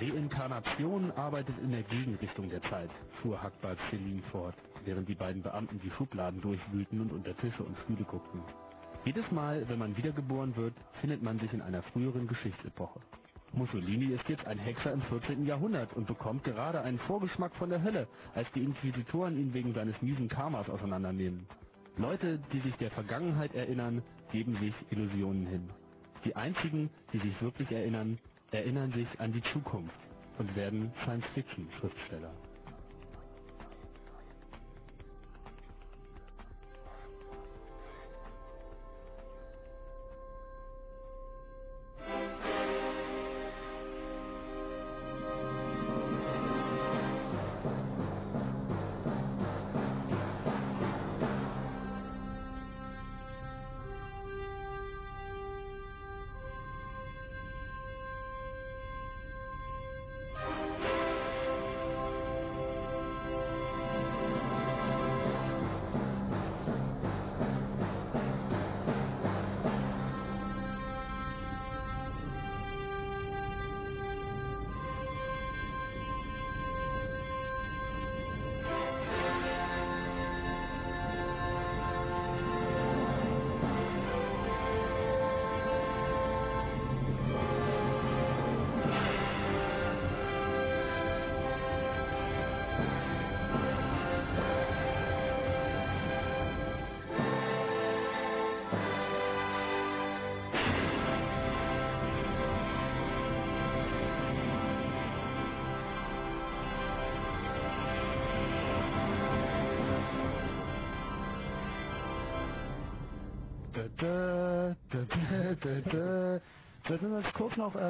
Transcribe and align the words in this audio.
Reinkarnation 0.00 1.10
arbeitet 1.12 1.56
in 1.62 1.72
der 1.72 1.82
Gegenrichtung 1.82 2.48
der 2.48 2.62
Zeit, 2.62 2.90
fuhr 3.20 3.42
Hackbart 3.42 3.78
Celine 3.90 4.22
fort, 4.32 4.54
während 4.86 5.08
die 5.08 5.14
beiden 5.14 5.42
Beamten 5.42 5.78
die 5.80 5.90
Schubladen 5.90 6.40
durchwühlten 6.40 7.02
und 7.02 7.12
unter 7.12 7.36
Tische 7.36 7.62
und 7.62 7.76
Stühle 7.84 8.04
guckten. 8.04 8.40
Jedes 9.04 9.30
Mal, 9.30 9.68
wenn 9.68 9.78
man 9.78 9.96
wiedergeboren 9.96 10.56
wird, 10.56 10.74
findet 11.00 11.22
man 11.22 11.38
sich 11.38 11.52
in 11.52 11.60
einer 11.60 11.82
früheren 11.82 12.26
Geschichtsepoche. 12.26 13.00
Mussolini 13.52 14.14
ist 14.14 14.26
jetzt 14.28 14.46
ein 14.46 14.58
Hexer 14.58 14.92
im 14.92 15.02
14. 15.02 15.44
Jahrhundert 15.44 15.92
und 15.94 16.06
bekommt 16.06 16.44
gerade 16.44 16.80
einen 16.80 16.98
Vorgeschmack 17.00 17.54
von 17.56 17.68
der 17.68 17.82
Hölle, 17.82 18.08
als 18.34 18.50
die 18.54 18.62
Inquisitoren 18.62 19.36
ihn 19.36 19.52
wegen 19.52 19.74
seines 19.74 20.00
miesen 20.00 20.28
Karmas 20.28 20.68
auseinandernehmen. 20.70 21.46
Leute, 21.98 22.38
die 22.52 22.60
sich 22.60 22.74
der 22.76 22.90
Vergangenheit 22.92 23.54
erinnern, 23.54 24.02
geben 24.32 24.56
sich 24.60 24.74
Illusionen 24.90 25.46
hin. 25.46 25.68
Die 26.24 26.36
einzigen, 26.36 26.88
die 27.12 27.18
sich 27.18 27.42
wirklich 27.42 27.70
erinnern, 27.70 28.18
erinnern 28.60 28.92
sich 28.92 29.08
an 29.20 29.32
die 29.32 29.42
Zukunft 29.52 29.96
und 30.38 30.54
werden 30.56 30.92
Science-Fiction-Schriftsteller. 31.04 32.32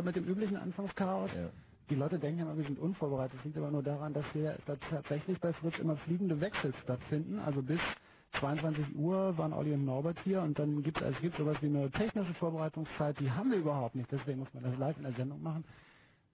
Äh, 0.00 0.02
mit 0.04 0.16
dem 0.16 0.24
üblichen 0.24 0.56
Anfangschaos. 0.56 1.30
Ja. 1.34 1.50
Die 1.90 1.94
Leute 1.96 2.18
denken 2.18 2.40
immer, 2.40 2.56
wir 2.56 2.64
sind 2.64 2.78
unvorbereitet. 2.78 3.38
Das 3.38 3.44
liegt 3.44 3.56
aber 3.58 3.70
nur 3.70 3.82
daran, 3.82 4.12
dass 4.12 4.24
hier 4.32 4.56
dass 4.66 4.78
tatsächlich 4.90 5.38
bei 5.40 5.52
Fritz 5.54 5.78
immer 5.78 5.96
fliegende 5.98 6.40
Wechsel 6.40 6.72
stattfinden. 6.84 7.38
Also 7.40 7.62
bis 7.62 7.80
22 8.38 8.96
Uhr 8.96 9.36
waren 9.38 9.52
Olli 9.52 9.72
und 9.72 9.84
Norbert 9.84 10.18
hier 10.22 10.42
und 10.42 10.58
dann 10.58 10.82
gibt 10.82 11.00
es 11.00 11.14
es 11.14 11.20
gibt 11.20 11.36
sowas 11.36 11.56
wie 11.60 11.66
eine 11.66 11.90
technische 11.90 12.32
Vorbereitungszeit, 12.34 13.18
die 13.18 13.30
haben 13.30 13.50
wir 13.50 13.58
überhaupt 13.58 13.96
nicht. 13.96 14.10
Deswegen 14.12 14.38
muss 14.40 14.54
man 14.54 14.62
das 14.62 14.78
live 14.78 14.96
in 14.98 15.02
der 15.02 15.12
Sendung 15.14 15.42
machen. 15.42 15.64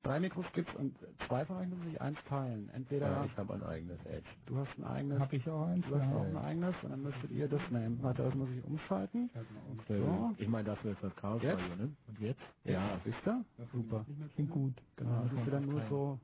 Drei 0.02 0.20
Mikros 0.20 0.46
gibt's 0.52 0.72
und 0.76 0.94
zwei 1.26 1.40
euch 1.42 1.66
müssen 1.68 1.84
sich 1.90 2.00
eins 2.00 2.18
teilen. 2.28 2.70
Entweder 2.72 3.10
Ja, 3.10 3.24
ich 3.24 3.36
habe 3.36 3.54
ein 3.54 3.62
eigenes 3.64 3.98
Edge. 4.06 4.28
du 4.46 4.56
hast 4.56 4.78
ein 4.78 4.84
eigenes, 4.84 5.18
Hab 5.18 5.32
ich 5.32 5.48
auch 5.50 5.66
eins? 5.66 5.84
du 5.88 5.96
hast 5.96 6.08
Ja. 6.08 6.16
auch 6.16 6.24
ein 6.24 6.36
eigenes 6.36 6.74
und 6.82 6.90
dann 6.90 7.02
müsstet 7.02 7.30
ihr 7.32 7.48
das 7.48 7.60
nehmen. 7.70 7.98
Warte, 8.02 8.22
das 8.22 8.34
muss 8.36 8.48
ich 8.50 8.62
umschalten. 8.64 9.30
Äh, 9.34 9.98
So. 9.98 10.32
Ich 10.38 10.46
meine, 10.48 10.64
das 10.68 10.82
wird 10.84 10.96
das 11.02 11.14
Chaos 11.16 11.42
Jetzt? 11.42 11.58
Radio, 11.60 11.76
ne? 11.76 11.92
Und 12.06 12.20
jetzt? 12.20 12.40
Ja, 12.64 13.00
wisst 13.04 13.18
ihr? 13.26 13.44
Super. 13.72 14.06
Klingt 14.36 14.50
gut. 14.50 14.74
Genau, 14.96 15.24
das 15.24 15.32
ist 15.44 15.52
dann 15.52 15.66
nur 15.66 15.82
so, 15.88 16.20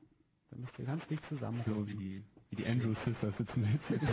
dann 0.51 0.61
müsst 0.61 0.79
ihr 0.79 0.85
ganz 0.85 1.05
dicht 1.07 1.23
zusammen. 1.27 1.61
So 1.67 1.85
wie 1.85 1.95
die, 1.95 2.23
wie 2.51 2.55
die 2.55 2.65
Andrew 2.65 2.93
Sisters 3.03 3.35
sitzen 3.37 3.65
jetzt. 3.65 4.03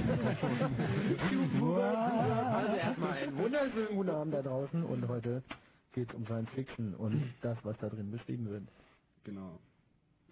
Also 1.31 2.75
erstmal 2.77 3.13
einen 3.13 3.39
wunderschönen 3.39 3.95
guten 3.97 4.11
Abend 4.11 4.35
da 4.35 4.43
draußen 4.43 4.83
und 4.83 5.07
heute 5.09 5.43
geht's 5.93 6.13
um 6.15 6.25
Science 6.27 6.51
Fiction 6.51 6.95
und 6.95 7.23
das, 7.43 7.57
was 7.65 7.77
da 7.79 7.89
drin 7.89 8.11
beschrieben 8.11 8.49
wird. 8.49 8.65
Genau. 9.31 9.59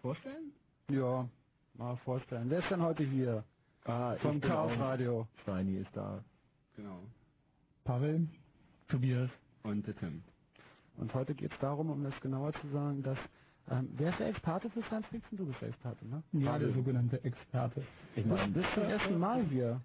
Vorstellen? 0.02 0.52
Ja, 0.90 1.28
mal 1.74 1.96
vorstellen. 1.98 2.50
Wer 2.50 2.58
ist 2.60 2.70
denn 2.70 2.82
heute 2.82 3.04
hier? 3.04 3.44
Ah, 3.84 4.16
Vom 4.16 4.40
Chaos 4.40 4.76
Radio. 4.78 5.26
Steini 5.42 5.76
ist 5.78 5.90
da. 5.94 6.22
Genau. 6.76 7.00
Pavel, 7.84 8.28
Tobias 8.88 9.30
und 9.62 9.86
der 9.86 9.96
Tim. 9.96 10.22
Und 10.96 11.14
heute 11.14 11.34
geht 11.34 11.52
es 11.52 11.58
darum, 11.60 11.90
um 11.90 12.02
das 12.02 12.20
genauer 12.20 12.52
zu 12.54 12.68
sagen, 12.70 13.02
dass 13.02 13.18
ähm, 13.70 13.88
wer 13.96 14.10
ist 14.10 14.18
der 14.18 14.28
Experte 14.28 14.68
für 14.70 14.82
Science 14.84 15.06
Fiction? 15.08 15.38
Du 15.38 15.46
bist 15.46 15.60
der 15.60 15.68
Experte, 15.68 16.04
ne? 16.06 16.22
ja, 16.32 16.58
der 16.58 16.72
sogenannte 16.72 17.22
Experte. 17.22 17.82
Ich 18.16 18.22
Du 18.24 18.28
meine, 18.30 18.52
bist 18.52 18.66
zum 18.74 18.82
ersten 18.82 19.18
Mal 19.18 19.44
hier. 19.44 19.80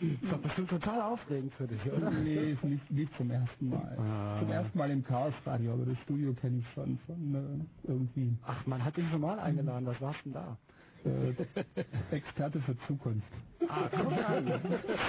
Ist 0.00 0.32
doch 0.32 0.38
bestimmt 0.38 0.70
total 0.70 1.00
aufregend 1.00 1.52
für 1.54 1.66
dich, 1.66 1.80
oder? 1.92 2.10
Nee, 2.10 2.52
ist 2.52 2.64
nicht, 2.64 2.90
nicht 2.90 3.16
zum 3.16 3.30
ersten 3.30 3.68
Mal. 3.68 3.96
Ah. 3.98 4.38
Zum 4.40 4.50
ersten 4.50 4.78
Mal 4.78 4.90
im 4.90 5.04
Chaos 5.04 5.34
Radio, 5.44 5.72
aber 5.72 5.86
das 5.86 5.98
Studio 6.04 6.32
kenne 6.34 6.58
ich 6.58 6.66
schon 6.74 6.98
von 7.06 7.34
äh, 7.34 7.88
irgendwie. 7.88 8.36
Ach, 8.46 8.66
man 8.66 8.84
hat 8.84 8.96
dich 8.96 9.08
schon 9.10 9.20
mal 9.20 9.38
eingeladen. 9.38 9.86
Was 9.86 10.00
warst 10.00 10.24
denn 10.24 10.32
da? 10.32 10.56
äh, 11.04 11.34
Experte 12.10 12.60
für 12.60 12.76
Zukunft. 12.86 13.26
Ah, 13.68 13.88
guck 13.90 14.12
an. 14.12 14.46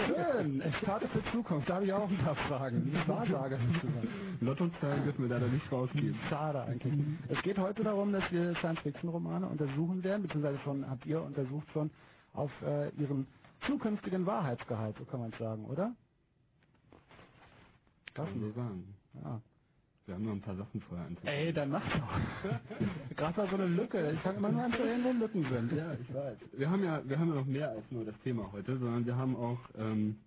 Schön. 0.08 0.62
Experte 0.62 1.08
für 1.10 1.24
Zukunft. 1.32 1.70
Da 1.70 1.76
habe 1.76 1.86
ich 1.86 1.94
auch 1.94 2.10
ein 2.10 2.18
paar 2.18 2.36
Fragen. 2.36 2.94
Wahrsager 3.08 3.58
sozusagen. 3.58 4.08
Lottozahlen 4.42 5.04
dürfen 5.04 5.24
wir 5.24 5.30
leider 5.30 5.48
nicht 5.48 5.72
rausgeben. 5.72 6.16
Schade 6.30 6.64
eigentlich. 6.64 6.94
Es 7.30 7.42
geht 7.44 7.58
heute 7.58 7.84
darum, 7.84 8.12
dass 8.12 8.30
wir 8.32 8.56
Science-Fiction-Romane 8.56 9.48
untersuchen 9.48 10.04
werden, 10.04 10.24
beziehungsweise 10.24 10.60
schon 10.60 10.90
habt 10.90 11.06
ihr 11.06 11.22
untersucht 11.22 11.68
schon 11.74 11.90
auf 12.34 12.52
äh, 12.62 12.90
ihren 13.02 13.28
zukünftigen 13.68 14.26
Wahrheitsgehalt, 14.26 14.98
so 14.98 15.06
kann 15.06 15.22
man 15.22 15.32
es 15.32 15.40
sagen, 15.40 15.66
oder? 15.66 15.96
Kann 18.14 18.26
man 18.26 18.40
so 18.42 18.52
sagen. 18.54 18.96
Ja. 19.24 19.42
Wir 20.08 20.16
haben 20.16 20.26
noch 20.26 20.34
ein 20.34 20.42
paar 20.42 20.58
Sachen 20.58 20.82
vorher 20.82 21.06
anzugucken. 21.08 21.34
Ey, 21.34 21.54
dann 21.54 21.70
mach 21.72 21.84
doch. 21.84 22.20
Gerade 23.18 23.38
war 23.38 23.48
so 23.48 23.56
eine 23.56 23.68
Lücke. 23.68 24.12
Ich 24.12 24.20
fange 24.22 24.38
immer 24.40 24.52
nur 24.52 24.66
reden, 24.66 25.04
wo 25.06 25.12
Lücken 25.14 25.46
sind. 25.50 25.72
Ja, 25.74 25.94
ich 25.94 26.14
weiß. 26.14 26.38
Wir 26.54 26.70
haben 26.70 26.84
ja, 26.84 27.08
wir 27.08 27.20
haben 27.20 27.30
ja 27.30 27.36
noch 27.36 27.46
mehr 27.46 27.70
als 27.72 27.86
nur 27.92 28.06
das 28.06 28.16
Thema 28.24 28.52
heute, 28.52 28.78
sondern 28.80 29.06
wir 29.06 29.16
haben 29.16 29.36
auch 29.36 29.60
ähm, 29.78 30.18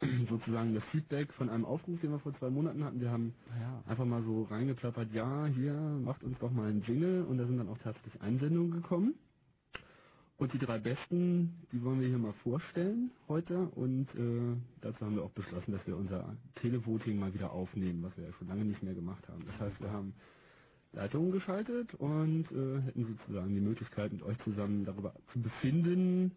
sozusagen 0.30 0.74
das 0.74 0.84
Feedback 0.92 1.32
von 1.34 1.50
einem 1.50 1.64
Aufruf, 1.64 2.00
den 2.00 2.12
wir 2.12 2.20
vor 2.20 2.34
zwei 2.38 2.50
Monaten 2.50 2.84
hatten. 2.84 3.00
Wir 3.00 3.10
haben 3.10 3.34
Ja. 3.60 3.82
einfach 3.90 4.04
mal 4.06 4.22
so 4.22 4.44
reingeklappert, 4.44 5.12
ja, 5.12 5.46
hier, 5.46 5.74
macht 5.74 6.22
uns 6.24 6.38
doch 6.40 6.52
mal 6.52 6.70
einen 6.70 6.82
Jingle 6.82 7.24
und 7.24 7.38
da 7.38 7.46
sind 7.46 7.58
dann 7.58 7.68
auch 7.68 7.78
tatsächlich 7.78 8.20
Einsendungen 8.22 8.72
gekommen. 8.72 9.14
Und 10.38 10.52
die 10.52 10.58
drei 10.58 10.78
besten, 10.78 11.52
die 11.72 11.82
wollen 11.82 12.00
wir 12.00 12.06
hier 12.08 12.18
mal 12.18 12.32
vorstellen 12.44 13.10
heute 13.26 13.58
und 13.74 14.06
äh, 14.14 14.56
dazu 14.80 15.04
haben 15.04 15.16
wir 15.16 15.24
auch 15.24 15.32
beschlossen, 15.32 15.72
dass 15.72 15.84
wir 15.84 15.96
unser 15.96 16.36
Televoting 16.62 17.18
mal 17.18 17.34
wieder 17.34 17.50
aufnehmen, 17.50 18.04
was 18.04 18.16
wir 18.16 18.26
ja 18.26 18.32
schon 18.34 18.46
lange 18.46 18.64
nicht 18.64 18.80
mehr 18.80 18.94
gemacht 18.94 19.28
haben. 19.28 19.44
Das 19.46 19.58
heißt, 19.58 19.80
wir 19.80 19.90
haben 19.90 20.14
Leitungen 20.92 21.32
geschaltet 21.32 21.92
und 21.94 22.44
äh, 22.52 22.80
hätten 22.82 23.18
sozusagen 23.18 23.52
die 23.52 23.60
Möglichkeit, 23.60 24.12
mit 24.12 24.22
euch 24.22 24.38
zusammen 24.44 24.84
darüber 24.84 25.12
zu 25.32 25.40
befinden, 25.40 26.30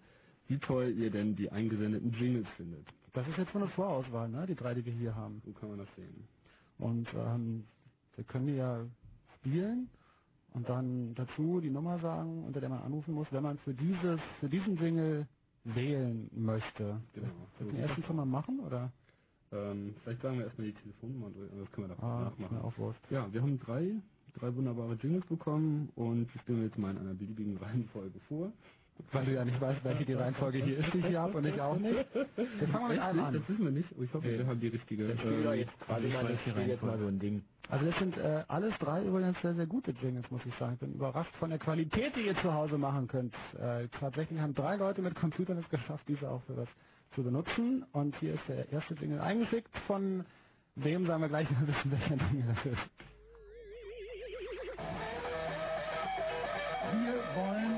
wie 0.47 0.57
toll 0.57 0.95
ihr 0.97 1.11
denn 1.11 1.35
die 1.35 1.51
eingesendeten 1.51 2.11
Jingles 2.13 2.47
findet. 2.57 2.87
Das 3.13 3.27
ist 3.27 3.37
jetzt 3.37 3.53
so 3.53 3.59
eine 3.59 3.67
Vorauswahl, 3.69 4.29
ne? 4.29 4.47
Die 4.47 4.55
drei, 4.55 4.73
die 4.73 4.83
wir 4.83 4.93
hier 4.93 5.15
haben. 5.15 5.43
So 5.45 5.51
kann 5.53 5.69
man 5.69 5.77
das 5.77 5.95
sehen. 5.95 6.27
Und 6.79 7.07
ähm, 7.13 7.65
wir 8.15 8.23
können 8.23 8.47
die 8.47 8.55
ja 8.55 8.83
spielen 9.37 9.89
und 10.53 10.67
dann 10.69 11.15
dazu 11.15 11.61
die 11.61 11.69
Nummer 11.69 11.99
sagen, 11.99 12.45
unter 12.45 12.59
der 12.61 12.69
man 12.69 12.81
anrufen 12.83 13.13
muss, 13.13 13.27
wenn 13.31 13.43
man 13.43 13.57
für 13.59 13.73
dieses, 13.73 14.19
für 14.39 14.49
diesen 14.49 14.77
Jingle 14.77 15.27
wählen 15.63 16.29
möchte. 16.33 17.01
Genau. 17.13 17.27
Soll 17.59 17.67
ich 17.67 17.73
den 17.73 17.83
ersten 17.83 18.03
schon 18.03 18.15
mal 18.17 18.25
machen 18.25 18.59
oder? 18.61 18.91
Ähm, 19.51 19.95
vielleicht 20.03 20.21
sagen 20.21 20.37
wir 20.39 20.45
erstmal 20.45 20.67
die 20.67 20.73
Telefonnummer 20.73 21.29
durch, 21.31 21.51
aber 21.51 21.61
das 21.61 21.71
können 21.71 21.89
wir 21.89 21.95
da 21.95 22.03
Ah, 22.03 22.23
nachmachen. 22.25 22.57
auch. 22.59 22.73
Ja, 23.11 23.31
wir 23.33 23.41
haben 23.41 23.59
drei, 23.59 23.93
drei 24.35 24.55
wunderbare 24.55 24.95
Jingles 24.95 25.25
bekommen 25.27 25.89
und 25.95 26.29
ich 26.35 26.41
spiele 26.41 26.63
jetzt 26.65 26.77
mal 26.77 26.91
in 26.91 26.97
einer 26.99 27.13
beliebigen 27.13 27.57
Reihenfolge 27.61 28.19
vor. 28.27 28.51
Weil 29.11 29.25
du 29.25 29.33
ja 29.33 29.45
nicht 29.45 29.59
weißt, 29.59 29.83
welche 29.83 30.05
die 30.05 30.13
Reihenfolge 30.13 30.63
hier 30.63 30.77
ist, 30.79 30.93
die 30.93 30.99
ich 30.99 31.05
hier 31.07 31.21
habe 31.21 31.37
und 31.37 31.45
ich 31.45 31.59
auch 31.59 31.77
nicht. 31.77 32.05
Wir 32.13 32.67
fangen 32.67 32.87
mal 32.87 32.89
mit 32.89 32.99
einem 32.99 33.19
an. 33.19 33.33
Das 33.33 33.49
wissen 33.49 33.63
wir 33.63 33.71
nicht, 33.71 33.91
aber 33.93 34.03
ich 34.03 34.13
hoffe, 34.13 34.37
wir 34.37 34.47
haben 34.47 34.59
die 34.59 34.67
richtige. 34.67 35.07
Jetzt 35.07 36.83
also 36.83 37.07
ein 37.07 37.19
Ding. 37.19 37.43
Also 37.69 37.85
das 37.85 37.97
sind 37.99 38.17
äh, 38.17 38.43
alles 38.49 38.73
drei 38.79 39.01
übrigens 39.03 39.39
sehr, 39.41 39.55
sehr 39.55 39.65
gute 39.65 39.91
Jingles, 39.91 40.29
muss 40.29 40.41
ich 40.45 40.53
sagen. 40.57 40.73
Ich 40.73 40.79
bin 40.79 40.93
überrascht 40.93 41.33
von 41.37 41.49
der 41.51 41.59
Qualität, 41.59 42.15
die 42.17 42.21
ihr 42.25 42.35
zu 42.41 42.53
Hause 42.53 42.77
machen 42.77 43.07
könnt. 43.07 43.33
Äh, 43.57 43.87
tatsächlich 43.99 44.39
haben 44.39 44.53
drei 44.53 44.75
Leute 44.75 45.01
mit 45.01 45.15
Computern 45.15 45.57
es 45.57 45.69
geschafft, 45.69 46.03
diese 46.07 46.29
auch 46.29 46.41
für 46.43 46.57
was 46.57 46.67
zu 47.15 47.23
benutzen. 47.23 47.85
Und 47.93 48.15
hier 48.17 48.33
ist 48.33 48.43
der 48.49 48.69
erste 48.71 48.95
Jingle 48.95 49.21
eingeschickt 49.21 49.71
von 49.87 50.25
wem, 50.75 51.05
sagen 51.07 51.21
wir 51.21 51.29
gleich, 51.29 51.47
wir 51.49 51.67
wissen, 51.67 51.91
welcher 51.91 52.15
Jingle 52.15 52.55
das 52.55 52.65
ist. 52.65 52.89
Wir 56.91 57.13
wollen 57.35 57.70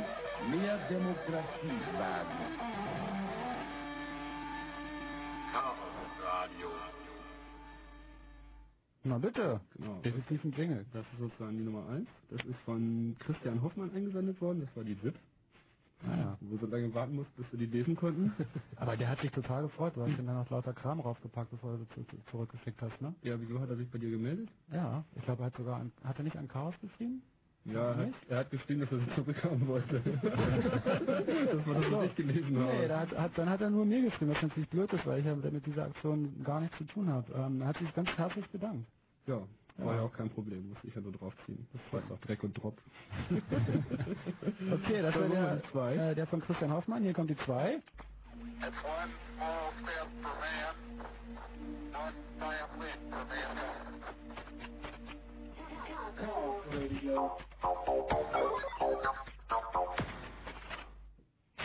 mehr 0.49 0.77
Demokratie 0.89 1.81
wagen. 1.97 2.59
Na 9.03 9.17
bitte, 9.17 9.59
Genau. 9.77 10.01
definitiv 10.01 10.43
ein 10.45 10.51
Jingle. 10.53 10.85
Das 10.93 11.05
ist 11.13 11.19
sozusagen 11.19 11.57
die 11.57 11.63
Nummer 11.63 11.87
eins. 11.89 12.07
Das 12.29 12.43
ist 12.45 12.59
von 12.65 13.15
Christian 13.19 13.61
Hoffmann 13.61 13.91
eingesendet 13.93 14.39
worden. 14.41 14.61
Das 14.61 14.75
war 14.77 14.83
die 14.85 14.99
ZIP, 15.01 15.15
Naja. 16.03 16.37
wo 16.41 16.51
wir 16.51 16.59
so 16.59 16.67
lange 16.67 16.93
warten 16.93 17.15
mussten, 17.15 17.33
bis 17.41 17.51
wir 17.51 17.59
die 17.59 17.65
lesen 17.77 17.95
konnten. 17.97 18.33
Aber 18.77 18.95
der 18.97 19.09
hat 19.09 19.19
sich 19.21 19.31
total 19.31 19.63
gefreut. 19.63 19.95
Du 19.97 20.01
hast 20.03 20.17
ihm 20.17 20.25
dann 20.25 20.35
noch 20.37 20.49
lauter 20.49 20.73
Kram 20.73 21.01
raufgepackt, 21.01 21.51
bevor 21.51 21.73
du 21.77 21.79
sie 21.79 21.89
zu, 21.95 22.03
zu, 22.05 22.17
zurückgeschickt 22.31 22.81
hast, 22.81 23.01
ne? 23.01 23.13
ja, 23.23 23.39
wieso 23.39 23.59
hat 23.59 23.69
er 23.69 23.77
sich 23.77 23.89
bei 23.91 23.99
dir 23.99 24.09
gemeldet? 24.11 24.49
Ja, 24.71 25.03
ich 25.15 25.23
glaube, 25.23 25.43
er 25.43 25.45
hat 25.47 25.57
sogar, 25.57 25.79
an, 25.81 25.91
hat 26.03 26.17
er 26.17 26.23
nicht 26.23 26.37
an 26.37 26.47
Chaos 26.47 26.75
geschrieben? 26.81 27.21
Ja, 27.65 27.91
er 27.91 27.97
hat, 27.97 28.09
er 28.27 28.37
hat 28.39 28.51
geschrieben, 28.51 28.81
dass 28.81 28.91
er 28.91 28.99
sie 28.99 29.15
zurückhaben 29.15 29.67
wollte. 29.67 30.01
dass 30.21 31.65
man 31.65 31.81
das 31.81 31.89
so. 31.89 32.01
nicht 32.01 32.15
gelesen 32.17 32.59
hat. 32.59 32.73
Nee, 32.73 32.89
hat, 32.89 33.17
hat, 33.17 33.37
dann 33.37 33.49
hat 33.49 33.61
er 33.61 33.69
nur 33.69 33.85
mir 33.85 34.01
geschrieben, 34.01 34.31
was 34.31 34.41
natürlich 34.41 34.69
blöd 34.69 34.91
ist, 34.91 35.05
weil 35.05 35.19
ich 35.19 35.25
ja 35.25 35.35
mit 35.35 35.65
dieser 35.65 35.85
Aktion 35.85 36.43
gar 36.43 36.59
nichts 36.59 36.77
zu 36.77 36.83
tun 36.83 37.07
habe. 37.09 37.31
Ähm, 37.33 37.61
er 37.61 37.67
hat 37.67 37.77
sich 37.77 37.93
ganz 37.93 38.09
herzlich 38.17 38.45
bedankt. 38.49 38.85
Ja, 39.27 39.41
ja, 39.77 39.85
war 39.85 39.95
ja 39.95 40.01
auch 40.01 40.11
kein 40.11 40.29
Problem, 40.29 40.69
musste 40.69 40.87
ich 40.87 40.95
ja 40.95 41.01
nur 41.01 41.13
draufziehen. 41.13 41.65
Das 41.71 41.81
war 41.91 42.01
einfach 42.01 42.19
Dreck 42.27 42.43
und 42.43 42.53
Drop. 42.61 42.77
okay, 44.71 45.01
das 45.01 45.15
war 45.15 45.29
der, 45.29 45.61
zwei. 45.71 45.95
Äh, 45.95 46.15
der 46.15 46.27
von 46.27 46.41
Christian 46.41 46.71
Hoffmann. 46.71 47.03
Hier 47.03 47.13
kommt 47.13 47.29
die 47.29 47.37
2. 47.37 47.81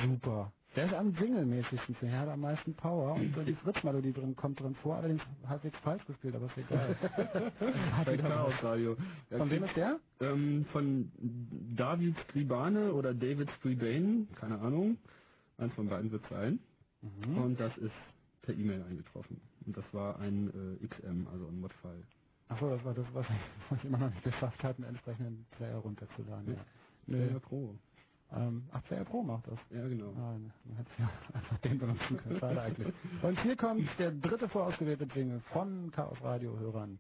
Super. 0.02 0.52
Der 0.76 0.86
ist 0.86 0.94
am 0.94 1.12
Jingle-mäßigsten, 1.14 1.96
der 2.02 2.20
hat 2.20 2.28
am 2.28 2.40
meisten 2.40 2.74
Power 2.74 3.14
und 3.14 3.34
so 3.34 3.42
die 3.42 3.54
Fritz-Melodie 3.54 4.12
drin 4.12 4.36
kommt 4.36 4.60
drin 4.60 4.76
vor, 4.76 4.96
allerdings 4.96 5.22
halbwegs 5.48 5.76
falsch 5.78 6.04
gespielt, 6.06 6.36
aber 6.36 6.46
ist 6.46 6.56
egal. 6.58 6.94
Hat 7.96 8.06
Bei 8.06 8.16
Chaos. 8.16 8.52
Radio. 8.62 8.96
Ja, 9.30 9.38
Von 9.38 9.50
wem 9.50 9.64
ist 9.64 9.74
der? 9.74 9.98
Ähm, 10.20 10.66
von 10.72 11.10
David 11.74 12.14
Stribane 12.28 12.92
oder 12.92 13.12
David 13.12 13.50
Stribane, 13.58 14.26
keine 14.36 14.60
Ahnung. 14.60 14.98
Eins 15.56 15.74
von 15.74 15.88
beiden 15.88 16.12
wird 16.12 16.22
sein. 16.30 16.60
Mhm. 17.00 17.38
Und 17.38 17.58
das 17.60 17.76
ist 17.78 17.90
per 18.42 18.54
E-Mail 18.54 18.84
eingetroffen. 18.88 19.40
Und 19.66 19.76
das 19.76 19.84
war 19.92 20.20
ein 20.20 20.78
äh, 20.80 20.86
XM, 20.86 21.26
also 21.32 21.46
ein 21.48 21.58
Modfile. 21.60 22.04
Achso, 22.48 22.70
das 22.70 22.84
war 22.84 22.94
das, 22.94 23.06
was 23.12 23.26
was 23.70 23.78
ich 23.78 23.84
immer 23.84 23.98
noch 23.98 24.10
nicht 24.10 24.22
geschafft 24.24 24.62
habe, 24.62 24.78
einen 24.78 24.88
entsprechenden 24.90 25.46
Player 25.56 25.76
runterzuladen. 25.76 26.54
Ja. 26.54 26.64
Player 27.06 27.32
Nee. 27.32 27.38
Pro. 27.40 27.74
Ähm, 28.30 28.68
ach, 28.72 28.82
Player 28.84 29.04
Pro 29.04 29.22
macht 29.22 29.46
das. 29.46 29.58
Ja, 29.70 29.88
genau. 29.88 30.10
Ah, 30.16 30.36
man 30.64 30.76
hätte 30.76 30.90
ja 30.98 31.08
einfach 31.32 31.58
den 31.58 31.78
benutzen 31.78 32.16
können. 32.18 32.38
Schade 32.38 32.60
eigentlich. 32.60 32.92
Und 33.22 33.40
hier 33.40 33.56
kommt 33.56 33.88
der 33.98 34.10
dritte 34.12 34.48
vorausgewählte 34.48 35.04
Jingle 35.14 35.40
von 35.52 35.90
Chaos 35.92 36.18
Radio 36.22 36.58
Hörern. 36.58 36.98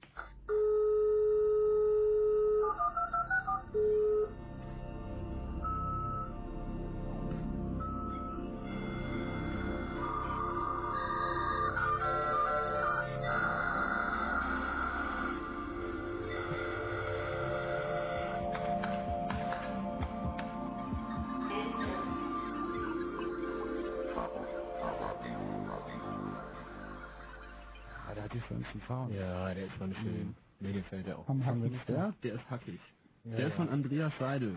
Die 28.88 28.92
Farben. 28.92 29.14
Ja, 29.14 29.54
der 29.54 29.66
ist 29.66 29.74
schon 29.78 29.94
schön. 29.94 30.34
Mir 30.60 30.72
gefällt 30.72 31.06
der 31.06 31.18
auch. 31.18 31.28
Haben, 31.28 31.62
wir 31.62 31.70
nicht 31.70 31.88
der? 31.88 32.14
Der 32.22 32.34
ist 32.34 32.50
hackig. 32.50 32.80
Ja, 33.24 33.36
der 33.36 33.48
ist 33.48 33.54
von 33.54 33.68
Andreas 33.68 34.12
Seidel. 34.18 34.56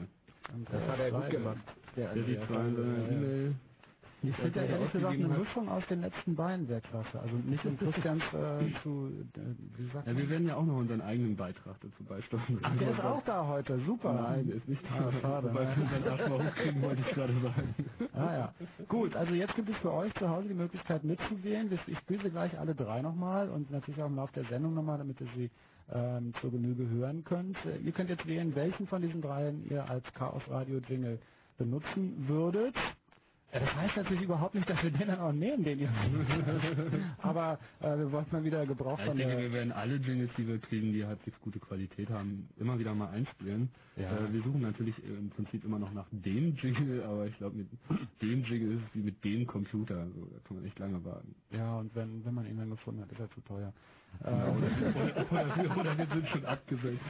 Das 0.71 0.81
hat 0.87 0.99
er 0.99 1.11
gut 1.11 1.29
gemacht. 1.29 1.63
Der 1.95 2.13
sieht 2.13 2.45
zwar 2.47 2.65
in 2.67 2.75
seiner 2.75 3.11
E-Mail 3.11 3.55
Ich 4.23 4.35
finde 4.35 4.59
ja 4.59 4.67
der 4.67 4.75
ehrlich 4.77 4.91
gesagt 4.91 5.13
eine. 5.15 5.27
Mischung 5.27 5.67
aus 5.69 5.83
den 5.87 6.01
letzten 6.01 6.35
beiden 6.35 6.67
sehr 6.67 6.81
klasse. 6.81 7.19
Also 7.19 7.35
nicht 7.37 7.65
um 7.65 7.77
Christians 7.77 8.21
äh, 8.33 8.81
zu, 8.83 9.11
äh, 9.35 9.39
wie 9.77 9.89
sagt 9.91 10.07
Ja, 10.07 10.15
wir 10.15 10.29
werden 10.29 10.47
ja 10.47 10.55
auch 10.55 10.65
noch 10.65 10.77
unseren 10.77 11.01
eigenen 11.01 11.35
Beitrag 11.35 11.75
dazu 11.81 12.03
beisteuern. 12.03 12.59
Ach, 12.61 12.77
der 12.77 12.91
ist 12.91 12.99
auch 13.01 13.23
da 13.25 13.47
heute. 13.47 13.79
Super. 13.85 14.13
Nein, 14.13 14.47
der 14.47 14.55
ist 14.57 14.67
nicht 14.67 14.83
Ah, 14.91 15.11
schade. 15.21 15.49
Wobei 15.49 15.61
wir 15.61 15.75
ne? 15.75 15.83
unseren 15.83 16.11
Arsch 16.19 16.29
mal 16.29 16.47
hochkriegen, 16.47 16.81
wollte 16.83 17.01
ich 17.01 17.15
gerade 17.15 17.33
sagen. 17.41 17.75
Ah 18.13 18.33
ja. 18.37 18.53
Gut, 18.87 19.15
also 19.15 19.33
jetzt 19.33 19.55
gibt 19.55 19.69
es 19.69 19.77
für 19.77 19.91
euch 19.91 20.13
zu 20.15 20.29
Hause 20.29 20.47
die 20.49 20.53
Möglichkeit 20.53 21.03
mitzuwählen. 21.03 21.69
Wir- 21.71 21.79
Ich 21.87 21.97
spiele 21.99 22.21
sie 22.23 22.29
gleich 22.29 22.57
alle 22.59 22.75
drei 22.75 23.01
nochmal 23.01 23.49
und 23.49 23.71
natürlich 23.71 24.01
auch 24.03 24.07
im 24.07 24.15
Laufe 24.15 24.33
der 24.33 24.45
Sendung 24.45 24.73
nochmal, 24.75 24.99
damit 24.99 25.19
ihr 25.19 25.27
sie 25.35 25.49
ähm, 25.91 26.33
zur 26.39 26.51
Genüge 26.51 26.87
hören 26.87 27.23
könnt. 27.23 27.57
Ihr 27.83 27.91
könnt 27.91 28.09
jetzt 28.09 28.25
wählen, 28.27 28.53
welchen 28.55 28.85
von 28.87 29.01
diesen 29.01 29.21
dreien 29.21 29.65
ihr 29.69 29.89
als 29.89 30.03
Chaos 30.13 30.43
Radio 30.47 30.79
Jingle 30.87 31.19
benutzen 31.57 32.27
würdet. 32.27 32.75
Ja, 33.53 33.59
das 33.59 33.75
heißt 33.75 33.97
natürlich 33.97 34.23
überhaupt 34.23 34.55
nicht, 34.55 34.69
dass 34.69 34.81
wir 34.81 34.91
den 34.91 35.07
dann 35.07 35.19
auch 35.19 35.33
nehmen, 35.33 35.63
den 35.63 35.79
ihr. 35.79 35.89
Aber 37.19 37.59
äh, 37.81 37.97
wir 37.97 38.11
wollten 38.11 38.31
mal 38.35 38.43
wieder 38.43 38.65
Gebrauch 38.65 38.97
Ja, 38.97 39.05
ich 39.05 39.09
von 39.09 39.17
denke, 39.17 39.35
der. 39.35 39.43
wir 39.43 39.51
werden 39.53 39.71
alle 39.73 39.95
Jingles, 39.95 40.29
die 40.37 40.47
wir 40.47 40.59
kriegen, 40.59 40.93
die 40.93 41.05
halbwegs 41.05 41.39
gute 41.41 41.59
Qualität 41.59 42.09
haben, 42.09 42.47
immer 42.57 42.79
wieder 42.79 42.93
mal 42.95 43.09
einspielen. 43.09 43.69
Ja. 43.97 44.09
Äh, 44.17 44.33
wir 44.33 44.41
suchen 44.43 44.61
natürlich 44.61 44.95
im 45.03 45.29
Prinzip 45.31 45.65
immer 45.65 45.79
noch 45.79 45.91
nach 45.93 46.07
dem 46.11 46.55
Jingle, 46.55 47.03
aber 47.07 47.27
ich 47.27 47.37
glaube, 47.37 47.57
mit 47.57 47.67
dem 48.21 48.43
Jingle 48.45 48.77
ist 48.77 48.83
es 48.87 48.95
wie 48.95 49.03
mit 49.03 49.23
dem 49.23 49.45
Computer. 49.47 49.99
Also, 49.99 50.25
da 50.31 50.39
kann 50.47 50.57
man 50.57 50.65
echt 50.65 50.79
lange 50.79 51.03
warten. 51.03 51.35
Ja, 51.51 51.77
und 51.79 51.93
wenn, 51.95 52.23
wenn 52.25 52.33
man 52.33 52.45
ihn 52.47 52.57
dann 52.57 52.69
gefunden 52.69 53.01
hat, 53.01 53.11
ist 53.11 53.19
er 53.19 53.29
zu 53.31 53.41
teuer. 53.41 53.73
Genau, 54.23 54.55
oder, 54.57 54.67
oder, 55.79 55.97
wir, 55.97 56.05
sind 56.07 56.27
schon 56.27 56.45
abgesetzt. 56.45 57.01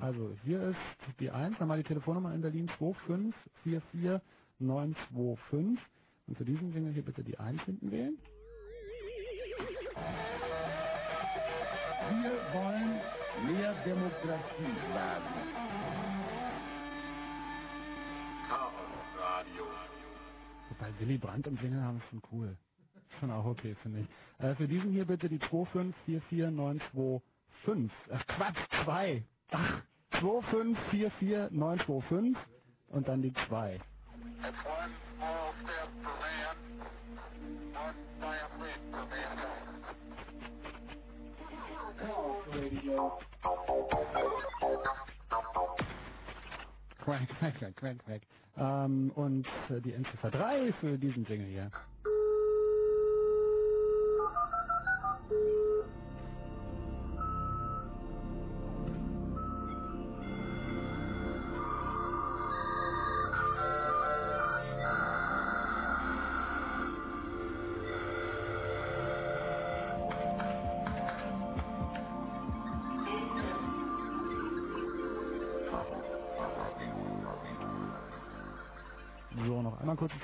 Also, 0.00 0.34
hier 0.44 0.60
ist 0.62 0.76
die 1.20 1.30
1, 1.30 1.60
nochmal 1.60 1.78
die 1.78 1.84
Telefonnummer 1.84 2.34
in 2.34 2.40
Berlin 2.40 2.68
2544925. 2.78 5.78
Und 6.30 6.36
für 6.36 6.44
diesen 6.44 6.72
Jingle 6.72 6.92
hier 6.92 7.04
bitte 7.04 7.24
die 7.24 7.36
1 7.38 7.60
hinten 7.64 7.90
wählen. 7.90 8.16
Wir 12.22 12.38
wollen 12.54 13.00
mehr 13.46 13.74
Demokratie 13.84 14.76
wagen. 14.94 15.34
Chaos 18.48 18.72
Radio. 19.18 19.64
Wobei 20.68 20.92
Willy 21.00 21.18
Brandt 21.18 21.48
im 21.48 21.56
Jingle 21.56 21.82
haben 21.82 21.98
ist 21.98 22.06
schon 22.10 22.22
cool. 22.30 22.56
Schon 23.18 23.32
auch 23.32 23.46
okay, 23.46 23.74
finde 23.82 24.02
ich. 24.02 24.06
Äh, 24.44 24.54
für 24.54 24.68
diesen 24.68 24.92
hier 24.92 25.06
bitte 25.06 25.28
die 25.28 25.40
2544925. 25.40 27.90
Ach 28.12 28.24
Quatsch, 28.28 28.68
2. 28.84 29.24
Ach, 29.50 29.82
2544925 30.12 32.36
und 32.90 33.08
dann 33.08 33.20
die 33.20 33.32
2. 33.48 33.80
Quack, 47.04 47.28
quack, 47.38 47.54
quack, 47.58 47.76
quack, 47.76 47.98
quack. 48.04 48.22
Ähm, 48.56 49.10
und 49.14 49.46
äh, 49.68 49.80
die 49.80 49.92
Endziffer 49.92 50.30
3 50.30 50.72
für 50.80 50.98
diesen 50.98 51.24
Jingle 51.24 51.46
hier. 51.46 51.70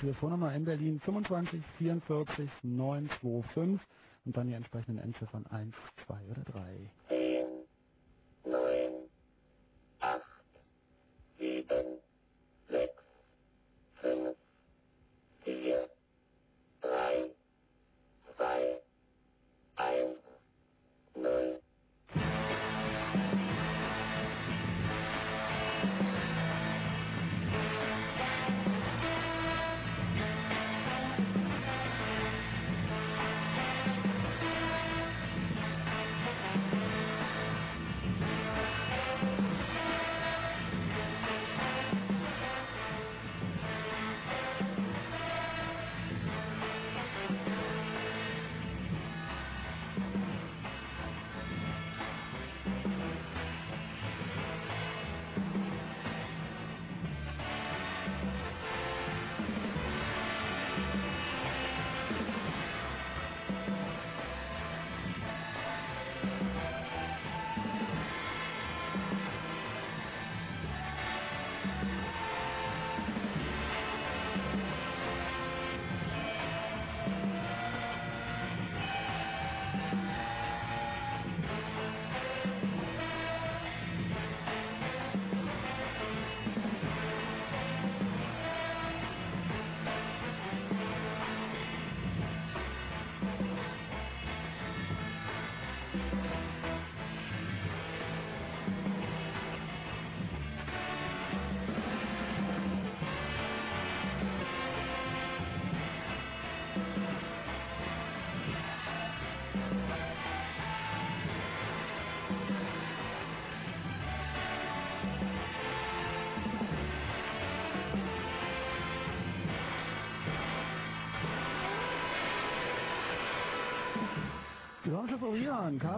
Telefonnummer 0.07 0.55
in 0.55 0.65
Berlin 0.65 1.01
25 1.01 1.61
44 1.79 2.49
925 2.63 3.81
und 4.25 4.37
dann 4.37 4.47
die 4.47 4.53
entsprechenden 4.53 5.03
Endziffern 5.03 5.45
1, 5.47 5.75
2 6.07 6.15
oder 6.31 6.45
3. 6.45 6.91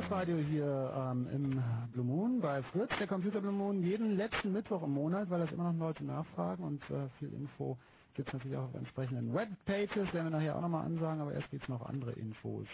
Florian, 0.09 0.11
Chaos 0.11 0.11
Radio 0.11 0.39
hier 0.39 0.95
ähm, 0.97 1.29
im 1.33 1.63
Blue 1.93 2.05
Moon 2.05 2.41
bei 2.41 2.63
Fritz, 2.65 2.91
der 2.99 3.07
Computer 3.07 3.41
Blue 3.41 3.53
Moon, 3.53 3.83
jeden 3.83 4.17
letzten 4.17 4.53
Mittwoch 4.53 4.83
im 4.83 4.93
Monat, 4.93 5.31
weil 5.31 5.41
das 5.41 5.53
immer 5.53 5.73
noch 5.73 5.79
Leute 5.79 6.05
nachfragen 6.05 6.65
und 6.65 6.83
äh, 6.91 7.09
viel 7.19 7.33
Info 7.33 7.79
gibt 8.15 8.29
es 8.29 8.35
natürlich 8.35 8.57
auch 8.57 8.65
auf 8.65 8.75
entsprechenden 8.75 9.33
Webpages, 9.35 10.13
werden 10.13 10.27
wir 10.27 10.31
nachher 10.31 10.57
auch 10.57 10.63
nochmal 10.63 10.87
ansagen, 10.87 11.21
aber 11.21 11.33
erst 11.35 11.51
gibt 11.51 11.63
es 11.63 11.69
noch 11.69 11.83
andere 11.87 12.13
Infos. 12.13 12.67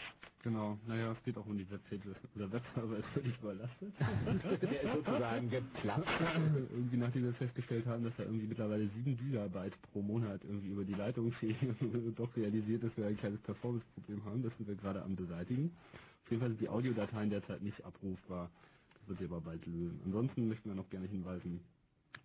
Genau, 0.43 0.79
naja, 0.87 1.13
es 1.13 1.23
geht 1.25 1.37
auch 1.39 1.47
um 1.47 1.59
die 1.59 1.71
Webpage. 1.71 2.03
Der 2.35 2.53
Webserver 2.53 2.99
ist 2.99 3.09
völlig 3.15 3.39
überlastet. 3.39 3.93
Der 4.63 4.83
ist 4.83 4.93
sozusagen 4.95 5.51
geplatzt. 5.51 6.09
irgendwie 6.71 6.97
nachdem 6.99 7.25
wir 7.25 7.35
festgestellt 7.35 7.87
haben, 7.87 8.05
dass 8.05 8.17
da 8.17 8.25
irgendwie 8.25 8.47
mittlerweile 8.47 8.89
7 8.89 9.17
Gigabyte 9.17 9.75
pro 9.93 10.03
Monat 10.03 10.43
irgendwie 10.45 10.69
über 10.69 10.85
die 10.85 10.95
Leitung 10.95 11.33
fliegen, 11.41 12.15
doch 12.17 12.37
realisiert, 12.37 12.85
dass 12.85 12.97
wir 12.97 13.07
ein 13.07 13.17
kleines 13.19 13.41
Performance-Problem 13.43 14.25
haben. 14.25 14.43
Das 14.43 14.57
sind 14.59 14.69
wir 14.69 14.77
gerade 14.77 15.03
am 15.03 15.17
beseitigen. 15.17 15.73
Auf 16.25 16.31
jeden 16.31 16.41
Fall 16.41 16.51
sind 16.51 16.61
die 16.61 16.69
Audiodateien 16.69 17.31
derzeit 17.31 17.63
nicht 17.63 17.85
abrufbar. 17.85 18.51
Das 18.95 19.09
wird 19.09 19.19
sich 19.19 19.29
aber 19.29 19.43
bald 19.43 19.67
lösen. 19.67 20.01
Ansonsten 20.07 20.49
möchten 20.49 20.71
wir 20.71 20.75
noch 20.75 20.89
gerne 20.89 21.07
hinweisen, 21.07 21.61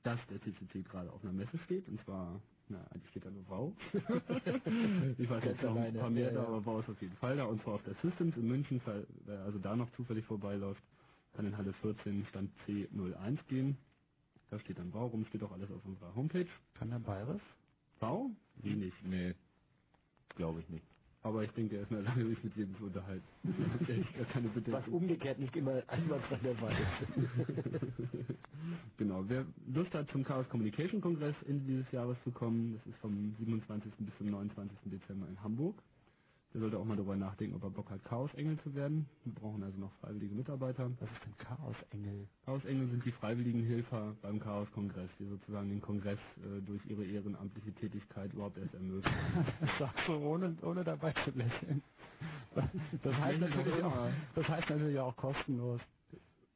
dass 0.04 0.20
der 0.30 0.42
CCC 0.42 0.84
gerade 0.84 1.12
auf 1.12 1.22
einer 1.24 1.34
Messe 1.34 1.58
steht, 1.66 1.88
und 1.90 2.02
zwar, 2.06 2.40
na, 2.70 2.80
eigentlich 2.92 3.10
steht 3.10 3.26
da 3.26 3.30
nur 3.30 3.44
Wow. 3.50 3.74
ich 5.18 5.30
weiß 5.30 5.44
jetzt 5.44 5.62
noch 5.64 5.76
ein 5.76 5.94
paar 5.94 6.10
mehr 6.10 6.32
da, 6.32 6.46
aber 6.46 6.66
Wow 6.66 6.82
ist 6.82 6.90
auf 6.90 7.02
jeden 7.02 7.18
Fall 7.18 7.36
da, 7.36 7.46
und 7.46 7.62
zwar 7.64 7.76
auf 7.76 7.84
der 7.84 7.96
Systems 8.02 8.38
in 8.38 8.48
München, 8.48 8.82
wer 9.26 9.42
also 9.42 9.60
da 9.60 9.76
noch 9.76 9.92
zufällig 9.98 10.24
vorbeiläuft, 10.26 10.82
kann 11.34 11.46
in 11.46 11.58
Halle 11.58 11.74
14 11.74 12.26
Stand 12.28 12.52
C01 12.66 13.38
gehen. 13.50 13.78
Da 14.50 14.60
steht 14.60 14.80
dann 14.80 14.92
Bau 14.92 15.08
rum, 15.08 15.26
steht 15.26 15.44
auch 15.44 15.52
alles 15.52 15.70
auf 15.72 15.84
unserer 15.86 16.16
Homepage. 16.16 16.48
Kann 16.76 16.90
der 16.90 17.00
Bayerisch? 17.00 17.42
Bau? 18.00 18.32
Wenig. 18.56 18.94
Nee, 19.04 19.36
glaube 20.36 20.62
ich 20.62 20.70
nicht. 20.70 20.86
Aber 21.24 21.44
ich 21.44 21.52
denke, 21.52 21.78
er 21.78 21.84
ist 21.84 21.92
Lage, 21.92 22.26
sich 22.28 22.44
mit 22.44 22.56
jedem 22.56 22.78
zu 22.78 22.86
unterhalten. 22.86 23.28
Ich 23.90 24.14
gar 24.18 24.26
keine 24.28 24.50
Was 24.72 24.88
umgekehrt 24.88 25.40
nicht 25.40 25.56
immer 25.56 25.84
einwandfrei 25.88 26.38
der 26.38 26.56
Fall 26.56 26.74
ist. 26.74 28.26
Genau, 28.98 29.24
wer 29.28 29.46
Lust 29.74 29.94
hat, 29.94 30.10
zum 30.12 30.24
Chaos 30.24 30.48
Communication 30.50 31.02
Kongress 31.02 31.36
Ende 31.48 31.66
dieses 31.66 31.92
Jahres 31.92 32.18
zu 32.24 32.32
kommen, 32.32 32.76
das 32.76 32.88
ist 32.94 33.00
vom 33.00 33.36
27. 33.40 33.92
bis 34.00 34.18
zum 34.18 34.28
29. 34.30 34.78
Dezember 34.86 35.28
in 35.28 35.42
Hamburg. 35.44 35.76
Der 36.54 36.62
sollte 36.62 36.80
auch 36.80 36.86
mal 36.86 36.96
darüber 36.96 37.16
nachdenken, 37.16 37.56
ob 37.56 37.64
er 37.64 37.70
Bock 37.70 37.92
hat, 37.92 38.04
Chaos-Engel 38.06 38.58
zu 38.64 38.74
werden. 38.74 39.08
Wir 39.24 39.34
brauchen 39.34 39.62
also 39.62 39.78
noch 39.78 39.92
freiwillige 40.02 40.34
Mitarbeiter. 40.34 40.90
Was 41.00 41.10
ist 41.12 41.24
denn 41.24 41.38
Chaosengel? 41.38 42.28
Chaos-Engel 42.46 42.88
sind 42.90 43.06
die 43.06 43.12
freiwilligen 43.12 43.64
Helfer 43.64 44.16
beim 44.24 44.40
Chaos-Kongress, 44.40 45.10
die 45.20 45.26
sozusagen 45.26 45.70
den 45.70 45.82
Kongress 45.82 46.18
äh, 46.38 46.62
durch 46.66 46.84
ihre 46.88 47.06
ehrenamtliche 47.06 47.72
Tätigkeit 47.74 48.34
überhaupt 48.34 48.58
erst 48.58 48.74
ermöglichen. 48.74 49.16
Das 49.60 49.78
sagst 49.78 50.08
du 50.08 50.14
ohne, 50.14 50.56
ohne 50.64 50.84
dabei 50.84 51.14
zu 51.24 51.32
lächeln. 51.32 51.84
Das 53.04 53.16
heißt 53.16 53.40
natürlich 53.40 53.84
auch, 53.84 54.08
das 54.36 54.48
heißt 54.48 54.70
natürlich 54.70 55.00
auch 55.00 55.16
kostenlos. 55.16 55.80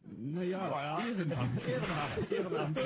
Naja, 0.05 0.99
Ehrenamt. 0.99 1.65
Ehrenamt, 1.65 2.31
Ehrenamt. 2.31 2.77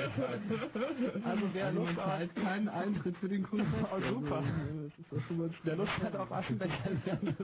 Also 1.24 1.44
wer 1.52 1.66
Also 1.66 1.80
Lust 1.80 1.96
hat, 1.96 2.34
keinen 2.36 2.68
Eintritt 2.68 3.16
für 3.18 3.28
den 3.28 3.42
Kongress. 3.42 3.68
Oh, 3.92 4.00
super. 4.08 4.36
Also, 4.36 4.90
das 5.10 5.30
mal 5.36 5.50
wer 5.62 5.76
Lust 5.76 5.98
hat 5.98 6.16
auf 6.16 6.32
Aschenbecher 6.32 6.90
lernen. 7.04 7.36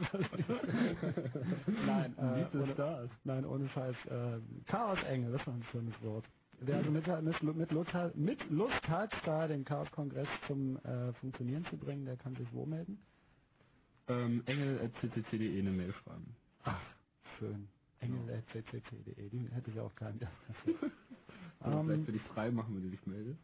Nein, 1.87 2.15
äh, 2.19 2.57
ohne, 2.57 2.73
Stars. 2.73 3.11
nein, 3.25 3.45
ohne 3.45 3.69
Scheiß. 3.69 3.97
Äh, 4.07 4.41
Chaosengel, 4.71 5.33
das 5.33 5.47
war 5.47 5.55
ein 5.55 5.65
schönes 5.71 5.95
Wort. 6.03 6.25
Wer 6.61 6.77
also 6.77 6.91
mit, 6.91 7.07
mit, 7.07 7.57
mit, 7.57 7.71
Lust 7.73 7.93
hat, 7.93 8.17
mit 8.17 8.51
Lust 8.51 8.89
hat, 8.89 9.13
da 9.25 9.49
den 9.49 9.65
Chaos-Kongress 9.65 10.29
zum 10.47 10.77
äh, 10.79 11.13
Funktionieren 11.15 11.67
zu 11.67 11.77
bringen, 11.77 12.07
der 12.07 12.17
kann 12.17 12.35
sich 12.37 12.47
wo 12.53 12.65
melden? 12.65 12.99
Ähm, 14.09 14.43
engel.ccc.de 14.47 15.59
eine 15.59 15.71
Mail 15.71 15.93
schreiben. 16.03 16.37
Ach, 16.63 16.81
schön. 17.39 17.69
Engel.ccc.de, 18.05 19.29
die 19.31 19.49
hätte 19.53 19.71
ich 19.71 19.81
auch 19.81 19.95
keinen. 19.95 20.21
Oder 21.61 21.83
vielleicht 21.85 21.89
ähm, 21.91 22.05
für 22.07 22.13
dich 22.13 22.23
frei 22.23 22.51
machen, 22.51 22.77
wenn 22.77 22.83
du 22.85 22.91
dich 22.91 23.07
meldest. 23.07 23.39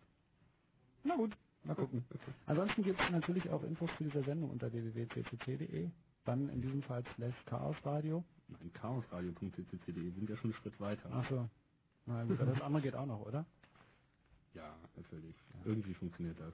na 1.04 1.16
gut, 1.16 1.36
mal 1.64 1.74
gucken. 1.74 2.04
Ansonsten 2.46 2.82
gibt 2.82 3.00
es 3.00 3.10
natürlich 3.10 3.48
auch 3.50 3.62
Infos 3.62 3.90
zu 3.96 4.04
dieser 4.04 4.22
Sendung 4.24 4.50
unter 4.50 4.72
www.ccc.de. 4.72 5.90
Dann 6.24 6.48
in 6.50 6.60
diesem 6.60 6.82
Fall 6.82 7.02
slash 7.16 7.34
chaosradio. 7.46 8.22
Nein, 8.48 8.72
chaosradio.ccc.de 8.74 10.10
sind 10.10 10.28
ja 10.28 10.36
schon 10.36 10.50
einen 10.52 10.60
Schritt 10.60 10.78
weiter. 10.80 11.10
Achso. 11.12 11.48
Na 12.06 12.24
gut, 12.24 12.40
aber 12.40 12.52
das 12.52 12.62
andere 12.62 12.82
geht 12.82 12.94
auch 12.94 13.06
noch, 13.06 13.20
oder? 13.26 13.46
Ja, 14.54 14.76
natürlich. 14.96 15.34
Irgendwie 15.64 15.94
funktioniert 15.94 16.38
das. 16.40 16.52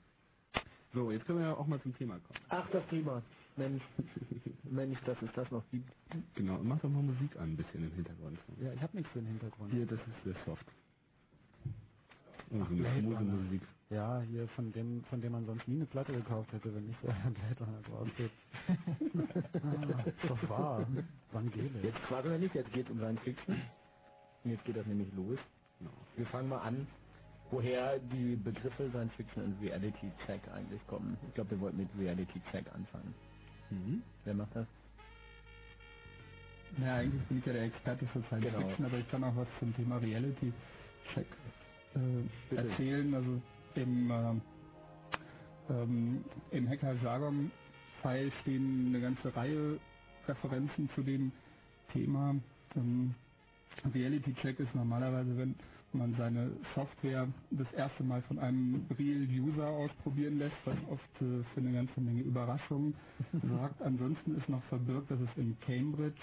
So, 0.92 1.11
jetzt 1.11 1.27
können 1.27 1.40
wir 1.40 1.47
ja 1.47 1.55
auch 1.55 1.66
mal 1.66 1.81
zum 1.83 1.95
Thema 1.97 2.19
kommen. 2.21 2.40
Ach, 2.49 2.69
das 2.71 2.87
Thema. 2.88 3.23
Mensch, 3.57 3.83
Mensch, 4.64 4.99
dass 5.05 5.21
es 5.23 5.31
das 5.35 5.51
noch 5.51 5.64
gibt. 5.71 5.90
Genau, 6.35 6.59
mach 6.62 6.81
doch 6.81 6.90
mal 6.90 7.03
Musik 7.03 7.37
an, 7.37 7.53
ein 7.53 7.57
bisschen 7.57 7.85
im 7.85 7.92
Hintergrund. 7.92 8.38
Ja, 8.61 8.73
ich 8.73 8.81
habe 8.83 8.97
nichts 8.97 9.12
für 9.12 9.21
den 9.21 9.29
Hintergrund. 9.29 9.73
Hier, 9.73 9.87
das 9.87 9.99
ist 10.01 10.25
sehr 10.25 10.37
soft. 10.45 10.66
Ach. 12.53 12.71
Musik. 12.71 13.62
Ja, 13.90 14.21
hier 14.23 14.49
von 14.49 14.73
dem, 14.73 15.05
von 15.05 15.21
dem 15.21 15.33
man 15.33 15.47
sonst 15.47 15.66
nie 15.69 15.77
eine 15.77 15.87
Platte 15.87 16.12
gekauft 16.12 16.53
hätte, 16.53 16.75
wenn 16.75 16.87
nicht 16.87 16.99
so 17.03 17.09
ein 17.09 17.35
Blade 17.35 17.64
Runner 17.64 17.83
drauf 17.83 18.09
steht. 18.14 18.31
ah, 19.62 20.03
ist 20.05 20.31
doch 20.31 20.49
wahr. 20.49 20.87
Evangelisch. 21.31 21.85
Jetzt 21.85 21.99
fragen 22.01 22.31
wir 22.31 22.38
nicht, 22.38 22.55
jetzt 22.55 22.73
geht 22.73 22.87
es 22.87 22.92
um 22.92 22.99
Science 22.99 23.21
Fiction. 23.23 23.62
Und 24.45 24.51
jetzt 24.51 24.64
geht 24.64 24.77
das 24.77 24.87
nämlich 24.87 25.12
los. 25.14 25.38
Genau. 25.79 25.90
Wir 26.16 26.27
fangen 26.27 26.49
mal 26.49 26.61
an, 26.61 26.87
woher 27.51 27.99
die 27.99 28.37
Begriffe 28.37 28.90
Science 28.90 29.12
Fiction 29.14 29.45
und 29.45 29.61
Reality 29.61 30.11
Check 30.27 30.49
eigentlich 30.49 30.85
kommen. 30.88 31.16
Ich 31.29 31.35
glaube, 31.35 31.53
wir 31.53 31.61
wollten 31.61 31.79
mit 31.79 31.88
Reality 31.99 32.40
Check 32.51 32.66
anfangen. 32.75 33.14
Mhm. 33.71 34.03
Wer 34.25 34.35
macht 34.35 34.57
das? 34.57 34.69
Naja, 36.79 36.97
eigentlich 36.97 37.25
bin 37.29 37.39
ich 37.39 37.47
ja 37.47 37.53
der 37.55 37.65
Experte 37.65 38.07
für 38.09 38.23
Science 38.25 38.47
Genau. 38.47 38.59
Fiction, 38.69 38.87
aber 38.87 38.99
ich 38.99 39.09
kann 39.09 39.25
auch 39.25 39.37
was 39.37 39.49
zum 39.61 39.75
Thema 39.77 39.99
Reality 39.99 40.53
Check 41.15 41.29
äh, 41.95 42.57
erzählen. 42.57 43.15
Also 43.15 43.43
im, 43.77 44.11
äh, 44.11 44.41
ähm, 45.73 46.25
im 46.51 46.69
Hacker-Jargon-File 46.69 48.33
stehen 48.43 48.89
eine 48.89 49.01
ganze 49.01 49.35
Reihe 49.37 49.81
Referenzen 50.29 50.91
zu 50.95 51.03
dem 51.03 51.33
Thema. 51.93 52.37
Ähm, 52.77 53.15
Reality 53.95 54.35
Check 54.37 54.61
ist 54.61 54.75
normalerweise, 54.75 55.37
wenn 55.37 55.57
man 55.97 56.15
seine 56.19 56.53
Software 56.75 57.29
das 57.51 57.71
erste 57.75 58.05
Mal 58.05 58.23
von 58.23 58.39
einem 58.39 58.87
Real 58.99 59.27
User 59.29 59.67
ausprobieren 59.69 60.39
lässt, 60.39 60.57
was 60.65 60.77
oft 60.91 61.23
äh, 61.23 61.43
für 61.55 61.61
eine 61.61 61.73
ganze 61.73 62.01
Menge 62.01 62.23
Überraschungen 62.23 62.95
sorgt. 63.49 63.81
Ansonsten 63.83 64.37
ist 64.37 64.49
noch 64.49 64.63
verbirgt, 64.65 65.11
dass 65.11 65.21
es 65.21 65.31
in 65.37 65.57
Cambridge 65.61 66.21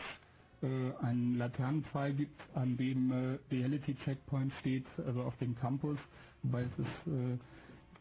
äh, 0.61 0.91
einen 1.01 1.35
Laternenpfeil 1.37 2.13
gibt, 2.13 2.41
an 2.55 2.77
dem 2.77 3.11
äh, 3.11 3.39
Reality 3.51 3.95
Checkpoint 4.05 4.53
steht, 4.61 4.85
also 5.05 5.23
auf 5.23 5.37
dem 5.37 5.55
Campus, 5.55 5.97
wobei 6.43 6.63
es 6.63 6.79
ist 6.79 7.07
äh, 7.13 7.37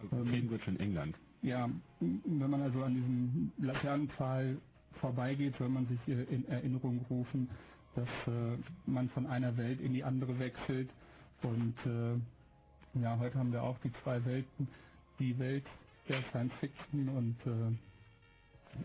Also 0.03 0.17
Ähm, 0.17 0.31
Cambridge 0.33 0.71
in 0.71 0.81
England. 0.81 1.17
ja, 1.43 1.69
wenn 2.01 2.51
man 2.51 2.63
also 2.63 2.83
an 2.85 2.95
diesem 2.95 3.53
Laternenpfahl 3.59 4.59
vorbeigeht, 5.01 5.55
soll 5.59 5.69
man 5.71 5.87
sich 5.89 6.01
in 6.09 6.47
Erinnerung 6.49 7.05
rufen, 7.11 7.49
dass 7.95 8.09
äh, 8.27 8.59
man 8.87 9.09
von 9.11 9.27
einer 9.27 9.57
Welt 9.57 9.81
in 9.81 9.93
die 9.93 10.05
andere 10.05 10.39
wechselt. 10.39 10.91
Und 11.43 11.75
äh, 11.87 13.01
ja, 13.03 13.19
heute 13.19 13.39
haben 13.39 13.53
wir 13.53 13.63
auch 13.63 13.79
die 13.79 13.93
zwei 14.03 14.25
Welten, 14.25 14.69
die 15.19 15.39
Welt 15.39 15.67
der 16.09 16.23
Science 16.31 16.53
Fiction 16.61 17.09
und 17.09 17.37
äh, 17.47 17.95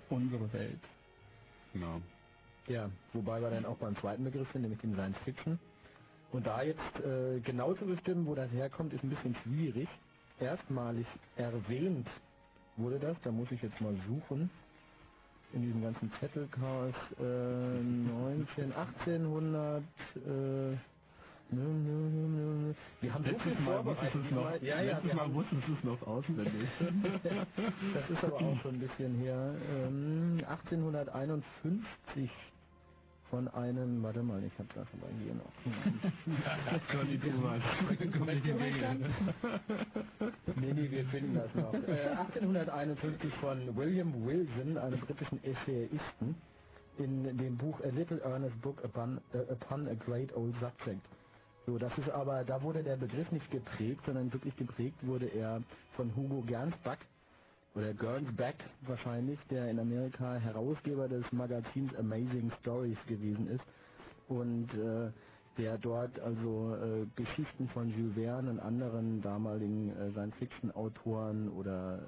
unsere 0.09 0.51
Welt. 0.53 0.81
Genau. 1.73 2.01
Ja, 2.67 2.89
wobei 3.13 3.41
wir 3.41 3.49
dann 3.49 3.65
auch 3.65 3.77
beim 3.77 3.95
zweiten 3.97 4.23
Begriff 4.23 4.51
sind, 4.51 4.61
nämlich 4.63 4.81
dem 4.81 4.93
Science 4.93 5.17
Fiction. 5.23 5.59
Und 6.31 6.45
da 6.45 6.61
jetzt 6.63 6.99
äh, 7.05 7.39
genau 7.41 7.73
zu 7.75 7.85
bestimmen, 7.85 8.25
wo 8.25 8.35
das 8.35 8.51
herkommt, 8.51 8.93
ist 8.93 9.03
ein 9.03 9.09
bisschen 9.09 9.35
schwierig. 9.43 9.87
Erstmalig 10.39 11.07
erwähnt 11.37 12.07
wurde 12.77 12.99
das, 12.99 13.17
da 13.23 13.31
muss 13.31 13.51
ich 13.51 13.61
jetzt 13.61 13.79
mal 13.81 13.95
suchen, 14.07 14.49
in 15.53 15.61
diesem 15.63 15.81
ganzen 15.81 16.11
Zettelchaos, 16.19 16.95
äh, 17.19 17.23
19, 17.23 18.73
1800, 18.73 19.83
äh, 20.15 20.77
nö, 21.51 21.63
nö, 21.63 22.09
nö, 22.09 22.27
nö, 22.27 22.55
nö. 22.67 22.73
Wir 23.01 23.13
haben 23.13 23.23
so 23.25 23.39
viel 23.39 23.51
Letztes 23.51 23.65
Mal 23.65 23.75
vorbereitet. 23.83 24.15
wusstest 24.15 24.15
du 24.15 24.19
es 24.19 24.31
noch, 24.31 24.61
ja, 24.61 24.81
ja, 24.81 24.81
letztes 24.81 25.13
Mal 25.13 25.29
du 25.67 25.73
es 25.73 25.83
noch 25.83 26.01
auswendig. 26.07 26.69
das 27.93 28.09
ist 28.09 28.23
aber 28.23 28.37
auch 28.37 28.61
schon 28.61 28.75
ein 28.75 28.79
bisschen 28.79 29.15
her. 29.15 29.55
Ähm, 29.69 30.41
1851 30.47 32.31
von 33.29 33.47
einem, 33.49 34.03
warte 34.03 34.23
mal, 34.23 34.43
ich 34.43 34.53
habe 34.57 34.69
das 34.75 34.87
aber 34.93 35.09
hier 35.21 35.35
noch. 35.35 35.51
Conny 36.91 37.19
Thomas. 37.19 37.61
Komm 38.17 38.25
nicht 38.27 38.45
in. 38.45 38.57
Nee, 40.55 40.73
nee, 40.73 40.91
wir 40.91 41.05
finden 41.07 41.35
das 41.35 41.53
noch. 41.55 41.73
Äh, 41.73 42.09
1851 42.17 43.33
von 43.35 43.75
William 43.75 44.25
Wilson, 44.25 44.77
einem 44.77 44.99
britischen 45.01 45.43
Essayisten, 45.43 46.35
in 46.97 47.37
dem 47.37 47.57
Buch 47.57 47.79
A 47.83 47.89
Little 47.89 48.21
Earnest 48.23 48.61
Book 48.61 48.83
Upon, 48.83 49.19
äh, 49.33 49.39
upon 49.51 49.87
a 49.89 49.93
Great 49.95 50.33
Old 50.35 50.55
Subject. 50.61 51.01
So, 51.67 51.77
das 51.77 51.97
ist 51.97 52.09
aber, 52.09 52.45
da 52.45 52.63
wurde 52.63 52.81
der 52.81 52.95
Begriff 52.97 53.31
nicht 53.31 53.51
geprägt, 53.51 54.01
sondern 54.05 54.33
wirklich 54.33 54.55
geprägt 54.55 55.05
wurde 55.05 55.27
er 55.27 55.61
von 55.97 56.15
Hugo 56.15 56.41
Gernsback, 56.43 56.99
oder 57.75 57.93
Gernsback 57.93 58.55
wahrscheinlich, 58.87 59.39
der 59.51 59.69
in 59.69 59.79
Amerika 59.79 60.35
Herausgeber 60.37 61.09
des 61.09 61.31
Magazins 61.31 61.93
Amazing 61.95 62.51
Stories 62.61 62.97
gewesen 63.07 63.49
ist 63.49 63.63
und 64.29 64.73
äh, 64.73 65.11
der 65.59 65.77
dort 65.77 66.19
also 66.21 66.75
äh, 66.75 67.05
Geschichten 67.15 67.69
von 67.69 67.89
Jules 67.89 68.15
Verne 68.15 68.51
und 68.51 68.59
anderen 68.59 69.21
damaligen 69.21 69.89
äh, 69.95 70.11
Science-Fiction-Autoren 70.11 71.49
oder 71.49 71.99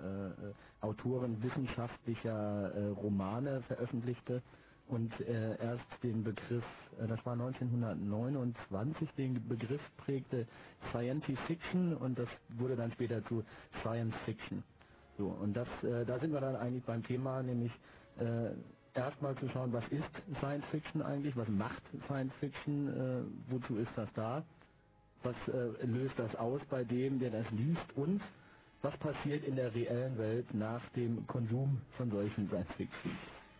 äh, 0.41 0.47
äh, 0.47 0.53
Autoren 0.81 1.43
wissenschaftlicher 1.43 2.73
äh, 2.73 2.87
Romane 2.91 3.61
veröffentlichte 3.67 4.41
und 4.89 5.13
äh, 5.21 5.57
erst 5.63 5.85
den 6.03 6.23
Begriff, 6.23 6.65
äh, 6.99 7.07
das 7.07 7.25
war 7.25 7.33
1929, 7.33 9.09
den 9.17 9.47
Begriff 9.47 9.81
prägte 9.97 10.47
Science 10.91 11.25
Fiction 11.47 11.95
und 11.95 12.19
das 12.19 12.29
wurde 12.57 12.75
dann 12.75 12.91
später 12.93 13.23
zu 13.25 13.43
Science 13.81 14.15
Fiction. 14.25 14.63
So, 15.17 15.27
und 15.27 15.53
das, 15.55 15.67
äh, 15.83 16.05
da 16.05 16.19
sind 16.19 16.33
wir 16.33 16.41
dann 16.41 16.55
eigentlich 16.55 16.83
beim 16.85 17.03
Thema, 17.03 17.43
nämlich 17.43 17.71
äh, 18.19 18.51
erstmal 18.93 19.35
zu 19.37 19.49
schauen, 19.49 19.73
was 19.73 19.87
ist 19.89 20.37
Science 20.39 20.65
Fiction 20.71 21.01
eigentlich, 21.01 21.35
was 21.37 21.47
macht 21.49 21.83
Science 22.07 22.33
Fiction, 22.39 22.87
äh, 22.87 23.51
wozu 23.51 23.77
ist 23.77 23.91
das 23.95 24.09
da, 24.15 24.43
was 25.23 25.35
äh, 25.49 25.85
löst 25.85 26.17
das 26.17 26.35
aus 26.35 26.61
bei 26.69 26.83
dem, 26.83 27.19
der 27.19 27.31
das 27.31 27.49
liest 27.51 27.95
und 27.95 28.21
was 28.81 28.97
passiert 28.97 29.43
in 29.45 29.55
der 29.55 29.73
reellen 29.75 30.17
Welt 30.17 30.53
nach 30.53 30.81
dem 30.91 31.27
Konsum 31.27 31.81
von 31.97 32.09
solchen 32.11 32.47
Science 32.49 32.71
Fiction. 32.77 33.11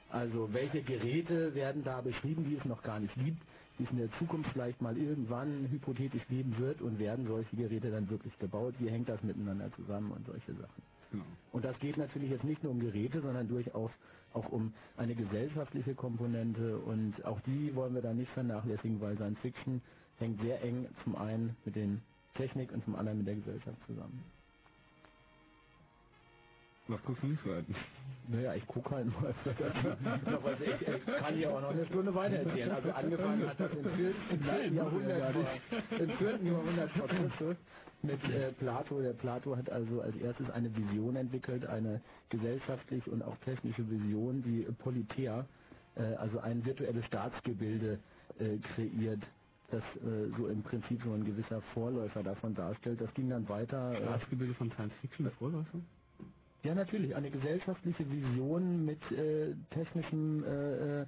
Also 0.10 0.52
welche 0.54 0.82
Geräte 0.82 1.54
werden 1.56 1.84
da 1.84 2.02
beschrieben, 2.02 2.46
die 2.46 2.56
es 2.56 2.66
noch 2.66 2.82
gar 2.82 3.00
nicht 3.00 3.14
gibt, 3.16 3.42
die 3.78 3.84
es 3.84 3.92
in 3.92 3.98
der 3.98 4.12
Zukunft 4.20 4.50
vielleicht 4.52 4.82
mal 4.82 4.98
irgendwann 4.98 5.68
hypothetisch 5.70 6.26
geben 6.28 6.58
wird 6.58 6.82
und 6.82 7.00
werden 7.00 7.28
solche 7.28 7.56
Geräte 7.56 7.92
dann 7.92 8.10
wirklich 8.10 8.38
gebaut? 8.40 8.76
Wie 8.80 8.90
hängt 8.90 9.08
das 9.08 9.22
miteinander 9.24 9.72
zusammen 9.76 10.12
und 10.12 10.26
solche 10.26 10.54
Sachen? 10.54 10.84
Genau. 11.12 11.24
Und 11.52 11.66
das 11.66 11.78
geht 11.80 11.98
natürlich 11.98 12.30
jetzt 12.32 12.44
nicht 12.44 12.64
nur 12.64 12.72
um 12.72 12.80
Geräte, 12.80 13.22
sondern 13.22 13.48
durchaus 13.48 13.92
auch 14.34 14.50
um 14.50 14.74
eine 14.98 15.16
gesellschaftliche 15.16 15.96
Komponente 15.96 16.78
und 16.78 17.26
auch 17.26 17.40
die 17.42 17.74
wollen 17.76 17.96
wir 17.96 18.02
da 18.02 18.14
nicht 18.14 18.32
vernachlässigen, 18.32 19.02
weil 19.02 19.16
Science 19.16 19.40
Fiction 19.40 19.82
hängt 20.18 20.42
sehr 20.42 20.62
eng 20.64 20.88
zum 21.04 21.16
einen 21.16 21.56
mit 21.66 21.76
den 21.76 22.02
Technik 22.36 22.72
und 22.72 22.84
zum 22.86 22.96
anderen 22.96 23.20
mit 23.20 23.28
der 23.28 23.36
Gesellschaft 23.36 23.78
zusammen. 23.88 24.24
Was 26.90 27.04
guckst 27.04 27.24
du 27.24 27.28
nicht 27.28 27.42
für 27.42 27.56
einen? 27.58 27.76
Naja, 28.30 28.56
ich 28.56 28.68
gucke 28.68 28.92
halt 28.96 29.08
mal. 29.08 29.34
Ich, 30.62 30.88
ich 30.88 31.06
kann 31.06 31.36
hier 31.36 31.52
auch 31.52 31.62
noch 31.62 31.72
eine 31.72 31.86
Stunde 31.88 32.14
weiter 32.16 32.38
erzählen. 32.38 32.72
Also 32.72 32.92
angefangen 32.92 33.50
hat 33.50 33.60
das 33.60 33.72
im 33.74 33.86
4. 33.86 34.10
im 34.10 34.40
vierten 34.44 34.76
Jahrhundert, 34.76 35.34
vor- 35.34 35.98
im 36.00 36.10
4. 36.12 36.38
Jahrhundert 36.44 36.92
vor 36.92 37.08
Christus 37.08 37.56
mit 38.04 38.24
äh, 38.26 38.52
Plato. 38.54 39.02
Der 39.02 39.14
Plato 39.14 39.58
hat 39.58 39.70
also 39.72 40.02
als 40.02 40.16
erstes 40.18 40.50
eine 40.52 40.76
Vision 40.76 41.16
entwickelt, 41.16 41.66
eine 41.68 42.02
gesellschaftlich 42.30 43.08
und 43.08 43.24
auch 43.24 43.38
technische 43.40 43.90
Vision, 43.90 44.44
die 44.44 44.64
Politeia, 44.80 45.48
äh, 45.96 46.16
also 46.16 46.40
ein 46.40 46.66
virtuelles 46.66 47.06
Staatsgebilde 47.06 48.00
äh, 48.40 48.58
kreiert, 48.76 49.22
das 49.72 49.84
äh, 50.04 50.30
so 50.38 50.48
im 50.50 50.64
Prinzip 50.64 51.02
so 51.04 51.14
ein 51.14 51.26
gewisser 51.26 51.62
Vorläufer 51.74 52.24
davon 52.24 52.56
darstellt. 52.56 53.02
Das 53.02 53.14
ging 53.16 53.30
dann 53.30 53.50
weiter. 53.50 53.94
Äh, 53.94 53.98
Staatsgebilde 54.04 54.54
von 54.56 54.72
Science 54.72 54.94
Fiction, 55.02 55.32
Vorläufer? 55.40 55.80
Ja, 56.64 56.76
natürlich. 56.76 57.16
Eine 57.16 57.32
gesellschaftliche 57.32 58.10
Vision 58.10 58.86
mit 58.86 59.00
äh, 59.12 59.54
technischen 59.72 60.44
äh, 60.44 61.02
äh, 61.02 61.06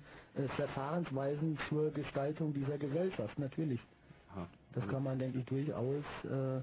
Verfahrensweisen 0.56 1.58
zur 1.68 1.92
Gestaltung 1.92 2.54
dieser 2.54 2.78
Gesellschaft, 2.78 3.38
natürlich. 3.38 3.80
Aha. 4.32 4.48
Das 4.74 4.88
kann 4.88 5.04
man, 5.04 5.20
denke 5.20 5.40
ich, 5.40 5.46
durchaus 5.46 6.06
äh, 6.24 6.62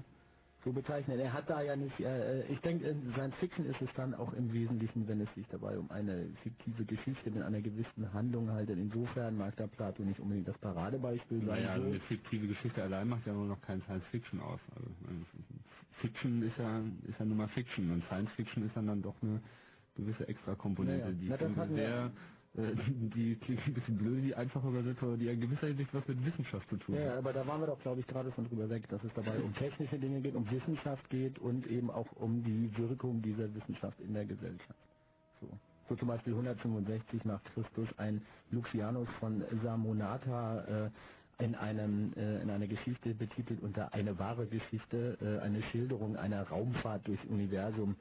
so 0.65 0.73
bezeichnen. 0.73 1.19
Er 1.19 1.31
hat 1.31 1.49
da 1.49 1.61
ja 1.61 1.75
nicht, 1.75 1.99
äh, 1.99 2.43
ich 2.47 2.59
denke, 2.61 2.87
in 2.87 3.13
Science 3.13 3.35
Fiction 3.35 3.65
ist 3.65 3.81
es 3.81 3.89
dann 3.95 4.13
auch 4.13 4.33
im 4.33 4.51
Wesentlichen, 4.51 5.07
wenn 5.07 5.21
es 5.21 5.33
sich 5.35 5.47
dabei 5.49 5.77
um 5.77 5.89
eine 5.91 6.25
fiktive 6.43 6.83
Geschichte 6.83 7.31
mit 7.31 7.43
einer 7.43 7.61
gewissen 7.61 8.11
Handlung 8.11 8.49
handelt. 8.49 8.79
Insofern 8.79 9.37
mag 9.37 9.55
der 9.57 9.67
Plato 9.67 10.03
nicht 10.03 10.19
unbedingt 10.19 10.47
das 10.47 10.57
Paradebeispiel 10.57 11.45
sein. 11.45 11.63
Naja, 11.63 11.77
so. 11.77 11.83
eine 11.85 11.99
fiktive 12.01 12.47
Geschichte 12.47 12.83
allein 12.83 13.07
macht 13.07 13.25
ja 13.25 13.33
nur 13.33 13.45
noch 13.45 13.61
kein 13.61 13.81
Science 13.83 14.05
Fiction 14.11 14.41
aus. 14.41 14.59
Also, 14.75 14.89
äh, 14.89 15.78
Fiction 16.01 16.43
ist 16.43 16.57
ja, 16.57 16.79
ist 17.07 17.19
ja 17.19 17.25
nun 17.25 17.37
mal 17.37 17.47
Fiction 17.49 17.91
und 17.91 18.03
Science 18.05 18.31
Fiction 18.35 18.65
ist 18.65 18.75
dann, 18.75 18.87
dann 18.87 19.01
doch 19.01 19.15
eine 19.21 19.41
gewisse 19.95 20.27
extra 20.27 20.55
Komponente, 20.55 21.09
Naja, 21.09 21.17
die 21.19 21.29
na, 21.29 21.37
das 21.37 21.55
wir- 21.69 21.75
sehr, 21.75 22.11
äh, 22.55 22.75
die 23.15 23.35
klingt 23.37 23.67
ein 23.67 23.73
bisschen 23.73 23.97
blöd, 23.97 24.23
die 24.23 24.35
einfach 24.35 24.63
übersetzt, 24.63 25.03
aber 25.03 25.17
die 25.17 25.27
in 25.27 25.41
gewisser 25.41 25.67
Hinsicht 25.67 25.93
was 25.93 26.07
mit 26.07 26.25
Wissenschaft 26.25 26.69
zu 26.69 26.77
tun 26.77 26.95
Ja, 26.95 27.01
hat. 27.01 27.07
ja, 27.07 27.17
aber 27.19 27.33
da 27.33 27.45
waren 27.47 27.61
wir 27.61 27.67
doch, 27.67 27.79
glaube 27.81 27.99
ich, 28.01 28.07
gerade 28.07 28.31
schon 28.33 28.47
drüber 28.49 28.69
weg, 28.69 28.87
dass 28.89 29.03
es 29.03 29.11
dabei 29.15 29.39
um 29.39 29.53
technische 29.55 29.99
Dinge 29.99 30.21
geht, 30.21 30.35
um 30.35 30.49
Wissenschaft 30.49 31.09
geht 31.09 31.37
und 31.39 31.67
eben 31.67 31.91
auch 31.91 32.11
um 32.13 32.43
die 32.43 32.71
Wirkung 32.77 33.21
dieser 33.21 33.53
Wissenschaft 33.53 33.99
in 33.99 34.13
der 34.13 34.25
Gesellschaft. 34.25 34.79
So. 35.41 35.47
So 35.89 35.95
zum 35.95 36.07
Beispiel 36.07 36.33
165 36.33 37.25
nach 37.25 37.43
Christus 37.43 37.87
ein 37.97 38.21
Lucianus 38.51 39.09
von 39.19 39.43
Samonata 39.63 40.85
äh, 40.85 40.91
in 41.39 41.55
einem 41.55 42.13
äh, 42.15 42.41
in 42.41 42.49
einer 42.49 42.67
Geschichte 42.67 43.13
betitelt 43.13 43.61
unter 43.61 43.93
eine 43.93 44.19
wahre 44.19 44.45
Geschichte, 44.45 45.17
äh, 45.21 45.43
eine 45.43 45.61
Schilderung 45.71 46.17
einer 46.17 46.43
Raumfahrt 46.43 47.07
durchs 47.07 47.25
Universum 47.25 47.95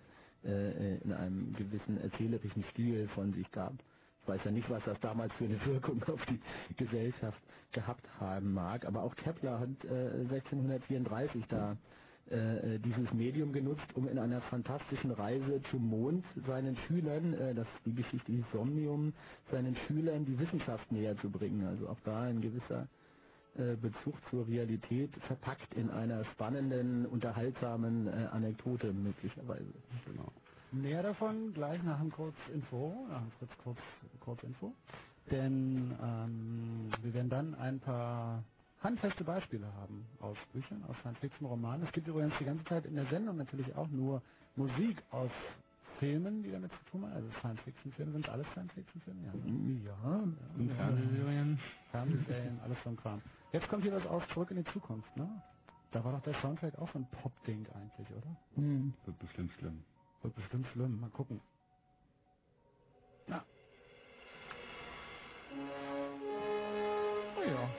äh, 0.44 0.50
äh, 0.50 0.98
in 1.04 1.12
einem 1.12 1.52
gewissen 1.54 2.00
erzählerischen 2.00 2.64
Stil 2.72 3.08
von 3.14 3.32
sich 3.32 3.50
gab. 3.52 3.74
Ich 4.22 4.28
weiß 4.28 4.40
ja 4.44 4.50
nicht, 4.50 4.68
was 4.68 4.82
das 4.84 4.98
damals 5.00 5.32
für 5.34 5.44
eine 5.44 5.64
Wirkung 5.66 6.02
auf 6.04 6.20
die 6.26 6.40
Gesellschaft 6.76 7.40
gehabt 7.72 8.04
haben 8.20 8.52
mag, 8.52 8.84
aber 8.84 9.02
auch 9.04 9.14
Kepler 9.14 9.60
hat 9.60 9.68
äh, 9.84 10.20
1634 10.32 11.44
da 11.48 11.76
äh, 12.30 12.74
äh, 12.74 12.78
dieses 12.80 13.12
Medium 13.12 13.52
genutzt, 13.52 13.86
um 13.94 14.08
in 14.08 14.18
einer 14.18 14.40
fantastischen 14.42 15.12
Reise 15.12 15.62
zum 15.70 15.88
Mond 15.88 16.24
seinen 16.46 16.76
Schülern, 16.86 17.34
äh, 17.34 17.54
das 17.54 17.66
die 17.86 17.94
Geschichte 17.94 18.32
Somnium, 18.52 19.14
seinen 19.50 19.76
Schülern 19.86 20.26
die 20.26 20.38
Wissenschaft 20.38 20.90
näher 20.92 21.16
zu 21.18 21.30
bringen. 21.30 21.64
Also 21.64 21.88
auch 21.88 22.00
da 22.04 22.22
ein 22.24 22.40
gewisser 22.40 22.82
äh, 22.82 22.86
Bezug 23.76 24.16
zur 24.30 24.46
Realität 24.46 25.14
verpackt 25.26 25.74
in 25.74 25.90
einer 25.90 26.24
spannenden, 26.26 27.06
unterhaltsamen 27.06 28.06
äh, 28.08 28.28
Anekdote 28.32 28.92
möglicherweise. 28.92 29.72
Genau. 30.06 30.32
Mehr 30.72 31.02
davon 31.02 31.52
gleich 31.54 31.82
nach 31.82 31.98
dem 32.00 32.10
Kurzinfo, 32.12 33.06
nach 33.08 33.20
dem 33.22 33.30
Fritz 33.32 33.50
Kurz, 33.62 33.78
Kurzinfo. 34.20 34.72
Denn 35.30 35.96
ähm, 36.02 36.90
wir 37.02 37.14
werden 37.14 37.30
dann 37.30 37.54
ein 37.56 37.80
paar 37.80 38.44
handfeste 38.80 39.24
Beispiele 39.24 39.72
haben 39.74 40.06
aus 40.20 40.36
Büchern, 40.52 40.84
aus 40.88 40.96
Science-Fiction-Romanen. 41.00 41.86
Es 41.86 41.92
gibt 41.92 42.08
übrigens 42.08 42.34
die 42.40 42.44
ganze 42.44 42.64
Zeit 42.64 42.86
in 42.86 42.94
der 42.96 43.06
Sendung 43.06 43.36
natürlich 43.36 43.74
auch 43.76 43.88
nur 43.88 44.22
Musik 44.56 45.02
aus 45.10 45.30
Filmen, 45.98 46.42
die 46.42 46.52
damit 46.52 46.72
zu 46.72 46.84
tun 46.92 47.02
haben. 47.04 47.12
Also 47.12 47.28
Science-Fiction-Filme 47.40 48.12
sind 48.12 48.28
alles 48.28 48.46
Science-Fiction-Filme. 48.52 49.20
Ja, 49.26 49.32
ja, 49.90 50.22
Und 50.56 50.68
ja. 50.68 50.74
Fernsehserien? 50.76 51.60
Fernsehserien, 51.90 52.60
alles 52.60 52.78
so 52.84 52.90
ein 52.90 52.96
Kram. 52.96 53.22
Jetzt 53.52 53.68
kommt 53.68 53.82
hier 53.82 53.92
was 53.94 54.06
aus 54.06 54.22
Zurück 54.34 54.50
in 54.50 54.58
die 54.62 54.72
Zukunft, 54.72 55.16
ne? 55.16 55.42
Da 55.90 56.04
war 56.04 56.12
doch 56.12 56.22
der 56.22 56.38
Soundtrack 56.42 56.78
auch 56.78 56.92
so 56.92 56.98
ein 56.98 57.06
Pop-Ding 57.22 57.66
eigentlich, 57.74 58.10
oder? 58.10 58.36
Wird 59.06 59.18
bestimmt 59.20 59.52
schlimm. 59.52 59.84
Wird 60.22 60.34
bestimmt 60.34 60.66
schlimm. 60.68 61.00
Mal 61.00 61.10
gucken. 61.10 61.40
Na. 63.26 63.42
Oh 67.36 67.42
ja. 67.42 67.70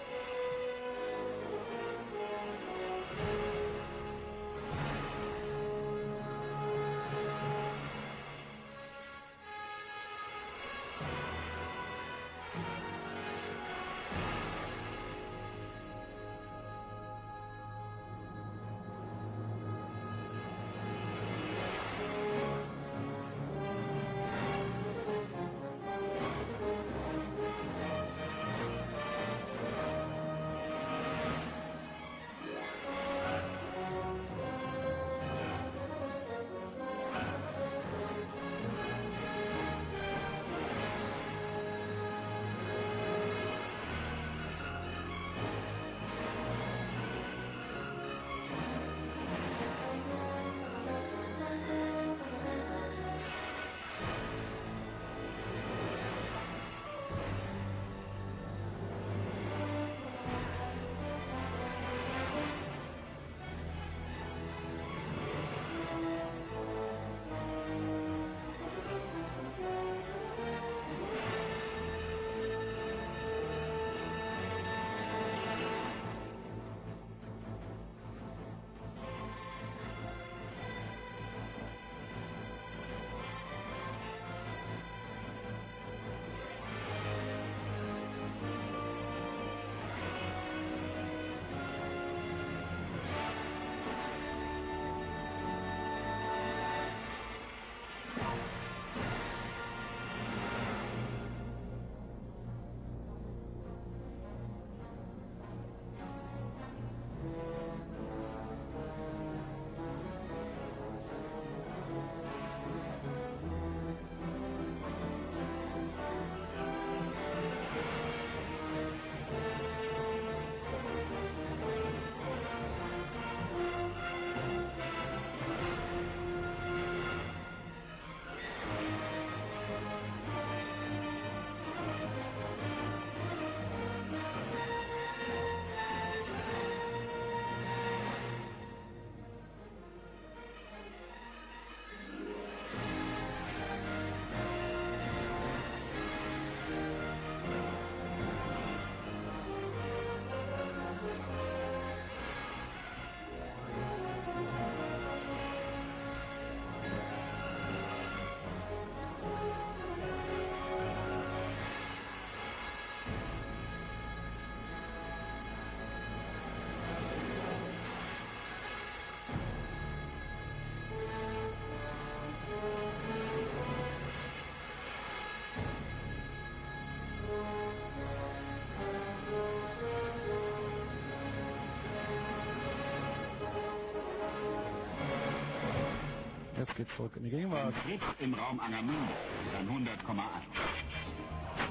Geht's 186.79 186.95
zurück 186.95 187.11
in 187.17 187.23
die 187.25 187.29
Gegenwart. 187.29 187.73
Fritz 187.83 188.01
im 188.19 188.33
Raum 188.33 188.57
Angermünde, 188.59 189.11
dann 189.51 189.67
100,1. 189.67 189.89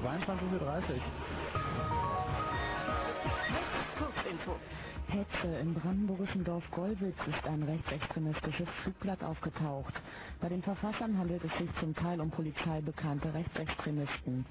22.30 0.03 0.61
Uhr. 0.61 1.01
Kurzinfo. 3.97 4.55
Hetze 5.07 5.57
im 5.61 5.73
brandenburgischen 5.73 6.43
Dorf 6.43 6.63
Gollwitz 6.69 7.17
ist 7.25 7.47
ein 7.47 7.63
rechtsextremistisches 7.63 8.67
Flugblatt 8.83 9.23
aufgetaucht. 9.23 9.95
Bei 10.39 10.49
den 10.49 10.61
Verfassern 10.61 11.17
handelt 11.17 11.43
es 11.43 11.57
sich 11.57 11.69
zum 11.79 11.95
Teil 11.95 12.21
um 12.21 12.29
polizeibekannte 12.29 13.33
Rechtsextremisten. 13.33 14.45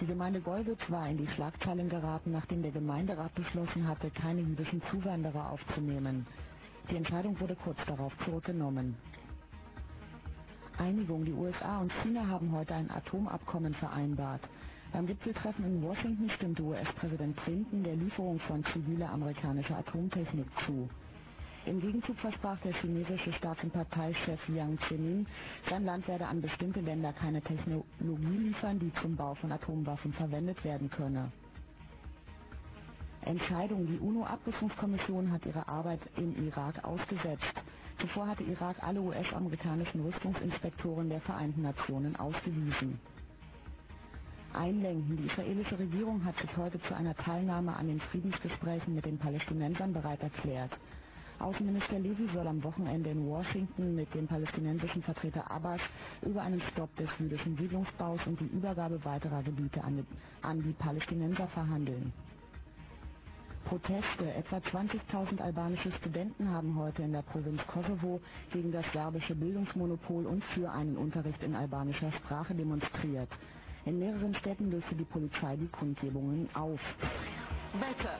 Die 0.00 0.06
Gemeinde 0.06 0.40
Gollwitz 0.40 0.88
war 0.88 1.08
in 1.08 1.16
die 1.16 1.26
Schlagzeilen 1.34 1.88
geraten, 1.88 2.30
nachdem 2.30 2.62
der 2.62 2.70
Gemeinderat 2.70 3.34
beschlossen 3.34 3.88
hatte, 3.88 4.10
keine 4.10 4.42
jüdischen 4.42 4.80
Zuwanderer 4.88 5.50
aufzunehmen. 5.50 6.28
Die 6.88 6.96
Entscheidung 6.96 7.40
wurde 7.40 7.56
kurz 7.56 7.78
darauf 7.86 8.16
zurückgenommen. 8.24 8.94
Einigung. 10.78 11.24
Die 11.24 11.32
USA 11.32 11.80
und 11.80 11.92
China 12.02 12.26
haben 12.26 12.52
heute 12.52 12.74
ein 12.74 12.90
Atomabkommen 12.90 13.74
vereinbart. 13.74 14.42
Beim 14.92 15.06
Gipfeltreffen 15.06 15.64
in 15.64 15.82
Washington 15.82 16.30
stimmte 16.36 16.62
US-Präsident 16.62 17.36
Clinton 17.38 17.82
der 17.84 17.96
Lieferung 17.96 18.38
von 18.40 18.64
ziviler 18.72 19.10
amerikanischer 19.10 19.78
Atomtechnik 19.78 20.46
zu. 20.66 20.88
Im 21.66 21.80
Gegenzug 21.80 22.16
versprach 22.18 22.58
der 22.60 22.72
chinesische 22.74 23.32
Staats- 23.34 23.62
und 23.64 23.72
Parteichef 23.72 24.40
Jiang 24.48 24.78
Zemin, 24.88 25.26
sein 25.68 25.84
Land 25.84 26.06
werde 26.08 26.26
an 26.26 26.40
bestimmte 26.40 26.80
Länder 26.80 27.12
keine 27.12 27.42
Technologie 27.42 28.38
liefern, 28.38 28.78
die 28.78 28.92
zum 29.02 29.16
Bau 29.16 29.34
von 29.34 29.52
Atomwaffen 29.52 30.12
verwendet 30.12 30.62
werden 30.64 30.88
könne. 30.90 31.32
Entscheidung. 33.22 33.86
Die 33.86 33.98
UNO-Abrüstungskommission 33.98 35.32
hat 35.32 35.44
ihre 35.46 35.66
Arbeit 35.68 36.00
im 36.16 36.36
Irak 36.46 36.84
ausgesetzt. 36.84 37.44
Zuvor 37.98 38.28
hatte 38.28 38.42
Irak 38.44 38.76
alle 38.82 39.00
US-amerikanischen 39.00 40.02
Rüstungsinspektoren 40.02 41.08
der 41.08 41.20
Vereinten 41.22 41.62
Nationen 41.62 42.14
ausgewiesen. 42.16 43.00
Einlenken. 44.52 45.16
Die 45.16 45.26
israelische 45.26 45.78
Regierung 45.78 46.24
hat 46.24 46.36
sich 46.40 46.56
heute 46.56 46.80
zu 46.82 46.94
einer 46.94 47.14
Teilnahme 47.14 47.74
an 47.76 47.88
den 47.88 48.00
Friedensgesprächen 48.00 48.94
mit 48.94 49.04
den 49.04 49.18
Palästinensern 49.18 49.92
bereit 49.92 50.22
erklärt. 50.22 50.72
Außenminister 51.38 51.98
Levy 51.98 52.28
soll 52.32 52.46
am 52.46 52.62
Wochenende 52.64 53.10
in 53.10 53.26
Washington 53.26 53.94
mit 53.94 54.12
dem 54.14 54.26
palästinensischen 54.26 55.02
Vertreter 55.02 55.50
Abbas 55.50 55.80
über 56.22 56.42
einen 56.42 56.62
Stopp 56.72 56.94
des 56.96 57.10
jüdischen 57.18 57.56
Siedlungsbaus 57.58 58.20
und 58.26 58.40
die 58.40 58.46
Übergabe 58.46 59.04
weiterer 59.04 59.42
Gebiete 59.42 59.84
an 59.84 59.96
die, 59.98 60.04
an 60.40 60.62
die 60.62 60.72
Palästinenser 60.72 61.46
verhandeln. 61.48 62.12
Proteste. 63.66 64.32
Etwa 64.34 64.58
20.000 64.58 65.40
albanische 65.40 65.90
Studenten 65.92 66.48
haben 66.48 66.78
heute 66.78 67.02
in 67.02 67.12
der 67.12 67.22
Provinz 67.22 67.60
Kosovo 67.66 68.20
gegen 68.52 68.70
das 68.72 68.84
serbische 68.92 69.34
Bildungsmonopol 69.34 70.24
und 70.26 70.44
für 70.54 70.70
einen 70.70 70.96
Unterricht 70.96 71.42
in 71.42 71.54
albanischer 71.54 72.12
Sprache 72.12 72.54
demonstriert. 72.54 73.28
In 73.84 73.98
mehreren 73.98 74.34
Städten 74.36 74.70
löste 74.70 74.94
die 74.94 75.04
Polizei 75.04 75.56
die 75.56 75.68
Kundgebungen 75.68 76.48
auf. 76.54 76.80
Wetter. 77.74 78.18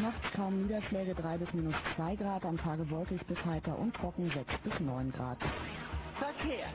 Nachts 0.00 0.32
kaum 0.34 0.62
Niederschläge 0.62 1.14
3 1.14 1.38
bis 1.38 1.52
minus 1.52 1.74
2 1.96 2.16
Grad, 2.16 2.44
am 2.44 2.56
Tage 2.56 2.88
wolkig 2.90 3.24
bis 3.26 3.44
heiter 3.44 3.78
und 3.78 3.94
trocken 3.94 4.30
6 4.30 4.44
bis 4.62 4.80
9 4.80 5.12
Grad. 5.12 5.38
Verkehr. 6.18 6.68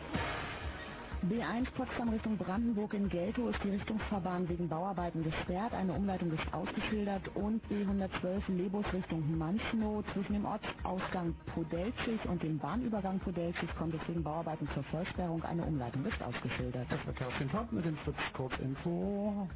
B1 1.30 1.70
Potsdam 1.76 2.10
Richtung 2.10 2.36
Brandenburg 2.38 2.94
in 2.96 3.08
Geltow 3.08 3.50
ist 3.50 3.64
die 3.64 3.70
Richtungsfahrbahn 3.70 4.50
wegen 4.50 4.68
Bauarbeiten 4.68 5.24
gesperrt, 5.24 5.72
eine 5.74 5.94
Umleitung 5.94 6.32
ist 6.32 6.52
ausgeschildert 6.54 7.22
und 7.36 7.64
B112 7.68 8.52
Lebus 8.52 8.86
Richtung 8.92 9.38
Manchnow 9.38 10.04
zwischen 10.14 10.34
dem 10.34 10.46
Ortsausgang 10.46 11.36
Podelzig 11.54 12.26
und 12.28 12.42
dem 12.42 12.58
Bahnübergang 12.58 13.20
Podelzig 13.20 13.70
kommt 13.76 13.94
es 13.94 14.08
wegen 14.08 14.24
Bauarbeiten 14.24 14.68
zur 14.74 14.84
Vollsperrung, 14.86 15.44
eine 15.44 15.64
Umleitung 15.64 16.06
ist 16.08 16.22
ausgeschildert. 16.24 16.88
Das 16.90 17.06
war 17.06 17.14
Kerstin 17.14 17.52
Top 17.52 17.72
mit 17.72 17.86
dem 17.86 17.98
Fritz 17.98 18.18
Kurz 18.34 18.58
Info. 18.60 19.48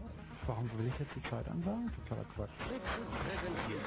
Warum 0.47 0.69
will 0.77 0.87
ich 0.87 0.99
jetzt 0.99 1.15
die 1.15 1.23
Zeit 1.29 1.47
ansagen? 1.47 1.91
Totaler 1.95 2.25
Quatsch. 2.35 2.51
Fritz 2.67 2.83
präsentiert 2.83 3.85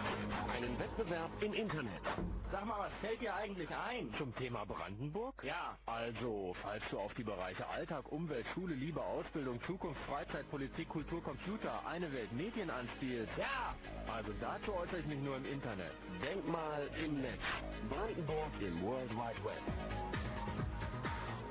einen 0.53 0.79
Wettbewerb 0.79 1.31
im 1.41 1.53
Internet. 1.53 2.03
Sag 2.51 2.67
mal, 2.67 2.79
was 2.81 2.93
fällt 3.01 3.21
dir 3.21 3.33
eigentlich 3.35 3.69
ein? 3.69 4.13
Zum 4.19 4.35
Thema 4.35 4.65
Brandenburg? 4.65 5.45
Ja. 5.45 5.79
Also, 5.87 6.57
falls 6.61 6.83
du 6.91 6.99
auf 6.99 7.15
die 7.15 7.23
Bereiche 7.23 7.65
Alltag, 7.69 8.11
Umwelt, 8.11 8.45
Schule, 8.55 8.75
Liebe, 8.75 9.01
Ausbildung, 9.01 9.61
Zukunft, 9.67 10.01
Freizeit, 10.09 10.51
Politik, 10.51 10.89
Kultur, 10.89 11.23
Computer, 11.23 11.87
eine 11.87 12.13
Welt, 12.13 12.33
Medien 12.33 12.71
anspielst. 12.71 13.33
Ja. 13.37 13.77
Also 14.13 14.33
dazu 14.41 14.75
äußere 14.75 14.99
ich 14.99 15.07
mich 15.07 15.21
nur 15.21 15.37
im 15.37 15.45
Internet. 15.45 15.93
Denk 16.21 16.47
mal 16.49 16.89
im 17.05 17.21
Netz. 17.21 17.41
Brandenburg 17.89 18.51
im 18.61 18.83
World 18.83 19.11
Wide 19.11 19.45
Web. 19.45 19.63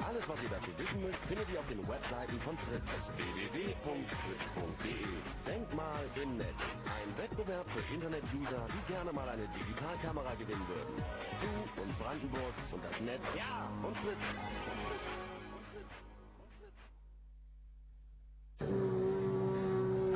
Alles, 0.05 0.23
was 0.27 0.37
ihr 0.41 0.49
dazu 0.49 0.71
wissen 0.77 1.01
müsst, 1.01 1.19
findet 1.27 1.49
ihr 1.49 1.59
auf 1.59 1.67
den 1.67 1.87
Webseiten 1.87 2.39
von 2.41 2.57
Fritz. 2.57 2.83
www.fritz.de 3.17 4.95
Denkt 5.45 5.73
mal 5.73 6.03
im 6.21 6.37
Netz. 6.37 6.59
Ein 6.85 7.17
Wettbewerb 7.17 7.65
für 7.71 7.93
Internet-User, 7.93 8.67
die 8.69 8.93
gerne 8.93 9.11
mal 9.11 9.27
eine 9.27 9.47
Digitalkamera 9.47 10.35
gewinnen 10.35 10.67
würden. 10.67 11.03
Du 11.41 11.81
und 11.81 11.99
Brandenburg 11.99 12.53
und 12.71 12.83
das 12.83 12.99
Netz. 13.01 13.23
Ja. 13.35 13.69
Und 13.83 13.97
Fritz. 13.97 14.23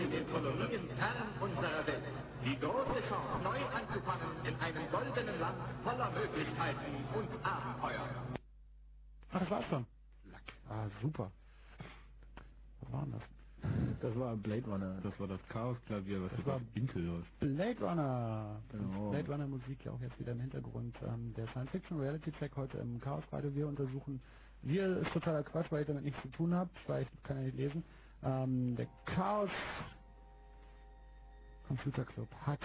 in 0.04 0.12
den 0.12 0.28
Kolonien 0.30 0.88
fern 0.98 1.28
unserer 1.40 1.86
Welt. 1.88 2.04
Die 2.44 2.60
große 2.60 3.00
Chance, 3.08 3.44
neu 3.44 3.60
anzufangen 3.72 4.32
in 4.44 4.56
einem 4.60 4.92
goldenen 4.92 5.40
Land 5.40 5.58
voller 5.84 6.12
Möglichkeiten 6.12 6.96
und 7.16 7.30
Abenteuer. 7.46 8.10
Ach, 9.32 9.40
das 9.40 9.50
war's 9.50 9.66
schon. 9.70 9.86
Ah, 10.70 10.88
super. 11.02 11.32
Was 12.82 12.92
war 12.92 13.02
denn 13.04 13.12
das? 13.14 13.22
Das 14.02 14.20
war 14.20 14.36
Blade 14.36 14.66
Runner. 14.70 15.00
Das 15.04 15.18
war 15.20 15.28
das 15.28 15.40
Chaos-Klavier, 15.48 16.22
was 16.24 16.32
Das 16.36 16.46
war 16.46 16.62
Intel 16.76 17.04
läuft. 17.04 17.40
Blade 17.40 17.80
Runner. 17.80 18.62
Genau. 18.72 19.10
Blade 19.12 19.32
Runner 19.32 19.48
Musik 19.48 19.86
ja 19.86 19.92
auch 19.94 20.02
jetzt 20.02 20.20
wieder 20.20 20.34
im 20.34 20.42
Hintergrund. 20.42 20.96
Ähm, 21.08 21.34
der 21.36 21.48
Science 21.48 21.72
Fiction 21.72 22.00
Reality 22.00 22.32
Check 22.34 22.56
heute 22.58 22.78
im 22.80 23.00
Chaos 23.00 23.24
Radio. 23.32 23.56
Wir 23.56 23.68
untersuchen, 23.68 24.22
wir 24.64 24.98
ist 24.98 25.14
totaler 25.14 25.44
Quatsch, 25.44 25.72
weil 25.72 25.82
ich 25.82 25.88
damit 25.88 26.04
nichts 26.04 26.22
zu 26.22 26.28
tun 26.30 26.54
habe, 26.54 26.70
weil 26.88 27.04
ich 27.04 27.24
kann 27.24 27.38
ja 27.38 27.44
nicht 27.44 27.56
lesen. 27.58 27.84
Ähm, 28.24 28.76
der 28.76 28.88
Chaos 29.06 29.50
Computer 31.68 32.06
Club 32.06 32.28
hat 32.46 32.60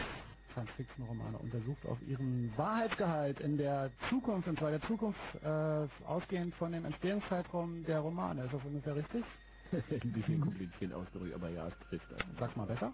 Science 0.53 0.71
Fiction 0.77 1.05
Romane 1.07 1.39
untersucht 1.39 1.85
auf 1.87 1.99
ihren 2.09 2.53
Wahrheitsgehalt 2.57 3.41
in 3.41 3.57
der 3.59 3.91
Zukunft, 4.09 4.49
und 4.49 4.59
zwar 4.59 4.71
der 4.71 4.83
Zukunft 4.83 5.21
äh, 5.43 5.87
ausgehend 6.07 6.55
von 6.57 6.73
dem 6.73 6.85
Entstehungszeitraum 6.85 7.85
der 7.85 8.01
Romane. 8.01 8.45
Ist 8.45 8.55
das 8.55 8.65
ungefähr 8.65 8.97
richtig? 8.97 9.25
Ein 9.73 10.13
bisschen 10.13 10.41
kompliziert 10.41 10.93
ausgedrückt, 10.93 11.35
aber 11.35 11.51
ja, 11.51 11.69
es 11.69 11.79
trifft 11.89 12.11
das. 12.11 12.21
Sag 12.39 12.57
mal 12.57 12.67
besser. 12.67 12.93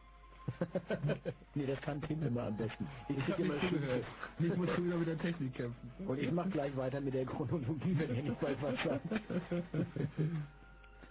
nee, 1.54 1.64
das 1.66 1.80
kann 1.80 2.02
Tim 2.02 2.22
immer 2.22 2.44
am 2.44 2.56
besten. 2.56 2.86
Ich 3.08 3.16
krieg 3.24 3.38
immer 3.38 3.54
nicht 3.54 3.70
zugehört. 3.70 4.04
Ich 4.38 4.56
muss 4.56 4.70
schon 4.74 4.84
wieder 4.86 4.96
mit 4.98 5.08
der 5.08 5.18
Technik 5.18 5.54
kämpfen. 5.54 5.90
Und 6.06 6.18
ich 6.18 6.30
mach 6.30 6.50
gleich 6.50 6.76
weiter 6.76 7.00
mit 7.00 7.14
der 7.14 7.24
Chronologie, 7.24 7.96
wenn 7.98 8.14
er 8.14 8.22
nicht 8.22 8.42
weiß, 8.42 8.56
was 8.60 8.74
sagt. 8.84 9.06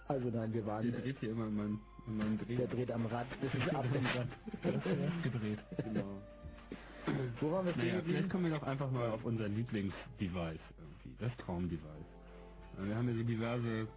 Also 0.06 0.28
nein, 0.28 0.52
wir 0.52 0.66
waren, 0.66 0.92
Der 0.92 1.00
dreht 1.00 1.18
hier 1.20 1.30
immer 1.30 1.46
in 1.46 1.80
meinem, 2.06 2.08
in 2.08 2.16
meinem 2.18 2.38
Dreh. 2.38 2.56
der 2.56 2.66
dreht 2.68 2.90
am 2.92 3.06
Rad, 3.06 3.26
das 3.40 3.54
ist 3.54 3.74
ab. 3.74 3.84
gedreht. 5.22 5.58
Genau. 5.84 6.22
Wo 7.40 7.50
waren 7.52 7.66
wir 7.66 7.76
Naja, 7.76 8.02
vielleicht 8.04 8.30
kommen 8.30 8.44
wir 8.44 8.58
doch 8.58 8.62
einfach 8.62 8.90
mal 8.90 9.10
auf 9.10 9.24
unser 9.24 9.48
Lieblingsdevice 9.48 10.60
irgendwie, 10.78 11.16
das 11.18 11.36
Traumdevice. 11.38 12.06
Äh, 12.78 12.86
Wir 12.86 12.96
haben 12.96 13.08
ja 13.08 13.14
so 13.16 13.22
diverse, 13.24 13.88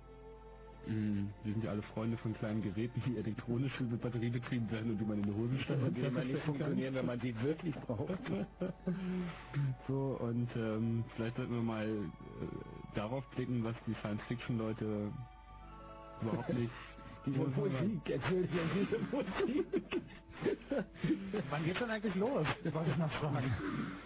mh, 0.87 1.33
wir 1.43 1.53
sind 1.53 1.63
ja 1.63 1.71
alle 1.71 1.83
Freunde 1.83 2.17
von 2.17 2.33
kleinen 2.35 2.61
Geräten, 2.63 3.01
die 3.05 3.17
elektronisch 3.17 3.79
mit 3.79 4.01
Batterie 4.01 4.29
betrieben 4.29 4.69
werden 4.71 4.91
und 4.91 4.97
die 4.99 5.05
man 5.05 5.19
in 5.19 5.23
die 5.23 5.33
Hosentasche 5.33 5.85
Und 5.85 5.95
die 5.97 6.01
immer 6.01 6.23
nicht 6.25 6.43
funktionieren, 6.43 6.95
wenn 6.95 7.05
man 7.05 7.19
sie 7.21 7.35
wirklich 7.41 7.75
braucht. 7.75 8.19
So, 9.87 10.17
und 10.21 10.49
ähm, 10.55 11.05
vielleicht 11.15 11.37
sollten 11.37 11.53
wir 11.53 11.61
mal 11.63 11.87
äh, 11.87 12.95
darauf 12.95 13.25
blicken, 13.31 13.63
was 13.63 13.75
die 13.87 13.95
Science-Fiction-Leute 13.95 15.11
überhaupt 16.21 16.53
nicht... 16.53 16.71
Diese 17.27 17.39
Musik, 17.39 18.09
Entschuldigung, 18.09 18.69
diese 18.75 18.99
Musik. 19.11 20.01
Wann 21.49 21.65
geht's 21.65 21.79
denn 21.79 21.89
eigentlich 21.91 22.15
los? 22.15 22.47
Wollte 22.71 22.91
ich 22.91 22.97
noch 22.97 23.11
fragen. 23.13 23.53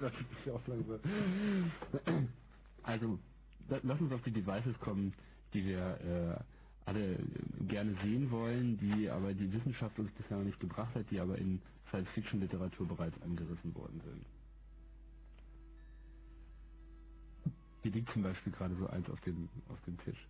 das 0.00 0.12
ist 0.12 0.46
ja 0.46 0.54
auch 0.54 0.68
langsam. 0.68 1.00
Also, 2.84 3.18
la- 3.68 3.80
lass 3.82 4.00
uns 4.00 4.12
auf 4.12 4.22
die 4.22 4.32
Devices 4.32 4.78
kommen, 4.80 5.14
die 5.54 5.64
wir 5.66 5.80
äh, 6.00 6.44
alle 6.90 7.18
gerne 7.68 7.94
sehen 8.02 8.30
wollen, 8.30 8.78
die 8.78 9.08
aber 9.10 9.34
die 9.34 9.52
Wissenschaft 9.52 9.98
uns 9.98 10.12
bisher 10.12 10.38
noch 10.38 10.44
nicht 10.44 10.60
gebracht 10.60 10.94
hat, 10.94 11.10
die 11.10 11.20
aber 11.20 11.38
in 11.38 11.60
Science-Fiction-Literatur 11.90 12.88
bereits 12.88 13.20
angerissen 13.22 13.74
worden 13.74 14.00
sind. 14.04 14.26
Hier 17.82 17.92
liegt 17.92 18.12
zum 18.12 18.22
Beispiel 18.22 18.52
gerade 18.52 18.76
so 18.76 18.86
eins 18.88 19.08
auf 19.10 19.20
dem, 19.22 19.48
auf 19.68 19.80
dem 19.86 19.98
Tisch. 19.98 20.28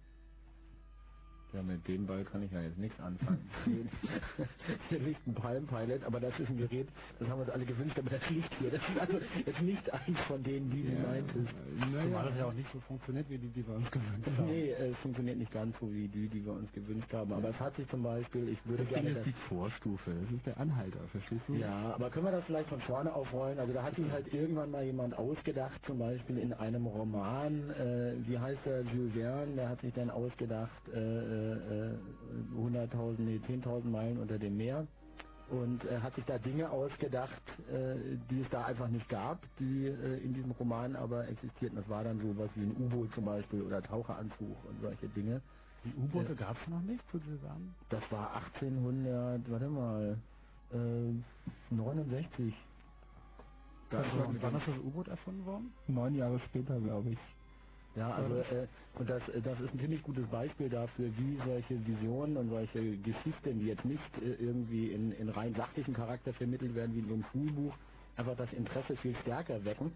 Ja, 1.53 1.63
mit 1.63 1.87
dem 1.87 2.07
Ball 2.07 2.25
kann 2.25 2.43
ich 2.43 2.51
ja 2.53 2.63
jetzt 2.63 2.79
nichts 2.79 2.99
anfangen. 3.01 3.49
Den 3.67 3.91
Gesicht 4.91 5.21
ein 5.27 5.35
Palm 5.35 5.67
Pilot, 5.67 6.03
aber 6.05 6.19
das 6.21 6.39
ist 6.41 6.49
ein 6.49 6.57
Gerät, 6.57 6.89
das 7.19 7.29
haben 7.29 7.39
wir 7.41 7.45
uns 7.45 7.51
alle 7.53 7.65
gewünscht, 7.67 7.99
aber 7.99 8.11
das 8.11 8.31
liegt 8.31 8.55
hier. 8.59 8.71
Das 8.71 8.81
ist 8.89 9.01
also 9.01 9.19
jetzt 9.45 9.61
nicht 9.63 9.93
eins 9.93 10.19
von 10.29 10.43
denen, 10.43 10.71
die 10.71 10.83
du 10.83 10.93
meintest. 11.03 11.49
Zumal 12.03 12.25
das 12.29 12.39
ja 12.39 12.47
auch 12.47 12.53
nicht 12.55 12.69
so 12.73 12.81
funktioniert, 12.81 13.29
wie 13.29 13.39
die, 13.39 13.49
die 13.49 13.67
wir 13.67 13.75
uns 13.75 13.91
gewünscht 13.91 14.29
haben. 14.39 14.47
Nee, 14.47 14.71
es 14.71 14.97
funktioniert 14.99 15.39
nicht 15.39 15.53
ganz 15.53 15.77
so 15.81 15.93
wie 15.93 16.09
die, 16.09 16.29
die 16.29 16.45
wir 16.45 16.53
uns 16.53 16.73
gewünscht 16.73 17.13
haben. 17.13 17.33
Aber 17.33 17.51
es 17.51 17.61
hat 17.61 17.77
sich 17.77 17.89
zum 17.91 18.03
Beispiel, 18.03 18.49
ich 18.49 18.59
würde 18.67 18.85
Das 18.85 18.95
Ding 18.95 19.05
gerne 19.05 19.19
ist 19.21 19.27
die 19.27 19.35
Vorstufe, 19.49 20.11
das 20.11 20.33
ist 20.37 20.47
der 20.47 20.59
Anhalter, 20.59 21.01
verstehst 21.11 21.43
du? 21.49 21.55
Ja, 21.55 21.93
aber 21.95 22.11
können 22.11 22.27
wir 22.27 22.33
das 22.33 22.45
vielleicht 22.45 22.69
von 22.69 22.81
vorne 22.83 23.13
aufrollen? 23.15 23.59
Also 23.59 23.73
da 23.73 23.83
hat 23.83 23.95
sich 23.97 24.11
halt 24.11 24.33
irgendwann 24.33 24.71
mal 24.71 24.85
jemand 24.85 25.17
ausgedacht, 25.19 25.81
zum 25.87 25.99
Beispiel 25.99 26.39
in 26.39 26.53
einem 26.55 26.87
Roman, 26.87 27.71
äh, 27.71 28.15
wie 28.27 28.39
heißt 28.39 28.61
der, 28.65 28.83
Jules 28.83 29.13
Verne, 29.15 29.55
der 29.57 29.69
hat 29.69 29.81
sich 29.83 29.93
dann 29.95 30.11
ausgedacht, 30.11 30.71
äh, 30.95 30.99
äh, 30.99 31.42
100.000, 32.57 33.21
nee, 33.21 33.41
10.000 33.47 33.85
Meilen 33.85 34.19
unter 34.19 34.39
dem 34.39 34.57
Meer 34.57 34.87
und 35.51 35.85
äh, 35.85 36.01
hat 36.01 36.15
sich 36.15 36.25
da 36.25 36.39
Dinge 36.39 36.71
ausgedacht, 36.71 37.43
äh, 37.71 38.17
die 38.31 38.41
es 38.41 38.49
da 38.51 38.65
einfach 38.65 38.89
nicht 38.89 39.09
gab, 39.09 39.39
die 39.59 39.87
äh, 39.87 40.19
in 40.25 40.35
diesem 40.35 40.53
Roman 40.53 40.97
aber 40.97 41.29
existierten. 41.29 41.77
Das 41.77 41.89
war 41.89 42.05
dann 42.05 42.21
sowas 42.21 42.51
wie 42.55 42.63
ein 42.63 42.77
U-Boot 42.77 43.13
zum 43.15 43.27
Beispiel 43.27 43.63
oder 43.63 43.83
Taucheranzug 43.83 44.65
und 44.65 44.81
solche 44.81 45.09
Dinge. 45.09 45.43
Die 45.85 45.95
U-Boote 45.95 46.37
gab 46.37 46.57
es 46.63 46.69
noch 46.69 46.81
nicht, 46.81 47.03
zu 47.11 47.19
zusammen? 47.19 47.75
Das 47.91 48.03
war 48.11 48.35
1800, 48.37 49.51
warte 49.51 49.69
mal, 49.69 50.19
äh, 50.73 51.75
69. 51.75 52.55
Das 53.91 54.07
wann, 54.17 54.39
wann 54.41 54.57
ist 54.57 54.69
das 54.69 54.79
U-Boot 54.79 55.09
erfunden 55.09 55.45
worden? 55.45 55.73
Neun 55.87 56.15
Jahre 56.15 56.41
später, 56.49 56.81
glaube 56.81 57.11
ich. 57.11 57.19
Ja, 57.95 58.11
also 58.11 58.37
äh, 58.37 58.67
und 58.99 59.09
das, 59.09 59.23
äh, 59.29 59.41
das 59.43 59.61
ist 59.61 59.73
ein 59.73 59.81
ziemlich 59.81 60.03
gutes 60.03 60.27
Beispiel 60.29 60.69
dafür, 60.69 61.11
wie 61.19 61.39
solche 61.45 61.87
Visionen 61.87 62.37
und 62.37 62.49
solche 62.49 62.97
Geschichten, 62.99 63.59
die 63.59 63.67
jetzt 63.67 63.85
nicht 63.85 64.01
äh, 64.23 64.43
irgendwie 64.43 64.93
in, 64.93 65.13
in 65.13 65.29
rein 65.29 65.55
sachlichen 65.55 65.95
Charakter 65.95 66.33
vermittelt 66.33 66.75
werden 66.75 66.95
wie 66.95 67.01
in 67.01 67.09
so 67.09 67.15
einem 67.15 67.25
Schulbuch, 67.33 67.75
einfach 68.17 68.37
das 68.37 68.53
Interesse 68.53 68.97
viel 68.97 69.15
stärker 69.17 69.65
wecken, 69.65 69.93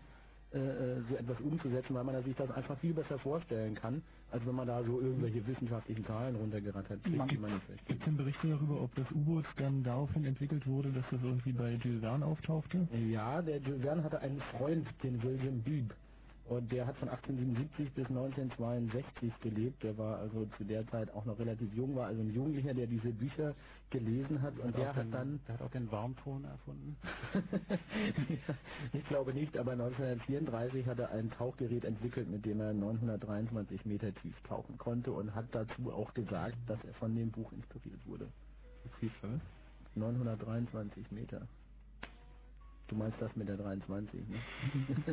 äh, 0.53 0.59
äh, 0.59 1.03
so 1.09 1.17
etwas 1.17 1.41
umzusetzen, 1.41 1.95
weil 1.95 2.05
man 2.05 2.23
sich 2.23 2.37
das 2.37 2.51
einfach 2.51 2.79
viel 2.79 2.95
besser 2.95 3.19
vorstellen 3.19 3.75
kann, 3.75 4.03
als 4.31 4.47
wenn 4.47 4.55
man 4.55 4.67
da 4.67 4.83
so 4.85 5.01
irgendwelche 5.01 5.47
wissenschaftlichen 5.47 6.05
Zahlen 6.07 6.37
nicht 7.51 7.65
versteht. 7.65 7.87
Gibt 7.87 8.01
es 8.01 8.05
denn 8.05 8.17
Berichte 8.17 8.49
darüber, 8.49 8.81
ob 8.81 8.95
das 8.95 9.11
U-Boot 9.11 9.45
dann 9.57 9.83
daraufhin 9.83 10.25
entwickelt 10.25 10.67
wurde, 10.67 10.93
dass 10.93 11.05
das 11.11 11.21
irgendwie 11.23 11.53
bei 11.53 11.73
Jules 11.83 12.01
Verne 12.01 12.25
auftauchte? 12.25 12.87
Ja, 13.11 13.43
der 13.43 13.59
Jules 13.59 13.83
Verne 13.83 14.05
hatte 14.05 14.21
einen 14.21 14.41
Freund, 14.57 14.87
den 15.03 15.23
William 15.23 15.63
Beebe. 15.63 15.95
Und 16.49 16.71
der 16.71 16.87
hat 16.87 16.97
von 16.99 17.09
1877 17.09 17.93
bis 17.93 18.07
1962 18.07 19.33
gelebt. 19.41 19.83
Der 19.83 19.99
war 19.99 20.19
also 20.19 20.47
zu 20.57 20.65
der 20.65 20.87
Zeit 20.89 21.13
auch 21.13 21.25
noch 21.25 21.39
relativ 21.41 21.73
jung, 21.75 21.97
war 21.97 22.07
also 22.07 22.21
ein 22.21 22.33
Jugendlicher, 22.33 22.73
der 22.73 22.87
diese 22.87 23.11
Bücher 23.11 23.55
gelesen 23.91 24.41
hat. 24.43 24.57
Und 24.61 24.77
der 24.77 24.91
auch 24.91 24.97
hat 24.97 25.07
den, 25.07 25.11
dann, 25.11 25.41
Der 25.49 25.55
hat 25.55 25.63
auch 25.63 25.71
den 25.71 25.91
Warmton 25.91 26.45
erfunden. 26.45 26.97
ich 28.93 29.05
glaube 29.07 29.35
nicht, 29.35 29.59
aber 29.59 29.73
1934 29.73 30.87
hat 30.87 31.01
er 31.01 31.11
ein 31.11 31.31
Tauchgerät 31.33 31.85
entwickelt, 31.85 32.31
mit 32.31 32.45
dem 32.47 32.61
er 32.61 32.73
923 32.73 33.85
Meter 33.85 34.15
tief 34.15 34.41
tauchen 34.43 34.79
konnte 34.79 35.11
und 35.11 35.35
hat 35.35 35.47
dazu 35.51 35.93
auch 35.93 36.15
gesagt, 36.15 36.57
dass 36.69 36.79
er 36.85 36.95
von 36.95 37.15
dem 37.17 37.33
Buch 37.33 37.53
inspiriert 37.53 38.07
wurde. 38.07 38.29
Wie 39.01 39.09
viel? 39.09 39.41
923 39.97 41.11
Meter. 41.11 41.49
Du 42.89 42.97
meinst 42.97 43.21
das 43.21 43.35
mit 43.37 43.49
der 43.49 43.57
23, 43.57 44.29
ne? 44.29 44.37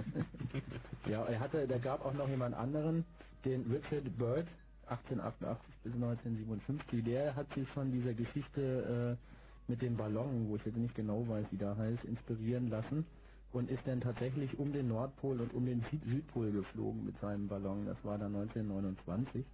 ja, 1.10 1.26
er 1.26 1.40
hatte, 1.40 1.68
da 1.68 1.78
gab 1.78 2.06
auch 2.06 2.14
noch 2.14 2.30
jemand 2.30 2.56
anderen, 2.56 3.06
den 3.46 3.64
Richard 3.72 4.18
Bird, 4.18 4.48
1888 4.88 5.76
bis 5.84 5.94
1957, 5.94 7.04
der 7.06 7.36
hat 7.36 7.54
sich 7.56 7.68
von 7.70 7.92
dieser 7.92 8.14
Geschichte 8.14 9.18
äh, 9.20 9.72
mit 9.72 9.82
dem 9.82 9.98
Ballon, 9.98 10.50
wo 10.50 10.58
ich 10.58 10.66
jetzt 10.66 10.78
nicht 10.78 10.96
genau 10.96 11.28
weiß, 11.28 11.48
wie 11.52 11.58
der 11.58 11.78
heißt, 11.78 12.04
inspirieren 12.06 12.70
lassen 12.70 13.06
und 13.54 13.70
ist 13.70 13.86
dann 13.88 14.02
tatsächlich 14.02 14.58
um 14.60 14.74
den 14.74 14.90
Nordpol 14.90 15.40
und 15.42 15.54
um 15.54 15.66
den 15.66 15.82
Süd 15.92 16.04
Südpol 16.06 16.52
geflogen 16.52 17.06
mit 17.06 17.20
seinem 17.22 17.48
Ballon. 17.48 17.86
Das 17.86 17.98
war 18.04 18.18
dann 18.18 18.36
1929. 18.36 19.46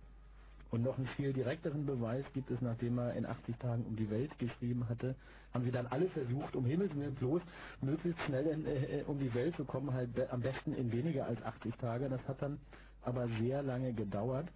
Und 0.72 0.84
noch 0.84 0.98
einen 0.98 1.08
viel 1.08 1.34
direkteren 1.34 1.86
Beweis 1.86 2.26
gibt 2.34 2.52
es, 2.52 2.62
nachdem 2.62 3.00
er 3.00 3.14
in 3.16 3.26
80 3.26 3.58
Tagen 3.58 3.86
um 3.86 3.96
die 3.96 4.10
Welt 4.10 4.38
geschrieben 4.38 4.88
hatte, 4.88 5.16
haben 5.54 5.64
sie 5.64 5.72
dann 5.72 5.88
alle 5.88 6.10
versucht, 6.10 6.56
um 6.56 6.66
Himmels 6.66 6.96
Willen 6.96 7.16
bloß 7.16 7.42
möglichst 7.82 8.22
schnell 8.24 8.46
in, 8.48 8.66
äh, 8.66 9.04
um 9.08 9.20
die 9.20 9.34
Welt 9.34 9.56
zu 9.56 9.66
kommen, 9.66 9.94
halt 9.94 10.14
be 10.14 10.32
am 10.32 10.42
besten 10.42 10.74
in 10.74 10.92
weniger 10.92 11.26
als 11.26 11.42
80 11.42 11.76
Tage. 11.78 12.10
Das 12.10 12.22
hat 12.28 12.42
dann 12.42 12.60
aber 13.02 13.28
sehr 13.40 13.64
lange 13.64 13.94
gedauert. 13.94 14.48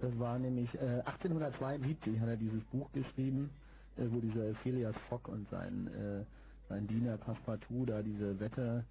Das 0.00 0.18
war 0.18 0.38
nämlich 0.38 0.74
äh, 0.74 1.02
1872 1.04 2.18
hat 2.18 2.28
er 2.28 2.36
dieses 2.36 2.64
Buch 2.64 2.90
geschrieben, 2.92 3.50
äh, 3.96 4.06
wo 4.10 4.20
dieser 4.20 4.54
Phileas 4.56 4.96
Fogg 5.08 5.28
und 5.30 5.48
sein, 5.50 5.86
äh, 5.88 6.24
sein 6.68 6.88
Diener 6.88 7.18
Passepartout 7.18 7.86
da 7.86 8.02
diese 8.02 8.40
Wette 8.40 8.84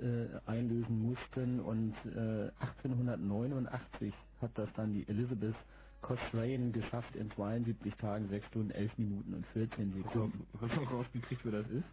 äh, 0.00 0.26
einlösen 0.46 1.02
mussten 1.02 1.60
und 1.60 1.94
äh, 2.04 2.50
1889 2.60 4.12
hat 4.42 4.50
das 4.56 4.68
dann 4.76 4.92
die 4.92 5.08
Elizabeth 5.08 5.56
Cochrane 6.00 6.70
geschafft 6.70 7.14
in 7.16 7.30
72 7.32 7.94
Tagen, 7.96 8.28
6 8.28 8.46
Stunden, 8.46 8.70
11 8.70 8.98
Minuten 8.98 9.34
und 9.34 9.46
14 9.48 9.92
Sekunden. 9.94 10.46
Hast 10.60 10.76
du 10.76 10.80
rausgekriegt, 10.82 11.44
wer 11.44 11.52
das 11.52 11.70
ist? 11.70 11.84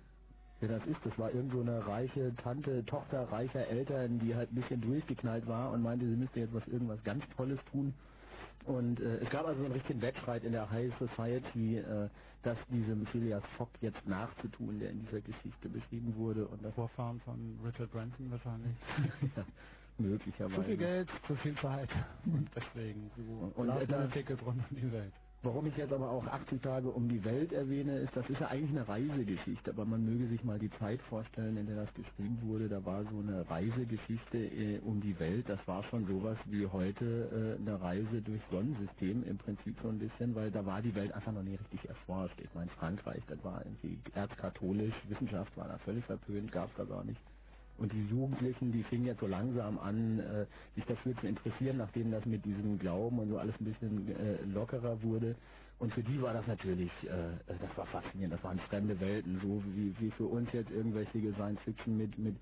Ja, 0.62 0.68
das 0.70 0.86
ist, 0.86 1.00
das 1.04 1.18
war 1.20 1.34
irgend 1.34 1.52
so 1.52 1.62
eine 1.62 1.86
reiche 1.86 2.34
Tante, 2.38 2.86
Tochter 2.86 3.24
reicher 3.32 3.68
Eltern, 3.68 4.20
die 4.20 4.36
halt 4.36 4.52
ein 4.52 4.56
bisschen 4.56 4.82
durchgeknallt 4.82 5.48
war 5.48 5.72
und 5.72 5.82
meinte, 5.82 6.06
sie 6.06 6.16
müsste 6.16 6.40
jetzt 6.40 6.54
was 6.54 6.66
irgendwas 6.68 7.04
ganz 7.04 7.24
Tolles 7.36 7.60
tun. 7.72 7.94
Und 8.66 9.00
äh, 9.00 9.18
es 9.18 9.30
gab 9.30 9.46
also 9.46 9.64
einen 9.64 9.74
richtigen 9.74 10.02
Wettstreit 10.02 10.44
in 10.44 10.54
der 10.54 10.70
High 10.70 10.92
Society, 10.98 11.78
äh, 11.78 12.10
das 12.42 12.58
diesem 12.70 13.06
Phileas 13.08 13.44
Fogg 13.58 13.70
jetzt 13.82 14.08
nachzutun, 14.08 14.80
der 14.80 14.92
in 14.92 15.02
dieser 15.02 15.22
Geschichte 15.22 15.70
beschrieben 15.70 16.16
wurde. 16.16 16.48
Und 16.48 16.64
das 16.64 16.74
Vorfahren 16.74 17.20
von 17.22 17.60
Richard 17.64 17.92
Branson 17.92 18.32
wahrscheinlich. 18.32 18.76
ja, 19.36 19.46
möglicherweise. 20.00 20.56
Zu 20.56 20.64
viel 20.64 20.78
Geld, 20.78 21.10
zu 21.28 21.36
viel 21.36 21.56
Zeit. 21.58 21.90
Und 22.26 22.50
deswegen 22.56 23.12
so 23.16 23.62
Und 23.62 23.70
Ticket 24.12 24.42
rund 24.46 24.64
um 24.70 24.78
die 24.78 24.92
Welt. 24.92 25.14
Warum 25.46 25.68
ich 25.68 25.78
jetzt 25.78 25.94
aber 25.94 26.10
auch 26.10 26.26
80 26.26 26.60
Tage 26.64 26.90
um 26.90 27.08
die 27.08 27.24
Welt 27.24 27.54
erwähne, 27.54 28.00
ist, 28.00 28.16
das 28.16 28.28
ist 28.32 28.40
ja 28.42 28.48
eigentlich 28.48 28.72
eine 28.72 28.88
Reisegeschichte, 28.88 29.70
aber 29.70 29.86
man 29.86 30.04
möge 30.04 30.28
sich 30.28 30.44
mal 30.44 30.58
die 30.58 30.72
Zeit 30.80 31.00
vorstellen, 31.04 31.56
in 31.58 31.68
der 31.68 31.76
das 31.76 31.94
geschrieben 31.94 32.40
wurde. 32.42 32.68
Da 32.68 32.84
war 32.84 33.04
so 33.04 33.20
eine 33.20 33.48
Reisegeschichte 33.48 34.40
äh, 34.40 34.80
um 34.80 35.02
die 35.02 35.20
Welt. 35.20 35.48
Das 35.48 35.60
war 35.68 35.84
schon 35.84 36.08
sowas 36.08 36.40
wie 36.46 36.66
heute 36.66 37.60
äh, 37.60 37.62
eine 37.62 37.80
Reise 37.80 38.24
durch 38.24 38.42
Sonnensystem 38.50 39.24
im 39.24 39.38
Prinzip 39.38 39.78
so 39.84 39.90
ein 39.90 40.00
bisschen, 40.00 40.34
weil 40.34 40.50
da 40.50 40.66
war 40.66 40.82
die 40.82 40.96
Welt 40.96 41.12
einfach 41.14 41.32
noch 41.32 41.44
nicht 41.44 41.60
richtig 41.60 41.88
erforscht. 41.88 42.42
Ich 42.42 42.52
meine, 42.56 42.72
Frankreich, 42.72 43.22
das 43.28 43.44
war 43.44 43.64
irgendwie 43.64 44.00
erzkatholisch, 44.16 44.96
Wissenschaft 45.10 45.56
war 45.58 45.68
da 45.68 45.78
völlig 45.78 46.04
verpönt, 46.06 46.52
gab 46.52 46.72
es 46.72 46.76
da 46.76 46.86
gar 46.86 47.04
nicht. 47.04 47.22
Und 47.78 47.92
die 47.92 48.06
Jugendlichen, 48.08 48.72
die 48.72 48.84
fingen 48.84 49.06
jetzt 49.06 49.20
so 49.20 49.28
langsam 49.28 49.78
an, 49.80 50.20
äh, 50.20 50.46
sich 50.76 50.86
dafür 50.86 51.16
zu 51.18 51.28
interessieren, 51.28 51.78
nachdem 51.78 52.12
das 52.12 52.26
mit 52.26 52.46
diesem 52.46 52.80
Glauben 52.80 53.20
und 53.20 53.30
so 53.30 53.38
alles 53.38 53.56
ein 53.60 53.66
bisschen 53.66 54.08
äh, 54.16 54.44
lockerer 54.46 55.02
wurde. 55.04 55.36
Und 55.78 55.94
für 55.94 56.04
die 56.04 56.22
war 56.22 56.34
das 56.34 56.48
natürlich, 56.48 56.92
äh, 57.04 57.36
das 57.48 57.78
war 57.78 57.86
faszinierend, 57.88 58.34
das 58.34 58.44
waren 58.44 58.60
fremde 58.60 59.00
Welten, 59.02 59.40
so 59.42 59.62
wie, 59.76 59.94
wie 60.00 60.12
für 60.12 60.26
uns 60.26 60.50
jetzt 60.54 60.72
irgendwelche 60.72 61.34
Science 61.34 61.60
Fiction 61.66 61.98
mit, 61.98 62.18
mit 62.18 62.36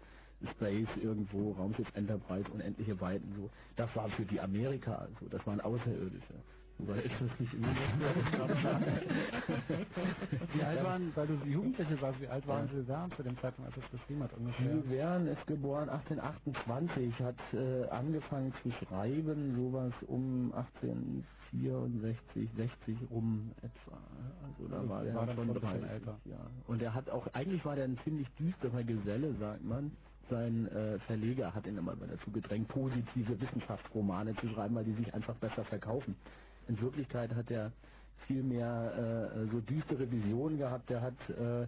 Space 0.52 0.90
irgendwo, 1.02 1.54
Raumschiff 1.54 1.88
Enterprise, 1.96 2.50
unendliche 2.52 3.00
Weiten, 3.02 3.34
so. 3.36 3.50
Das 3.76 3.96
war 3.96 4.10
für 4.10 4.26
die 4.26 4.40
Amerika, 4.40 4.96
also, 4.96 5.28
das 5.32 5.46
waren 5.48 5.62
Außerirdische. 5.62 6.36
Oder 6.80 6.96
ist 7.04 7.14
das 7.20 7.40
nicht 7.40 7.54
immer 7.54 7.68
Wie 10.54 10.64
alt 10.64 10.84
waren, 10.84 11.12
weil 11.16 11.28
du 11.28 11.34
Jugendliche 11.46 12.02
warst, 12.02 12.20
wie 12.22 12.28
alt 12.28 12.48
waren 12.48 12.68
Sie 12.74 12.84
da 12.86 13.08
zu 13.16 13.24
dem 13.24 13.38
Zeitpunkt, 13.40 13.72
als 13.74 13.82
das 13.82 13.92
geschrieben 13.92 14.24
hat 14.24 14.34
ungefähr? 14.34 14.84
Verne 14.84 15.32
ist 15.32 15.48
geboren 15.48 15.90
1828, 15.90 17.20
hat 17.20 17.36
äh, 17.54 17.88
angefangen 17.90 18.54
zu 18.64 18.72
schreiben, 18.72 19.56
sowas 19.56 19.94
um 20.08 20.52
1864, 20.54 22.50
60 22.58 22.98
rum 23.12 23.52
etwa. 23.62 23.98
Also 24.44 24.68
da 24.68 24.78
Also 24.78 24.90
war 24.90 25.06
er 25.06 25.16
war 25.16 25.28
schon 25.28 25.36
schon 25.36 25.48
ein 25.50 25.54
bisschen 25.54 25.70
30, 25.70 25.90
älter. 25.92 26.20
Ja. 26.26 26.38
Und 26.68 26.82
er 26.82 26.94
hat 26.94 27.10
auch, 27.10 27.28
eigentlich 27.34 27.64
war 27.66 27.76
der 27.76 27.86
ein 27.86 28.00
ziemlich 28.04 28.28
düsterer 28.40 28.84
Geselle, 28.84 29.34
sagt 29.40 29.64
man. 29.64 29.92
Sein 30.30 30.68
äh, 30.68 31.00
Verleger 31.02 31.54
hat 31.54 31.68
ihn 31.68 31.78
immer 31.78 31.96
dazu 31.96 32.32
gedrängt, 32.32 32.68
positive 32.70 33.40
Wissenschaftsromane 33.40 34.36
zu 34.38 34.48
schreiben, 34.50 34.74
weil 34.76 34.86
die 34.86 34.94
sich 34.94 35.14
einfach 35.14 35.36
besser 35.36 35.66
verkaufen. 35.66 36.16
In 36.68 36.80
Wirklichkeit 36.82 37.34
hat 37.36 37.50
er 37.52 37.72
viel 38.28 38.44
mehr 38.44 39.32
äh, 39.36 39.46
so 39.52 39.60
düstere 39.62 40.10
Visionen 40.12 40.58
gehabt. 40.58 40.90
Er 40.92 41.02
hat, 41.02 41.16
äh, 41.30 41.68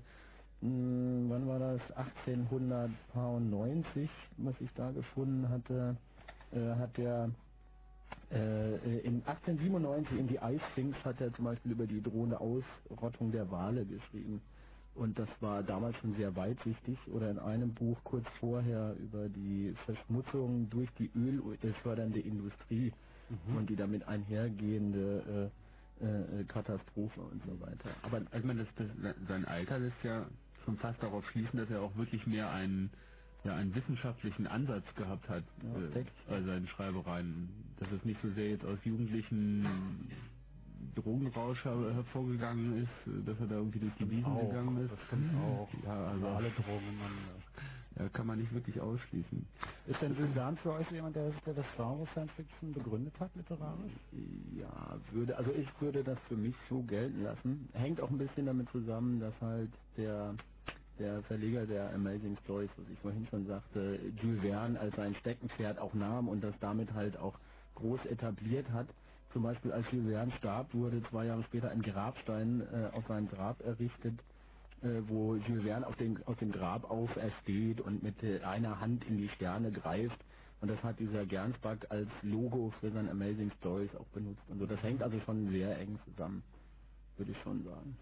mh, 0.66 1.30
wann 1.30 1.48
war 1.48 1.60
das? 1.60 1.82
1890, 1.96 4.10
was 4.38 4.56
ich 4.62 4.70
da 4.76 4.92
gefunden 4.92 5.50
hatte, 5.50 5.98
äh, 6.52 6.76
hat 6.76 6.98
er 7.00 7.30
äh, 8.32 9.00
in 9.00 9.22
1897 9.26 10.18
in 10.20 10.28
die 10.28 10.40
Eisfinks 10.40 10.98
hat 11.04 11.20
er 11.22 11.34
zum 11.34 11.46
Beispiel 11.46 11.72
über 11.74 11.88
die 11.88 12.02
drohende 12.02 12.40
Ausrottung 12.40 13.32
der 13.32 13.50
Wale 13.52 13.86
geschrieben. 13.86 14.42
Und 14.96 15.20
das 15.20 15.28
war 15.42 15.62
damals 15.64 15.96
schon 15.98 16.16
sehr 16.16 16.36
weitsichtig. 16.36 16.98
Oder 17.14 17.30
in 17.32 17.40
einem 17.40 17.74
Buch 17.74 17.98
kurz 18.06 18.26
vorher 18.40 18.96
über 18.98 19.28
die 19.30 19.74
Verschmutzung 19.86 20.70
durch 20.70 20.90
die 20.98 21.12
ölfördernde 21.16 22.20
Industrie 22.22 22.94
und 23.56 23.70
die 23.70 23.76
damit 23.76 24.08
einhergehende 24.08 25.52
äh, 26.02 26.44
Katastrophe 26.46 27.22
und 27.22 27.42
so 27.46 27.60
weiter. 27.62 27.90
Aber 28.04 28.18
also 28.18 28.38
ich 28.38 28.44
meine, 28.44 28.66
das, 28.66 28.88
das, 29.02 29.16
sein 29.28 29.46
Alter 29.46 29.80
lässt 29.80 30.04
ja 30.04 30.26
schon 30.66 30.78
fast 30.78 31.02
darauf 31.02 31.26
schließen, 31.30 31.58
dass 31.58 31.70
er 31.70 31.82
auch 31.82 31.96
wirklich 31.96 32.26
mehr 32.28 32.52
einen, 32.52 32.90
ja, 33.44 33.56
einen 33.56 33.74
wissenschaftlichen 33.74 34.48
Ansatz 34.48 34.84
gehabt 34.96 35.30
hat 35.30 35.44
Ja, 35.64 36.00
äh, 36.00 36.06
bei 36.28 36.42
seinen 36.42 36.68
Schreibereien. 36.68 37.50
Dass 37.80 37.92
es 37.92 38.04
nicht 38.04 38.22
so 38.22 38.30
sehr 38.32 38.50
jetzt 38.50 38.66
aus 38.66 38.80
jugendlichen 38.84 40.10
Drogenrauscher 40.96 41.94
hervorgegangen 41.94 42.84
ist, 42.84 43.08
äh, 43.08 43.26
dass 43.26 43.40
er 43.40 43.48
da 43.48 43.56
irgendwie 43.56 43.80
durch 43.80 43.94
die 44.00 44.10
Wiesen 44.10 44.38
gegangen 44.40 44.86
ist. 44.86 44.92
das 44.92 45.00
stimmt 45.08 45.36
auch. 45.36 45.70
Ja, 45.86 46.08
also 46.08 46.28
alle 46.28 46.50
Drogen. 46.52 46.98
Man, 47.00 47.12
kann 48.14 48.28
man 48.28 48.40
nicht 48.40 48.54
wirklich 48.54 48.80
ausschließen. 48.82 49.48
ist 49.88 50.02
denn 50.02 50.16
Verne 50.34 50.58
für 50.58 50.74
euch 50.74 50.92
jemand, 50.92 51.16
der, 51.16 51.32
der 51.46 51.54
das 51.54 51.66
Genre 51.76 52.06
Science 52.12 52.32
Fiction 52.34 52.74
begründet 52.74 53.14
hat, 53.20 53.34
literarisch? 53.36 53.94
Ja, 54.58 54.98
würde, 55.12 55.38
also 55.38 55.52
ich 55.54 55.70
würde 55.80 56.04
das 56.04 56.20
für 56.28 56.36
mich 56.36 56.56
so 56.70 56.84
gelten 56.84 57.24
lassen. 57.24 57.70
Hängt 57.74 58.02
auch 58.02 58.10
ein 58.10 58.18
bisschen 58.18 58.46
damit 58.46 58.70
zusammen, 58.70 59.20
dass 59.22 59.34
halt 59.40 59.72
der, 59.96 60.36
der 61.00 61.24
Verleger 61.24 61.66
der 61.66 61.94
Amazing 61.94 62.38
Stories, 62.44 62.70
was 62.76 62.86
ich 62.92 63.00
vorhin 63.00 63.26
schon 63.30 63.48
sagte, 63.48 64.00
Jules 64.22 64.42
Verne 64.42 64.80
als 64.80 64.96
sein 64.96 65.16
Steckenpferd 65.16 65.80
auch 65.80 65.94
nahm 65.94 66.28
und 66.28 66.44
das 66.44 66.56
damit 66.60 66.94
halt 66.94 67.18
auch 67.18 67.40
groß 67.76 68.06
etabliert 68.08 68.70
hat. 68.72 68.88
Zum 69.32 69.44
Beispiel 69.44 69.72
als 69.72 69.90
Jules 69.92 70.12
Verne 70.12 70.34
starb, 70.34 70.74
wurde 70.74 71.02
zwei 71.10 71.28
Jahre 71.28 71.44
später 71.44 71.72
ein 71.72 71.82
Grabstein 71.82 72.62
äh, 72.62 72.90
auf 72.94 73.08
seinem 73.08 73.30
Grab 73.30 73.62
errichtet, 73.66 74.20
wo 75.08 75.36
Jules 75.36 75.64
Verne 75.64 75.88
auf 75.88 75.96
den, 75.98 76.22
aus 76.26 76.38
dem 76.38 76.52
Grab 76.52 76.90
aufersteht 76.90 77.82
und 77.82 78.04
mit 78.04 78.22
äh, 78.24 78.42
einer 78.42 78.80
Hand 78.80 79.04
in 79.08 79.18
die 79.18 79.30
Sterne 79.30 79.72
greift. 79.72 80.18
Und 80.62 80.70
das 80.70 80.82
hat 80.84 81.00
dieser 81.00 81.26
Gernsback 81.26 81.86
als 81.90 82.10
Logo 82.24 82.74
für 82.80 82.92
sein 82.92 83.10
Amazing 83.10 83.52
Stories 83.60 83.94
auch 83.96 84.08
benutzt. 84.08 84.42
Und 84.50 84.60
so, 84.60 84.66
das 84.66 84.82
hängt 84.84 85.04
also 85.04 85.20
schon 85.22 85.50
sehr 85.52 85.78
eng 85.80 86.00
zusammen, 86.06 86.44
würde 87.18 87.32
ich 87.32 87.38
schon 87.44 87.64
sagen. 87.64 87.98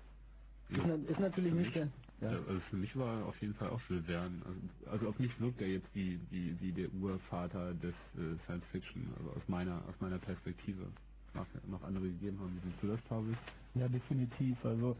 Ist, 0.69 0.79
na- 0.85 0.95
ist 0.95 1.19
natürlich 1.19 1.51
Für 1.51 1.59
nicht 1.59 1.75
der, 1.75 1.89
Ja, 2.21 2.31
ja, 2.31 2.37
also 2.47 2.59
für 2.69 2.75
mich 2.77 2.95
war 2.95 3.25
auf 3.25 3.39
jeden 3.41 3.53
Fall 3.55 3.69
auch 3.69 3.81
Jules 3.89 4.05
Verne. 4.05 4.41
Also, 4.45 4.91
also 4.91 5.09
auf 5.09 5.19
mich 5.19 5.37
wirkt 5.39 5.61
er 5.61 5.67
jetzt 5.67 5.87
wie, 5.93 6.19
wie, 6.31 6.59
wie 6.61 6.71
der 6.71 6.91
Urvater 6.93 7.73
des 7.73 7.93
äh, 8.17 8.37
Science 8.45 8.65
Fiction, 8.71 9.13
also 9.17 9.31
aus 9.31 9.43
meiner, 9.47 9.77
aus 9.87 9.95
meiner 9.99 10.19
Perspektive. 10.19 10.87
Mag 11.33 11.47
ja 11.53 11.61
noch 11.67 11.83
andere 11.83 12.05
gegeben 12.05 12.39
haben. 12.39 12.55
Wie 12.63 12.69
siehst 12.69 12.83
du 12.83 12.87
das, 12.87 13.01
Paul? 13.09 13.35
Ja, 13.75 13.87
definitiv. 13.89 14.63
Also, 14.63 14.95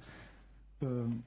ähm, 0.82 1.24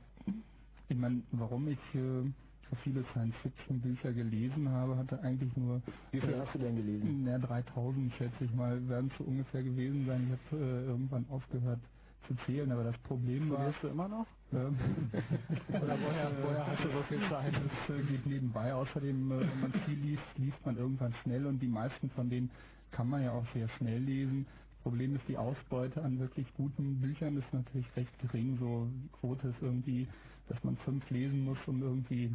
ich 0.88 0.96
meine, 0.96 1.22
warum 1.32 1.68
ich 1.68 1.78
äh, 1.94 2.22
so 2.70 2.76
viele 2.82 3.04
Science-Fiction-Bücher 3.12 4.12
gelesen 4.12 4.68
habe, 4.68 4.96
hatte 4.96 5.20
eigentlich 5.22 5.54
nur... 5.56 5.82
wie 6.10 6.20
viel 6.20 6.38
hast 6.38 6.54
du 6.54 6.58
denn 6.58 6.76
gelesen? 6.76 7.26
Ja, 7.26 7.38
3000 7.38 8.12
schätze 8.14 8.44
ich 8.44 8.52
mal, 8.54 8.86
werden 8.88 9.10
es 9.12 9.18
so 9.18 9.24
ungefähr 9.24 9.62
gewesen 9.62 10.06
sein. 10.06 10.24
Ich 10.26 10.52
habe 10.52 10.64
äh, 10.64 10.84
irgendwann 10.86 11.26
aufgehört 11.30 11.80
zu 12.26 12.34
zählen, 12.46 12.70
aber 12.72 12.84
das 12.84 12.98
Problem 12.98 13.50
war... 13.50 13.58
Studierst 13.58 13.82
du 13.84 13.88
immer 13.88 14.08
noch? 14.08 14.26
Ähm, 14.52 14.76
Oder 15.68 15.98
woher, 16.00 16.30
woher 16.42 16.66
hast 16.66 16.84
du 16.84 16.90
so 16.90 17.02
viel 17.08 17.20
Zeit? 17.28 17.54
Das 17.54 17.96
äh, 17.96 18.02
geht 18.02 18.26
nebenbei. 18.26 18.74
Außerdem, 18.74 19.32
äh, 19.32 19.40
wenn 19.40 19.60
man 19.60 19.72
viel 19.86 19.98
liest, 19.98 20.22
liest 20.36 20.64
man 20.64 20.76
irgendwann 20.76 21.14
schnell 21.22 21.46
und 21.46 21.60
die 21.60 21.68
meisten 21.68 22.10
von 22.10 22.28
denen 22.30 22.50
kann 22.92 23.08
man 23.08 23.22
ja 23.22 23.32
auch 23.32 23.46
sehr 23.54 23.68
schnell 23.70 24.02
lesen. 24.02 24.46
Problem 24.86 25.16
ist, 25.16 25.26
die 25.26 25.36
Ausbeute 25.36 26.00
an 26.00 26.20
wirklich 26.20 26.46
guten 26.54 27.00
Büchern 27.00 27.36
ist 27.36 27.52
natürlich 27.52 27.88
recht 27.96 28.16
gering. 28.20 28.56
So 28.60 28.86
die 28.88 29.08
Quote 29.18 29.48
ist 29.48 29.60
irgendwie, 29.60 30.06
dass 30.48 30.62
man 30.62 30.76
fünf 30.84 31.10
lesen 31.10 31.44
muss, 31.44 31.58
um 31.66 31.82
irgendwie 31.82 32.32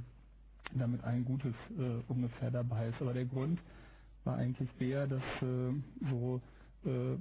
damit 0.76 1.02
ein 1.06 1.24
gutes 1.24 1.54
äh, 1.80 2.02
ungefähr 2.10 2.52
dabei 2.52 2.90
ist. 2.90 3.02
Aber 3.02 3.14
der 3.14 3.24
Grund 3.24 3.58
war 4.26 4.36
eigentlich 4.36 4.70
der, 4.82 5.08
dass 5.08 5.22
äh, 5.42 5.72
so 6.10 6.42
äh, 6.84 7.16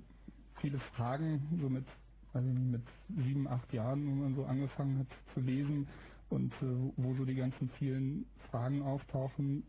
viele 0.60 0.80
Fragen, 0.96 1.40
so 1.62 1.68
mit, 1.68 1.86
nicht, 2.34 2.72
mit 2.72 2.82
sieben, 3.24 3.46
acht 3.46 3.72
Jahren, 3.72 4.04
wo 4.08 4.14
man 4.24 4.34
so 4.34 4.44
angefangen 4.46 4.98
hat 4.98 5.16
zu 5.32 5.38
lesen 5.42 5.86
und 6.28 6.52
äh, 6.54 6.92
wo 6.96 7.14
so 7.14 7.24
die 7.24 7.36
ganzen 7.36 7.70
vielen 7.78 8.26
Fragen 8.50 8.82
auftauchen, 8.82 9.62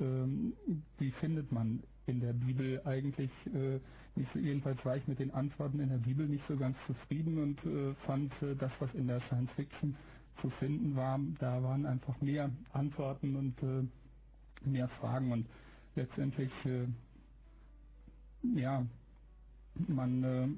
ähm, 0.00 0.54
wie 0.96 1.10
findet 1.20 1.52
man 1.52 1.82
in 2.06 2.20
der 2.20 2.32
Bibel 2.32 2.80
eigentlich 2.86 3.30
so, 4.16 4.38
jedenfalls 4.38 4.84
war 4.84 4.96
ich 4.96 5.06
mit 5.06 5.18
den 5.18 5.30
Antworten 5.32 5.80
in 5.80 5.88
der 5.88 5.98
Bibel 5.98 6.26
nicht 6.26 6.44
so 6.46 6.56
ganz 6.56 6.76
zufrieden 6.86 7.38
und 7.38 7.64
äh, 7.64 7.94
fand 8.06 8.30
äh, 8.42 8.54
das, 8.56 8.70
was 8.78 8.92
in 8.94 9.06
der 9.06 9.20
Science 9.22 9.50
Fiction 9.52 9.96
zu 10.40 10.50
finden 10.50 10.96
war, 10.96 11.18
da 11.38 11.62
waren 11.62 11.86
einfach 11.86 12.20
mehr 12.20 12.50
Antworten 12.72 13.36
und 13.36 13.62
äh, 13.62 14.68
mehr 14.68 14.88
Fragen 15.00 15.32
und 15.32 15.46
letztendlich 15.94 16.50
äh, 16.64 16.86
ja 18.54 18.84
man 19.88 20.22
äh, 20.24 20.48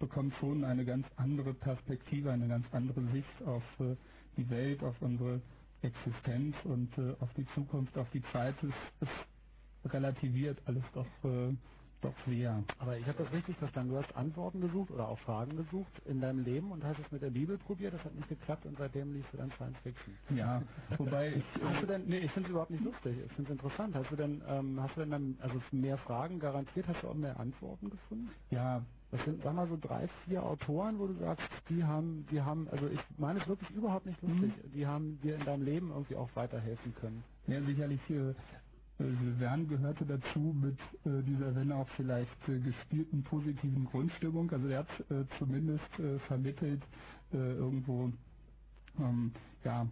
bekommt 0.00 0.34
schon 0.40 0.64
eine 0.64 0.84
ganz 0.84 1.06
andere 1.16 1.54
Perspektive, 1.54 2.32
eine 2.32 2.48
ganz 2.48 2.66
andere 2.72 3.04
Sicht 3.12 3.42
auf 3.46 3.62
äh, 3.80 3.94
die 4.36 4.48
Welt, 4.50 4.82
auf 4.82 5.00
unsere 5.00 5.40
Existenz 5.82 6.56
und 6.64 6.90
auf 7.20 7.32
die 7.34 7.46
Zukunft, 7.54 7.96
auf 7.98 8.10
die 8.10 8.22
Zeit. 8.32 8.56
Es, 8.64 9.08
es 9.84 9.92
relativiert 9.92 10.60
alles 10.66 10.82
doch, 10.92 11.06
doch 12.00 12.14
sehr. 12.26 12.62
Aber 12.78 12.96
ich 12.98 13.06
habe 13.06 13.22
das 13.24 13.32
richtig 13.32 13.56
verstanden. 13.58 13.92
Du 13.92 13.98
hast 13.98 14.14
Antworten 14.16 14.60
gesucht 14.60 14.90
oder 14.90 15.08
auch 15.08 15.18
Fragen 15.20 15.56
gesucht 15.56 15.92
in 16.06 16.20
deinem 16.20 16.44
Leben 16.44 16.70
und 16.72 16.84
hast 16.84 16.98
es 17.00 17.10
mit 17.12 17.22
der 17.22 17.30
Bibel 17.30 17.58
probiert. 17.58 17.94
Das 17.94 18.04
hat 18.04 18.14
nicht 18.14 18.28
geklappt 18.28 18.66
und 18.66 18.76
seitdem 18.78 19.14
liest 19.14 19.28
du 19.32 19.38
dann 19.38 19.50
Science 19.52 19.78
Fiction. 19.82 20.16
Ja, 20.30 20.62
wobei 20.98 21.28
ich, 21.36 21.44
Hast 21.62 21.82
du 21.82 21.86
denn, 21.86 22.04
nee, 22.06 22.18
ich 22.18 22.30
finde 22.32 22.48
es 22.48 22.50
überhaupt 22.50 22.70
nicht 22.70 22.84
lustig. 22.84 23.16
Ich 23.26 23.32
finde 23.32 23.52
es 23.52 23.58
interessant. 23.60 23.94
Hast 23.94 24.10
du 24.10 24.16
denn, 24.16 24.42
ähm, 24.48 24.80
hast 24.80 24.96
du 24.96 25.00
denn 25.00 25.10
dann, 25.10 25.36
also 25.40 25.60
mehr 25.72 25.98
Fragen 25.98 26.38
garantiert, 26.38 26.86
hast 26.88 27.02
du 27.02 27.08
auch 27.08 27.14
mehr 27.14 27.38
Antworten 27.40 27.90
gefunden? 27.90 28.30
ja, 28.50 28.82
Das 29.10 29.24
sind, 29.24 29.42
sag 29.42 29.54
mal, 29.54 29.66
so 29.68 29.78
drei, 29.80 30.08
vier 30.26 30.42
Autoren, 30.44 30.98
wo 30.98 31.06
du 31.06 31.14
sagst, 31.14 31.42
die 31.70 31.82
haben, 31.82 32.26
die 32.30 32.42
haben, 32.42 32.68
also 32.68 32.86
ich 32.88 33.00
meine 33.16 33.40
es 33.40 33.48
wirklich 33.48 33.70
überhaupt 33.70 34.06
nicht 34.06 34.20
lustig, 34.22 34.52
die 34.74 34.86
haben 34.86 35.18
dir 35.22 35.36
in 35.36 35.44
deinem 35.44 35.64
Leben 35.64 35.90
irgendwie 35.90 36.16
auch 36.16 36.28
weiterhelfen 36.34 36.94
können. 36.94 37.24
Ja, 37.46 37.60
sicherlich. 37.62 38.00
Äh, 38.10 38.34
Jules 38.98 39.38
Verne 39.38 39.66
gehörte 39.66 40.04
dazu 40.06 40.38
mit 40.40 40.78
äh, 41.04 41.22
dieser, 41.22 41.54
wenn 41.54 41.72
auch 41.72 41.88
vielleicht 41.96 42.48
äh, 42.48 42.58
gespielten 42.60 43.22
positiven 43.24 43.84
Grundstimmung. 43.86 44.50
Also 44.50 44.68
er 44.68 44.80
hat 44.80 45.10
äh, 45.10 45.24
zumindest 45.38 45.98
äh, 45.98 46.18
vermittelt 46.20 46.82
äh, 47.32 47.36
irgendwo 47.36 48.12
ähm, 48.98 49.32
ja, 49.64 49.86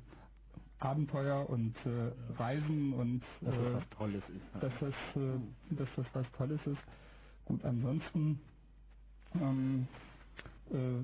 Abenteuer 0.81 1.49
und 1.49 1.75
äh, 1.87 2.13
Reisen 2.39 2.93
und 2.95 3.23
Dass 3.43 3.55
äh, 3.55 3.59
das 3.59 3.75
was 3.75 3.89
Tolles 3.91 4.23
ist. 4.29 4.63
dass 4.63 4.73
das, 4.81 4.95
äh, 5.23 5.77
dass 5.77 5.89
das 5.97 6.07
was 6.13 6.27
Tolles 6.33 6.61
ist. 6.67 6.83
Gut, 7.47 7.65
ansonsten 7.65 8.41
ähm, 9.35 9.87
äh, 10.71 11.03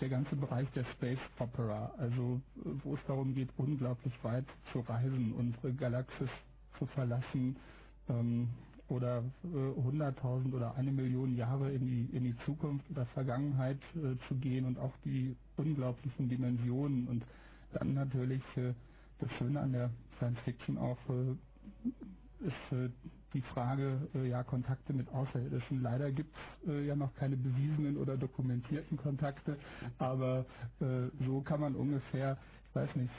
der 0.00 0.08
ganze 0.08 0.36
Bereich 0.36 0.68
der 0.72 0.84
Space 0.94 1.18
Opera, 1.38 1.92
also 1.98 2.40
äh, 2.56 2.70
wo 2.82 2.94
es 2.94 3.00
darum 3.06 3.34
geht, 3.34 3.50
unglaublich 3.56 4.12
weit 4.22 4.46
zu 4.72 4.80
reisen, 4.80 5.32
unsere 5.32 5.72
Galaxis 5.74 6.30
zu 6.78 6.86
verlassen 6.86 7.56
ähm, 8.08 8.48
oder 8.88 9.24
äh, 9.44 9.48
100.000 9.48 10.54
oder 10.54 10.74
eine 10.76 10.92
Million 10.92 11.36
Jahre 11.36 11.72
in 11.72 11.86
die, 11.86 12.16
in 12.16 12.24
die 12.24 12.36
Zukunft 12.44 12.90
oder 12.90 13.06
Vergangenheit 13.06 13.80
äh, 13.96 14.16
zu 14.28 14.36
gehen 14.36 14.66
und 14.66 14.78
auch 14.78 14.92
die 15.04 15.36
unglaublichen 15.56 16.28
Dimensionen 16.28 17.08
und 17.08 17.24
dann 17.72 17.94
natürlich 17.94 18.42
äh, 18.56 18.74
das 19.20 19.30
Schöne 19.38 19.60
an 19.60 19.72
der 19.72 19.90
Science 20.18 20.38
Fiction 20.44 20.78
auch 20.78 20.98
äh, 21.10 21.32
ist 22.46 22.72
äh, 22.72 22.90
die 23.34 23.42
Frage, 23.42 24.08
äh, 24.14 24.28
ja, 24.28 24.42
Kontakte 24.44 24.92
mit 24.92 25.08
Außerirdischen. 25.08 25.82
Leider 25.82 26.12
gibt 26.12 26.34
es 26.66 26.86
ja 26.86 26.96
noch 26.96 27.14
keine 27.14 27.36
bewiesenen 27.36 27.96
oder 27.98 28.16
dokumentierten 28.16 28.96
Kontakte, 28.98 29.58
aber 29.98 30.46
so 31.26 31.42
kann 31.42 31.60
man 31.60 31.76
ungefähr, 31.76 32.38
ich 32.70 32.74
weiß 32.76 32.96
nicht, 32.96 33.12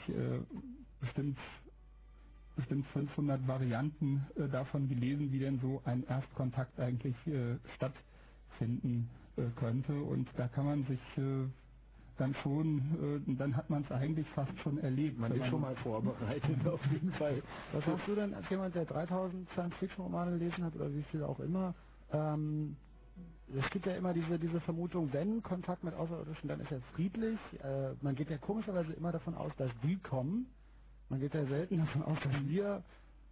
bestimmt 1.00 1.38
bestimmt 2.58 2.86
500 2.88 3.46
Varianten 3.46 4.26
äh, 4.36 4.48
davon 4.48 4.88
gelesen, 4.88 5.30
wie 5.32 5.38
denn 5.38 5.60
so 5.60 5.80
ein 5.84 6.04
Erstkontakt 6.04 6.78
eigentlich 6.80 7.14
äh, 7.26 7.56
stattfinden 7.76 9.08
äh, 9.36 9.44
könnte. 9.56 9.94
Und 10.02 10.28
da 10.36 10.48
kann 10.48 10.66
man 10.66 10.84
sich 10.86 11.00
äh, 11.16 11.46
dann 12.18 12.34
schon, 12.42 13.24
äh, 13.28 13.36
dann 13.38 13.56
hat 13.56 13.70
man 13.70 13.84
es 13.84 13.92
eigentlich 13.92 14.26
fast 14.34 14.58
schon 14.62 14.78
erlebt. 14.78 15.18
Man 15.18 15.32
ist 15.32 15.46
schon 15.46 15.60
mal 15.60 15.76
vorbereitet, 15.76 16.66
auf 16.66 16.84
jeden 16.90 17.12
Fall. 17.12 17.42
Was 17.72 17.86
hast 17.86 18.08
du 18.08 18.16
denn 18.16 18.34
als 18.34 18.50
jemand, 18.50 18.74
der 18.74 18.84
3000 18.86 19.48
Science-Fiction-Romane 19.50 20.32
gelesen 20.38 20.64
hat 20.64 20.74
oder 20.74 20.92
wie 20.92 21.04
viel 21.04 21.22
auch 21.22 21.38
immer? 21.38 21.74
Ähm, 22.12 22.76
es 23.56 23.70
gibt 23.70 23.86
ja 23.86 23.94
immer 23.94 24.12
diese, 24.12 24.38
diese 24.38 24.60
Vermutung, 24.60 25.12
wenn 25.12 25.42
Kontakt 25.42 25.84
mit 25.84 25.94
Außerirdischen, 25.94 26.48
dann 26.48 26.60
ist 26.60 26.72
er 26.72 26.80
friedlich. 26.94 27.38
Äh, 27.62 27.94
man 28.02 28.16
geht 28.16 28.30
ja 28.30 28.38
komischerweise 28.38 28.92
immer 28.94 29.12
davon 29.12 29.34
aus, 29.34 29.52
dass 29.56 29.70
die 29.84 29.96
kommen. 29.98 30.46
Man 31.08 31.20
geht 31.20 31.34
ja 31.34 31.46
selten 31.46 31.78
davon 31.78 32.02
aus, 32.02 32.18
dass 32.22 32.44
wir 32.46 32.84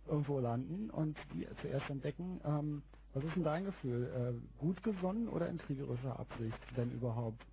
irgendwo 0.06 0.38
landen 0.38 0.90
und 0.90 1.16
die 1.34 1.46
zuerst 1.60 1.88
entdecken. 1.90 2.40
Ähm, 2.44 2.82
was 3.14 3.24
ist 3.24 3.36
denn 3.36 3.44
dein 3.44 3.64
Gefühl? 3.64 4.04
Äh, 4.38 4.60
gut 4.60 4.82
gesonnen 4.82 5.28
oder 5.28 5.48
in 5.48 5.58
kriegerischer 5.58 6.18
Absicht, 6.18 6.58
wenn 6.74 6.92
überhaupt? 6.92 7.44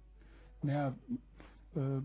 Naja, 0.62 0.96
äh, 1.76 2.02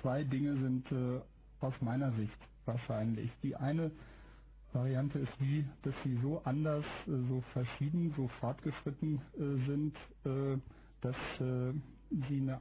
zwei 0.00 0.24
Dinge 0.24 0.54
sind 0.54 0.90
äh, 0.92 1.20
aus 1.60 1.74
meiner 1.80 2.12
Sicht 2.12 2.38
wahrscheinlich. 2.64 3.30
Die 3.42 3.56
eine 3.56 3.90
Variante 4.72 5.18
ist 5.18 5.32
die, 5.40 5.64
dass 5.82 5.94
sie 6.04 6.18
so 6.22 6.40
anders, 6.44 6.84
äh, 7.06 7.10
so 7.28 7.42
verschieden, 7.52 8.14
so 8.16 8.28
fortgeschritten 8.40 9.20
äh, 9.34 9.66
sind, 9.66 9.96
äh, 10.24 10.58
dass 11.00 11.16
sie 11.38 12.40
eine, 12.42 12.60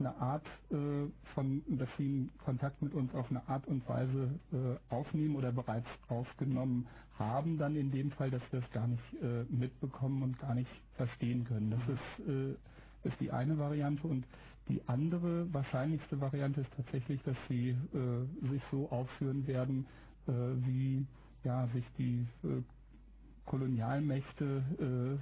eine 0.00 0.16
Art 0.16 0.46
äh, 0.70 1.06
von, 1.34 1.62
dass 1.68 1.88
sie 1.98 2.28
Kontakt 2.44 2.82
mit 2.82 2.94
uns 2.94 3.14
auf 3.14 3.30
eine 3.30 3.46
Art 3.48 3.66
und 3.66 3.86
Weise 3.88 4.40
äh, 4.52 4.94
aufnehmen 4.94 5.36
oder 5.36 5.52
bereits 5.52 5.86
aufgenommen 6.08 6.88
haben, 7.18 7.58
dann 7.58 7.76
in 7.76 7.90
dem 7.90 8.10
Fall, 8.12 8.30
dass 8.30 8.42
wir 8.50 8.60
es 8.60 8.70
gar 8.72 8.86
nicht 8.88 9.02
äh, 9.22 9.44
mitbekommen 9.50 10.22
und 10.22 10.38
gar 10.40 10.54
nicht 10.54 10.70
verstehen 10.96 11.44
können. 11.44 11.70
Das 11.70 11.80
ist, 11.88 12.28
äh, 12.28 13.08
ist 13.08 13.20
die 13.20 13.30
eine 13.30 13.58
Variante 13.58 14.06
und 14.06 14.24
die 14.68 14.80
andere 14.88 15.52
wahrscheinlichste 15.52 16.20
Variante 16.20 16.62
ist 16.62 16.70
tatsächlich, 16.76 17.22
dass 17.22 17.36
sie 17.48 17.70
äh, 17.70 18.48
sich 18.50 18.62
so 18.70 18.88
aufführen 18.90 19.46
werden, 19.46 19.86
äh, 20.26 20.32
wie 20.32 21.06
ja, 21.44 21.66
sich 21.68 21.84
die 21.96 22.26
Kolonialmächte 23.46 25.18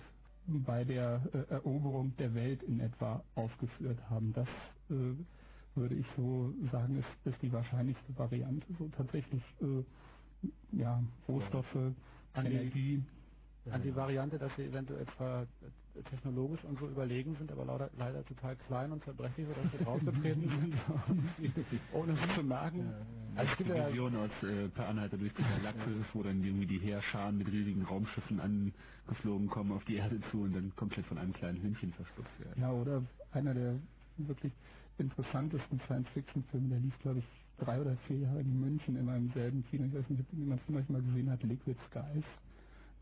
bei 0.49 0.84
der 0.84 1.22
äh, 1.32 1.53
Eroberung 1.55 2.16
der 2.16 2.34
Welt 2.34 2.62
in 2.62 2.80
etwa 2.80 3.22
aufgeführt 3.34 3.99
haben. 4.11 4.32
Das 4.32 4.49
äh, 4.90 5.14
würde 5.74 5.94
ich 5.94 6.07
so 6.16 6.53
sagen, 6.72 6.99
ist, 6.99 7.26
ist 7.32 7.42
die 7.42 7.53
wahrscheinlichste 7.53 8.16
Variante. 8.18 8.66
So 8.78 8.88
tatsächlich 8.88 9.42
äh, 9.61 9.84
ja, 10.72 11.03
Rohstoffe, 11.28 11.74
An 11.74 11.94
die- 12.44 12.53
Energie. 12.53 13.05
An 13.70 13.82
die 13.82 13.94
Variante, 13.94 14.38
dass 14.38 14.55
sie 14.57 14.62
eventuell 14.64 15.07
zwar 15.16 15.46
technologisch 16.05 16.62
und 16.64 16.78
so 16.78 16.86
überlegen 16.86 17.36
sind, 17.36 17.51
aber 17.53 17.64
leider, 17.64 17.90
leider 17.96 18.24
total 18.24 18.57
klein 18.66 18.92
und 18.92 19.05
zerbrechlich, 19.05 19.46
sodass 19.46 19.72
sie 19.72 19.84
draufgetreten 19.84 20.49
sind, 20.61 20.74
ohne 21.92 22.12
es 22.12 22.34
zu 22.34 22.42
merken. 22.42 22.92
Also 23.36 23.53
es 23.53 23.59
gibt 23.59 23.70
die 23.70 23.74
ja 23.76 23.88
Vision 23.88 24.16
aus 24.16 24.30
äh, 24.42 24.68
Per 24.68 24.88
Anhalter 24.88 25.16
durch 25.16 25.32
die 25.34 25.42
Galaxis, 25.42 26.05
wo 26.12 26.22
dann 26.22 26.42
irgendwie 26.42 26.66
die 26.66 26.78
Heerscharen 26.78 27.38
mit 27.38 27.46
riesigen 27.46 27.82
Raumschiffen 27.82 28.40
angeflogen 28.40 29.49
kommen 29.49 29.72
auf 29.72 29.84
die 29.84 29.96
Erde 29.96 30.20
zu 30.30 30.42
und 30.42 30.55
dann 30.55 30.74
komplett 30.74 31.07
von 31.07 31.18
einem 31.18 31.32
kleinen 31.32 31.62
Hündchen 31.62 31.92
verschluckt 31.92 32.40
werden. 32.40 32.61
Ja, 32.61 32.72
oder 32.72 33.03
einer 33.32 33.55
der 33.55 33.74
wirklich 34.16 34.53
interessantesten 34.99 35.80
Science-Fiction-Filme, 35.86 36.68
der 36.68 36.80
lief, 36.80 36.99
glaube 37.01 37.20
ich, 37.20 37.24
drei 37.64 37.80
oder 37.80 37.96
vier 38.07 38.18
Jahre 38.18 38.40
in 38.40 38.61
München 38.61 38.96
in 38.96 39.09
einem 39.09 39.30
selben 39.32 39.64
Kino. 39.70 39.84
Ich 39.86 39.94
weiß 39.94 40.09
nicht, 40.09 40.20
ob 40.20 40.38
jemand 40.38 40.61
von 40.62 40.76
euch 40.76 40.88
mal 40.88 41.03
gesehen 41.03 41.30
hat, 41.30 41.42
Liquid 41.42 41.76
Skies. 41.88 42.24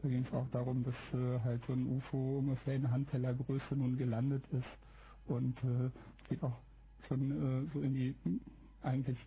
Da 0.07 0.11
ging 0.13 0.25
es 0.25 0.33
auch 0.33 0.47
darum, 0.53 0.85
dass 0.85 0.95
äh, 1.21 1.41
halt 1.41 1.61
so 1.67 1.73
ein 1.73 1.85
UFO 1.97 2.39
ungefähr 2.39 2.77
in 2.77 2.89
Handtellergröße 2.89 3.75
nun 3.75 3.97
gelandet 3.99 4.45
ist 4.53 4.65
und 5.27 5.59
äh, 5.65 5.91
geht 6.29 6.41
auch 6.45 6.57
schon 7.09 7.33
äh, 7.33 7.69
so 7.75 7.81
in 7.81 7.93
die 7.93 8.15
eigentlich 8.83 9.19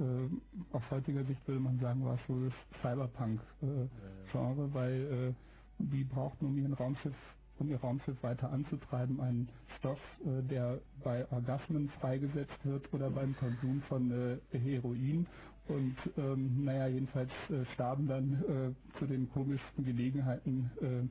äh, 0.00 0.74
aus 0.74 0.82
heutiger 0.90 1.24
Sicht 1.24 1.46
würde 1.46 1.60
man 1.60 1.78
sagen, 1.78 2.04
war 2.04 2.16
es 2.16 2.20
so 2.26 2.46
das 2.46 2.52
Cyberpunk-Genre, 2.82 4.74
weil 4.74 5.34
äh, 5.38 5.84
die 5.84 6.02
brauchten, 6.02 6.46
um 6.46 6.58
ihren 6.58 6.74
Raumschiff, 6.74 7.14
um 7.60 7.68
ihr 7.68 7.78
Raumschiff 7.78 8.20
weiter 8.24 8.50
anzutreiben, 8.50 9.20
einen 9.20 9.48
Stoff, 9.78 10.00
äh, 10.24 10.42
der 10.48 10.80
bei 11.04 11.30
Orgasmen 11.30 11.90
freigesetzt 12.00 12.58
wird 12.64 12.92
oder 12.92 13.08
beim 13.08 13.36
Konsum 13.36 13.82
von 13.82 14.10
äh, 14.10 14.38
Heroin. 14.58 15.28
Und 15.66 15.96
ähm, 16.18 16.64
naja, 16.64 16.88
jedenfalls 16.88 17.30
äh, 17.48 17.64
starben 17.74 18.06
dann 18.06 18.42
äh, 18.44 18.98
zu 18.98 19.06
den 19.06 19.30
komischsten 19.30 19.84
Gelegenheiten 19.84 20.70
äh, 20.80 21.08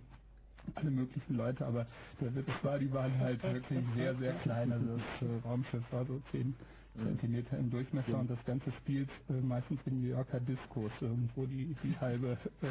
alle 0.76 0.92
möglichen 0.92 1.36
Leute, 1.36 1.66
aber 1.66 1.88
Witz 2.20 2.48
war, 2.62 2.80
die 2.80 2.92
waren 2.94 3.18
halt 3.20 3.44
wirklich 3.44 3.84
sehr, 3.96 4.16
sehr 4.16 4.34
klein. 4.36 4.72
Also 4.72 4.86
das 4.96 5.30
äh, 5.30 5.48
Raumschiff 5.48 5.84
war 5.92 6.06
so 6.06 6.22
10 6.32 6.56
Zentimeter 6.96 7.58
im 7.58 7.72
Durchmesser. 7.72 8.20
Und 8.20 8.30
das 8.30 8.44
Ganze 8.46 8.72
spielt 8.74 9.10
äh, 9.28 9.34
meistens 9.42 9.80
in 9.86 10.02
New 10.02 10.10
Yorker 10.10 10.40
Diskos, 10.40 10.92
irgendwo 11.02 11.46
die, 11.48 11.76
die 11.84 11.98
halbe 12.00 12.38
äh, 12.62 12.68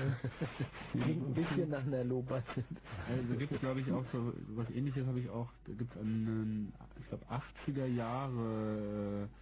klingt 0.93 1.27
ein 1.27 1.35
bisschen 1.35 1.71
nach 1.71 1.85
einer 1.85 2.05
Lobheit. 2.05 2.45
Also 3.11 3.37
gibt 3.37 3.53
es 3.53 3.61
glaube 3.61 3.81
ich 3.81 3.91
auch 3.91 4.05
so 4.13 4.33
was 4.55 4.71
ähnliches 4.71 5.07
habe 5.07 5.19
ich 5.19 5.29
auch, 5.29 5.49
da 5.67 5.73
gibt 5.73 5.93
es 5.95 6.01
einen, 6.01 6.73
ich 7.01 7.09
glaube 7.09 7.25
80er 7.67 7.87
Jahre 7.87 9.29
äh, 9.29 9.42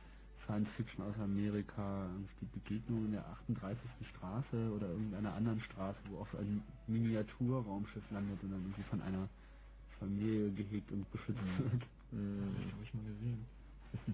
Science 0.50 0.68
Fiction 0.76 1.04
aus 1.04 1.14
Amerika, 1.22 2.08
die 2.40 2.46
Begegnung 2.58 3.04
in 3.04 3.12
der 3.12 3.24
38. 3.46 3.78
Straße 4.16 4.72
oder 4.74 4.88
irgendeiner 4.88 5.32
anderen 5.34 5.60
Straße, 5.60 5.98
wo 6.10 6.18
auch 6.18 6.26
so 6.32 6.38
ein 6.38 6.60
Miniaturraumschiff 6.88 8.02
landet 8.10 8.42
und 8.42 8.50
dann 8.50 8.60
irgendwie 8.60 8.82
von 8.90 9.00
einer 9.00 9.28
Familie 10.00 10.50
gehegt 10.50 10.90
und 10.90 11.08
beschützt 11.12 11.38
wird. 11.58 11.82
Habe 12.10 12.82
ich 12.82 12.94
mal 12.94 13.04
gesehen. 13.04 13.46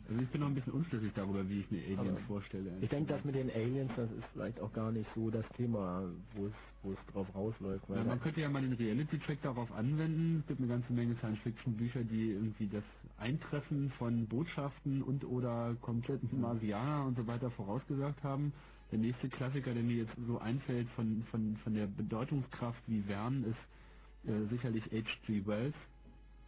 Also 0.08 0.22
ich 0.22 0.28
bin 0.30 0.40
noch 0.40 0.48
ein 0.48 0.54
bisschen 0.54 0.72
unschlüssig 0.72 1.12
darüber, 1.14 1.48
wie 1.48 1.60
ich 1.60 1.70
mir 1.70 1.82
Aliens 1.84 2.00
Aber 2.00 2.18
vorstelle. 2.26 2.72
Ich 2.80 2.88
denke, 2.88 3.12
das 3.12 3.24
mit 3.24 3.34
den 3.34 3.50
Aliens, 3.50 3.90
das 3.96 4.10
ist 4.12 4.24
vielleicht 4.32 4.60
auch 4.60 4.72
gar 4.72 4.92
nicht 4.92 5.08
so 5.14 5.30
das 5.30 5.44
Thema, 5.56 6.08
wo 6.34 6.46
es, 6.46 6.52
wo 6.82 6.92
es 6.92 6.98
drauf 7.12 7.26
rausläuft. 7.34 7.88
Ja, 7.88 8.04
man 8.04 8.20
könnte 8.20 8.40
ja 8.40 8.48
mal 8.48 8.62
den 8.62 8.74
Reality-Check 8.74 9.42
darauf 9.42 9.70
anwenden. 9.72 10.40
Es 10.40 10.46
gibt 10.46 10.60
eine 10.60 10.68
ganze 10.68 10.92
Menge 10.92 11.16
Science-Fiction-Bücher, 11.16 12.04
die 12.04 12.30
irgendwie 12.32 12.68
das 12.68 12.84
Eintreffen 13.18 13.90
von 13.98 14.26
Botschaften 14.26 15.02
und 15.02 15.24
oder 15.24 15.76
kompletten 15.80 16.40
Marsianer 16.40 17.06
und 17.06 17.16
so 17.16 17.26
weiter 17.26 17.50
vorausgesagt 17.50 18.22
haben. 18.22 18.52
Der 18.92 18.98
nächste 18.98 19.28
Klassiker, 19.28 19.74
der 19.74 19.82
mir 19.82 19.96
jetzt 20.04 20.12
so 20.26 20.38
einfällt 20.38 20.88
von, 20.90 21.24
von, 21.30 21.56
von 21.64 21.74
der 21.74 21.86
Bedeutungskraft 21.88 22.80
wie 22.86 23.02
Verne, 23.02 23.46
ist 23.48 24.30
äh, 24.30 24.46
sicherlich 24.50 24.84
H.G. 24.92 25.46
Wells. 25.46 25.74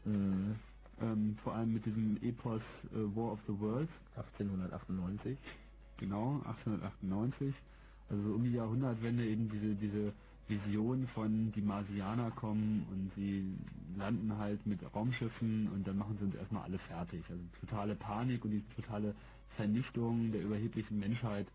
Mhm. 0.05 0.57
Ähm, 1.01 1.37
vor 1.43 1.55
allem 1.55 1.75
mit 1.75 1.87
diesem 1.87 2.19
Epos 2.23 2.63
äh, 2.93 3.17
War 3.17 3.33
of 3.33 3.41
the 3.47 3.59
Worlds. 3.61 3.93
1898. 4.17 5.39
Genau, 5.99 6.43
1898. 6.45 7.55
Also 8.11 8.23
so 8.23 8.35
um 8.35 8.45
die 8.45 8.53
Jahrhundertwende 8.53 9.27
eben 9.27 9.51
diese, 9.51 9.75
diese 9.75 10.13
Vision 10.49 11.07
von 11.09 11.53
die 11.53 11.61
Marsianer 11.61 12.31
kommen 12.31 12.87
und 12.91 13.13
sie 13.17 13.55
landen 13.97 14.37
halt 14.39 14.65
mit 14.67 14.81
Raumschiffen 14.95 15.69
und 15.69 15.87
dann 15.87 15.99
machen 15.99 16.17
sie 16.19 16.25
uns 16.25 16.35
erstmal 16.35 16.63
alle 16.65 16.79
fertig. 16.79 17.23
Also 17.29 17.43
totale 17.61 17.95
Panik 17.95 18.45
und 18.45 18.53
die 18.53 18.65
totale 18.75 19.15
Vernichtung 19.57 20.33
der 20.33 20.43
überheblichen 20.43 20.99
Menschheit 20.99 21.47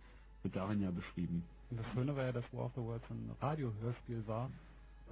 wird 0.44 0.56
darin 0.56 0.82
ja 0.82 0.92
beschrieben. 0.92 1.44
Und 1.72 1.80
das 1.80 1.88
Schöne 1.94 2.16
war 2.16 2.26
ja, 2.26 2.32
dass 2.32 2.44
War 2.54 2.66
of 2.66 2.72
the 2.76 2.82
Worlds 2.82 3.06
ein 3.10 3.32
Radiohörspiel 3.42 4.28
war, 4.28 4.52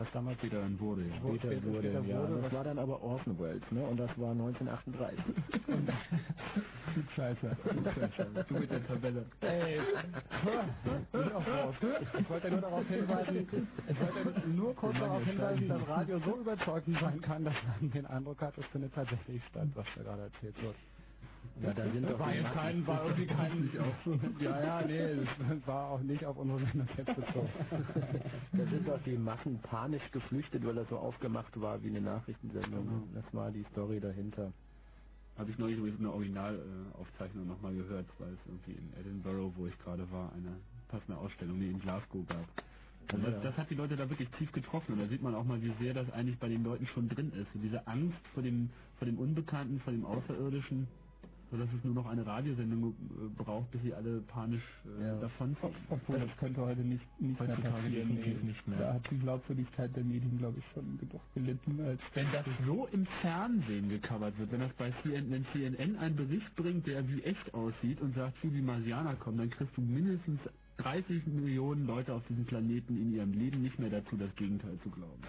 was 0.02 0.12
damals 0.14 0.38
dann 0.50 0.80
wurde, 0.80 1.02
ja. 1.04 1.16
Später 1.18 1.48
Später 1.48 1.68
wurde, 1.68 1.80
später 1.80 2.02
ja. 2.06 2.20
wurde, 2.20 2.42
das 2.42 2.54
war 2.54 2.64
dann 2.64 2.80
aber 2.80 3.02
Orson 3.04 3.40
Welles, 3.40 3.62
ne? 3.72 3.84
Und 3.86 3.98
das 3.98 4.10
war 4.18 4.32
1938. 4.32 5.20
Scheiße. 7.16 7.58
Du 8.48 8.54
mit 8.56 8.72
der 8.72 8.88
Tabelle. 8.88 9.26
Ey, 9.42 9.80
auf 11.34 11.48
raus. 11.48 11.76
Ich 12.20 12.30
wollte 12.30 12.52
nur 12.52 12.62
darauf 12.62 12.88
hinweisen, 12.88 13.48
ich 13.88 14.00
wollte 14.00 14.50
nur 14.50 14.76
kurz 14.76 15.00
darauf 15.00 15.24
hinweisen, 15.24 15.70
dass 15.70 15.88
Radio 15.88 16.20
so 16.20 16.38
überzeugend 16.40 17.00
sein 17.00 17.22
kann, 17.22 17.46
dass 17.46 17.56
man 17.80 17.92
den 17.92 18.06
Eindruck 18.08 18.42
hat, 18.42 18.58
es 18.58 18.66
findet 18.68 18.94
tatsächlich 18.94 19.42
statt, 19.50 19.68
was 19.76 19.86
da 19.96 20.04
gerade 20.04 20.24
erzählt 20.24 20.62
wird. 20.62 20.76
Ja, 21.62 21.74
da 21.74 21.84
sind 21.92 22.10
doch 22.10 22.18
war 22.18 22.32
die 22.32 22.38
jetzt 22.40 22.54
kein, 22.54 22.88
war 22.88 23.04
irgendwie 23.06 23.28
kein, 23.28 23.70
ja, 24.40 24.64
ja, 24.64 24.88
nee, 24.88 24.98
es 24.98 25.68
war 25.68 25.90
auch 25.92 26.02
nicht 26.02 26.26
auf 26.26 26.38
unsere 26.38 26.60
Sendung 26.60 26.88
jetzt 26.98 27.16
bezogen. 27.16 27.50
Da 28.54 28.66
sind 28.66 28.88
doch 28.88 29.04
die 29.04 29.18
Massen 29.18 29.60
panisch 29.60 30.10
geflüchtet, 30.12 30.66
weil 30.66 30.76
das 30.76 30.90
so 30.90 30.98
aufgemacht 30.98 31.60
war 31.62 31.84
wie 31.84 31.90
eine 31.90 32.02
Nachrichtensendung. 32.02 33.10
Das 33.14 33.26
war 33.34 33.52
die 33.52 33.64
Story 33.72 34.00
dahinter. 34.00 34.52
Habe 35.38 35.52
ich 35.52 35.58
neulich 35.58 35.78
übrigens 35.78 36.00
eine 36.00 36.12
Originalaufzeichnung 36.12 37.48
nochmal 37.48 37.74
gehört, 37.74 38.08
weil 38.20 38.34
es 38.34 38.40
irgendwie 38.48 38.74
in 38.74 38.94
Edinburgh, 39.00 39.54
wo 39.56 39.68
ich 39.68 39.78
gerade 39.80 40.10
war, 40.12 40.34
eine 40.34 40.58
passende 40.88 41.18
Ausstellung, 41.18 41.60
nee, 41.60 41.70
in 41.70 41.80
Glasgow 41.80 42.26
gab. 42.28 42.46
Und 43.14 43.26
das, 43.26 43.42
das 43.44 43.58
hat 43.58 43.70
die 43.70 43.76
Leute 43.76 43.96
da 43.96 44.10
wirklich 44.10 44.30
tief 44.38 44.52
getroffen 44.52 44.94
und 44.94 45.00
da 45.00 45.08
sieht 45.08 45.22
man 45.22 45.36
auch 45.36 45.44
mal, 45.44 45.62
wie 45.62 45.74
sehr 45.80 45.94
das 45.94 46.10
eigentlich 46.12 46.38
bei 46.40 46.48
den 46.48 46.64
Leuten 46.64 46.88
schon 46.88 47.10
drin 47.10 47.32
ist. 47.34 47.52
So 47.54 47.60
diese 47.60 47.86
Angst 47.88 48.20
vor 48.34 48.44
dem, 48.44 48.70
vor 48.98 49.06
dem 49.06 49.18
Unbekannten, 49.18 49.80
vor 49.82 49.92
dem 49.92 50.06
Außerirdischen, 50.06 50.88
so 51.52 51.58
dass 51.58 51.68
es 51.78 51.84
nur 51.84 51.94
noch 51.96 52.08
eine 52.08 52.26
Radiosendung 52.26 52.92
äh, 52.92 53.44
braucht, 53.44 53.72
bis 53.72 53.82
sie 53.84 53.94
alle 53.94 54.22
panisch 54.22 54.64
äh, 55.00 55.04
Ja. 55.08 55.16
davonziehen. 55.22 55.72
Obwohl, 55.90 56.20
das 56.20 56.38
könnte 56.38 56.62
heute 56.62 56.82
nicht, 56.82 57.04
nicht 57.22 57.40
mehr 57.40 57.50
passieren. 57.58 57.94
definitiv 57.94 58.44
nicht 58.44 58.68
mehr. 58.68 58.80
Da 58.80 58.94
hat 58.96 59.12
die 59.12 59.20
Glaubwürdigkeit 59.20 59.96
der 59.96 60.04
Medien, 60.04 60.38
glaube 60.40 60.60
ich, 60.60 60.66
schon 60.74 61.00
doch 61.12 61.22
gelitten. 61.36 61.80
Als 61.82 62.02
Wenn 62.14 62.32
das 62.32 62.46
so 62.66 62.88
im 62.92 63.06
Fernsehen 63.22 63.90
gecovert 63.90 64.38
wird, 64.40 64.52
wenn 64.52 64.62
das 64.62 64.74
bei 64.74 64.94
CNN, 65.04 65.32
wenn 65.32 65.46
CNN 65.54 65.98
einen 65.98 66.16
Bericht 66.16 66.56
bringt, 66.56 66.88
der 66.88 67.08
wie 67.08 67.22
echt 67.24 67.54
aussieht 67.54 68.02
und 68.02 68.16
sagt, 68.16 68.42
wie 68.44 68.50
die 68.50 68.62
Marsianer 68.62 69.16
kommen, 69.16 69.38
dann 69.38 69.50
kriegst 69.50 69.76
du 69.78 69.82
mindestens 69.82 70.40
30 70.84 71.26
Millionen 71.28 71.86
Leute 71.88 72.14
auf 72.14 72.24
diesem 72.28 72.46
Planeten 72.46 72.98
in 72.98 73.14
ihrem 73.14 73.34
Leben 73.34 73.62
nicht 73.62 73.78
mehr 73.80 73.90
dazu, 73.90 74.16
das 74.18 74.34
Gegenteil 74.36 74.78
zu 74.84 74.90
glauben. 74.90 75.22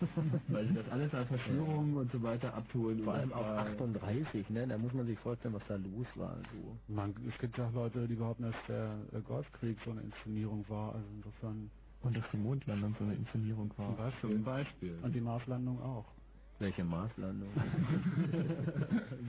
Weil 0.48 0.68
sie 0.68 0.74
das 0.74 0.88
alles 0.90 1.12
als 1.14 1.28
Verschwörungen 1.28 1.96
und 1.96 2.10
so 2.12 2.22
weiter 2.22 2.54
abholen. 2.54 3.02
Vor 3.04 3.14
allem 3.14 3.32
auch 3.32 3.40
war- 3.46 3.66
38, 3.66 4.48
ne? 4.50 4.66
Da 4.68 4.78
muss 4.78 4.92
man 4.92 5.06
sich 5.06 5.18
vorstellen, 5.18 5.54
was 5.54 5.62
da 5.68 5.76
los 5.76 6.06
war. 6.16 6.36
So. 6.52 6.94
Man, 6.94 7.14
es 7.28 7.38
gibt 7.38 7.56
ja 7.58 7.66
auch 7.68 7.72
Leute, 7.72 8.06
die 8.08 8.14
behaupten, 8.14 8.44
dass 8.44 8.54
der 8.68 8.96
äh, 9.12 9.20
Golfkrieg 9.20 9.76
so 9.84 9.90
eine 9.90 10.00
Inszenierung 10.02 10.64
war. 10.68 10.94
Also 10.94 11.06
insofern 11.16 11.70
Und 12.02 12.16
dass 12.16 12.24
die 12.32 12.36
Mondlandung 12.38 12.94
so 12.98 13.04
eine 13.04 13.14
Inszenierung 13.14 13.70
zum 13.76 13.96
Beispiel. 13.96 14.30
Zum 14.30 14.44
Beispiel. 14.44 14.94
Und 15.02 15.14
die 15.14 15.20
Marslandung 15.20 15.80
auch. 15.82 16.04
Welche 16.58 16.84
Marslandung? 16.84 17.48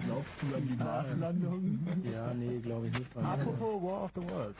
Glaubst 0.05 0.31
du 0.41 0.55
an 0.55 0.67
die 0.67 0.75
Marslandung? 0.75 1.79
ja, 2.11 2.33
nee, 2.33 2.59
glaube 2.59 2.87
ich 2.87 2.93
nicht. 2.93 3.15
Apropos 3.17 3.81
War 3.81 4.03
of 4.05 4.11
the 4.15 4.21
Worlds. 4.21 4.59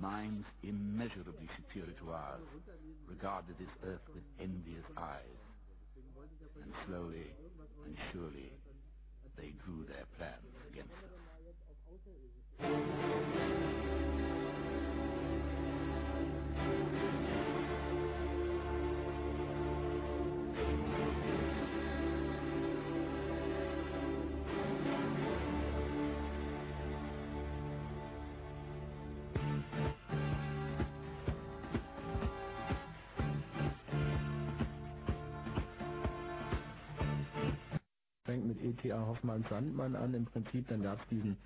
minds 0.00 0.46
immeasurably 0.62 1.48
superior 1.56 1.92
to 2.00 2.10
ours 2.10 2.42
regarded 3.08 3.56
this 3.58 3.68
Earth 3.84 4.06
with 4.14 4.24
envious 4.40 4.84
eyes. 4.96 5.40
And 6.62 6.72
slowly 6.86 7.32
and 7.84 7.96
surely, 8.12 8.52
they 9.36 9.54
drew 9.64 9.84
their 9.86 10.06
plans 10.18 10.56
against 10.70 10.92
us. 13.32 13.41
E.T.A. 38.82 39.06
Hoffmanns 39.06 39.48
Sandmann 39.48 39.94
an 39.94 40.14
im 40.14 40.24
Prinzip, 40.24 40.66
dann 40.68 40.82
gab 40.82 41.00
es 41.00 41.08
diesen 41.08 41.36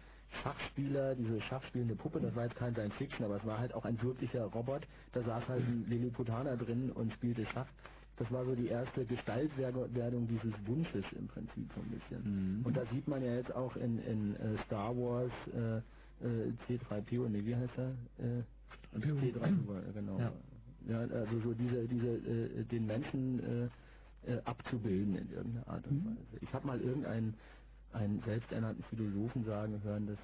Schachspieler, 0.42 1.14
diese 1.14 1.40
schachspielende 1.42 1.94
Puppe, 1.94 2.20
das 2.20 2.34
war 2.34 2.44
jetzt 2.44 2.56
kein 2.56 2.74
Science 2.74 2.94
Fiction, 2.94 3.24
aber 3.24 3.36
es 3.36 3.46
war 3.46 3.58
halt 3.58 3.74
auch 3.74 3.84
ein 3.84 4.00
wirklicher 4.02 4.44
Robot, 4.44 4.86
da 5.12 5.22
saß 5.22 5.48
halt 5.48 5.62
ein 5.62 5.86
Lilliputaner 5.88 6.56
drin 6.56 6.90
und 6.92 7.12
spielte 7.12 7.46
Schach. 7.46 7.66
Das 8.16 8.30
war 8.32 8.44
so 8.46 8.54
die 8.54 8.68
erste 8.68 9.04
Gestaltwerdung 9.04 10.26
dieses 10.26 10.52
Wunsches 10.66 11.04
im 11.18 11.28
Prinzip 11.28 11.70
so 11.74 11.82
ein 11.82 11.90
bisschen. 11.90 12.62
Und 12.64 12.76
da 12.76 12.86
sieht 12.86 13.06
man 13.06 13.22
ja 13.22 13.34
jetzt 13.34 13.54
auch 13.54 13.76
in, 13.76 13.98
in 13.98 14.34
äh, 14.36 14.56
Star 14.64 14.96
Wars 14.96 15.30
äh, 15.54 15.76
äh, 16.24 16.52
C3PO, 16.66 17.28
nee, 17.28 17.44
wie 17.44 17.54
heißt 17.54 17.74
er? 17.76 17.90
Äh, 18.18 18.42
C3PO, 19.20 19.92
genau. 19.92 20.18
Ja. 20.18 20.32
Ja, 20.88 21.00
also 21.00 21.40
so 21.40 21.52
diese, 21.52 21.86
diese, 21.88 22.06
äh, 22.06 22.64
den 22.64 22.86
Menschen 22.86 23.70
äh, 24.26 24.40
abzubilden 24.44 25.16
in 25.16 25.30
irgendeiner 25.30 25.68
Art 25.68 25.86
und 25.86 26.04
Weise. 26.04 26.38
Ich 26.40 26.52
habe 26.52 26.66
mal 26.66 26.80
irgendeinen 26.80 27.34
einen 27.92 28.20
selbsternannten 28.26 28.82
Philosophen 28.84 29.44
sagen 29.44 29.82
hören, 29.82 30.06
das 30.06 30.18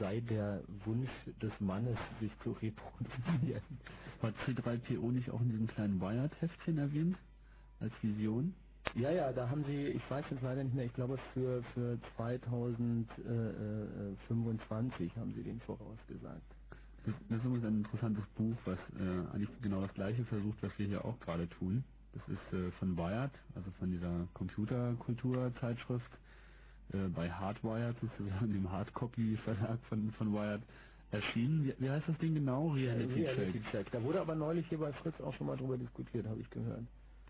sei 0.00 0.20
der 0.20 0.60
Wunsch 0.84 1.10
des 1.42 1.52
Mannes, 1.60 1.96
sich 2.20 2.30
zu 2.42 2.50
reproduzieren. 2.52 3.62
War 4.20 4.32
C3PO 4.46 5.12
nicht 5.12 5.30
auch 5.30 5.40
in 5.40 5.50
diesem 5.50 5.68
kleinen 5.68 6.00
Wired-Heftchen 6.00 6.78
erwähnt? 6.78 7.16
Als 7.80 7.92
Vision? 8.02 8.54
Ja, 8.94 9.10
ja, 9.10 9.32
da 9.32 9.50
haben 9.50 9.64
sie, 9.64 9.88
ich 9.88 10.10
weiß 10.10 10.24
jetzt 10.30 10.42
leider 10.42 10.64
nicht 10.64 10.74
mehr, 10.74 10.86
ich 10.86 10.94
glaube 10.94 11.18
für, 11.34 11.62
für 11.74 11.98
2025 12.16 15.14
haben 15.16 15.34
sie 15.34 15.42
den 15.42 15.60
vorausgesagt. 15.60 16.40
Das, 17.04 17.14
das 17.28 17.38
ist 17.38 17.44
übrigens 17.44 17.66
ein 17.66 17.84
interessantes 17.84 18.24
Buch, 18.36 18.56
was 18.64 18.78
äh, 18.98 19.26
eigentlich 19.32 19.50
genau 19.62 19.82
das 19.82 19.92
gleiche 19.94 20.24
versucht, 20.24 20.60
was 20.62 20.76
wir 20.78 20.86
hier 20.86 21.04
auch 21.04 21.20
gerade 21.20 21.48
tun. 21.48 21.84
Das 22.14 22.22
ist 22.28 22.52
äh, 22.52 22.70
von 22.72 22.96
Wired, 22.96 23.32
also 23.54 23.70
von 23.78 23.90
dieser 23.90 24.26
Computerkulturzeitschrift, 24.34 26.10
äh, 26.92 27.08
bei 27.08 27.30
Hardwired, 27.30 27.96
sozusagen 28.00 28.52
dem 28.52 28.70
Hardcopy-Verlag 28.70 29.78
von, 29.88 30.12
von 30.12 30.32
Wired, 30.32 30.62
erschienen. 31.10 31.64
Wie, 31.64 31.74
wie 31.78 31.90
heißt 31.90 32.08
das 32.08 32.18
Ding 32.18 32.34
genau? 32.34 32.68
Reality, 32.70 33.24
Reality 33.26 33.62
Check. 33.64 33.70
Check. 33.70 33.92
Da 33.92 34.02
wurde 34.02 34.20
aber 34.20 34.34
neulich 34.34 34.66
hier 34.68 34.78
bei 34.78 34.92
Fritz 34.92 35.20
auch 35.20 35.34
schon 35.34 35.46
mal 35.46 35.56
drüber 35.56 35.78
diskutiert, 35.78 36.26
habe 36.26 36.40
ich 36.40 36.50
gehört. 36.50 36.84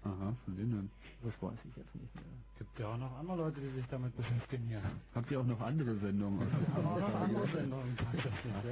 Aha, 0.08 0.34
von 0.44 0.56
wem 0.58 0.70
denn? 0.72 0.90
Das 1.22 1.34
weiß 1.42 1.58
ich 1.68 1.76
jetzt 1.76 1.94
nicht 1.94 2.14
mehr. 2.14 2.24
Gibt 2.58 2.78
ja 2.78 2.86
auch 2.88 2.96
noch 2.96 3.12
andere 3.18 3.36
Leute, 3.36 3.60
die 3.60 3.70
sich 3.76 3.86
damit 3.90 4.16
beschäftigen 4.16 4.64
hier. 4.68 4.80
Habt 5.14 5.30
ihr 5.30 5.40
auch 5.40 5.44
noch 5.46 5.60
andere 5.60 5.96
Sendungen? 5.98 6.40
der 6.40 6.76
Aber 6.76 6.92
auch 6.92 7.00
noch 7.00 7.20
andere 7.20 7.48
Sendungen 7.52 7.96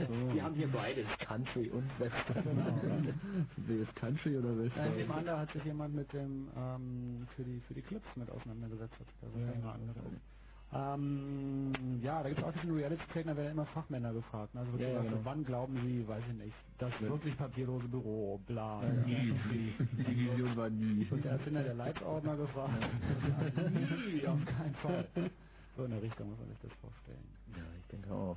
so. 0.09 0.33
Die 0.33 0.43
haben 0.43 0.55
hier 0.55 0.69
beides, 0.69 1.07
Country 1.19 1.69
und 1.71 1.89
Western. 2.01 3.15
Wer 3.57 3.77
ist 3.83 3.95
Country 3.97 4.37
oder 4.39 4.51
Äh, 4.51 4.59
Western? 4.65 4.97
Dem 4.97 5.13
anderen 5.13 5.41
hat 5.41 5.53
sich 5.53 5.65
jemand 5.65 5.95
mit 5.95 6.13
dem 6.13 6.49
ähm, 6.57 7.27
für 7.37 7.45
die 7.45 7.61
für 7.69 7.75
die 7.75 7.83
Clips 7.83 8.07
mit 8.17 8.31
auseinandergesetzt, 8.31 8.95
hat 8.99 9.07
sich 9.07 9.17
da 9.21 9.29
so 9.31 9.39
länger 9.39 9.73
angeguckt. 9.75 10.21
Ähm, 10.73 11.73
ja, 12.03 12.23
da 12.23 12.29
gibt 12.29 12.41
es 12.41 12.45
auch 12.47 12.53
diesen 12.53 12.75
Reality-Check, 12.75 13.25
da 13.27 13.37
werden 13.37 13.53
immer 13.53 13.67
Fachmänner 13.67 14.13
gefragt. 14.13 14.55
ne? 14.55 14.61
Also 14.61 14.73
wird 14.73 14.83
Ja, 14.83 14.89
ja, 14.89 14.95
gesagt, 15.03 15.11
genau. 15.15 15.25
wann 15.25 15.45
glauben 15.45 15.77
Sie, 15.87 16.07
weiß 16.09 16.25
ich 16.29 16.35
nicht, 16.45 16.55
das 16.79 17.01
wirklich 17.01 17.37
papierlose 17.37 17.89
Büro, 17.89 18.39
bla. 18.47 18.83
Nie. 19.07 19.33
Die 19.47 20.31
Vision 20.31 20.57
war 20.57 20.69
nie. 20.71 21.07
Und 21.11 21.25
der 21.25 21.33
Erfinder 21.33 21.63
der 21.63 21.75
Leitsordner 21.75 22.37
gefragt. 22.37 22.83
Ja, 23.29 23.71
nie, 23.71 24.27
auf 24.27 24.45
keinen 24.45 24.75
Fall. 24.77 25.09
So 25.77 25.85
in 25.85 25.91
der 25.93 26.03
Richtung 26.03 26.31
muss 26.31 26.39
man 26.39 26.49
sich 26.49 26.59
das 26.63 26.73
vorstellen. 26.81 27.25
Ja, 27.55 27.63
ich 27.81 27.87
denke 27.87 28.13
auch. 28.13 28.37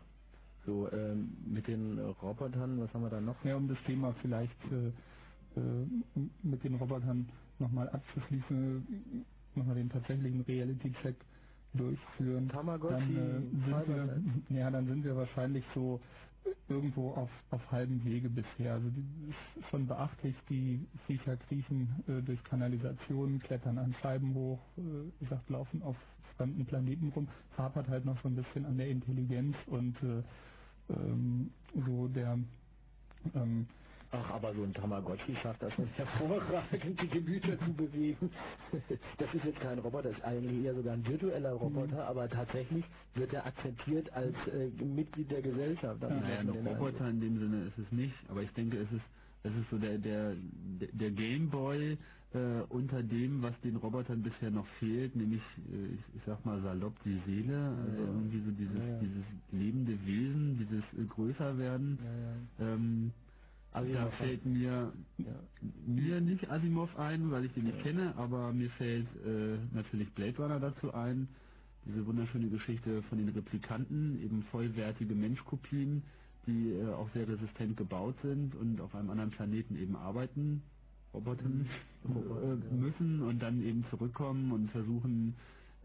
So, 0.65 0.91
ähm, 0.91 1.35
mit 1.45 1.67
den 1.67 1.97
äh, 1.97 2.01
Robotern, 2.21 2.79
was 2.79 2.93
haben 2.93 3.01
wir 3.01 3.09
da 3.09 3.21
noch? 3.21 3.43
Ja, 3.43 3.55
um 3.55 3.67
das 3.67 3.77
Thema 3.87 4.13
vielleicht 4.21 4.55
äh, 4.71 5.59
äh, 5.59 5.87
mit 6.43 6.63
den 6.63 6.75
Robotern 6.75 7.27
nochmal 7.57 7.89
abzuschließen, 7.89 9.25
nochmal 9.55 9.75
den 9.75 9.89
tatsächlichen 9.89 10.41
Reality-Check 10.41 11.15
durchführen. 11.73 12.49
Tamagotchi, 12.49 13.13
dann, 13.13 13.15
äh, 13.15 13.65
sind 13.65 13.87
wir, 14.49 14.57
ja, 14.57 14.71
dann 14.71 14.87
sind 14.87 15.03
wir 15.03 15.15
wahrscheinlich 15.15 15.63
so 15.73 15.99
irgendwo 16.67 17.11
auf, 17.11 17.29
auf 17.51 17.71
halbem 17.71 18.03
Wege 18.05 18.29
bisher. 18.29 18.73
Also 18.73 18.89
die, 18.89 19.05
es 19.29 19.61
ist 19.61 19.69
schon 19.69 19.87
beachtlich, 19.87 20.35
die 20.49 20.85
Viecher 21.05 21.37
kriechen 21.37 22.03
äh, 22.07 22.21
durch 22.21 22.43
Kanalisationen, 22.43 23.39
klettern 23.39 23.77
an 23.77 23.93
Scheiben 24.01 24.33
hoch, 24.33 24.59
äh, 24.77 25.23
gesagt, 25.23 25.49
laufen 25.49 25.81
auf 25.83 25.97
fremden 26.37 26.65
Planeten 26.65 27.09
rum, 27.09 27.27
hapert 27.57 27.87
halt 27.89 28.05
noch 28.05 28.21
so 28.21 28.29
ein 28.29 28.35
bisschen 28.35 28.65
an 28.65 28.77
der 28.77 28.89
Intelligenz 28.89 29.55
und 29.67 29.95
äh, 30.03 30.23
ähm, 30.93 31.51
so 31.85 32.07
der 32.07 32.39
ähm, 33.35 33.67
Ach, 34.11 34.31
aber 34.31 34.53
so 34.55 34.63
ein 34.63 34.73
Tamagotchi 34.73 35.35
schafft 35.35 35.61
das 35.61 35.71
schon 35.73 35.85
hervorragend, 35.95 36.99
die 37.01 37.07
Gemüter 37.07 37.59
zu 37.59 37.73
bewegen. 37.73 38.31
Das 39.19 39.33
ist 39.33 39.43
jetzt 39.45 39.59
kein 39.59 39.77
Roboter, 39.79 40.09
das 40.09 40.17
ist 40.17 40.23
eigentlich 40.23 40.63
eher 40.65 40.73
sogar 40.73 40.93
ein 40.93 41.05
virtueller 41.05 41.51
Roboter, 41.53 42.07
aber 42.07 42.27
tatsächlich 42.29 42.83
wird 43.15 43.33
er 43.33 43.45
akzeptiert 43.45 44.11
als 44.13 44.35
äh, 44.47 44.69
Mitglied 44.83 45.29
der 45.29 45.41
Gesellschaft. 45.41 46.01
Das 46.01 46.09
Naja, 46.09 46.39
ein 46.39 46.49
Roboter 46.49 47.09
in 47.09 47.21
dem 47.21 47.39
Sinne 47.39 47.63
ist 47.65 47.77
es 47.77 47.91
nicht, 47.91 48.15
aber 48.29 48.41
ich 48.41 48.51
denke, 48.51 48.77
es 48.77 48.91
ist, 48.91 49.05
es 49.43 49.51
ist 49.51 49.69
so 49.69 49.77
der, 49.77 49.97
der, 49.99 50.35
der 50.93 51.11
Gameboy 51.11 51.97
äh, 52.33 52.61
unter 52.69 53.03
dem, 53.03 53.41
was 53.43 53.59
den 53.61 53.75
Robotern 53.75 54.23
bisher 54.23 54.49
noch 54.51 54.67
fehlt, 54.79 55.15
nämlich, 55.15 55.41
äh, 55.71 55.93
ich, 55.93 56.15
ich 56.15 56.21
sag 56.25 56.43
mal 56.45 56.61
salopp, 56.61 56.93
die 57.03 57.19
Seele, 57.25 57.57
also 57.57 58.01
Ja. 58.01 58.07
irgendwie 58.07 58.41
so 58.45 58.51
dieses, 58.51 58.79
Ja, 58.79 58.87
ja. 58.87 58.99
dieses 59.01 59.25
lebende 59.51 60.05
Wesen, 60.05 60.57
dieses 60.59 60.83
äh, 60.99 61.05
Größerwerden. 61.07 61.99
Ja, 62.59 62.65
ja. 62.65 62.73
Ähm, 62.73 63.11
Asimov 63.71 63.93
da 64.03 64.11
fällt 64.17 64.45
mir 64.45 64.93
Ja. 65.17 65.25
mir 65.85 66.21
nicht 66.21 66.49
Asimov 66.49 66.97
ein, 66.97 67.31
weil 67.31 67.45
ich 67.45 67.53
den 67.53 67.65
nicht 67.65 67.81
kenne, 67.83 68.13
aber 68.17 68.51
mir 68.53 68.69
fällt 68.71 69.07
äh, 69.25 69.57
natürlich 69.73 70.09
Blade 70.13 70.37
Runner 70.37 70.59
dazu 70.59 70.93
ein. 70.93 71.27
Diese 71.85 72.05
wunderschöne 72.05 72.49
Geschichte 72.49 73.01
von 73.03 73.17
den 73.19 73.29
Replikanten, 73.29 74.21
eben 74.23 74.43
vollwertige 74.51 75.15
Menschkopien, 75.15 76.03
die 76.47 76.71
äh, 76.73 76.93
auch 76.93 77.09
sehr 77.13 77.27
resistent 77.27 77.77
gebaut 77.77 78.15
sind 78.23 78.55
und 78.55 78.81
auf 78.81 78.93
einem 78.95 79.09
anderen 79.11 79.31
Planeten 79.31 79.75
eben 79.77 79.95
arbeiten, 79.95 80.61
Robotern 81.13 81.67
äh, 82.05 82.73
müssen 82.75 83.21
und 83.21 83.39
dann 83.39 83.61
eben 83.63 83.85
zurückkommen 83.89 84.51
und 84.51 84.71
versuchen, 84.71 85.35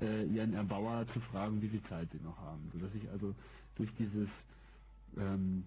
äh, 0.01 0.24
ihren 0.26 0.55
Erbauer 0.55 1.07
zu 1.12 1.20
fragen, 1.20 1.61
wie 1.62 1.68
viel 1.68 1.82
Zeit 1.85 2.09
sie 2.12 2.22
noch 2.24 2.39
haben. 2.39 2.70
Sodass 2.72 2.93
sich 2.93 3.09
also 3.11 3.35
durch 3.76 3.91
dieses 3.99 4.28
ähm, 5.18 5.64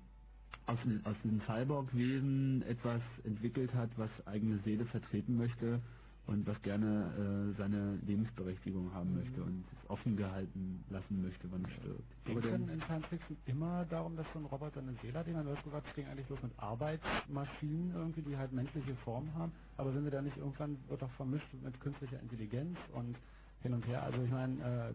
aus, 0.68 0.78
aus 1.06 1.16
diesem 1.24 1.42
Cyborg-Wesen 1.42 2.62
etwas 2.64 3.02
entwickelt 3.24 3.74
hat, 3.74 3.90
was 3.98 4.10
eigene 4.26 4.60
Seele 4.60 4.86
vertreten 4.86 5.38
möchte 5.38 5.82
und 6.28 6.46
was 6.46 6.62
gerne 6.62 7.54
äh, 7.56 7.58
seine 7.58 7.96
Lebensberechtigung 8.06 8.94
haben 8.94 9.16
möchte 9.16 9.42
und 9.42 9.64
es 9.72 9.90
offen 9.90 10.18
gehalten 10.18 10.84
lassen 10.90 11.22
möchte, 11.22 11.50
wann 11.50 11.64
es 11.64 11.72
stirbt. 11.72 12.26
Ging 12.26 12.38
es 12.38 12.44
denn 12.44 12.68
in 12.68 12.82
Science 12.82 13.08
Fiction 13.08 13.38
immer 13.46 13.86
darum, 13.86 14.18
dass 14.18 14.26
so 14.34 14.40
ein 14.40 14.46
Roboter 14.46 14.82
eine 14.82 14.94
Seele 15.02 15.20
hat? 15.20 15.28
Ich 15.28 15.34
meine, 15.34 15.50
du 15.50 15.56
hast 15.56 15.64
gesagt, 15.64 15.88
es 15.88 15.96
ging 15.96 16.06
eigentlich 16.06 16.28
bloß 16.28 16.44
mit 16.44 16.52
Arbeitsmaschinen 16.58 17.94
irgendwie, 17.96 18.22
die 18.24 18.36
halt 18.36 18.52
menschliche 18.52 18.96
Form 19.06 19.34
haben. 19.36 19.54
Aber 19.78 19.94
sind 19.94 20.04
wir 20.04 20.12
da 20.12 20.22
nicht 20.22 20.36
irgendwann, 20.36 20.78
wird 20.90 21.02
doch 21.02 21.12
vermischt 21.12 21.48
mit 21.64 21.80
künstlicher 21.80 22.20
Intelligenz 22.20 22.78
und 22.94 23.16
hin 23.62 23.74
und 23.74 23.88
her? 23.88 24.04
Also 24.04 24.22
ich 24.22 24.32
meine, 24.32 24.62
äh, 24.62 24.90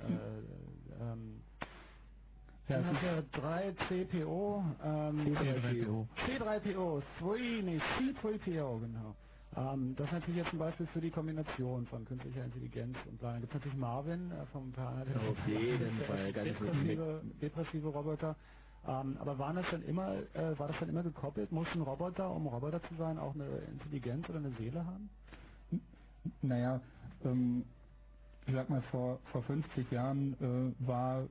äh, 0.00 0.12
ähm, 1.00 1.40
Ja, 2.68 2.82
dann 2.82 2.96
hast 2.96 3.02
du 3.34 3.40
3 3.40 3.72
CPO, 3.88 4.64
ähm, 4.84 5.36
C3PO. 5.36 6.06
C3PO, 6.26 7.02
3, 7.20 7.62
nee, 7.62 7.80
C3PO, 7.98 8.80
genau. 8.80 9.16
Ähm, 9.56 9.94
das 9.96 10.06
ist 10.08 10.12
natürlich 10.12 10.36
jetzt 10.36 10.52
ein 10.52 10.58
Beispiel 10.58 10.86
für 10.88 11.00
die 11.00 11.10
Kombination 11.10 11.86
von 11.86 12.04
künstlicher 12.04 12.44
Intelligenz 12.44 12.96
und 13.08 13.18
Plan. 13.18 13.34
Da 13.34 13.40
gibt 13.40 13.52
es 13.54 13.58
natürlich 13.60 13.78
Marvin 13.78 14.30
äh, 14.30 14.46
vom 14.46 14.72
Planet 14.72 15.16
Auf 15.16 15.48
jeden 15.48 15.98
Fall, 16.06 16.32
ganz 16.32 16.48
depressive, 16.48 17.22
depressive 17.40 17.88
Roboter. 17.88 18.36
Ähm, 18.86 19.16
aber 19.18 19.38
waren 19.38 19.56
das 19.56 19.66
dann 19.70 19.82
immer, 19.82 20.14
äh, 20.34 20.58
war 20.58 20.68
das 20.68 20.78
dann 20.80 20.90
immer 20.90 21.02
gekoppelt? 21.02 21.50
Mussten 21.52 21.80
Roboter, 21.82 22.30
um 22.30 22.46
Roboter 22.46 22.82
zu 22.82 22.94
sein, 22.96 23.18
auch 23.18 23.34
eine 23.34 23.46
Intelligenz 23.72 24.28
oder 24.28 24.38
eine 24.38 24.52
Seele 24.58 24.84
haben? 24.86 25.10
Naja, 26.42 26.80
ähm, 27.24 27.64
ich 28.46 28.54
sag 28.54 28.70
mal, 28.70 28.82
vor, 28.90 29.20
vor 29.32 29.42
50 29.44 29.90
Jahren 29.90 30.34
äh, 30.34 30.86
war 30.86 31.28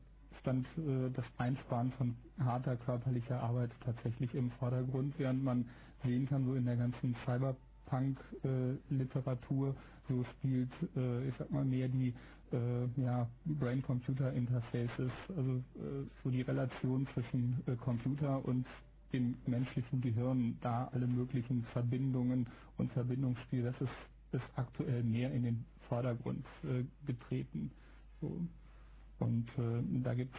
stand 0.48 0.66
äh, 0.78 1.10
das 1.14 1.26
Einsparen 1.38 1.92
von 1.98 2.16
harter 2.40 2.78
körperlicher 2.78 3.44
Arbeit 3.44 3.72
tatsächlich 3.84 4.34
im 4.34 4.50
Vordergrund, 4.52 5.14
während 5.18 5.44
man 5.44 5.66
sehen 6.06 6.26
kann, 6.26 6.46
so 6.46 6.54
in 6.56 6.64
der 6.64 6.78
ganzen 6.78 7.14
Cyberpunk-Literatur, 7.26 9.76
so 10.08 10.24
spielt, 10.38 10.72
äh, 10.96 11.28
ich 11.28 11.34
sag 11.38 11.52
mal, 11.52 11.66
mehr 11.66 11.90
die 11.90 12.14
äh, 12.54 12.86
ja, 12.96 13.28
Brain-Computer-Interfaces, 13.44 15.12
also 15.36 15.52
äh, 15.52 16.06
so 16.24 16.30
die 16.30 16.44
Relation 16.44 17.06
zwischen 17.14 17.62
äh, 17.68 17.76
Computer 17.76 18.46
und 18.46 18.66
dem 19.12 19.36
menschlichen 19.48 20.00
Gehirn, 20.00 20.58
da 20.62 20.88
alle 20.94 21.08
möglichen 21.08 21.66
Verbindungen 21.74 22.48
und 22.78 22.90
Verbindungsspiel, 22.94 23.64
das 23.64 23.76
ist, 23.82 23.92
ist 24.32 24.46
aktuell 24.56 25.04
mehr 25.04 25.30
in 25.34 25.44
den 25.44 25.66
Vordergrund 25.90 26.46
äh, 26.64 26.86
getreten. 27.06 27.70
So. 28.22 28.48
Und 29.20 29.48
äh, 29.58 30.02
da 30.04 30.14
gibt 30.14 30.36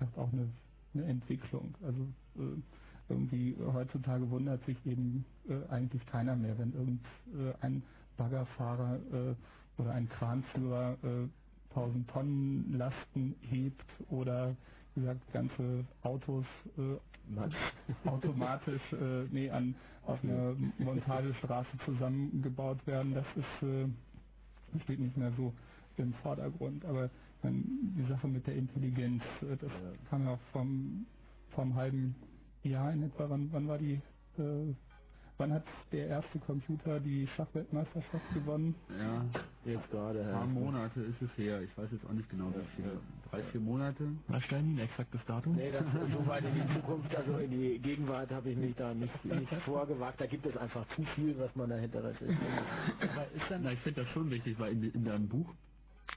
es 0.00 0.06
auch 0.16 0.32
eine, 0.32 0.48
eine 0.94 1.04
Entwicklung. 1.04 1.74
Also 1.82 2.02
äh, 2.36 2.60
irgendwie 3.08 3.56
heutzutage 3.72 4.28
wundert 4.30 4.64
sich 4.66 4.76
eben 4.86 5.24
äh, 5.48 5.66
eigentlich 5.72 6.04
keiner 6.06 6.36
mehr, 6.36 6.58
wenn 6.58 6.72
irgendein 6.72 7.82
Baggerfahrer 8.16 8.96
äh, 9.12 9.34
oder 9.80 9.92
ein 9.92 10.08
Kranführer 10.08 10.96
äh, 11.02 11.28
1000 11.70 12.08
Tonnen 12.10 12.74
Lasten 12.76 13.34
hebt 13.42 13.84
oder 14.10 14.56
wie 14.94 15.00
gesagt 15.02 15.32
ganze 15.32 15.84
Autos 16.02 16.44
äh, 16.76 16.96
automatisch 18.08 18.82
äh, 18.92 19.24
nee, 19.30 19.50
an 19.50 19.74
auf 20.02 20.22
einer 20.24 20.54
Montagestraße 20.78 21.68
zusammengebaut 21.84 22.86
werden. 22.86 23.14
Das 23.14 23.26
ist 23.36 23.62
äh, 23.68 23.88
steht 24.84 25.00
nicht 25.00 25.16
mehr 25.16 25.32
so 25.36 25.52
im 25.96 26.14
Vordergrund. 26.14 26.84
Aber 26.84 27.10
die 27.44 28.06
Sache 28.08 28.28
mit 28.28 28.46
der 28.46 28.56
Intelligenz, 28.56 29.22
äh, 29.42 29.56
das 29.56 29.70
kam 30.10 30.24
ja 30.24 30.34
auch 30.34 30.40
vom, 30.52 31.06
vom 31.54 31.74
halben 31.74 32.14
Jahr 32.62 32.92
in 32.92 33.04
etwa. 33.04 33.30
Wann, 33.30 33.52
wann 33.52 33.68
war 33.68 33.78
die, 33.78 34.00
äh, 34.38 34.74
wann 35.38 35.52
hat 35.52 35.64
der 35.92 36.08
erste 36.08 36.38
Computer 36.40 37.00
die 37.00 37.26
Schachweltmeisterschaft 37.36 38.34
gewonnen? 38.34 38.74
Ja, 38.98 39.24
Jetzt 39.64 39.90
gerade. 39.90 40.24
ein 40.26 40.32
paar 40.32 40.46
Monate 40.46 41.00
ist 41.02 41.22
es 41.22 41.30
her. 41.38 41.62
Ich 41.62 41.76
weiß 41.78 41.88
jetzt 41.92 42.06
auch 42.06 42.12
nicht 42.12 42.28
genau, 42.30 42.46
wie 42.50 42.64
viele. 42.76 43.00
Drei, 43.30 43.42
vier 43.44 43.60
Monate. 43.60 44.10
Was 44.28 44.42
stellen 44.44 44.74
ein 44.76 44.78
exaktes 44.78 45.20
Datum? 45.26 45.54
Nee, 45.56 45.70
das 45.72 45.82
ist 45.84 46.12
so 46.12 46.26
weit 46.26 46.44
in 46.44 46.54
die 46.54 46.74
Zukunft, 46.74 47.14
also 47.14 47.38
in 47.38 47.50
die 47.50 47.78
Gegenwart 47.78 48.30
habe 48.30 48.50
ich 48.50 48.56
mich 48.56 48.74
da 48.76 48.94
nicht, 48.94 49.24
nicht 49.24 49.52
vorgewagt. 49.66 50.20
Da 50.20 50.26
gibt 50.26 50.46
es 50.46 50.56
einfach 50.56 50.86
zu 50.96 51.02
viel, 51.14 51.38
was 51.38 51.54
man 51.54 51.70
dahinter 51.70 52.02
recherchiert. 52.04 52.38
Aber 53.00 53.26
ist 53.32 53.50
dann, 53.50 53.62
na, 53.62 53.72
ich 53.72 53.80
finde 53.80 54.02
das 54.02 54.10
schon 54.12 54.30
wichtig, 54.30 54.58
weil 54.58 54.72
in, 54.72 54.84
in 54.92 55.04
deinem 55.04 55.28
Buch, 55.28 55.54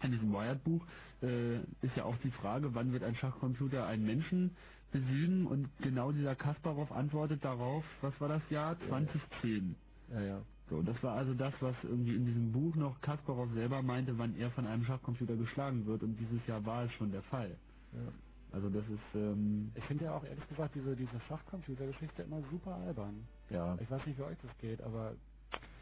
in 0.03 0.11
diesem 0.11 0.31
Wired-Buch, 0.33 0.85
äh, 1.21 1.57
ist 1.81 1.95
ja 1.95 2.05
auch 2.05 2.17
die 2.23 2.31
Frage, 2.31 2.73
wann 2.73 2.91
wird 2.93 3.03
ein 3.03 3.15
Schachcomputer 3.15 3.85
einen 3.85 4.05
Menschen 4.05 4.55
besiegen 4.91 5.47
und 5.47 5.69
genau 5.81 6.11
dieser 6.11 6.35
Kasparov 6.35 6.91
antwortet 6.91 7.43
darauf, 7.43 7.83
was 8.01 8.19
war 8.19 8.29
das 8.29 8.41
Jahr? 8.49 8.77
2010. 8.89 9.75
Ja, 10.11 10.21
ja. 10.21 10.41
So, 10.69 10.81
das 10.81 11.01
war 11.03 11.15
also 11.17 11.33
das, 11.33 11.53
was 11.59 11.75
irgendwie 11.83 12.15
in 12.15 12.25
diesem 12.25 12.51
Buch 12.51 12.75
noch 12.75 12.99
Kasparov 13.01 13.49
selber 13.53 13.81
meinte, 13.81 14.17
wann 14.17 14.35
er 14.37 14.51
von 14.51 14.65
einem 14.65 14.83
Schachcomputer 14.85 15.35
geschlagen 15.35 15.85
wird 15.85 16.03
und 16.03 16.17
dieses 16.17 16.45
Jahr 16.47 16.65
war 16.65 16.85
es 16.85 16.91
schon 16.93 17.11
der 17.11 17.23
Fall. 17.23 17.57
Ja. 17.93 18.11
Also 18.51 18.69
das 18.69 18.83
ist, 18.87 19.15
ähm, 19.15 19.71
Ich 19.75 19.83
finde 19.85 20.05
ja 20.05 20.15
auch 20.15 20.23
ehrlich 20.25 20.47
gesagt 20.49 20.75
diese, 20.75 20.95
diese 20.95 21.19
Schachcomputergeschichte 21.27 22.23
immer 22.23 22.41
super 22.51 22.75
albern. 22.75 23.27
ja, 23.49 23.77
Ich 23.79 23.89
weiß 23.89 24.05
nicht, 24.05 24.17
wie 24.17 24.23
euch 24.23 24.37
das 24.41 24.57
geht, 24.59 24.81
aber 24.81 25.13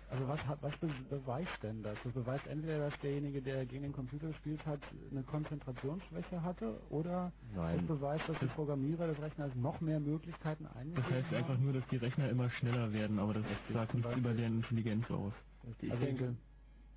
also 0.09 0.27
was 0.27 0.39
hat 0.45 0.61
was 0.61 0.75
be 0.77 0.87
beweist 1.09 1.61
denn 1.63 1.83
das? 1.83 1.97
Das 2.03 2.13
beweist 2.13 2.45
entweder, 2.47 2.89
dass 2.89 2.99
derjenige, 3.01 3.41
der 3.41 3.65
gegen 3.65 3.83
den 3.83 3.93
Computer 3.93 4.27
gespielt 4.27 4.65
hat, 4.65 4.81
eine 5.11 5.23
Konzentrationsschwäche 5.23 6.41
hatte, 6.41 6.79
oder 6.89 7.31
Nein. 7.55 7.79
es 7.79 7.87
beweist, 7.87 8.27
dass 8.27 8.39
die 8.39 8.47
Programmierer 8.47 9.07
des 9.07 9.21
Rechners 9.21 9.53
noch 9.55 9.79
mehr 9.81 9.99
Möglichkeiten 9.99 10.65
Das 10.65 10.75
eingegeben 10.75 11.13
heißt 11.13 11.33
einfach 11.33 11.57
nur, 11.59 11.73
dass 11.73 11.87
die 11.91 11.97
Rechner 11.97 12.29
immer 12.29 12.49
schneller 12.49 12.91
werden, 12.93 13.19
aber 13.19 13.35
das 13.35 13.43
sagt 13.71 13.93
nichts 13.93 14.15
über 14.17 14.33
deren 14.33 14.57
Intelligenz 14.57 15.09
aus. 15.11 15.33
Ich 15.81 15.91
Also- 15.91 16.05
denke, 16.05 16.35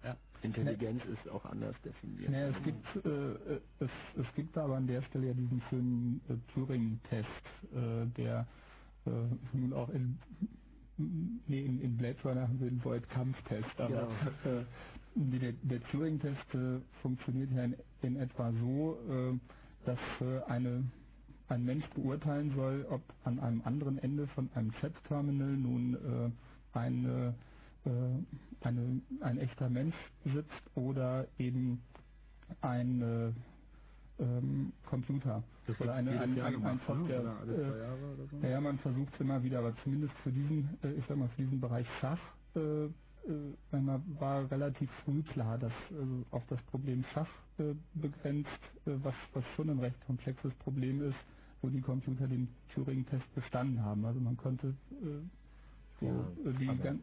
Ja. 0.05 0.17
Intelligenz 0.43 1.03
ist 1.05 1.29
auch 1.31 1.45
anders 1.45 1.77
definiert. 1.85 2.31
Ja, 2.33 2.49
es 2.49 2.63
gibt 2.65 3.07
äh, 3.07 3.61
es, 3.79 3.91
es 4.17 4.35
gibt 4.35 4.59
aber 4.59 4.77
an 4.77 4.87
der 4.89 5.03
Stelle 5.03 5.29
ja 5.29 5.35
diesen 5.35 5.63
schönen 5.71 6.21
äh, 6.29 6.53
Turing-Test, 6.53 7.29
äh, 7.73 8.07
der 8.17 8.47
äh, 9.07 9.11
nun 9.53 9.73
auch 9.73 9.89
in 9.91 10.19
nee, 11.47 11.65
in, 11.65 11.81
in 11.81 11.97
Blade 11.97 12.17
Runner 12.25 12.43
haben 12.49 12.61
wir 12.61 12.71
den 12.71 12.85
Void-Kampf-Test, 12.85 13.81
aber 13.81 14.09
äh, 14.45 14.65
die- 15.15 15.39
der, 15.39 15.53
der 15.53 15.83
Turing-Test 15.91 16.55
äh, 16.55 16.81
funktioniert 17.03 17.51
ja 17.53 17.65
in, 17.65 17.77
in 18.03 18.17
etwa 18.17 18.53
so, 18.53 18.99
äh, 19.09 19.39
dass 19.87 19.99
äh, 20.21 20.43
eine 20.51 20.85
ein 21.49 21.65
Mensch 21.65 21.85
beurteilen 21.95 22.55
soll, 22.57 22.87
ob 22.89 23.03
an 23.25 23.39
einem 23.41 23.63
anderen 23.63 23.99
Ende 23.99 24.27
von 24.29 24.51
einem 24.55 24.73
Chat-Terminal 24.81 25.57
nun 25.57 25.95
äh, 25.95 26.31
eine, 26.79 27.35
äh, 27.85 27.91
eine, 28.67 29.03
ein 29.21 29.39
echter 29.39 29.69
Mensch 29.69 29.95
sitzt 30.25 30.77
oder 30.77 31.29
eben 31.39 31.83
ein 32.63 33.03
äh, 33.03 33.33
ähm, 34.19 34.73
Computer 34.89 35.43
das 35.67 35.81
oder 35.81 35.95
eine, 35.95 36.11
ein, 36.21 36.41
ein, 36.41 36.65
ein 36.65 36.77
ne? 36.77 36.81
Software. 36.87 37.21
Oder 37.23 38.27
so. 38.31 38.47
ja, 38.47 38.61
man 38.61 38.79
versucht 38.79 39.15
es 39.15 39.21
immer 39.21 39.43
wieder, 39.43 39.59
aber 39.61 39.75
zumindest 39.83 40.15
für 40.23 40.33
diesen, 40.33 40.79
äh, 40.83 40.93
ich 40.93 41.05
sag 41.09 41.17
mal, 41.17 41.29
für 41.31 41.43
diesen 41.43 41.61
Bereich 41.61 41.87
Schach 42.01 42.19
äh, 42.55 42.85
äh, 42.87 42.91
war 44.21 44.51
relativ 44.51 44.91
früh 45.05 45.23
klar, 45.23 45.59
dass 45.59 45.73
äh, 45.91 46.25
auf 46.31 46.45
das 46.49 46.61
Problem 46.65 47.05
Schach 47.15 47.29
äh, 47.59 47.75
begrenzt, 47.95 48.51
äh, 48.87 48.93
was, 49.03 49.15
was 49.33 49.45
schon 49.57 49.71
ein 49.71 49.79
recht 49.79 50.01
komplexes 50.07 50.53
Problem 50.57 51.03
ist, 51.03 51.17
wo 51.63 51.69
die 51.69 51.81
Computer 51.81 52.27
den 52.29 52.49
Turing-Test 52.75 53.35
bestanden 53.35 53.81
haben. 53.83 54.05
Also 54.05 54.21
man 54.21 54.37
konnte 54.37 54.69
äh, 54.91 55.23
so 56.01 56.07
Ja, 56.07 56.51
äh, 56.51 56.55
die 56.59 56.69
aber- 56.69 56.83
gan- 56.85 57.03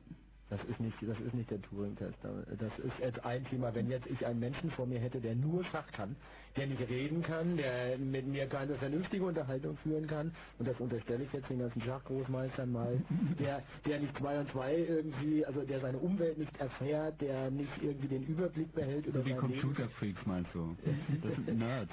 Das 0.50 0.60
ist 0.64 0.80
nicht, 0.80 0.98
das 1.02 1.20
ist 1.20 1.34
nicht 1.36 1.52
der 1.52 1.62
Turing-Test. 1.62 2.16
Das 2.24 2.80
ist 2.80 3.00
jetzt 3.00 3.24
ein 3.24 3.46
Thema. 3.46 3.74
Wenn 3.76 3.90
jetzt 3.90 4.08
ich 4.08 4.26
einen 4.26 4.40
Menschen 4.40 4.72
vor 4.72 4.88
mir 4.88 5.00
hätte, 5.00 5.22
der 5.22 5.36
nur 5.36 5.64
Schach 5.66 5.92
kann, 5.92 6.16
der 6.56 6.66
nicht 6.66 6.82
reden 6.90 7.22
kann, 7.22 7.56
der 7.58 7.98
mit 8.00 8.26
mir 8.28 8.48
keine 8.48 8.74
vernünftige 8.76 9.24
Unterhaltung 9.26 9.78
führen 9.78 10.08
kann, 10.08 10.34
und 10.58 10.68
das 10.68 10.80
unterstelle 10.80 11.24
ich 11.24 11.34
jetzt 11.34 11.50
den 11.50 11.60
ganzen 11.60 11.82
Schachgroßmeistern 11.82 12.72
mal, 12.72 13.00
der, 13.40 13.62
der 13.86 14.00
nicht 14.00 14.18
zwei 14.18 14.40
und 14.40 14.52
zwei 14.52 14.76
irgendwie, 14.76 15.46
also 15.46 15.62
der 15.62 15.80
seine 15.82 16.00
Umwelt 16.00 16.38
nicht 16.40 16.58
erfährt, 16.60 17.22
der 17.22 17.52
nicht 17.52 17.72
irgendwie 17.82 18.08
den 18.08 18.26
Überblick 18.26 18.74
behält 18.74 19.06
über 19.06 19.20
So 19.20 19.26
wie 19.26 19.34
sein 19.36 19.50
Leben. 19.50 19.62
Computerfreaks 19.62 20.26
meinst 20.26 20.50
du? 20.54 20.76
Das 21.22 21.36
sind 21.36 21.60
Nerds. 21.60 21.92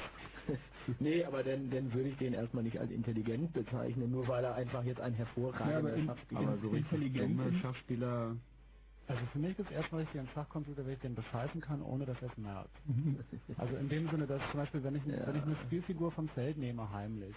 Nee, 1.01 1.25
aber 1.25 1.43
dann, 1.43 1.71
dann 1.71 1.93
würde 1.93 2.09
ich 2.11 2.17
den 2.19 2.33
erstmal 2.35 2.65
nicht 2.65 2.79
als 2.79 2.91
intelligent 2.91 3.53
bezeichnen, 3.53 4.11
nur 4.11 4.27
weil 4.29 4.45
er 4.45 4.55
einfach 4.55 4.85
jetzt 4.85 5.01
ein 5.01 5.13
Ja, 5.13 5.19
hervorragender 5.19 5.95
in- 5.95 6.07
Schachspieler 6.07 6.41
Aber 6.41 6.59
so 6.59 6.69
richtig 6.69 6.93
Intelligent 6.93 7.39
dumme 7.39 7.49
und- 7.49 7.61
Schachspieler, 7.61 8.37
Also 9.09 9.23
für 9.33 9.39
mich 9.39 9.59
ist 9.59 9.71
erstmal 9.71 10.01
richtig 10.03 10.21
ein 10.21 10.29
Schachcomputer, 10.35 10.85
wenn 10.85 10.95
ich 10.95 10.99
den 11.01 11.15
bescheißen 11.15 11.61
kann, 11.61 11.81
ohne 11.83 12.07
dass 12.07 12.21
er 12.23 12.31
es 12.31 12.37
merkt. 12.39 12.75
Also 13.59 13.77
in 13.77 13.89
dem 13.89 14.09
Sinne, 14.11 14.27
dass 14.27 14.43
zum 14.51 14.61
Beispiel, 14.61 14.83
wenn 14.83 14.97
ich, 14.97 15.05
Ja. 15.07 15.27
wenn 15.27 15.37
ich 15.37 15.43
eine 15.45 15.57
Spielfigur 15.67 16.11
vom 16.13 16.29
Feld 16.31 16.57
nehme, 16.59 16.91
heimlich, 16.93 17.35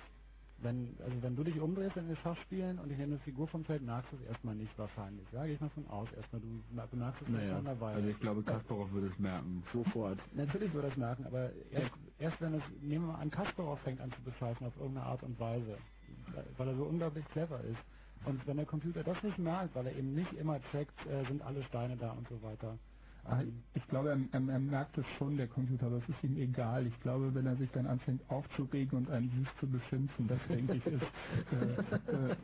wenn, 0.62 0.96
also 1.04 1.22
wenn 1.22 1.36
du 1.36 1.44
dich 1.44 1.60
umdrehst 1.60 1.96
in 1.98 2.08
den 2.08 2.18
Schachspielen 2.18 2.80
und 2.80 2.92
ich 2.92 2.98
nehme 2.98 3.14
eine 3.14 3.20
Figur 3.24 3.48
vom 3.48 3.64
Feld, 3.66 3.82
merkst 3.82 4.12
du 4.12 4.18
es 4.18 4.24
erstmal 4.30 4.56
nicht 4.56 4.78
wahrscheinlich. 4.78 5.26
Ja, 5.32 5.46
gehe 5.46 5.56
ich 5.56 5.62
mal 5.62 5.70
von 5.70 5.88
aus. 5.88 6.08
Erstmal, 6.16 6.42
du 6.42 6.48
mer- 6.72 6.88
bemerkst 6.88 7.22
es 7.22 7.28
erst 7.30 7.64
naja, 7.64 7.82
Weile. 7.82 7.96
also 7.98 8.10
ich 8.10 8.20
glaube 8.20 8.44
Kasparov 8.44 8.92
würde 8.92 9.08
es 9.08 9.20
merken. 9.20 9.64
sofort. 9.74 10.20
Natürlich 10.36 10.74
würde 10.74 10.88
er 10.88 10.92
es 10.92 10.98
merken, 10.98 11.26
aber 11.26 11.52
erst, 11.72 11.92
erst 12.20 12.42
wenn 12.42 12.54
es, 12.56 12.64
nehmen 12.82 13.06
wir 13.08 13.14
mal 13.14 13.20
an, 13.20 13.30
Kasparov 13.32 13.80
fängt 13.82 14.02
an 14.02 14.12
zu 14.12 14.22
bescheißen 14.24 14.66
auf 14.68 14.76
irgendeine 14.78 15.06
Art 15.06 15.24
und 15.24 15.40
Weise, 15.40 15.78
weil 16.58 16.68
er 16.68 16.76
so 16.76 16.84
unglaublich 16.84 17.26
clever 17.30 17.62
ist. 17.62 17.80
Und 18.26 18.46
wenn 18.46 18.58
der 18.58 18.66
Computer 18.66 19.04
das 19.04 19.22
nicht 19.24 19.38
merkt, 19.40 19.76
weil 19.76 19.88
er 19.88 19.96
eben 19.96 20.14
nicht 20.14 20.34
immer 20.34 20.60
checkt, 20.72 20.94
äh, 21.08 21.26
sind 21.28 21.42
alle 21.42 21.64
Steine 21.64 21.96
da 21.96 22.12
und 22.12 22.28
so 22.28 22.42
weiter. 22.42 22.78
Ah, 23.30 23.44
Ich 23.76 23.88
glaube, 23.90 24.10
er, 24.12 24.20
er, 24.34 24.50
er 24.50 24.60
merkt 24.60 24.98
es 25.00 25.06
schon, 25.18 25.38
der 25.38 25.48
Computer, 25.48 25.88
aber 25.88 25.98
es 26.00 26.10
ist 26.10 26.24
ihm 26.24 26.38
egal. 26.38 26.88
Ich 26.88 27.00
glaube, 27.02 27.34
wenn 27.36 27.48
er 27.48 27.58
sich 27.58 27.72
dann 27.72 27.88
anfängt 27.88 28.22
aufzuregen 28.30 29.00
und 29.00 29.12
einen 29.12 29.30
süß 29.32 29.50
zu 29.62 29.68
beschimpfen, 29.68 30.28
das 30.28 30.40
denke 30.50 30.76
ich 30.76 30.86
ist 30.88 31.04
äh, 31.54 32.32
äh, 32.32 32.38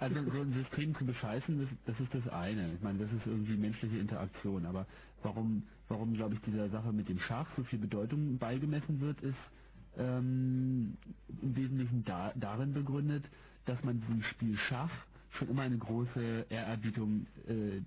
Also 0.00 0.16
so 0.32 0.40
ein 0.42 0.54
System 0.54 0.96
zu 0.96 1.06
bescheißen, 1.06 1.60
das, 1.60 1.68
das 1.96 2.00
ist 2.00 2.14
das 2.14 2.32
eine. 2.34 2.74
Ich 2.74 2.82
meine, 2.82 3.00
das 3.00 3.12
ist 3.12 3.26
irgendwie 3.26 3.56
menschliche 3.58 3.98
Interaktion. 3.98 4.66
Aber 4.66 4.86
warum, 5.22 5.64
warum 5.88 6.14
glaube 6.14 6.36
ich, 6.36 6.42
dieser 6.42 6.70
Sache 6.70 6.92
mit 6.92 7.08
dem 7.08 7.20
Schach 7.20 7.48
so 7.56 7.64
viel 7.64 7.80
Bedeutung 7.80 8.38
beigemessen 8.38 9.00
wird, 9.00 9.20
ist 9.22 9.36
ähm, 9.98 10.96
im 11.42 11.56
Wesentlichen 11.56 12.04
da, 12.06 12.32
darin 12.36 12.74
begründet, 12.74 13.24
dass 13.66 13.82
man 13.84 14.00
diesem 14.02 14.22
Spiel 14.24 14.58
Schach 14.68 14.92
schon 15.32 15.48
immer 15.48 15.62
eine 15.62 15.78
große 15.78 16.46
Ehrerbietung 16.48 17.26
äh, 17.48 17.80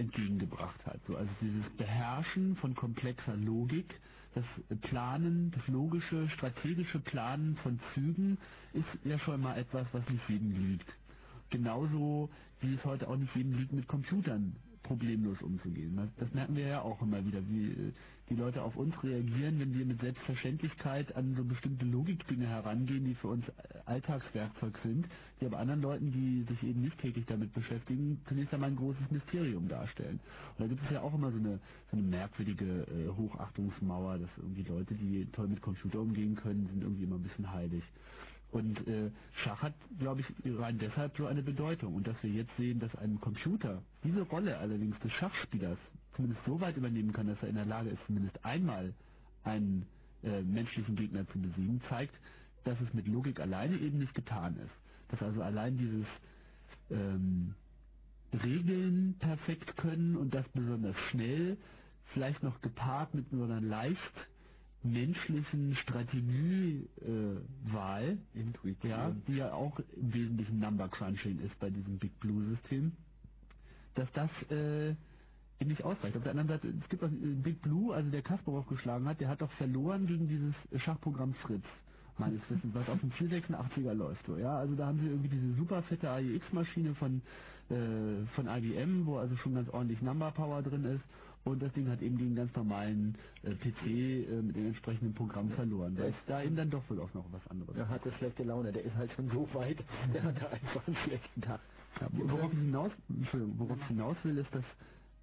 entgegengebracht 0.00 0.84
hat. 0.86 1.00
So, 1.06 1.16
also 1.16 1.30
dieses 1.40 1.64
Beherrschen 1.76 2.56
von 2.56 2.74
komplexer 2.74 3.36
Logik 3.36 3.94
das 4.34 4.44
Planen, 4.80 5.52
das 5.52 5.66
logische, 5.68 6.28
strategische 6.30 6.98
Planen 6.98 7.56
von 7.62 7.78
Zügen 7.94 8.38
ist 8.72 8.84
ja 9.04 9.18
schon 9.20 9.40
mal 9.40 9.56
etwas, 9.56 9.86
was 9.92 10.08
nicht 10.08 10.28
jedem 10.28 10.70
liegt. 10.70 10.88
Genauso 11.50 12.30
wie 12.60 12.74
es 12.74 12.84
heute 12.84 13.08
auch 13.08 13.16
nicht 13.16 13.34
jedem 13.36 13.56
liegt, 13.56 13.72
mit 13.72 13.86
Computern 13.86 14.56
problemlos 14.82 15.40
umzugehen. 15.40 15.96
Das, 15.96 16.08
das 16.16 16.34
merken 16.34 16.56
wir 16.56 16.66
ja 16.66 16.82
auch 16.82 17.00
immer 17.00 17.24
wieder, 17.24 17.40
wie 17.48 17.70
äh, 17.70 17.92
die 18.30 18.36
Leute 18.36 18.62
auf 18.62 18.76
uns 18.76 18.94
reagieren, 19.02 19.60
wenn 19.60 19.74
wir 19.74 19.84
mit 19.84 20.00
Selbstverständlichkeit 20.00 21.14
an 21.14 21.34
so 21.36 21.44
bestimmte 21.44 21.84
Logikdinge 21.84 22.46
herangehen, 22.46 23.04
die 23.04 23.14
für 23.14 23.28
uns 23.28 23.44
Alltagswerkzeug 23.84 24.78
sind, 24.82 25.06
die 25.40 25.46
aber 25.46 25.58
anderen 25.58 25.82
Leuten, 25.82 26.10
die 26.10 26.44
sich 26.48 26.62
eben 26.62 26.80
nicht 26.80 26.98
täglich 26.98 27.26
damit 27.26 27.52
beschäftigen, 27.52 28.20
zunächst 28.26 28.54
einmal 28.54 28.70
ein 28.70 28.76
großes 28.76 29.10
Mysterium 29.10 29.68
darstellen. 29.68 30.20
Und 30.56 30.64
da 30.64 30.66
gibt 30.66 30.82
es 30.84 30.90
ja 30.90 31.02
auch 31.02 31.14
immer 31.14 31.30
so 31.30 31.38
eine, 31.38 31.60
so 31.90 31.98
eine 31.98 32.02
merkwürdige 32.02 32.86
äh, 32.86 33.08
Hochachtungsmauer, 33.16 34.18
dass 34.18 34.30
irgendwie 34.38 34.62
Leute, 34.62 34.94
die 34.94 35.26
toll 35.32 35.48
mit 35.48 35.60
Computer 35.60 36.00
umgehen 36.00 36.34
können, 36.36 36.66
sind 36.68 36.82
irgendwie 36.82 37.04
immer 37.04 37.16
ein 37.16 37.22
bisschen 37.22 37.52
heilig. 37.52 37.82
Und 38.52 38.86
äh, 38.86 39.10
Schach 39.42 39.62
hat, 39.62 39.74
glaube 39.98 40.20
ich, 40.20 40.26
rein 40.58 40.78
deshalb 40.78 41.16
so 41.16 41.26
eine 41.26 41.42
Bedeutung. 41.42 41.94
Und 41.94 42.06
dass 42.06 42.16
wir 42.22 42.30
jetzt 42.30 42.56
sehen, 42.56 42.78
dass 42.78 42.94
ein 42.94 43.20
Computer 43.20 43.82
diese 44.04 44.22
Rolle 44.22 44.56
allerdings 44.58 44.98
des 45.00 45.12
Schachspielers 45.12 45.78
zumindest 46.16 46.44
so 46.46 46.60
weit 46.60 46.76
übernehmen 46.76 47.12
kann, 47.12 47.26
dass 47.26 47.40
er 47.42 47.48
in 47.48 47.56
der 47.56 47.66
Lage 47.66 47.90
ist, 47.90 48.00
zumindest 48.06 48.44
einmal 48.44 48.94
einen 49.44 49.86
äh, 50.22 50.42
menschlichen 50.42 50.96
Gegner 50.96 51.26
zu 51.28 51.40
besiegen, 51.40 51.80
zeigt, 51.88 52.14
dass 52.64 52.80
es 52.80 52.92
mit 52.94 53.06
Logik 53.06 53.40
alleine 53.40 53.76
eben 53.78 53.98
nicht 53.98 54.14
getan 54.14 54.56
ist. 54.56 54.72
Dass 55.08 55.22
also 55.22 55.42
allein 55.42 55.76
dieses 55.76 56.06
ähm, 56.90 57.54
Regeln 58.32 59.16
perfekt 59.18 59.76
können 59.76 60.16
und 60.16 60.34
das 60.34 60.46
besonders 60.54 60.96
schnell, 61.10 61.56
vielleicht 62.12 62.42
noch 62.42 62.60
gepaart 62.60 63.14
mit 63.14 63.26
so 63.30 63.44
einer 63.44 63.60
leicht 63.60 64.28
menschlichen 64.82 65.76
Strategiewahl, 65.76 68.18
äh, 68.34 68.88
ja, 68.88 69.10
die 69.26 69.36
ja 69.36 69.52
auch 69.52 69.78
im 69.96 70.12
Wesentlichen 70.12 70.60
Number 70.60 70.88
Crunching 70.88 71.38
ist 71.40 71.58
bei 71.58 71.70
diesem 71.70 71.98
Big 71.98 72.18
Blue 72.20 72.56
System, 72.56 72.92
dass 73.94 74.10
das 74.12 74.30
äh, 74.50 74.94
nicht 75.60 75.84
ausreicht. 75.84 76.16
Auf 76.16 76.22
der 76.22 76.32
anderen 76.32 76.48
Seite, 76.48 76.68
es 76.68 76.88
gibt 76.88 77.02
auch 77.02 77.08
äh, 77.08 77.34
Big 77.42 77.62
Blue, 77.62 77.94
also 77.94 78.10
der 78.10 78.22
Kasparov 78.22 78.66
geschlagen 78.66 79.06
hat, 79.08 79.20
der 79.20 79.28
hat 79.28 79.40
doch 79.40 79.50
verloren 79.52 80.06
gegen 80.06 80.28
dieses 80.28 80.82
Schachprogramm 80.82 81.34
Fritz 81.34 81.64
meines 82.18 82.40
Wissens, 82.48 82.74
was 82.74 82.88
auf 82.88 83.00
dem 83.00 83.10
486er 83.10 83.92
läuft. 83.92 84.24
So, 84.26 84.36
ja, 84.36 84.56
also 84.58 84.74
da 84.74 84.86
haben 84.86 85.00
sie 85.00 85.06
irgendwie 85.06 85.30
diese 85.30 85.54
super 85.54 85.82
fette 85.82 86.10
AIX-Maschine 86.10 86.94
von 86.94 87.22
äh, 87.70 88.26
von 88.34 88.46
IBM, 88.46 89.06
wo 89.06 89.16
also 89.16 89.36
schon 89.36 89.54
ganz 89.54 89.68
ordentlich 89.70 90.02
Number 90.02 90.30
Power 90.32 90.62
drin 90.62 90.84
ist 90.84 91.02
und 91.44 91.62
das 91.62 91.72
Ding 91.72 91.88
hat 91.88 92.02
eben 92.02 92.18
den 92.18 92.34
ganz 92.34 92.54
normalen 92.54 93.16
äh, 93.42 93.54
PC 93.54 93.86
äh, 93.86 94.42
mit 94.42 94.56
dem 94.56 94.66
entsprechenden 94.66 95.14
Programm 95.14 95.50
verloren. 95.50 95.94
Da 95.96 96.04
ist 96.04 96.16
da 96.26 96.42
eben 96.42 96.56
dann 96.56 96.70
doch 96.70 96.88
wohl 96.88 97.00
auch 97.00 97.12
noch 97.14 97.24
was 97.32 97.46
anderes. 97.48 97.76
Er 97.76 97.88
hatte 97.88 98.12
schlechte 98.12 98.42
Laune, 98.44 98.72
der 98.72 98.84
ist 98.84 98.94
halt 98.94 99.12
schon 99.12 99.30
so 99.30 99.48
weit, 99.52 99.78
der 100.14 100.22
hatte 100.22 100.50
einfach 100.50 100.86
einen 100.86 100.96
schlechten 100.96 101.40
Tag. 101.40 101.60
Ja, 102.00 102.08
worauf 102.12 102.52
ich 102.52 102.58
hinaus, 102.58 102.90
Entschuldigung, 103.08 103.58
worauf 103.58 103.78
ich 103.78 103.86
hinaus 103.86 104.16
will, 104.24 104.38
ist, 104.38 104.52
dass 104.54 104.64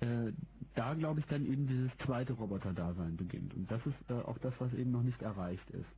äh, 0.02 0.32
da 0.76 0.94
glaube 0.94 1.20
ich 1.20 1.26
dann 1.28 1.46
eben 1.46 1.68
dieses 1.68 1.92
zweite 2.06 2.34
Roboter-Dasein 2.34 3.18
beginnt. 3.18 3.54
Und 3.54 3.70
das 3.70 3.86
ist 3.86 3.96
äh, 4.10 4.14
auch 4.14 4.38
das, 4.40 4.54
was 4.60 4.74
eben 4.74 4.92
noch 4.92 5.04
nicht 5.04 5.22
erreicht 5.22 5.70
ist. 5.72 5.90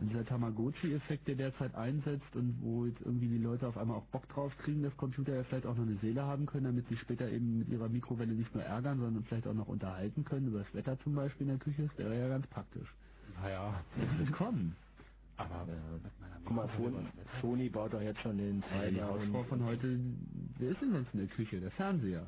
Und 0.00 0.08
dieser 0.08 0.24
Tamagotchi-Effekt, 0.24 1.28
der 1.28 1.34
derzeit 1.34 1.74
einsetzt 1.74 2.34
und 2.34 2.56
wo 2.62 2.86
jetzt 2.86 3.00
irgendwie 3.02 3.28
die 3.28 3.38
Leute 3.38 3.66
auf 3.68 3.76
einmal 3.76 3.98
auch 3.98 4.06
Bock 4.06 4.26
drauf 4.28 4.52
kriegen, 4.58 4.82
dass 4.82 4.96
Computer 4.96 5.34
ja 5.34 5.44
vielleicht 5.44 5.66
auch 5.66 5.76
noch 5.76 5.84
eine 5.84 5.96
Seele 5.96 6.22
haben 6.22 6.46
können, 6.46 6.64
damit 6.64 6.88
sie 6.88 6.96
später 6.96 7.28
eben 7.30 7.58
mit 7.58 7.68
ihrer 7.68 7.88
Mikrowelle 7.88 8.32
nicht 8.32 8.54
nur 8.54 8.64
ärgern, 8.64 8.98
sondern 9.00 9.24
vielleicht 9.24 9.46
auch 9.46 9.54
noch 9.54 9.68
unterhalten 9.68 10.24
können, 10.24 10.48
über 10.48 10.60
das 10.60 10.74
Wetter 10.74 10.98
zum 11.00 11.14
Beispiel 11.14 11.46
in 11.46 11.58
der 11.58 11.58
Küche, 11.58 11.82
das 11.82 11.98
wäre 11.98 12.18
ja 12.18 12.28
ganz 12.28 12.46
praktisch. 12.46 12.88
Naja, 13.40 13.82
das 14.00 14.18
wird 14.18 14.32
kommen. 14.32 14.76
Aber 15.36 15.66
äh, 15.70 16.08
guck 16.44 16.56
mal, 16.56 16.68
Sony, 16.76 16.96
Sony 17.40 17.68
baut 17.68 17.92
doch 17.92 18.02
jetzt 18.02 18.20
schon 18.20 18.38
den 18.38 18.62
ja, 18.72 18.90
die 18.90 19.02
Hausfrau 19.02 19.44
von 19.44 19.64
heute, 19.64 19.98
wer 20.58 20.70
ist 20.70 20.80
denn 20.80 20.92
sonst 20.92 21.12
in 21.12 21.20
der 21.20 21.28
Küche? 21.28 21.60
Der 21.60 21.70
Fernseher. 21.72 22.26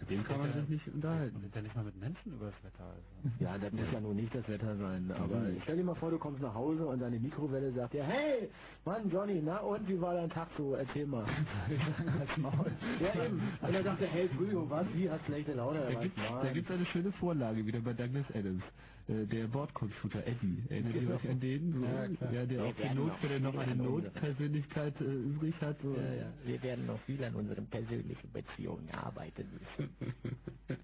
Mit 0.00 0.10
dem 0.10 0.24
kann 0.24 0.38
man 0.38 0.52
sich 0.52 0.68
nicht 0.68 0.88
unterhalten. 0.88 1.36
Und 1.36 1.54
ja 1.54 1.62
nicht 1.62 1.74
mal 1.74 1.84
mit 1.84 2.00
Menschen 2.00 2.32
über 2.32 2.46
das 2.46 2.64
Wetter. 2.64 2.84
Also. 2.84 3.44
Ja, 3.44 3.58
das 3.58 3.72
muss 3.72 3.92
ja 3.92 4.00
nun 4.00 4.16
nicht 4.16 4.34
das 4.34 4.48
Wetter 4.48 4.76
sein. 4.76 5.10
Aber 5.10 5.40
mhm. 5.40 5.60
stell 5.62 5.76
dir 5.76 5.84
mal 5.84 5.96
vor, 5.96 6.10
du 6.10 6.18
kommst 6.18 6.40
nach 6.40 6.54
Hause 6.54 6.86
und 6.86 7.00
deine 7.00 7.18
Mikrowelle 7.18 7.72
sagt 7.72 7.94
dir, 7.94 8.04
hey, 8.04 8.48
Mann, 8.84 9.10
Johnny, 9.10 9.42
na 9.44 9.58
und 9.58 9.88
wie 9.88 10.00
war 10.00 10.14
dein 10.14 10.30
Tag 10.30 10.48
so? 10.56 10.74
Erzähl 10.74 11.06
mal. 11.06 11.26
ja 13.00 13.24
eben. 13.24 13.42
Und 13.60 13.74
dann 13.74 13.84
sagt 13.84 14.02
er, 14.02 14.08
hey, 14.08 14.30
Julio, 14.38 14.70
was, 14.70 14.86
wie 14.94 15.10
hat 15.10 15.20
schlechte 15.26 15.54
Laune? 15.54 15.80
Da 15.80 16.00
gibt 16.00 16.54
gibt's 16.54 16.70
eine 16.70 16.86
schöne 16.86 17.12
Vorlage 17.12 17.66
wieder 17.66 17.80
bei 17.80 17.92
Douglas 17.92 18.26
Adams. 18.34 18.62
Äh, 19.08 19.26
der 19.26 19.46
Bordcomputer 19.46 20.26
Eddie. 20.26 20.62
Erinnert 20.68 20.94
ihr 20.94 21.10
euch 21.10 21.28
an 21.30 21.40
den? 21.40 21.82
Ja, 21.82 22.30
ja 22.30 22.46
der 22.46 22.64
auf 22.64 22.74
die 22.76 22.94
Notfälle 22.94 23.40
noch 23.40 23.56
eine 23.56 23.74
Notpersönlichkeit 23.74 25.00
äh, 25.00 25.04
übrig 25.04 25.54
hat. 25.60 25.76
So. 25.82 25.94
Ja, 25.94 26.14
ja. 26.14 26.32
Wir 26.44 26.62
werden 26.62 26.86
noch 26.86 27.00
viel 27.00 27.22
an 27.24 27.34
unseren 27.34 27.66
persönlichen 27.68 28.30
Beziehungen 28.32 28.90
arbeiten 28.90 29.48
müssen. 29.52 29.90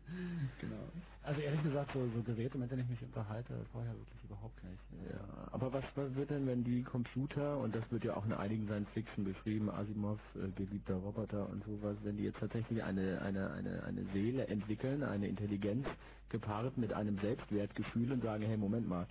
genau. 0.60 0.88
Also 1.22 1.40
ehrlich 1.40 1.62
gesagt, 1.62 1.92
so, 1.92 2.06
so 2.14 2.22
Geräte, 2.22 2.58
mit 2.58 2.70
denen 2.70 2.82
ich 2.82 2.90
mich 2.90 3.02
unterhalte, 3.02 3.54
vorher 3.72 3.92
wirklich 3.92 4.24
überhaupt 4.24 4.62
nicht. 4.64 4.80
Ja, 5.10 5.48
aber 5.52 5.72
was, 5.72 5.84
was 5.94 6.14
wird 6.14 6.30
denn, 6.30 6.46
wenn 6.46 6.64
die 6.64 6.82
Computer, 6.82 7.58
und 7.58 7.74
das 7.74 7.90
wird 7.90 8.04
ja 8.04 8.16
auch 8.16 8.26
in 8.26 8.32
einigen 8.32 8.66
Science 8.66 8.88
Fiction 8.92 9.24
beschrieben, 9.24 9.70
Asimov, 9.70 10.18
äh, 10.34 10.50
geliebter 10.52 10.96
Roboter 10.96 11.48
und 11.48 11.64
sowas, 11.64 11.96
wenn 12.02 12.16
die 12.16 12.24
jetzt 12.24 12.40
tatsächlich 12.40 12.82
eine, 12.82 13.20
eine, 13.22 13.50
eine, 13.52 13.84
eine 13.84 14.04
Seele 14.12 14.46
entwickeln, 14.48 15.02
eine 15.02 15.28
Intelligenz, 15.28 15.86
gepaart 16.35 16.76
mit 16.76 16.93
einem 16.93 17.18
Selbstwertgefühl 17.18 18.11
und 18.12 18.22
sagen, 18.22 18.45
hey, 18.45 18.57
Moment 18.57 18.89
mal, 18.89 19.07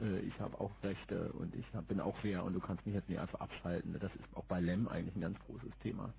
äh, 0.00 0.20
ich 0.20 0.38
habe 0.38 0.60
auch 0.60 0.70
Rechte 0.82 1.32
und 1.32 1.54
ich 1.54 1.64
hab, 1.72 1.88
bin 1.88 1.98
auch 1.98 2.16
fair 2.18 2.44
und 2.44 2.52
du 2.54 2.60
kannst 2.60 2.84
mich 2.84 2.94
jetzt 2.94 3.08
nicht 3.08 3.18
einfach 3.18 3.40
abschalten. 3.40 3.96
Das 3.98 4.14
ist 4.14 4.36
auch 4.36 4.44
bei 4.44 4.60
Lem 4.60 4.86
eigentlich 4.86 5.16
ein 5.16 5.22
ganz 5.22 5.38
großes 5.46 5.72
Thema. 5.82 6.12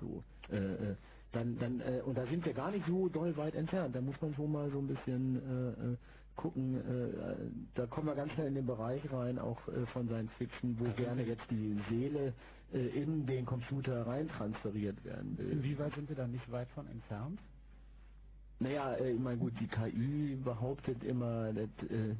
So, 0.00 0.24
äh, 0.50 0.56
äh, 0.56 0.96
dann, 1.32 1.58
dann, 1.58 1.80
äh, 1.80 2.00
und 2.04 2.16
da 2.16 2.26
sind 2.26 2.44
wir 2.46 2.54
gar 2.54 2.70
nicht 2.70 2.86
so 2.86 3.08
doll 3.08 3.36
weit 3.36 3.54
entfernt. 3.54 3.94
Da 3.94 4.00
muss 4.00 4.20
man 4.22 4.34
schon 4.34 4.50
mal 4.50 4.70
so 4.70 4.78
ein 4.78 4.88
bisschen 4.88 5.36
äh, 5.36 5.92
äh 5.92 5.96
gucken. 6.36 6.82
Da 7.76 7.86
kommen 7.86 8.08
wir 8.08 8.16
ganz 8.16 8.32
schnell 8.32 8.48
in 8.48 8.56
den 8.56 8.66
Bereich 8.66 9.00
rein, 9.12 9.38
auch 9.38 9.60
von 9.92 10.08
Science 10.08 10.32
Fiction, 10.36 10.76
wo 10.80 10.90
gerne 10.94 11.22
jetzt 11.22 11.48
die 11.48 11.78
Seele 11.88 12.34
in 12.72 13.24
den 13.24 13.46
Computer 13.46 14.04
rein 14.04 14.26
transferiert 14.26 15.04
werden 15.04 15.38
will. 15.38 15.48
Inwieweit 15.52 15.94
sind 15.94 16.08
wir 16.08 16.16
da 16.16 16.26
nicht 16.26 16.50
weit 16.50 16.68
von 16.70 16.88
entfernt? 16.88 17.38
Naja, 18.60 18.94
äh, 18.94 19.12
ich 19.12 19.20
meine 19.20 19.38
gut, 19.38 19.52
die 19.60 19.66
KI 19.68 20.36
behauptet 20.44 21.02
immer, 21.04 21.52
das 21.52 21.68
äh, 21.90 22.14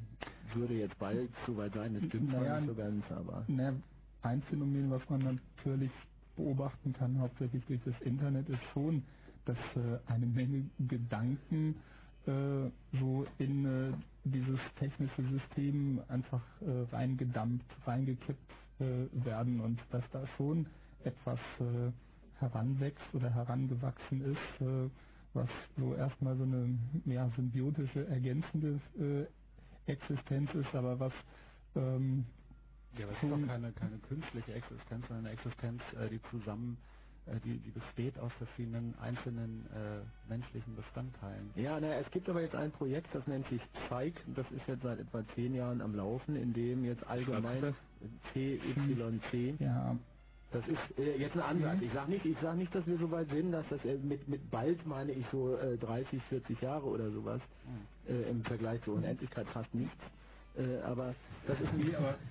würde 0.55 0.74
jetzt 0.74 0.99
bald 0.99 1.30
soweit 1.47 1.74
sein, 1.74 1.95
das 1.95 2.05
stimmt 2.07 2.32
naja, 2.32 2.61
nicht 2.61 2.68
so 2.68 2.74
ganz, 2.74 3.05
aber... 3.11 3.45
Naja, 3.49 3.74
ein 4.22 4.43
Phänomen, 4.43 4.91
was 4.91 5.09
man 5.09 5.22
natürlich 5.22 5.93
beobachten 6.37 6.93
kann, 6.95 7.18
hauptsächlich 7.20 7.64
durch 7.66 7.80
das 7.85 8.01
Internet, 8.03 8.49
ist 8.49 8.62
schon, 8.72 9.03
dass 9.45 9.59
äh, 9.76 9.99
eine 10.07 10.26
Menge 10.26 10.70
Gedanken 10.89 11.76
äh, 12.26 12.70
so 13.01 13.26
in 13.39 13.95
dieses 14.24 14.59
technische 14.78 15.22
System 15.30 16.01
einfach 16.09 16.43
reingedampft, 16.62 17.66
reingekippt 17.87 18.41
werden 18.78 19.61
und 19.61 19.78
dass 19.91 20.03
da 20.12 20.26
schon 20.39 20.66
etwas 21.05 21.39
heranwächst 22.39 23.05
oder 23.12 23.28
herangewachsen 23.35 24.22
ist, 24.22 24.91
was 25.35 25.49
so 25.76 25.95
erstmal 25.95 26.37
so 26.37 26.45
eine 26.45 26.78
mehr 27.05 27.30
symbiotische, 27.37 28.07
ergänzende 28.07 28.80
äh, 28.99 29.91
Existenz 29.91 30.53
ist, 30.55 30.74
aber 30.74 30.99
was 30.99 31.12
ähm, 31.76 32.24
ja, 32.99 33.07
aber 33.07 33.16
es 33.16 33.22
ist 33.22 33.30
doch 33.30 33.47
keine, 33.49 33.72
keine 33.72 33.99
künstliche 33.99 34.55
Existenz, 34.55 35.07
sondern 35.09 35.26
eine 35.26 35.35
Existenz, 35.35 35.82
äh, 35.99 36.09
die 36.09 36.20
zusammen, 36.30 36.78
äh, 37.26 37.41
die, 37.45 37.59
die 37.59 37.70
besteht 37.70 38.18
aus 38.18 38.32
verschiedenen 38.35 38.95
einzelnen 39.01 39.66
äh, 39.72 40.01
menschlichen 40.28 40.76
Bestandteilen. 40.76 41.51
Ja, 41.57 41.80
naja, 41.80 42.01
es 42.01 42.11
gibt 42.12 42.28
aber 42.28 42.43
jetzt 42.43 42.55
ein 42.55 42.70
Projekt, 42.70 43.09
das 43.12 43.26
nennt 43.26 43.49
sich 43.49 43.61
Zeig, 43.89 44.14
das 44.35 44.47
ist 44.53 44.66
jetzt 44.68 44.82
seit 44.82 45.01
etwa 45.01 45.24
zehn 45.35 45.55
Jahren 45.55 45.80
am 45.80 45.95
Laufen, 45.95 46.37
in 46.37 46.53
dem 46.53 46.85
jetzt 46.85 47.05
allgemein 47.07 47.74
CYC 48.32 49.57
ja. 49.59 49.97
Das 50.55 50.68
ist 50.68 50.98
äh, 50.98 51.16
jetzt 51.16 51.34
ein 51.34 51.42
Ansatz. 51.42 51.82
Ich 51.82 51.92
sage 51.92 52.12
nicht, 52.12 52.24
ich 52.24 52.36
sag 52.40 52.57
nicht, 52.57 52.72
dass 52.74 52.86
wir 52.86 52.96
so 52.98 53.11
weit 53.11 53.28
sind, 53.30 53.50
dass 53.50 53.68
das 53.70 53.84
äh, 53.84 53.98
mit 53.98 54.28
mit 54.28 54.50
bald 54.52 54.86
meine 54.86 55.11
ich 55.12 55.26
so 55.32 55.57
äh, 55.57 55.76
30, 55.78 56.22
40 56.28 56.61
Jahre 56.62 56.86
oder 56.86 57.11
sowas 57.11 57.40
hm. 58.07 58.14
äh, 58.14 58.30
im 58.30 58.44
Vergleich 58.44 58.80
zur 58.84 58.94
Unendlichkeit 58.94 59.48
fast 59.48 59.74
nichts. 59.74 59.98
Äh, 60.57 60.80
aber 60.82 61.14
das 61.46 61.61
ist 61.61 61.72
nie, 61.74 61.94
aber. 61.94 62.16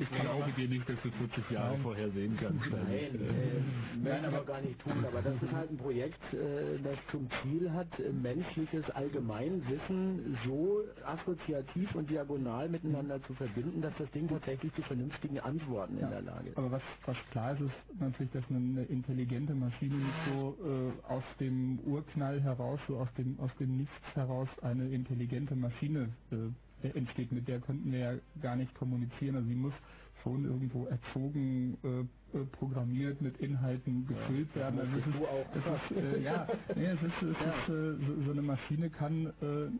Ich 0.00 0.10
glaube 0.10 0.52
dir 0.52 0.68
nicht, 0.68 0.88
dass 0.88 0.96
du 1.02 1.10
40 1.10 1.50
Jahre 1.50 1.72
Nein. 1.74 1.82
vorher 1.82 2.10
sehen 2.10 2.36
kannst. 2.40 2.70
Nein, 2.70 3.14
äh, 3.14 4.04
werden 4.04 4.24
aber 4.26 4.44
gar 4.44 4.60
nicht 4.60 4.78
tun. 4.80 5.04
Aber 5.04 5.22
das 5.22 5.42
ist 5.42 5.52
halt 5.52 5.70
ein 5.70 5.76
Projekt, 5.76 6.22
äh, 6.34 6.78
das 6.82 6.96
zum 7.10 7.28
Ziel 7.42 7.72
hat, 7.72 7.88
äh, 7.98 8.12
menschliches 8.12 8.88
Allgemeinwissen 8.90 10.38
so 10.46 10.82
assoziativ 11.04 11.94
und 11.94 12.10
diagonal 12.10 12.68
miteinander 12.68 13.22
zu 13.22 13.34
verbinden, 13.34 13.80
dass 13.80 13.94
das 13.98 14.10
Ding 14.10 14.28
tatsächlich 14.28 14.72
zu 14.74 14.82
vernünftigen 14.82 15.40
Antworten 15.40 15.98
ja. 15.98 16.04
in 16.04 16.10
der 16.10 16.22
Lage 16.22 16.50
ist. 16.50 16.58
Aber 16.58 16.70
was, 16.70 16.82
was 17.06 17.16
klar 17.30 17.52
ist, 17.54 17.62
ist 17.62 18.00
natürlich, 18.00 18.32
dass 18.32 18.44
eine 18.50 18.84
intelligente 18.84 19.54
Maschine 19.54 19.96
nicht 19.96 20.18
so 20.30 20.56
äh, 20.62 21.12
aus 21.12 21.24
dem 21.40 21.78
Urknall 21.80 22.40
heraus, 22.40 22.80
so 22.86 22.98
aus 22.98 23.08
dem, 23.16 23.38
aus 23.40 23.50
dem 23.58 23.78
Nichts 23.78 24.14
heraus 24.14 24.48
eine 24.62 24.88
intelligente 24.88 25.56
Maschine 25.56 26.10
äh, 26.30 26.36
äh, 26.38 26.52
entsteht, 26.82 27.32
mit 27.32 27.48
der 27.48 27.60
könnten 27.60 27.90
wir 27.92 27.98
ja 27.98 28.12
gar 28.40 28.56
nicht 28.56 28.74
kommunizieren. 28.74 29.36
Also 29.36 29.48
sie 29.48 29.54
muss 29.54 29.74
schon 30.22 30.44
irgendwo 30.44 30.86
erzogen, 30.86 31.78
äh, 31.84 32.38
äh, 32.38 32.44
programmiert, 32.46 33.20
mit 33.22 33.38
Inhalten 33.38 34.06
gefüllt 34.06 34.48
ja, 34.54 34.62
werden. 34.62 34.80
Also 34.80 34.92
es 34.98 35.06
ist, 35.06 35.16
auch. 35.16 35.46
Es 35.54 35.96
ist, 35.96 36.02
äh, 36.02 36.22
ja, 36.22 36.46
nee, 36.74 36.86
es 36.86 37.02
ist, 37.02 37.22
es 37.22 37.40
ja. 37.40 37.52
ist 37.52 37.68
äh, 37.68 38.06
so, 38.06 38.22
so, 38.24 38.30
eine 38.32 38.42
Maschine 38.42 38.90
kann 38.90 39.26
äh, 39.40 39.70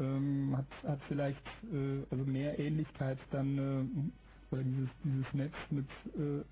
ähm, 0.00 0.56
hat, 0.56 0.66
hat 0.84 1.00
vielleicht 1.08 1.46
äh, 1.72 2.02
also 2.10 2.24
mehr 2.24 2.58
Ähnlichkeit 2.58 3.18
dann 3.30 4.12
oder 4.50 4.62
dieses 4.62 4.88
dieses 5.04 5.34
Netz 5.34 5.52
mit 5.70 5.86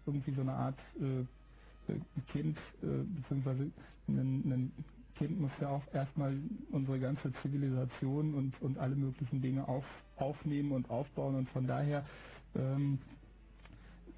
irgendwie 0.05 0.35
so 0.35 0.43
einer 0.43 0.53
Art 0.53 0.79
Kind 2.33 2.59
äh, 2.83 2.87
beziehungsweise 3.17 3.71
ein, 4.09 4.19
ein 4.19 4.73
Kind 5.19 5.41
muss 5.41 5.51
ja 5.61 5.69
auch 5.71 5.83
erstmal 5.95 6.37
unsere 6.73 6.99
ganze 7.01 7.33
Zivilisation 7.43 8.35
und 8.35 8.61
und 8.63 8.79
alle 8.79 8.97
möglichen 8.97 9.43
Dinge 9.43 9.67
auf, 9.69 9.85
aufnehmen 10.17 10.73
und 10.73 10.91
aufbauen 10.91 11.37
und 11.37 11.49
von 11.51 11.67
daher 11.67 12.05
ähm, 12.55 12.99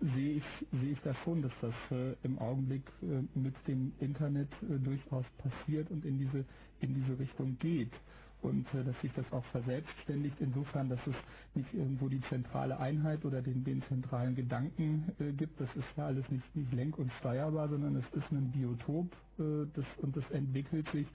sehe 0.00 0.34
ich, 0.36 0.44
sehe 0.72 0.92
ich 0.92 1.00
das 1.00 1.16
schon, 1.24 1.42
dass 1.42 1.52
das 1.60 1.74
äh, 1.90 2.14
im 2.22 2.38
Augenblick 2.38 2.82
äh, 3.02 3.22
mit 3.38 3.54
dem 3.66 3.92
Internet 4.00 4.48
äh, 4.62 4.78
durchaus 4.78 5.24
passiert 5.38 5.90
und 5.90 6.04
in 6.04 6.18
diese, 6.18 6.44
in 6.80 6.94
diese 6.94 7.18
Richtung 7.18 7.58
geht. 7.58 7.92
Und 8.40 8.72
äh, 8.74 8.84
dass 8.84 9.00
sich 9.00 9.12
das 9.14 9.30
auch 9.32 9.44
verselbstständigt, 9.46 10.36
insofern, 10.40 10.88
dass 10.88 11.00
es 11.06 11.14
nicht 11.54 11.72
irgendwo 11.74 12.08
die 12.08 12.20
zentrale 12.22 12.78
Einheit 12.78 13.24
oder 13.24 13.42
den, 13.42 13.64
den 13.64 13.82
zentralen 13.88 14.34
Gedanken 14.36 15.12
äh, 15.18 15.32
gibt. 15.32 15.60
Das 15.60 15.68
ist 15.74 15.86
ja 15.96 16.06
alles 16.06 16.28
nicht, 16.30 16.56
nicht 16.56 16.72
lenk- 16.72 16.98
und 16.98 17.10
steuerbar, 17.18 17.68
sondern 17.68 17.96
es 17.96 18.06
ist 18.12 18.30
ein 18.30 18.52
Biotop 18.52 19.12
äh, 19.38 19.66
das, 19.74 19.84
und 19.98 20.16
das 20.16 20.28
entwickelt 20.30 20.88
sich 20.92 21.06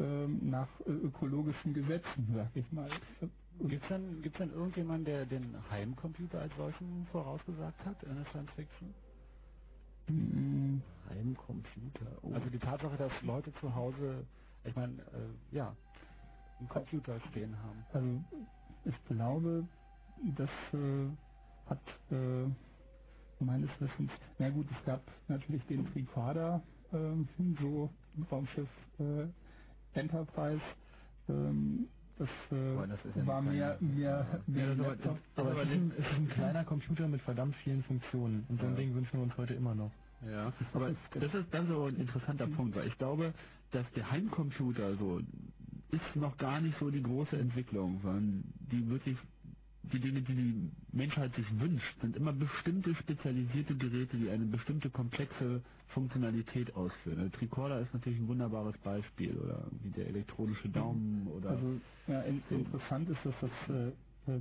ähm, 0.00 0.40
nach 0.42 0.68
äh, 0.86 0.90
ökologischen 0.90 1.74
Gesetzen, 1.74 2.26
sag 2.34 2.50
ich 2.54 2.70
mal. 2.72 2.90
Gibt 3.60 3.82
es 3.82 3.88
denn, 3.88 4.22
gibt's 4.22 4.38
denn 4.38 4.50
irgendjemanden, 4.50 5.04
der 5.04 5.26
den 5.26 5.54
Heimcomputer 5.70 6.40
als 6.40 6.56
solchen 6.56 7.06
vorausgesagt 7.12 7.84
hat 7.84 8.02
in 8.02 8.16
der 8.16 8.24
Science 8.26 8.50
Fiction? 8.56 8.94
Mhm. 10.08 10.82
Heimcomputer. 11.10 12.06
Oh. 12.22 12.32
Also 12.34 12.48
die 12.48 12.58
Tatsache, 12.58 12.96
dass 12.96 13.12
Leute 13.22 13.52
zu 13.60 13.74
Hause, 13.74 14.24
ich 14.64 14.74
meine, 14.74 14.94
äh, 14.94 15.54
ja, 15.56 15.76
einen 16.62 16.68
Computer 16.68 17.20
stehen 17.30 17.56
haben. 17.62 17.86
Also 17.92 18.22
ich 18.84 19.04
glaube, 19.06 19.66
das 20.36 20.50
äh, 20.72 21.08
hat 21.66 21.80
äh, 22.10 22.46
meines 23.44 23.70
Wissens, 23.80 24.10
na 24.38 24.50
gut, 24.50 24.66
es 24.78 24.84
gab 24.86 25.02
natürlich 25.28 25.64
den 25.66 25.86
Tricorder, 25.92 26.62
äh, 26.92 27.14
so 27.60 27.90
Raumschiff 28.30 28.68
äh, 28.98 29.26
Enterprise, 29.94 30.62
ähm, 31.28 31.88
das, 32.18 32.28
äh, 32.52 32.88
das 33.14 33.26
war 33.26 33.42
mehr, 33.42 33.78
mehr, 33.80 34.42
mehr 34.46 34.66
ja, 34.68 34.74
Laptop. 34.74 35.18
Aber, 35.36 35.50
aber 35.52 35.62
es, 35.62 35.68
ist 35.68 35.74
ein, 35.74 35.92
es 35.92 36.06
ist 36.06 36.14
ein 36.14 36.28
kleiner 36.28 36.64
Computer 36.64 37.08
mit 37.08 37.22
verdammt 37.22 37.56
vielen 37.64 37.82
Funktionen. 37.84 38.46
Und 38.48 38.60
so 38.60 38.66
ein 38.66 38.76
Ding 38.76 38.94
wünschen 38.94 39.18
wir 39.18 39.22
uns 39.24 39.36
heute 39.36 39.54
immer 39.54 39.74
noch. 39.74 39.92
Ja, 40.24 40.52
aber 40.72 40.94
das 41.14 41.34
ist 41.34 41.52
dann 41.52 41.68
so 41.68 41.84
ein 41.86 41.96
interessanter 41.96 42.46
Punkt, 42.46 42.76
weil 42.76 42.88
ich 42.88 42.98
glaube, 42.98 43.34
dass 43.72 43.86
der 43.96 44.10
Heimcomputer 44.10 44.96
so 44.96 45.20
ist 45.92 46.16
noch 46.16 46.36
gar 46.38 46.60
nicht 46.60 46.78
so 46.80 46.90
die 46.90 47.02
große 47.02 47.36
Entwicklung, 47.36 48.00
sondern 48.02 48.44
die 48.72 48.88
wirklich 48.88 49.16
die 49.84 50.00
Dinge, 50.00 50.22
die 50.22 50.34
die 50.34 50.70
Menschheit 50.92 51.34
sich 51.34 51.46
wünscht, 51.60 52.00
sind 52.00 52.16
immer 52.16 52.32
bestimmte 52.32 52.94
spezialisierte 52.94 53.74
Geräte, 53.76 54.16
die 54.16 54.30
eine 54.30 54.46
bestimmte 54.46 54.90
komplexe 54.90 55.60
Funktionalität 55.88 56.74
ausführen. 56.74 57.18
Der 57.18 57.32
Tricorder 57.32 57.80
ist 57.80 57.92
natürlich 57.92 58.18
ein 58.20 58.28
wunderbares 58.28 58.76
Beispiel 58.78 59.36
oder 59.36 59.66
wie 59.82 59.90
der 59.90 60.06
elektronische 60.06 60.68
Daumen 60.68 61.26
oder. 61.28 61.50
Also 61.50 61.80
ja, 62.06 62.22
in, 62.22 62.42
interessant 62.48 63.10
ist, 63.10 63.18
dass 63.24 63.34
das 63.40 63.76
äh, 63.76 64.40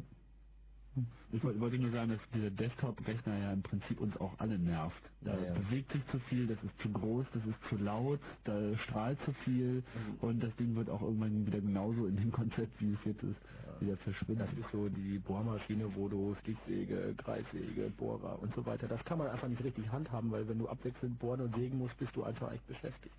ich 1.31 1.43
wollte 1.43 1.79
nur 1.79 1.91
sagen, 1.91 2.09
dass 2.09 2.19
dieser 2.33 2.49
Desktop-Rechner 2.49 3.37
ja 3.37 3.53
im 3.53 3.61
Prinzip 3.61 4.01
uns 4.01 4.15
auch 4.17 4.37
alle 4.39 4.59
nervt. 4.59 5.01
Da 5.21 5.33
ja, 5.33 5.45
ja. 5.45 5.53
bewegt 5.53 5.91
sich 5.93 6.05
zu 6.07 6.19
viel, 6.19 6.47
das 6.47 6.57
ist 6.63 6.77
zu 6.81 6.89
groß, 6.89 7.25
das 7.33 7.45
ist 7.45 7.69
zu 7.69 7.77
laut, 7.77 8.19
da 8.43 8.77
strahlt 8.79 9.17
zu 9.23 9.31
viel 9.45 9.75
mhm. 9.75 10.17
und 10.19 10.43
das 10.43 10.53
Ding 10.57 10.75
wird 10.75 10.89
auch 10.89 11.01
irgendwann 11.01 11.45
wieder 11.45 11.61
genauso 11.61 12.07
in 12.07 12.17
dem 12.17 12.31
Konzept, 12.31 12.81
wie 12.81 12.93
es 12.93 12.99
jetzt 13.05 13.23
ist, 13.23 13.39
ja. 13.65 13.81
wieder 13.81 13.97
verschwinden. 13.97 14.43
Das 14.45 14.65
ist 14.65 14.71
so 14.71 14.89
die 14.89 15.19
Bohrmaschine, 15.19 15.95
wo 15.95 16.09
du 16.09 16.35
Stichsäge, 16.41 17.15
Kreissäge, 17.17 17.89
Bohrer 17.97 18.41
und 18.41 18.53
so 18.53 18.65
weiter, 18.65 18.87
das 18.87 19.03
kann 19.05 19.17
man 19.17 19.27
einfach 19.27 19.47
nicht 19.47 19.63
richtig 19.63 19.89
handhaben, 19.89 20.31
weil 20.31 20.47
wenn 20.49 20.59
du 20.59 20.67
abwechselnd 20.67 21.17
bohren 21.19 21.41
und 21.41 21.55
sägen 21.55 21.77
musst, 21.77 21.97
bist 21.97 22.13
du 22.15 22.23
einfach 22.23 22.51
echt 22.51 22.67
beschäftigt. 22.67 23.15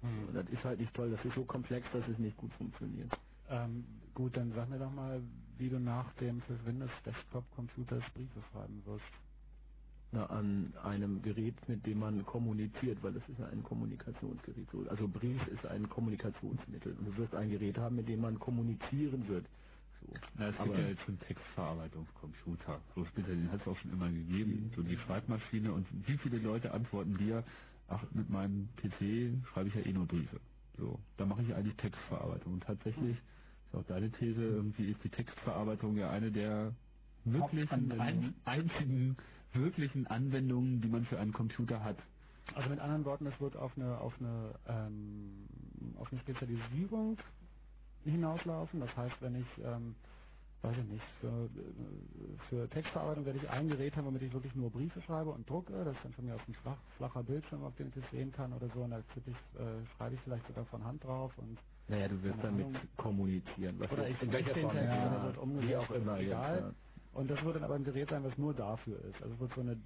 Mhm. 0.00 0.34
Das 0.34 0.48
ist 0.48 0.64
halt 0.64 0.80
nicht 0.80 0.94
toll, 0.94 1.10
das 1.10 1.22
ist 1.24 1.34
so 1.34 1.44
komplex, 1.44 1.86
dass 1.92 2.08
es 2.08 2.18
nicht 2.18 2.36
gut 2.38 2.52
funktioniert. 2.54 3.10
Ähm, 3.50 3.84
gut, 4.14 4.34
dann 4.36 4.52
sag 4.54 4.70
mir 4.70 4.78
doch 4.78 4.92
mal, 4.92 5.20
wie 5.58 5.68
du 5.68 5.78
nach 5.78 6.12
dem 6.14 6.40
für 6.42 6.64
Windows 6.66 6.90
Desktop 7.04 7.44
Computers 7.54 8.02
Briefe 8.14 8.42
schreiben 8.52 8.82
wirst. 8.86 9.04
Na, 10.12 10.26
an 10.26 10.72
einem 10.84 11.22
Gerät, 11.22 11.56
mit 11.68 11.84
dem 11.86 11.98
man 11.98 12.24
kommuniziert, 12.24 13.02
weil 13.02 13.16
es 13.16 13.28
ist 13.28 13.38
ja 13.38 13.46
ein 13.46 13.64
Kommunikationsgerät. 13.64 14.68
Also 14.88 15.08
Brief 15.08 15.44
ist 15.48 15.66
ein 15.66 15.88
Kommunikationsmittel. 15.88 16.92
Und 16.92 17.06
du 17.06 17.16
wirst 17.16 17.34
ein 17.34 17.50
Gerät 17.50 17.76
haben, 17.78 17.96
mit 17.96 18.08
dem 18.08 18.20
man 18.20 18.38
kommunizieren 18.38 19.26
wird. 19.26 19.46
So. 20.00 20.12
Na, 20.38 20.48
es 20.48 20.56
gibt 20.56 20.78
ja 20.78 20.86
jetzt 20.86 21.02
schon 21.02 21.18
Textverarbeitungscomputer. 21.18 22.80
So 22.94 23.04
speziell, 23.06 23.36
den 23.36 23.50
hat 23.50 23.60
es 23.62 23.66
auch 23.66 23.76
schon 23.78 23.92
immer 23.92 24.08
gegeben. 24.08 24.70
So 24.76 24.82
die 24.82 24.96
Schreibmaschine 24.98 25.72
und 25.72 25.86
wie 26.06 26.16
viele 26.18 26.38
Leute 26.38 26.72
antworten 26.72 27.16
dir, 27.18 27.42
ach, 27.88 28.04
mit 28.12 28.30
meinem 28.30 28.68
PC 28.76 29.48
schreibe 29.48 29.68
ich 29.68 29.74
ja 29.74 29.80
eh 29.80 29.92
nur 29.92 30.06
Briefe. 30.06 30.38
So, 30.78 30.98
da 31.16 31.26
mache 31.26 31.42
ich 31.42 31.54
eigentlich 31.54 31.76
Textverarbeitung. 31.76 32.54
Und 32.54 32.62
tatsächlich 32.62 33.16
ist 33.16 33.22
auch 33.74 33.84
deine 33.84 34.10
These, 34.10 34.42
irgendwie 34.42 34.90
ist 34.90 35.02
die 35.04 35.08
Textverarbeitung 35.08 35.96
ja 35.96 36.10
eine 36.10 36.30
der 36.30 36.72
wirklichen, 37.24 37.92
ein, 38.00 38.34
einzigen 38.44 39.16
wirklichen 39.52 40.06
Anwendungen, 40.06 40.80
die 40.80 40.88
man 40.88 41.04
für 41.06 41.18
einen 41.18 41.32
Computer 41.32 41.82
hat. 41.82 41.96
Also 42.54 42.68
mit 42.68 42.78
anderen 42.80 43.04
Worten, 43.04 43.26
es 43.26 43.40
wird 43.40 43.56
auf 43.56 43.72
eine 43.76 43.98
auf 43.98 44.12
eine 44.20 44.54
ähm, 44.68 45.46
auf 45.96 46.12
eine 46.12 46.20
Spezialisierung 46.20 47.16
hinauslaufen. 48.04 48.80
Das 48.80 48.94
heißt, 48.96 49.16
wenn 49.20 49.36
ich 49.36 49.46
ähm, 49.64 49.94
weiß 50.64 50.78
ich 50.78 50.90
nicht, 50.90 51.04
für, 51.20 51.50
für 52.48 52.68
Textverarbeitung 52.70 53.26
werde 53.26 53.38
ich 53.38 53.48
ein 53.50 53.68
Gerät 53.68 53.94
haben, 53.96 54.06
womit 54.06 54.22
ich 54.22 54.32
wirklich 54.32 54.54
nur 54.54 54.70
Briefe 54.70 55.00
schreibe 55.02 55.30
und 55.30 55.48
drucke. 55.48 55.84
Das 55.84 55.94
ist 55.94 56.04
dann 56.04 56.12
von 56.14 56.24
mir 56.24 56.34
aus 56.34 56.40
ein 56.48 56.54
flach, 56.54 56.78
flacher 56.96 57.22
Bildschirm, 57.22 57.62
auf 57.64 57.74
dem 57.76 57.88
ich 57.88 57.94
das 57.94 58.10
sehen 58.10 58.32
kann 58.32 58.52
oder 58.52 58.68
so. 58.74 58.80
Und 58.80 58.90
da 58.90 58.98
ich, 58.98 59.26
äh, 59.60 59.86
schreibe 59.96 60.14
ich 60.14 60.20
vielleicht 60.22 60.46
sogar 60.46 60.64
von 60.66 60.82
Hand 60.82 61.04
drauf 61.04 61.36
und 61.36 61.58
naja, 61.88 62.08
du 62.08 62.22
wirst 62.22 62.38
damit 62.42 62.66
Ahnung. 62.66 62.80
kommunizieren. 62.96 63.78
Was 63.78 63.90
oder 63.90 64.08
ich 64.08 64.20
in 64.22 64.32
welcher 64.32 64.54
Form 64.54 64.76
ja, 64.76 65.24
wird 65.24 65.38
umgesetzt, 65.38 65.68
wie 65.68 65.76
auch 65.76 65.90
immer, 65.90 66.18
egal. 66.18 66.54
Jetzt, 66.54 66.64
ja. 66.64 66.74
Und 67.12 67.30
das 67.30 67.44
wird 67.44 67.56
dann 67.56 67.64
aber 67.64 67.74
ein 67.74 67.84
Gerät 67.84 68.08
sein, 68.08 68.24
was 68.24 68.36
nur 68.38 68.54
dafür 68.54 68.98
ist. 69.04 69.22
Also 69.22 69.38
wird 69.38 69.54
so 69.54 69.60
eine 69.60 69.80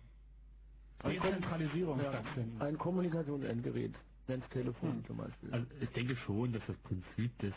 Dezentralisierung 1.05 2.01
stattfinden. 2.01 2.63
Ein 2.63 2.79
Kommunikationsendgerät, 2.79 3.95
wenn 4.27 4.41
es 4.41 4.49
Telefon 4.51 4.93
hm. 4.95 5.05
zum 5.07 5.17
Beispiel. 5.19 5.53
Also 5.53 5.67
ich 5.81 5.91
denke 5.91 6.17
schon, 6.17 6.53
dass 6.53 6.63
das 6.67 6.77
Prinzip 6.79 7.37
des 7.39 7.55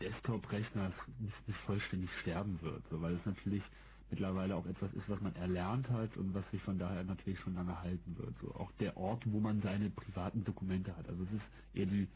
Desktop-Rechners 0.00 0.94
nicht, 1.18 1.48
nicht 1.48 1.60
vollständig 1.60 2.10
sterben 2.20 2.60
wird, 2.62 2.82
so, 2.90 3.00
weil 3.00 3.14
es 3.14 3.24
natürlich 3.24 3.62
mittlerweile 4.10 4.56
auch 4.56 4.66
etwas 4.66 4.92
ist, 4.94 5.08
was 5.08 5.20
man 5.20 5.34
erlernt 5.36 5.88
hat 5.88 6.16
und 6.16 6.34
was 6.34 6.44
sich 6.50 6.60
von 6.62 6.78
daher 6.78 7.04
natürlich 7.04 7.38
schon 7.40 7.54
lange 7.54 7.80
halten 7.80 8.16
wird. 8.18 8.34
So 8.42 8.54
auch 8.54 8.70
der 8.72 8.96
Ort, 8.96 9.22
wo 9.26 9.38
man 9.38 9.62
seine 9.62 9.90
privaten 9.90 10.44
Dokumente 10.44 10.94
hat. 10.96 11.08
Also 11.08 11.22
es 11.24 11.32
ist 11.32 11.44
eher 11.74 11.86
die 11.86 12.08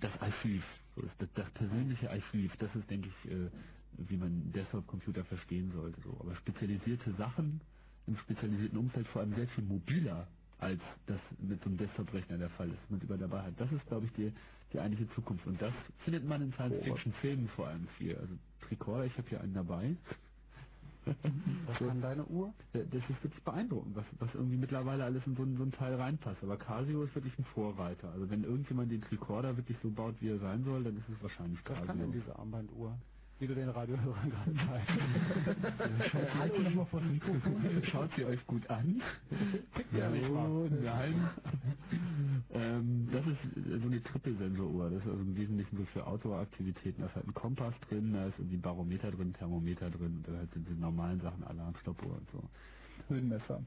das 0.00 0.12
Archiv, 0.20 0.62
so 0.96 1.02
ist 1.02 1.14
das, 1.18 1.28
das 1.34 1.50
persönliche 1.50 2.10
Archiv. 2.10 2.52
Das 2.58 2.74
ist, 2.74 2.90
denke 2.90 3.08
ich, 3.08 3.30
äh, 3.30 3.50
wie 3.98 4.16
man 4.16 4.52
Desktop-Computer 4.52 5.24
verstehen 5.24 5.70
sollte. 5.72 6.00
So. 6.02 6.16
Aber 6.20 6.34
spezialisierte 6.36 7.12
Sachen 7.14 7.60
im 8.06 8.16
spezialisierten 8.18 8.78
Umfeld, 8.78 9.06
vor 9.08 9.22
allem 9.22 9.34
sehr 9.34 9.48
viel 9.48 9.64
mobiler 9.64 10.26
als 10.58 10.80
das 11.06 11.20
mit 11.38 11.62
so 11.62 11.66
einem 11.68 11.76
Desktop-Rechner 11.78 12.38
der 12.38 12.50
Fall 12.50 12.68
ist, 12.68 12.78
was 12.84 12.90
man 12.90 13.00
über 13.00 13.18
dabei 13.18 13.42
hat. 13.42 13.54
Das 13.58 13.70
ist, 13.72 13.84
glaube 13.86 14.06
ich, 14.06 14.12
die, 14.12 14.32
die 14.72 14.80
eigentliche 14.80 15.12
Zukunft. 15.14 15.46
Und 15.46 15.60
das 15.60 15.72
findet 16.04 16.26
man 16.26 16.40
in 16.40 16.52
Science-Fiction-Filmen 16.54 17.48
vor 17.48 17.68
allem 17.68 17.86
viel. 17.98 18.16
Also 18.16 18.34
Tricorder, 18.62 19.04
ich 19.04 19.18
habe 19.18 19.28
hier 19.28 19.40
einen 19.40 19.54
dabei. 19.54 19.96
Was 21.66 21.78
kann 21.78 22.00
deine 22.00 22.24
Uhr? 22.26 22.52
Das 22.72 22.84
ist 22.84 23.22
wirklich 23.22 23.42
beeindruckend, 23.44 23.96
was, 23.96 24.04
was 24.18 24.34
irgendwie 24.34 24.56
mittlerweile 24.56 25.04
alles 25.04 25.26
in 25.26 25.36
so, 25.36 25.44
so 25.56 25.62
ein 25.62 25.72
Teil 25.72 25.94
reinpasst. 25.94 26.42
Aber 26.42 26.56
Casio 26.56 27.04
ist 27.04 27.14
wirklich 27.14 27.38
ein 27.38 27.44
Vorreiter. 27.54 28.10
Also 28.12 28.28
wenn 28.30 28.44
irgendjemand 28.44 28.90
den 28.90 29.02
Recorder 29.04 29.56
wirklich 29.56 29.78
so 29.82 29.90
baut, 29.90 30.16
wie 30.20 30.30
er 30.30 30.38
sein 30.38 30.64
soll, 30.64 30.84
dann 30.84 30.96
ist 30.96 31.08
es 31.08 31.22
wahrscheinlich 31.22 31.62
Casio. 31.64 31.82
Was 31.82 31.86
kann 31.86 31.98
denn 31.98 32.12
diese 32.12 32.36
Armbanduhr? 32.38 32.98
Wie 33.38 33.46
du 33.46 33.54
den 33.54 33.68
Radiohörern 33.68 34.30
gerade 34.54 34.54
zeigst. 34.54 36.10
Schaut 36.12 36.34
Hallo, 36.34 36.54
euch 36.54 36.74
mal 36.74 36.86
vor 36.86 37.00
das 37.00 37.10
Mikrofon. 37.10 37.82
Schaut 37.90 38.10
sie 38.16 38.24
euch 38.24 38.46
gut 38.46 38.68
an. 38.70 39.02
ja, 39.92 40.10
oh, 40.30 40.68
nein. 40.70 41.30
ähm, 42.50 43.08
das 43.12 43.26
ist 43.26 43.82
so 43.82 43.86
eine 43.88 44.02
Trippelsensoruhr. 44.02 44.90
Das 44.90 45.00
ist 45.02 45.08
also 45.08 45.20
im 45.20 45.36
Wesentlichen 45.36 45.76
so 45.76 45.84
für 45.86 46.06
Outdoor-Aktivitäten. 46.06 47.02
Da 47.02 47.08
ist 47.08 47.14
halt 47.16 47.28
ein 47.28 47.34
Kompass 47.34 47.74
drin, 47.88 48.12
da 48.14 48.26
ist 48.26 48.38
irgendwie 48.38 48.58
Barometer 48.58 49.10
drin, 49.10 49.34
Thermometer 49.34 49.90
drin 49.90 50.16
und 50.18 50.28
da 50.28 50.38
halt 50.38 50.52
sind 50.54 50.68
die 50.68 50.74
normalen 50.74 51.20
Sachen, 51.20 51.44
Alarm, 51.44 51.74
Stoppuhr 51.82 52.16
und 52.16 52.30
so. 52.32 52.42
Höhenmesser. 53.08 53.60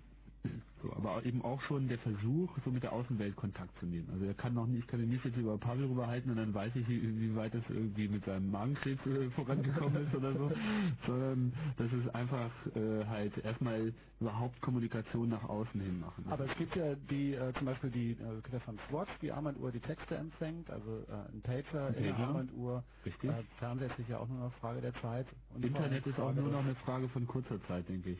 So, 0.81 0.93
aber 0.93 1.25
eben 1.25 1.41
auch 1.43 1.61
schon 1.63 1.89
der 1.89 1.99
Versuch, 1.99 2.49
so 2.63 2.71
mit 2.71 2.83
der 2.83 2.93
Außenwelt 2.93 3.35
Kontakt 3.35 3.77
zu 3.79 3.85
nehmen. 3.85 4.09
Also 4.13 4.25
er 4.25 4.33
kann 4.33 4.53
noch 4.53 4.65
nicht, 4.65 4.79
ich 4.79 4.87
kann 4.87 5.01
ihn 5.01 5.09
nicht 5.09 5.25
jetzt 5.25 5.35
über 5.35 5.57
Pavel 5.57 5.85
rüberhalten 5.85 6.31
und 6.31 6.37
dann 6.37 6.53
weiß 6.53 6.73
ich, 6.75 6.87
wie, 6.87 7.19
wie 7.19 7.35
weit 7.35 7.53
es 7.53 7.63
irgendwie 7.67 8.07
mit 8.07 8.23
seinem 8.23 8.49
Magenkrebs 8.49 9.05
äh, 9.05 9.29
vorangekommen 9.31 10.07
ist 10.07 10.15
oder 10.15 10.33
so, 10.33 10.51
sondern 11.05 11.53
das 11.77 11.91
ist 11.91 12.15
einfach 12.15 12.51
äh, 12.75 13.05
halt 13.05 13.37
erstmal 13.43 13.93
überhaupt 14.21 14.61
Kommunikation 14.61 15.29
nach 15.29 15.43
außen 15.43 15.79
hin 15.81 15.99
machen. 15.99 16.25
Aber 16.29 16.45
es 16.45 16.57
gibt 16.57 16.75
ja 16.75 16.95
die, 16.95 17.33
äh, 17.33 17.53
zum 17.55 17.65
Beispiel 17.65 17.89
die 17.89 18.11
äh, 18.11 18.59
von 18.61 18.79
Swatch, 18.89 19.11
die 19.21 19.31
Armbanduhr 19.31 19.71
die 19.71 19.79
Texte 19.81 20.15
empfängt, 20.15 20.69
also 20.69 20.99
äh, 21.09 21.33
ein 21.33 21.41
Pager 21.41 21.95
in 21.95 22.03
der. 22.03 22.17
Armbanduhr. 22.17 22.83
Richtig. 23.05 23.29
Äh, 23.29 23.43
Fernseher 23.59 23.89
ist 23.89 23.97
sicher 23.97 24.19
auch 24.19 24.27
nur 24.27 24.41
eine 24.41 24.51
Frage 24.61 24.81
der 24.81 24.93
Zeit. 25.01 25.27
Und 25.53 25.65
Internet 25.65 26.05
ist 26.05 26.19
auch 26.19 26.33
nur 26.33 26.51
noch 26.51 26.63
eine 26.63 26.75
Frage 26.75 27.09
von 27.09 27.27
kurzer 27.27 27.61
Zeit, 27.67 27.87
denke 27.89 28.11
ich. 28.11 28.19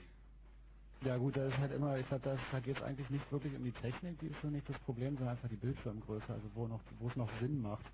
Ja 1.05 1.17
gut, 1.17 1.35
das 1.37 1.53
ist 1.53 1.57
halt 1.59 1.71
immer, 1.71 1.97
ich 1.97 2.07
glaube, 2.07 2.23
das- 2.25 2.39
da 2.51 2.59
geht 2.59 2.77
es 2.77 2.83
eigentlich 2.83 3.09
nicht 3.09 3.31
wirklich 3.31 3.55
um 3.55 3.63
die 3.63 3.71
Technik, 3.71 4.19
die 4.19 4.27
ist 4.27 4.41
so 4.41 4.49
nicht 4.49 4.67
das 4.67 4.77
Problem, 4.79 5.15
sondern 5.15 5.35
einfach 5.35 5.47
die 5.49 5.55
Bildschirmgröße, 5.55 6.27
also 6.29 6.49
wo 6.55 6.67
noch, 6.67 6.81
wo 6.99 7.07
es 7.07 7.15
noch 7.15 7.29
Sinn 7.39 7.61
macht. 7.61 7.85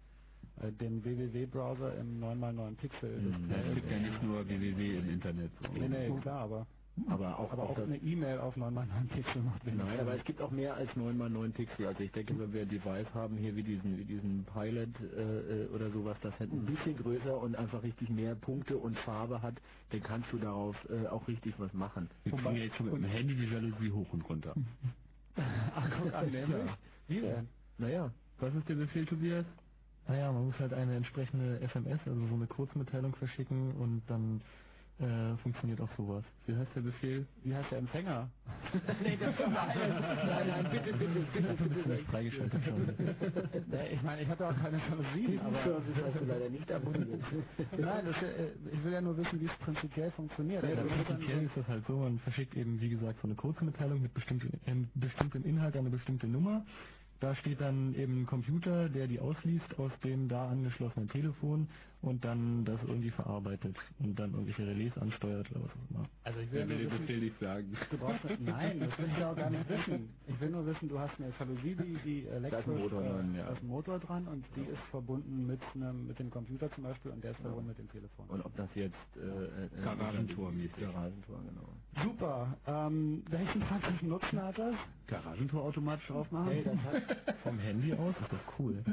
Äh, 0.62 0.72
Den 0.72 1.04
www-Browser 1.04 1.98
im 1.98 2.20
9x9 2.20 2.76
Pixel. 2.78 3.16
Hm, 3.18 3.32
Display. 3.48 3.68
Es 3.70 3.76
gibt 3.76 3.92
ja 3.92 4.00
nicht 4.00 4.24
nur 4.24 4.48
www 4.48 4.98
im 4.98 5.10
Internet. 5.10 5.52
So. 5.62 5.68
Nee, 5.80 5.88
nee, 5.90 6.22
klar, 6.22 6.42
aber, 6.42 6.68
Aber 7.10 7.40
auch, 7.40 7.52
aber 7.52 7.64
auch 7.64 7.78
eine 7.78 7.98
E-Mail 7.98 8.40
auf 8.40 8.56
9x9 8.56 9.08
Pixel 9.10 9.42
macht 9.42 9.66
wenig 9.66 9.80
Nein, 9.80 9.92
Sinn. 9.92 10.00
aber 10.00 10.16
es 10.18 10.24
gibt 10.24 10.42
auch 10.42 10.52
mehr 10.52 10.76
als 10.76 10.96
9 10.96 11.20
x 11.20 11.30
9 11.32 11.52
Pixel. 11.54 11.88
Also 11.88 12.04
ich 12.04 12.12
denke, 12.14 12.40
wenn 12.40 12.54
wir 12.54 12.62
ein 12.62 12.70
Device 12.70 13.14
haben 13.14 13.38
hier 13.38 13.56
wie 13.56 13.64
diesen, 13.64 13.98
wie 13.98 14.06
diesen 14.06 14.46
Pilot 14.46 14.90
äh, 15.02 15.64
äh, 15.64 15.68
oder 15.70 15.92
sowas, 15.92 16.18
das 16.22 16.40
halt 16.40 16.54
ein 16.54 16.66
bisschen 16.66 16.98
größer 16.98 17.38
und 17.42 17.56
einfach 17.58 17.84
richtig 17.84 18.10
mehr 18.10 18.36
Punkte 18.36 18.78
und 18.78 18.98
Farbe 19.00 19.42
hat, 19.42 19.56
dann 19.92 20.04
kannst 20.04 20.32
du 20.32 20.38
darauf 20.38 20.76
äh, 20.90 21.08
auch 21.08 21.28
richtig 21.28 21.56
was 21.60 21.74
machen. 21.74 22.10
Wir 22.24 22.34
kriegen 22.34 22.56
jetzt 22.56 22.76
schon 22.78 22.86
mit 22.88 22.96
dem 22.96 23.04
Handy 23.06 23.36
die 23.36 23.46
Jalousie 23.46 23.92
hoch 23.92 24.14
und 24.14 24.22
runter. 24.30 24.54
Ach, 25.36 25.90
guck 26.02 26.14
an, 26.14 26.32
nämlich. 26.32 26.72
Wie 27.08 27.22
denn? 27.22 27.48
Naja, 27.78 28.12
Was 28.40 28.54
ist 28.56 28.70
der 28.70 28.76
Befehl, 28.76 29.06
Tobias? 29.06 29.46
naja, 30.08 30.32
man 30.32 30.46
muss 30.48 30.60
halt 30.60 30.74
eine 30.74 30.96
entsprechende 30.96 31.60
SMS, 31.62 32.00
also 32.06 32.28
so 32.28 32.36
eine 32.36 32.48
Kurzmitteilung 32.48 33.16
verschicken 33.16 33.74
und 33.76 34.04
dann 34.08 34.42
äh, 35.00 35.38
funktioniert 35.44 35.82
auch 35.82 35.90
sowas. 35.98 36.24
Wie 36.48 36.56
heißt 36.56 36.72
der 36.76 36.82
Befehl? 36.82 37.28
Wie 37.44 37.56
heißt 37.56 37.72
der 37.72 37.80
Empfänger? 37.80 38.30
nee, 39.04 39.18
das 39.18 39.36
nein, 39.40 39.54
nein, 40.28 40.48
nein, 40.48 40.68
bitte, 40.72 40.94
bitte, 40.98 41.20
bitte, 41.34 41.64
bitte. 41.70 41.90
Nicht 41.90 42.06
freigeschaltet 42.10 42.64
schon. 42.64 42.86
Nee, 43.72 43.94
ich 43.94 44.04
meine, 44.04 44.22
ich 44.22 44.28
ja 44.28 44.50
auch 44.50 44.56
keine 44.58 44.80
Diesen 45.28 45.40
aber... 45.42 45.64
Service 45.64 45.96
hast 46.06 46.22
du 46.22 46.26
leider 46.26 46.50
nicht 46.50 46.72
abonniert. 46.72 47.22
Nein, 47.78 48.06
das, 48.06 48.24
äh, 48.24 48.52
ich 48.74 48.84
will 48.84 48.94
ja 48.94 49.02
nur 49.02 49.18
wissen, 49.18 49.42
wie 49.42 49.46
es 49.46 49.58
prinzipiell 49.66 50.12
funktioniert. 50.12 50.64
Ja, 50.64 50.70
Also, 50.70 50.84
prinzipiell 51.06 51.44
ist 51.44 51.58
das 51.58 51.68
halt 51.68 51.86
so, 51.88 51.98
man 51.98 52.20
verschickt 52.20 52.56
eben, 52.56 52.80
wie 52.82 52.90
gesagt, 52.90 53.20
so 53.22 53.28
eine 53.28 53.36
Kurzmitteilung 53.36 54.02
mit 54.02 54.14
bestimmten, 54.14 54.60
ähm, 54.66 54.90
bestimmtem 54.96 55.44
Inhalt 55.46 55.76
an 55.76 55.82
eine 55.82 55.90
bestimmte 55.92 56.28
Nummer. 56.28 56.66
Da 57.20 57.36
steht 57.38 57.62
dann 57.62 57.96
eben 57.96 58.22
ein 58.24 58.26
Computer, 58.28 58.90
der 58.90 59.08
die 59.08 59.20
ausliest 59.20 59.80
aus 59.80 59.92
dem 60.04 60.30
da 60.30 60.50
angeschlossenen 60.50 61.10
Telefon 61.10 61.70
und 62.06 62.24
dann 62.24 62.66
das 62.66 62.80
irgendwie 62.88 63.10
verarbeitet 63.12 63.76
und 64.00 64.18
dann 64.20 64.32
irgendwelche 64.32 64.68
Relais 64.68 64.92
ansteuert 65.00 65.50
oder 65.52 65.62
was 65.66 65.72
auch 65.72 65.90
immer. 65.92 66.10
Also 66.24 66.40
ich 66.40 66.52
will 66.52 66.60
Wer 66.60 66.66
nur 66.68 66.78
will 66.78 66.86
wissen, 66.92 67.00
Befehl 67.02 67.20
nicht 67.20 67.40
sagen? 67.40 67.78
du 67.90 67.98
brauchst 67.98 68.24
nein, 68.40 68.80
das 68.80 68.98
will 68.98 69.08
ich 69.12 69.18
ja 69.18 69.32
auch 69.32 69.36
gar 69.36 69.50
nicht 69.50 69.70
wissen. 69.70 70.10
Ich 70.28 70.40
will 70.40 70.50
nur 70.50 70.66
wissen, 70.66 70.90
du 70.90 71.00
hast 71.00 71.20
eine 71.20 71.34
Jalousie, 71.40 71.76
die, 71.76 71.98
die 72.04 72.28
elektrisch, 72.28 72.66
Motor 72.68 73.02
äh, 73.02 73.10
dran, 73.10 73.36
ja. 73.36 73.54
Motor 73.64 74.00
dran 74.00 74.28
und 74.28 74.46
die 74.56 74.62
ist 74.62 74.82
verbunden 74.92 75.48
mit 75.48 75.62
einem, 75.74 76.08
mit 76.08 76.20
dem 76.20 76.30
Computer 76.30 76.72
zum 76.74 76.84
Beispiel 76.84 77.12
und 77.12 77.24
der 77.24 77.32
ist 77.32 77.42
verbunden 77.42 77.68
mit 77.68 77.78
dem 77.80 77.90
Telefon. 77.90 78.26
Und 78.28 78.46
ob 78.46 78.56
das 78.56 78.70
jetzt 78.76 78.96
äh, 79.18 79.66
äh, 79.66 79.70
Garagentor-mäßig. 79.84 80.78
Garagentor, 80.80 81.40
genau. 81.44 82.04
Super. 82.04 82.58
Ähm, 82.68 83.24
welchen 83.30 83.62
praktischen 83.62 84.10
Nutzen 84.10 84.42
hat 84.42 84.58
das? 84.58 84.76
Garagentor 85.08 85.64
automatisch 85.64 86.10
aufmachen? 86.12 86.52
Hey, 86.52 86.64
das 86.64 86.78
hat, 86.78 87.36
Vom 87.44 87.60
Handy 87.60 87.94
aus 87.94 88.16
ist 88.22 88.32
doch 88.32 88.60
cool. 88.60 88.84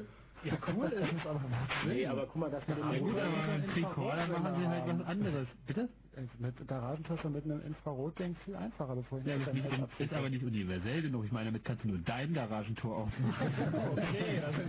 Ja 0.45 0.55
cool 0.75 0.87
ist 0.93 1.13
es, 1.13 1.27
aber 1.27 1.41
Nee, 1.87 2.07
aber 2.07 2.27
guck 2.27 2.37
mal, 2.37 2.51
das 2.51 2.67
mit 2.69 2.77
dem 2.79 2.93
Ja, 2.93 2.99
gut, 2.99 3.09
Motor- 3.13 3.23
aber 3.23 3.59
mit 3.59 3.77
Recorder 3.77 4.27
machen 4.29 4.61
sie 4.61 4.69
halt 4.69 4.99
was 5.01 5.07
anderes. 5.07 5.49
Bitte? 5.67 5.89
mit 6.39 6.69
Garagentasche 6.69 7.31
mit 7.31 7.45
einem 7.45 7.63
Infrarotding 7.63 8.37
viel 8.45 8.55
einfacher, 8.55 8.95
bevor 8.97 9.19
ich 9.21 9.25
Ja, 9.27 9.37
das 9.39 9.47
das 9.47 9.55
nicht, 9.55 9.65
jetzt 9.65 10.01
ist 10.01 10.13
aber 10.13 10.29
nicht 10.29 10.45
universell 10.45 11.01
genug. 11.03 11.25
Ich 11.25 11.33
meine, 11.33 11.47
damit 11.47 11.65
kannst 11.65 11.85
du 11.85 11.89
nur 11.89 11.99
dein 12.01 12.35
Garagentor 12.35 12.97
aufmachen. 12.99 13.49
Okay, 13.93 14.41
das 14.43 14.55
ist 14.55 14.69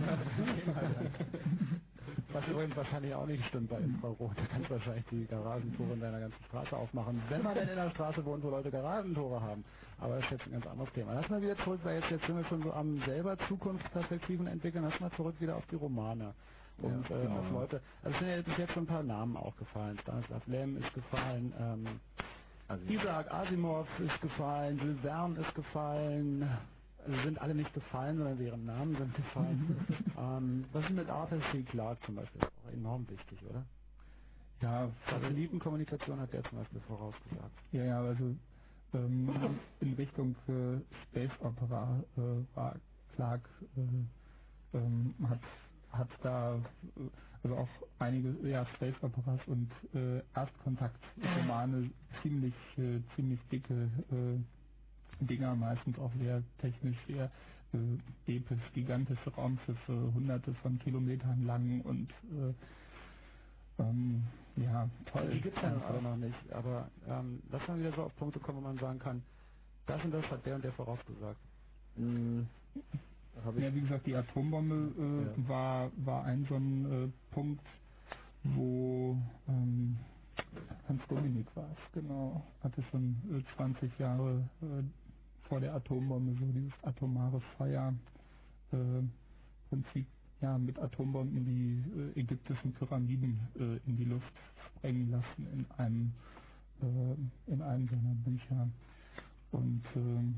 Was 2.32 2.48
übrigens 2.48 2.76
wahrscheinlich 2.76 3.14
auch 3.14 3.26
nicht 3.26 3.44
stimmt 3.46 3.68
bei 3.70 3.78
Infrarot. 3.78 4.36
Da 4.36 4.42
kannst 4.50 4.68
du 4.70 4.74
wahrscheinlich 4.74 5.04
die 5.10 5.26
Garagentore 5.26 5.92
in 5.92 6.00
deiner 6.00 6.20
ganzen 6.20 6.44
Straße 6.48 6.76
aufmachen, 6.76 7.22
wenn 7.28 7.42
man 7.42 7.54
denn 7.54 7.68
in 7.68 7.78
einer 7.78 7.90
Straße 7.90 8.24
wohnt, 8.24 8.42
wo 8.42 8.50
Leute 8.50 8.70
Garagentore 8.70 9.40
haben. 9.40 9.64
Aber 9.98 10.16
das 10.16 10.24
ist 10.24 10.30
jetzt 10.32 10.46
ein 10.46 10.52
ganz 10.52 10.66
anderes 10.66 10.92
Thema. 10.92 11.14
Lass 11.14 11.28
mal 11.30 11.40
wieder 11.42 11.56
zurück, 11.58 11.80
weil 11.84 12.00
jetzt, 12.00 12.10
jetzt 12.10 12.26
sind 12.26 12.36
wir 12.36 12.44
schon 12.46 12.62
so 12.62 12.72
am 12.72 13.00
selber 13.04 13.36
Zukunftsperspektiven 13.48 14.46
entwickeln. 14.46 14.84
Lass 14.84 14.98
mal 15.00 15.10
zurück 15.12 15.36
wieder 15.40 15.56
auf 15.56 15.66
die 15.66 15.76
Romane. 15.76 16.34
Und 16.78 17.08
Ja, 17.08 17.16
äh, 17.16 17.22
genau. 17.22 17.38
auf 17.40 17.50
Leute. 17.50 17.80
Also 18.02 18.14
es 18.14 18.18
sind 18.20 18.28
ja 18.28 18.42
bis 18.42 18.56
jetzt 18.58 18.72
schon 18.72 18.82
ein 18.84 18.88
paar 18.88 19.02
Namen 19.04 19.36
auch 19.36 19.56
gefallen. 19.56 19.98
Stanislav 20.02 20.46
Lem 20.46 20.76
ist 20.78 20.92
gefallen, 20.94 21.52
ähm, 21.58 22.00
Also, 22.66 22.84
Isaac 22.86 23.32
Asimov 23.32 23.86
ist 24.00 24.20
gefallen, 24.20 24.78
Jules 24.78 25.00
Verne 25.00 25.40
ist 25.40 25.54
gefallen. 25.54 26.48
Also 27.06 27.22
sind 27.22 27.38
alle 27.40 27.54
nicht 27.54 27.72
gefallen, 27.74 28.16
sondern 28.16 28.38
deren 28.38 28.64
Namen 28.64 28.96
sind 28.96 29.14
gefallen. 29.14 29.86
ähm, 30.18 30.64
was 30.72 30.84
ist 30.84 30.90
mit 30.90 31.08
Arthur 31.08 31.38
C. 31.52 31.62
Clarke 31.62 32.00
zum 32.06 32.16
Beispiel? 32.16 32.40
Das 32.40 32.50
ist 32.50 32.66
auch 32.66 32.72
enorm 32.72 33.08
wichtig, 33.08 33.38
oder? 33.48 33.64
Ja, 34.62 34.88
Satellitenkommunikation 35.10 36.18
hat 36.20 36.32
der 36.32 36.42
zum 36.44 36.58
Beispiel 36.58 36.80
vorausgesagt. 36.88 37.52
ja, 37.72 37.84
ja, 37.84 37.98
also 38.00 38.34
ähm, 38.94 39.60
in 39.80 39.94
Richtung 39.94 40.36
äh, 40.48 40.80
Space 41.08 41.32
Opera 41.40 42.02
äh, 42.16 42.56
war 42.56 42.76
Clark 43.16 43.48
äh, 43.76 43.80
ähm, 44.78 45.14
hat 45.28 45.40
hat 45.90 46.08
da 46.22 46.56
äh, 46.56 46.60
also 47.44 47.56
auch 47.56 47.68
einige 48.00 48.36
ja, 48.48 48.66
Space 48.76 48.96
Operas 49.02 49.40
und 49.46 49.70
äh, 49.94 50.22
Erstkontaktromane 50.34 51.90
ziemlich 52.22 52.54
äh, 52.78 53.00
ziemlich 53.16 53.40
dicke 53.52 53.90
äh, 54.12 54.38
Dinger, 55.24 55.54
meistens 55.56 55.98
auch 55.98 56.12
sehr 56.20 56.42
technisch 56.60 56.96
sehr 57.06 57.30
äh, 57.74 58.36
episch, 58.36 58.60
gigantische 58.74 59.30
Raumschiffe, 59.30 60.12
hunderte 60.14 60.54
von 60.56 60.78
Kilometern 60.80 61.46
lang 61.46 61.80
und 61.82 62.10
äh, 62.32 62.54
ähm, 63.82 64.24
ja, 64.56 64.90
toll. 65.12 65.30
Die 65.32 65.40
gibt 65.42 65.56
es 65.56 65.62
ja 65.62 65.70
noch 65.70 65.76
Einfach. 65.76 65.90
alle 65.90 66.02
noch 66.02 66.16
nicht. 66.16 66.52
Aber 66.52 66.90
ähm, 67.06 67.42
lass 67.50 67.68
mal 67.68 67.78
wieder 67.80 67.92
so 67.94 68.04
auf 68.04 68.16
Punkte 68.16 68.40
kommen, 68.40 68.58
wo 68.58 68.62
man 68.62 68.78
sagen 68.78 68.98
kann, 69.00 69.22
das 69.86 70.04
und 70.04 70.12
das 70.12 70.30
hat 70.30 70.46
der 70.46 70.56
und 70.56 70.64
der 70.64 70.72
vorausgesagt. 70.74 71.40
mh, 71.96 72.46
hab 73.44 73.56
ich 73.56 73.62
Ja, 73.64 73.74
wie 73.74 73.82
gesagt, 73.82 74.06
die 74.06 74.16
Atombombe 74.16 74.74
äh, 74.74 75.42
Ja. 75.42 75.48
war, 75.48 75.92
war 76.06 76.24
ein 76.24 76.46
so 76.48 76.56
ein 76.56 76.86
äh, 76.92 77.34
Punkt, 77.34 77.64
wo 78.44 79.18
ähm, 79.48 79.98
Hans 80.88 81.02
Dominik 81.08 81.54
war 81.56 81.70
es, 81.72 81.92
genau, 81.92 82.44
hatte 82.60 82.82
schon 82.90 83.16
äh, 83.30 83.56
20 83.56 83.98
Jahre 83.98 84.50
äh, 84.62 84.84
vor 85.48 85.60
der 85.60 85.74
Atombombe 85.74 86.34
so 86.40 86.52
dieses 86.52 86.72
atomare 86.84 87.40
Feuer 87.58 87.94
äh, 88.72 89.02
ja, 90.44 90.58
mit 90.58 90.78
Atombomben 90.78 91.42
die 91.46 92.18
äh, 92.18 92.20
ägyptischen 92.20 92.74
Pyramiden 92.74 93.40
äh, 93.56 93.88
in 93.88 93.96
die 93.96 94.04
Luft 94.04 94.32
sprengen 94.66 95.10
lassen 95.10 95.46
in 95.54 95.66
einem 95.78 96.12
äh, 96.82 97.50
in 97.50 97.62
einem 97.62 97.88
seiner 97.88 98.14
Bücher. 98.26 98.68
Und 99.52 99.82
ähm, 99.96 100.34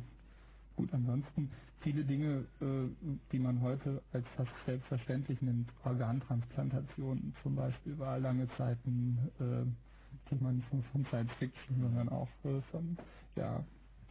gut, 0.76 0.92
ansonsten 0.92 1.50
viele 1.80 2.04
Dinge, 2.04 2.44
äh, 2.60 2.88
die 3.32 3.38
man 3.40 3.60
heute 3.60 4.00
als 4.12 4.24
fast 4.36 4.52
selbstverständlich 4.64 5.42
nimmt, 5.42 5.68
Organtransplantationen 5.82 7.34
zum 7.42 7.56
Beispiel, 7.56 7.98
war 7.98 8.20
lange 8.20 8.46
Zeit 8.56 8.78
ein 8.86 9.18
äh, 9.40 10.28
Thema 10.28 10.52
nicht 10.52 10.72
nur 10.72 10.84
von 10.92 11.04
Science 11.06 11.32
Fiction, 11.40 11.80
sondern 11.80 12.08
auch 12.10 12.28
äh, 12.44 12.60
von 12.70 12.96
ja, 13.34 13.64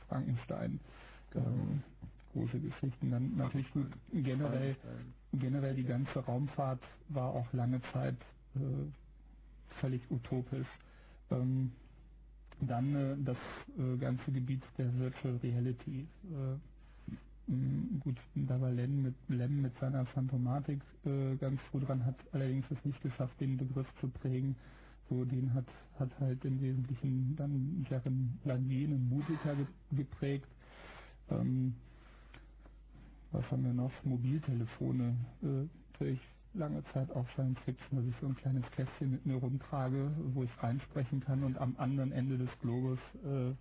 Frankenstein. 0.10 0.82
Ähm, 1.36 1.84
große 2.36 2.60
Geschichten. 2.60 3.12
Dann 3.12 3.36
natürlich 3.38 3.72
gut, 3.72 3.88
generell, 4.12 4.76
generell 5.40 5.76
die 5.76 5.84
ganze 5.84 6.20
Raumfahrt 6.20 6.82
war 7.10 7.30
auch 7.34 7.52
lange 7.54 7.82
Zeit 7.94 8.18
äh, 8.56 8.60
völlig 9.80 10.02
utopisch. 10.10 10.68
Ähm, 11.32 11.72
dann 12.62 12.96
äh, 12.96 13.16
das 13.24 13.38
äh, 13.78 13.98
ganze 13.98 14.32
Gebiet 14.32 14.64
der 14.78 14.94
Virtual 14.98 15.38
Reality. 15.44 16.08
Äh, 16.32 17.52
mh, 17.52 18.00
gut, 18.00 18.18
da 18.36 18.60
war 18.62 18.72
Lem 18.72 19.04
mit, 19.04 19.16
Lem 19.28 19.62
mit 19.62 19.74
seiner 19.80 20.06
Phantomatik 20.08 20.82
äh, 21.06 21.36
ganz 21.36 21.60
gut 21.72 21.88
dran, 21.88 22.06
hat 22.06 22.16
allerdings 22.32 22.66
es 22.72 22.84
nicht 22.86 23.02
geschafft, 23.02 23.40
den 23.40 23.58
Begriff 23.58 23.88
zu 24.00 24.08
prägen. 24.08 24.56
So, 25.10 25.24
den 25.24 25.54
hat, 25.54 25.66
hat 26.00 26.10
halt 26.20 26.44
im 26.46 26.60
Wesentlichen 26.62 27.36
dann 27.38 27.86
Jaren 27.90 28.40
Lanier, 28.44 28.88
ein 28.90 29.08
Musiker, 29.10 29.56
ge 29.56 29.66
geprägt. 29.92 30.48
Ähm, 31.30 31.76
was 33.38 33.52
haben 33.52 33.64
wir 33.66 33.74
noch? 33.74 33.92
Mobiltelefone. 34.04 35.16
Äh, 35.44 35.68
natürlich 35.94 36.20
lange 36.54 36.84
Zeit 36.94 37.12
auch 37.12 37.28
Science 37.34 37.60
Fiction, 37.66 37.98
dass 37.98 38.06
ich 38.06 38.16
so 38.22 38.28
ein 38.28 38.36
kleines 38.38 38.64
Kästchen 38.72 39.12
mit 39.12 39.26
mir 39.26 39.36
rumtrage, 39.36 40.12
wo 40.34 40.44
ich 40.44 40.64
reinsprechen 40.64 41.20
kann 41.22 41.44
und 41.44 41.58
am 41.58 41.76
anderen 41.78 42.12
Ende 42.14 42.38
des 42.38 42.50
Globus 42.62 43.00
äh, 43.26 43.50
äh, 43.50 43.56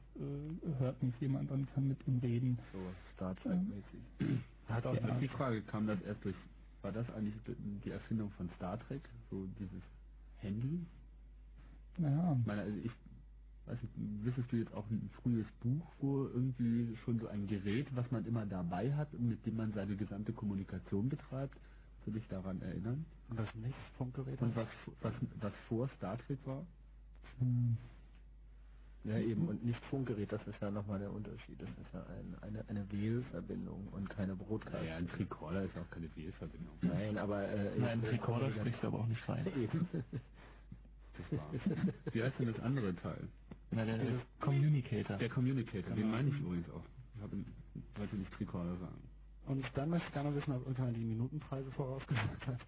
hört 0.78 1.02
mich 1.02 1.14
jemand 1.20 1.50
und 1.50 1.72
kann 1.74 1.88
mit 1.88 1.98
ihm 2.06 2.18
reden. 2.18 2.58
So 2.72 2.78
Star 3.14 3.34
Trek-mäßig. 3.36 4.40
Hat 4.68 4.86
auch 4.86 4.94
Ja. 4.94 5.18
die 5.18 5.28
Frage, 5.28 5.62
kam 5.62 5.86
das 5.86 6.00
erst 6.02 6.24
durch, 6.24 6.36
war 6.82 6.92
das 6.92 7.08
eigentlich 7.10 7.34
die 7.84 7.90
Erfindung 7.90 8.30
von 8.32 8.48
Star 8.56 8.78
Trek, 8.86 9.02
so 9.30 9.46
dieses 9.58 9.82
Handy? 10.38 10.86
Naja, 11.98 12.36
Ich 12.40 12.46
meine, 12.46 12.62
also 12.62 12.78
ich 12.78 12.90
weiß 13.66 13.78
nicht, 13.82 13.94
wissest 14.24 14.52
du 14.52 14.56
jetzt 14.56 14.74
auch 14.74 14.88
ein 14.90 15.10
frühes 15.22 15.46
Buch, 15.62 15.86
wo 16.00 16.24
irgendwie 16.26 16.96
schon 17.04 17.18
so 17.20 17.28
ein 17.28 17.46
Gerät, 17.46 17.86
was 17.94 18.10
man 18.10 18.24
immer 18.26 18.46
dabei 18.46 18.92
hat 18.94 19.12
und 19.14 19.28
mit 19.28 19.44
dem 19.46 19.56
man 19.56 19.72
seine 19.72 19.96
gesamte 19.96 20.32
Kommunikation 20.32 21.08
betreibt? 21.08 21.54
Kannst 21.54 22.06
du 22.06 22.10
dich 22.12 22.28
daran 22.28 22.60
erinnern? 22.60 23.04
Und 23.30 23.38
das 23.38 23.54
nicht 23.54 23.74
Funkgerät? 23.96 24.40
Und 24.42 24.54
was, 24.54 24.68
was, 25.00 25.14
was 25.40 25.52
vor 25.68 25.88
Star 25.96 26.18
Trek 26.18 26.38
war? 26.44 26.66
hm, 27.38 27.76
Ja, 29.04 29.18
eben, 29.18 29.48
und 29.48 29.64
nicht 29.64 29.82
Funkgerät, 29.86 30.30
das 30.32 30.46
ist 30.46 30.60
ja 30.60 30.70
nochmal 30.70 30.98
der 30.98 31.10
Unterschied. 31.12 31.60
Das 31.60 31.68
ist 31.68 31.92
ja 31.94 32.04
ein, 32.06 32.34
eine, 32.42 32.68
eine 32.68 32.90
Wählverbindung 32.92 33.88
und 33.92 34.08
keine 34.10 34.34
Broadcast. 34.36 34.74
Naja, 34.74 34.96
ein 34.96 35.08
Tricorder 35.08 35.62
ist 35.64 35.76
auch 35.78 35.90
keine 35.90 36.14
Wählverbindung. 36.16 36.74
Nein, 36.82 37.16
aber... 37.18 37.48
Äh, 37.48 37.78
Nein, 37.78 38.02
ich- 38.04 38.12
Recorder 38.12 38.50
spricht 38.52 38.84
aber 38.84 39.00
auch 39.00 39.06
nicht 39.06 39.26
rein. 39.28 39.46
Eben. 39.56 39.88
Das 41.30 41.38
war. 41.38 41.52
Wie 42.12 42.22
heißt 42.22 42.38
denn 42.40 42.52
das 42.52 42.60
andere 42.60 42.94
Teil? 42.96 43.28
Na, 43.74 43.84
der, 43.84 43.98
der 43.98 44.20
Communicator. 44.40 45.16
Der 45.16 45.28
Communicator, 45.28 45.90
den 45.90 45.96
Genau. 45.96 46.08
meine 46.16 46.28
ich 46.30 46.40
übrigens 46.40 46.70
auch. 46.70 46.84
Ich 47.16 47.22
habe, 47.22 47.44
wollte 47.96 48.16
nicht 48.16 48.32
Tricorder 48.32 48.76
sagen. 48.78 49.02
Und 49.46 49.64
dann 49.74 49.90
möchte 49.90 50.06
ich 50.08 50.14
gerne 50.14 50.34
wissen, 50.34 50.52
ob 50.52 50.60
irgendjemand 50.62 50.96
die 50.96 51.04
Minutenpreise 51.04 51.70
vorausgesagt 51.72 52.46
hat. 52.46 52.60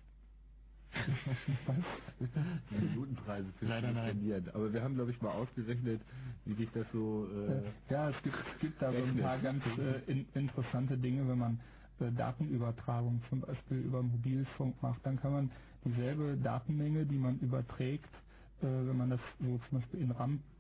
Die 2.71 2.75
Minutenpreise 2.79 3.53
für 3.59 3.67
Leider 3.67 3.93
nein. 3.93 4.51
Aber 4.55 4.73
wir 4.73 4.83
haben, 4.83 4.95
glaube 4.95 5.11
ich, 5.11 5.21
mal 5.21 5.33
ausgerechnet, 5.33 6.01
wie 6.45 6.55
sich 6.55 6.71
das 6.73 6.87
so... 6.93 7.29
Äh, 7.31 7.71
ja, 7.91 8.11
es 8.11 8.23
gibt, 8.23 8.37
es 8.37 8.61
gibt 8.61 8.81
da 8.83 8.93
so 8.93 9.03
ein 9.05 9.19
paar 9.19 9.39
ganz 9.39 9.63
äh, 9.79 10.01
in, 10.11 10.27
interessante 10.35 10.99
Dinge, 10.99 11.29
wenn 11.29 11.39
man 11.39 11.61
äh, 12.01 12.13
Datenübertragung 12.13 13.23
zum 13.29 13.41
Beispiel 13.43 13.79
über 13.81 14.03
Mobilfunk 14.03 14.83
macht, 14.83 15.05
dann 15.05 15.21
kann 15.21 15.33
man 15.33 15.51
dieselbe 15.85 16.37
Datenmenge, 16.39 17.07
die 17.07 17.19
man 17.19 17.39
überträgt, 17.41 18.15
äh, 18.63 18.67
wenn 18.67 18.97
man 18.97 19.11
das 19.11 19.21
so 19.41 19.61
zum 19.69 19.81
Beispiel 19.81 20.01
in 20.01 20.13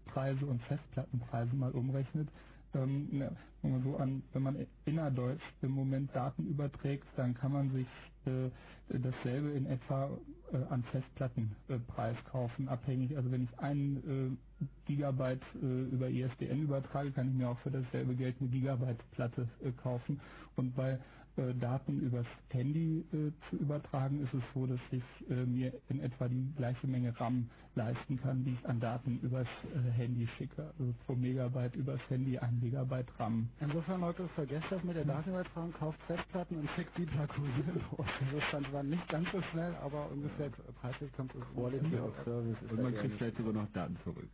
RAM-Preise 0.06 0.46
und 0.46 0.62
Festplattenpreise 0.62 1.54
mal 1.54 1.72
umrechnet, 1.72 2.28
ähm, 2.74 3.08
ne, 3.12 3.36
wenn 3.62 3.72
man 3.72 3.82
so 3.84 3.96
an, 3.96 4.22
wenn 4.32 4.42
man 4.42 4.66
innerdeutsch 4.84 5.42
im 5.62 5.72
Moment 5.72 6.14
Daten 6.14 6.46
überträgt, 6.46 7.06
dann 7.16 7.34
kann 7.34 7.52
man 7.52 7.72
sich 7.72 7.86
äh, 8.26 8.50
dasselbe 8.88 9.50
in 9.52 9.66
etwa 9.66 10.10
äh, 10.52 10.56
an 10.68 10.82
Festplattenpreis 10.84 12.16
kaufen, 12.30 12.68
abhängig. 12.68 13.16
Also 13.16 13.30
wenn 13.32 13.44
ich 13.44 13.58
einen 13.58 14.38
äh, 14.60 14.66
Gigabyte 14.86 15.42
äh, 15.62 15.82
über 15.94 16.08
ISDN 16.08 16.62
übertrage, 16.62 17.12
kann 17.12 17.28
ich 17.30 17.34
mir 17.34 17.48
auch 17.48 17.58
für 17.60 17.70
dasselbe 17.70 18.14
Geld 18.14 18.36
eine 18.40 18.50
Gigabyte-Platte 18.50 19.48
äh, 19.64 19.72
kaufen. 19.72 20.20
Und 20.56 20.74
bei 20.76 20.98
äh, 21.36 21.54
Daten 21.54 22.00
übers 22.00 22.26
Handy 22.50 23.04
äh, 23.12 23.32
zu 23.50 23.56
übertragen, 23.56 24.22
ist 24.22 24.34
es 24.34 24.42
so, 24.54 24.66
dass 24.66 24.80
ich 24.90 25.02
äh, 25.30 25.44
mir 25.44 25.72
in 25.88 26.00
etwa 26.00 26.28
die 26.28 26.52
gleiche 26.56 26.86
Menge 26.86 27.18
RAM 27.18 27.48
leisten 27.74 28.18
kann, 28.20 28.44
die 28.44 28.52
ich 28.52 28.68
an 28.68 28.80
Daten 28.80 29.20
übers 29.20 29.46
äh, 29.74 29.90
Handy 29.90 30.26
schicke. 30.38 30.72
Also 30.78 30.94
pro 31.06 31.14
Megabyte 31.14 31.76
übers 31.76 32.00
Handy 32.08 32.38
ein 32.38 32.58
Megabyte 32.60 33.08
RAM. 33.18 33.48
Insofern, 33.60 34.00
Leute, 34.00 34.28
vergesst 34.34 34.66
das 34.70 34.82
mit 34.82 34.96
der 34.96 35.04
Datenübertragung, 35.04 35.72
kauft 35.74 36.00
Festplatten 36.06 36.56
und 36.58 36.70
schickt 36.70 36.96
die 36.96 37.06
per 37.06 37.26
Kurier 37.26 37.74
los. 37.74 38.06
Das 38.32 38.44
stand 38.48 38.66
zwar 38.68 38.82
nicht 38.82 39.08
ganz 39.08 39.30
so 39.30 39.42
schnell, 39.52 39.74
aber 39.76 40.10
ungefähr 40.10 40.50
preislich 40.80 41.12
kommt 41.12 41.34
es 41.34 41.42
Quality 41.54 41.96
of 41.98 42.14
Service 42.24 42.56
ist 42.62 42.72
und 42.72 42.82
man 42.82 42.94
kriegt 42.94 43.16
vielleicht 43.18 43.36
sogar 43.36 43.52
noch 43.52 43.72
Daten 43.72 43.96
zurück. 44.04 44.28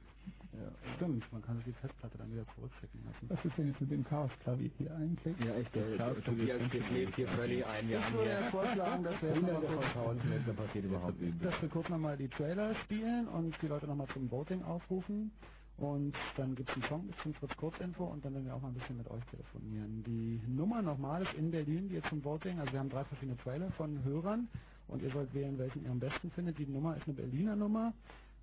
Ja, 0.52 0.70
stimmt, 0.96 1.24
man 1.32 1.40
kann 1.40 1.56
sich 1.56 1.66
die 1.66 1.72
Festplatte 1.72 2.18
dann 2.18 2.30
wieder 2.30 2.46
zurückschicken 2.54 3.00
lassen. 3.04 3.30
Was 3.30 3.42
ist 3.44 3.56
denn 3.56 3.68
jetzt 3.68 3.80
mit 3.80 3.90
dem 3.90 4.04
Chaos-Klavier 4.04 4.70
hier 4.76 4.94
eigentlich? 4.94 5.34
Ja, 5.40 5.54
echt, 5.54 5.74
der, 5.74 5.96
Chaos 5.96 6.16
Tobias 6.24 6.60
schläft 6.70 7.16
hier 7.16 7.28
völlig 7.28 7.64
ein. 7.64 7.88
Wir 7.88 7.98
Ich 7.98 8.12
würde 8.12 8.48
vorschlagen, 8.50 9.02
dass 9.02 9.22
wir 9.22 9.28
jetzt 9.30 9.42
nochmal 9.42 9.62
kurz, 9.62 10.56
passiert 10.56 10.84
überhaupt 10.84 11.16
dass 11.40 11.62
wir 11.62 11.68
kurz 11.70 11.88
nochmal 11.88 12.16
die 12.18 12.28
Trailer 12.28 12.74
spielen 12.84 13.28
und 13.28 13.56
die 13.62 13.66
Leute 13.66 13.86
nochmal 13.86 14.08
zum 14.08 14.30
Voting 14.30 14.62
aufrufen. 14.62 15.32
Und 15.78 16.14
dann 16.36 16.54
gibt 16.54 16.68
es 16.68 16.74
einen 16.76 16.84
Song 16.84 17.06
bis 17.06 17.16
zum 17.22 17.32
Fritz 17.34 17.56
Kurzinfo 17.56 18.04
und 18.04 18.22
dann 18.24 18.34
werden 18.34 18.44
wir 18.44 18.54
auch 18.54 18.60
mal 18.60 18.68
ein 18.68 18.74
bisschen 18.74 18.98
mit 18.98 19.10
euch 19.10 19.24
telefonieren. 19.30 20.04
Die 20.06 20.40
Nummer 20.46 20.82
nochmal 20.82 21.22
ist 21.22 21.32
in 21.34 21.50
Berlin, 21.50 21.88
die 21.88 21.94
jetzt 21.94 22.08
zum 22.10 22.22
Voting, 22.22 22.60
also 22.60 22.72
wir 22.72 22.78
haben 22.78 22.90
drei 22.90 23.04
verschiedene 23.04 23.38
Trailer 23.38 23.70
von 23.72 24.04
Hörern 24.04 24.48
und 24.88 25.02
ihr 25.02 25.10
sollt 25.10 25.32
wählen, 25.32 25.58
welchen 25.58 25.84
ihr 25.84 25.90
am 25.90 25.98
besten 25.98 26.30
findet. 26.32 26.58
Die 26.58 26.66
Nummer 26.66 26.96
ist 26.96 27.04
eine 27.06 27.14
Berliner 27.14 27.56
Nummer 27.56 27.94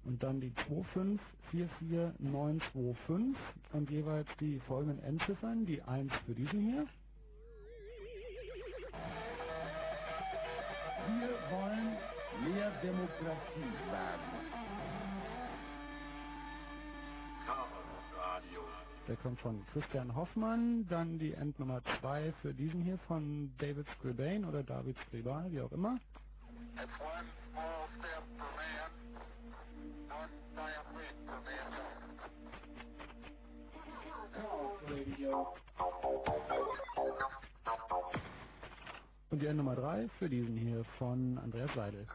und 0.09 0.23
dann 0.23 0.41
die 0.41 0.51
2544925 1.53 3.35
und 3.73 3.91
jeweils 3.91 4.27
die 4.39 4.59
folgenden 4.61 5.03
Endziffern, 5.03 5.67
die 5.67 5.83
1 5.83 6.11
für 6.25 6.33
diesen 6.33 6.61
hier, 6.61 6.87
Wir 11.07 11.29
wollen 11.51 11.97
mehr 12.43 12.71
Demokratie 12.83 13.71
wagen. 13.91 14.49
Der 19.07 19.15
kommt 19.17 19.39
von 19.41 19.65
Christian 19.73 20.15
Hoffmann, 20.15 20.87
dann 20.87 21.19
die 21.19 21.33
Endnummer 21.33 21.81
2 21.99 22.33
für 22.41 22.53
diesen 22.53 22.81
hier 22.81 22.97
von 23.07 23.51
David 23.57 23.87
Scribane 23.97 24.47
oder 24.47 24.63
David 24.63 24.95
Scribal, 25.07 25.51
wie 25.51 25.61
auch 25.61 25.71
immer. 25.71 25.99
It's 26.75 26.91
one 26.99 27.25
small 27.51 27.87
step 27.99 28.23
for 28.37 28.47
man, 28.55 28.98
Und 39.29 39.41
die 39.41 39.45
Endnummer 39.45 39.75
3 39.75 40.09
für 40.17 40.27
diesen 40.27 40.57
hier 40.57 40.83
von 40.97 41.37
Andreas 41.37 41.69
Seidel. 41.75 42.07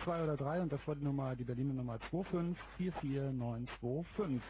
1, 0.00 0.04
2 0.04 0.24
oder 0.24 0.36
3 0.36 0.62
und 0.62 0.72
das 0.72 0.80
war 0.86 0.94
die 0.94 1.04
Nummer, 1.04 1.36
die 1.36 1.44
Berliner 1.44 1.74
Nummer 1.74 1.98
2544925. 2.10 4.40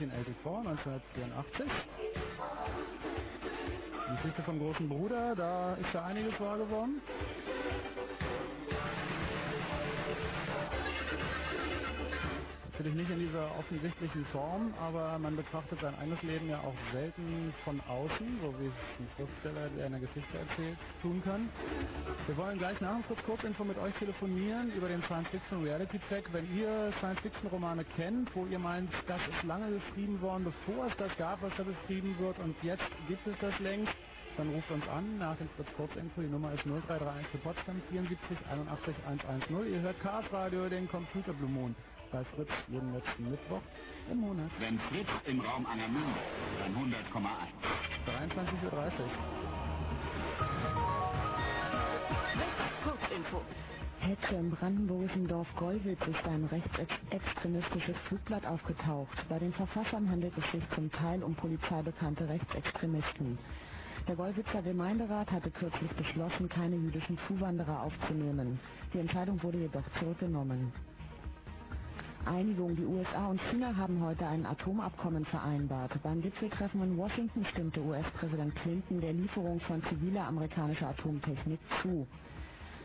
1984, 0.00 0.66
1984. 0.66 1.66
Die 4.08 4.16
Geschichte 4.16 4.42
vom 4.42 4.58
großen 4.58 4.88
Bruder, 4.88 5.34
da 5.34 5.74
ist 5.74 5.92
ja 5.92 6.04
einiges 6.04 6.38
wahr 6.40 6.58
geworden. 6.58 6.91
Natürlich 12.92 13.08
nicht 13.08 13.20
in 13.20 13.26
dieser 13.26 13.58
offensichtlichen 13.58 14.24
Form, 14.26 14.74
aber 14.78 15.18
man 15.18 15.34
betrachtet 15.34 15.80
sein 15.80 15.94
eigenes 15.98 16.22
Leben 16.22 16.50
ja 16.50 16.58
auch 16.58 16.74
selten 16.92 17.54
von 17.64 17.80
außen, 17.88 18.38
so 18.42 18.52
wie 18.60 18.66
es 18.66 19.00
ein 19.00 19.08
Schriftsteller, 19.16 19.68
der 19.70 19.86
eine 19.86 20.00
Geschichte 20.00 20.36
erzählt, 20.36 20.76
tun 21.00 21.22
kann. 21.24 21.48
Wir 22.26 22.36
wollen 22.36 22.58
gleich 22.58 22.78
nach 22.82 23.00
dem 23.00 23.16
Kurzinfo 23.24 23.64
mit 23.64 23.78
euch 23.78 23.94
telefonieren 23.94 24.72
über 24.76 24.88
den 24.88 25.02
Science-Fiction-Reality-Check. 25.04 26.32
Wenn 26.32 26.44
ihr 26.54 26.92
Science-Fiction-Romane 26.98 27.84
kennt, 27.96 28.28
wo 28.36 28.44
ihr 28.46 28.58
meint, 28.58 28.92
das 29.06 29.20
ist 29.26 29.42
lange 29.44 29.72
geschrieben 29.72 30.20
worden, 30.20 30.44
bevor 30.44 30.86
es 30.88 30.96
das 30.98 31.16
gab, 31.16 31.40
was 31.40 31.52
da 31.56 31.62
beschrieben 31.62 32.14
wird, 32.18 32.38
und 32.40 32.54
jetzt 32.62 32.84
gibt 33.08 33.26
es 33.26 33.34
das 33.40 33.58
längst, 33.60 33.94
dann 34.36 34.50
ruft 34.50 34.70
uns 34.70 34.86
an 34.88 35.16
nach 35.16 35.36
dem 35.36 35.48
Fritz 35.56 35.68
Kurzinfo. 35.76 36.20
Die 36.20 36.28
Nummer 36.28 36.52
ist 36.52 36.64
0331 36.64 37.26
für 37.28 37.38
Potsdam 37.38 37.80
74 37.90 38.36
81 38.50 38.94
110. 39.06 39.72
Ihr 39.72 39.80
hört 39.80 39.98
Chaos 40.00 40.24
Radio, 40.30 40.68
den 40.68 40.88
Computer 40.88 41.32
Blue 41.32 41.48
Moon 41.48 41.74
bei 42.12 42.24
Fritz 42.36 42.50
jeden 42.68 42.92
letzten 42.92 43.30
Mittwoch 43.30 43.62
im 44.10 44.20
Monat. 44.20 44.50
Wenn 44.58 44.78
Fritz 44.80 45.08
im 45.24 45.40
Raum 45.40 45.66
Angermünde, 45.66 46.20
dann 46.60 46.74
100,1. 46.76 46.92
23.30 48.06 48.72
Uhr. 48.72 48.82
Kurzinfo. 52.84 53.42
Hetze 54.00 54.34
im 54.34 54.50
brandenburgischen 54.50 55.28
Dorf 55.28 55.46
Gollwitz 55.56 56.00
ist 56.08 56.26
ein 56.26 56.44
rechtsextremistisches 56.46 57.96
Flugblatt 58.08 58.44
aufgetaucht. 58.44 59.16
Bei 59.28 59.38
den 59.38 59.52
Verfassern 59.52 60.10
handelt 60.10 60.36
es 60.36 60.50
sich 60.50 60.68
zum 60.74 60.90
Teil 60.90 61.22
um 61.22 61.34
polizeibekannte 61.36 62.28
Rechtsextremisten. 62.28 63.38
Der 64.08 64.16
Gollwitzer 64.16 64.62
Gemeinderat 64.62 65.30
hatte 65.30 65.52
kürzlich 65.52 65.92
beschlossen, 65.92 66.48
keine 66.48 66.74
jüdischen 66.74 67.16
Zuwanderer 67.28 67.84
aufzunehmen. 67.84 68.58
Die 68.92 68.98
Entscheidung 68.98 69.40
wurde 69.42 69.58
jedoch 69.58 69.84
zurückgenommen. 70.00 70.72
Einigung. 72.26 72.76
Die 72.76 72.84
USA 72.84 73.28
und 73.28 73.40
China 73.50 73.74
haben 73.76 74.00
heute 74.04 74.26
ein 74.26 74.46
Atomabkommen 74.46 75.24
vereinbart. 75.26 75.92
Beim 76.02 76.22
Gipfeltreffen 76.22 76.82
in 76.82 76.96
Washington 76.96 77.44
stimmte 77.46 77.80
US-Präsident 77.80 78.54
Clinton 78.56 79.00
der 79.00 79.12
Lieferung 79.12 79.60
von 79.60 79.82
ziviler 79.84 80.26
amerikanischer 80.26 80.88
Atomtechnik 80.88 81.60
zu. 81.82 82.06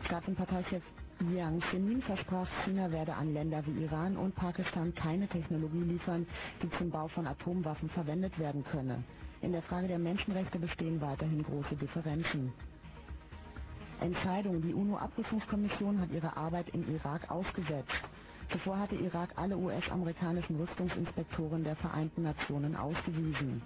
Staatenparteichef 0.06 0.82
Jiang 1.30 1.60
Zemin 1.70 2.02
versprach, 2.02 2.48
China 2.64 2.90
werde 2.92 3.14
an 3.14 3.32
Länder 3.32 3.64
wie 3.66 3.82
Iran 3.84 4.16
und 4.16 4.34
Pakistan 4.36 4.94
keine 4.94 5.26
Technologie 5.28 5.82
liefern, 5.82 6.26
die 6.62 6.70
zum 6.78 6.90
Bau 6.90 7.08
von 7.08 7.26
Atomwaffen 7.26 7.88
verwendet 7.90 8.38
werden 8.38 8.64
könne. 8.70 9.02
In 9.40 9.52
der 9.52 9.62
Frage 9.62 9.88
der 9.88 9.98
Menschenrechte 9.98 10.58
bestehen 10.58 11.00
weiterhin 11.00 11.42
große 11.42 11.76
Differenzen. 11.76 12.52
Entscheidung. 14.00 14.62
Die 14.62 14.74
UNO-Abrüstungskommission 14.74 16.00
hat 16.00 16.10
ihre 16.12 16.36
Arbeit 16.36 16.68
im 16.70 16.88
Irak 16.94 17.30
ausgesetzt. 17.30 17.90
Zuvor 18.52 18.78
hatte 18.78 18.96
Irak 18.96 19.30
alle 19.36 19.56
US-amerikanischen 19.56 20.56
Rüstungsinspektoren 20.56 21.64
der 21.64 21.76
Vereinten 21.76 22.22
Nationen 22.22 22.76
ausgewiesen. 22.76 23.62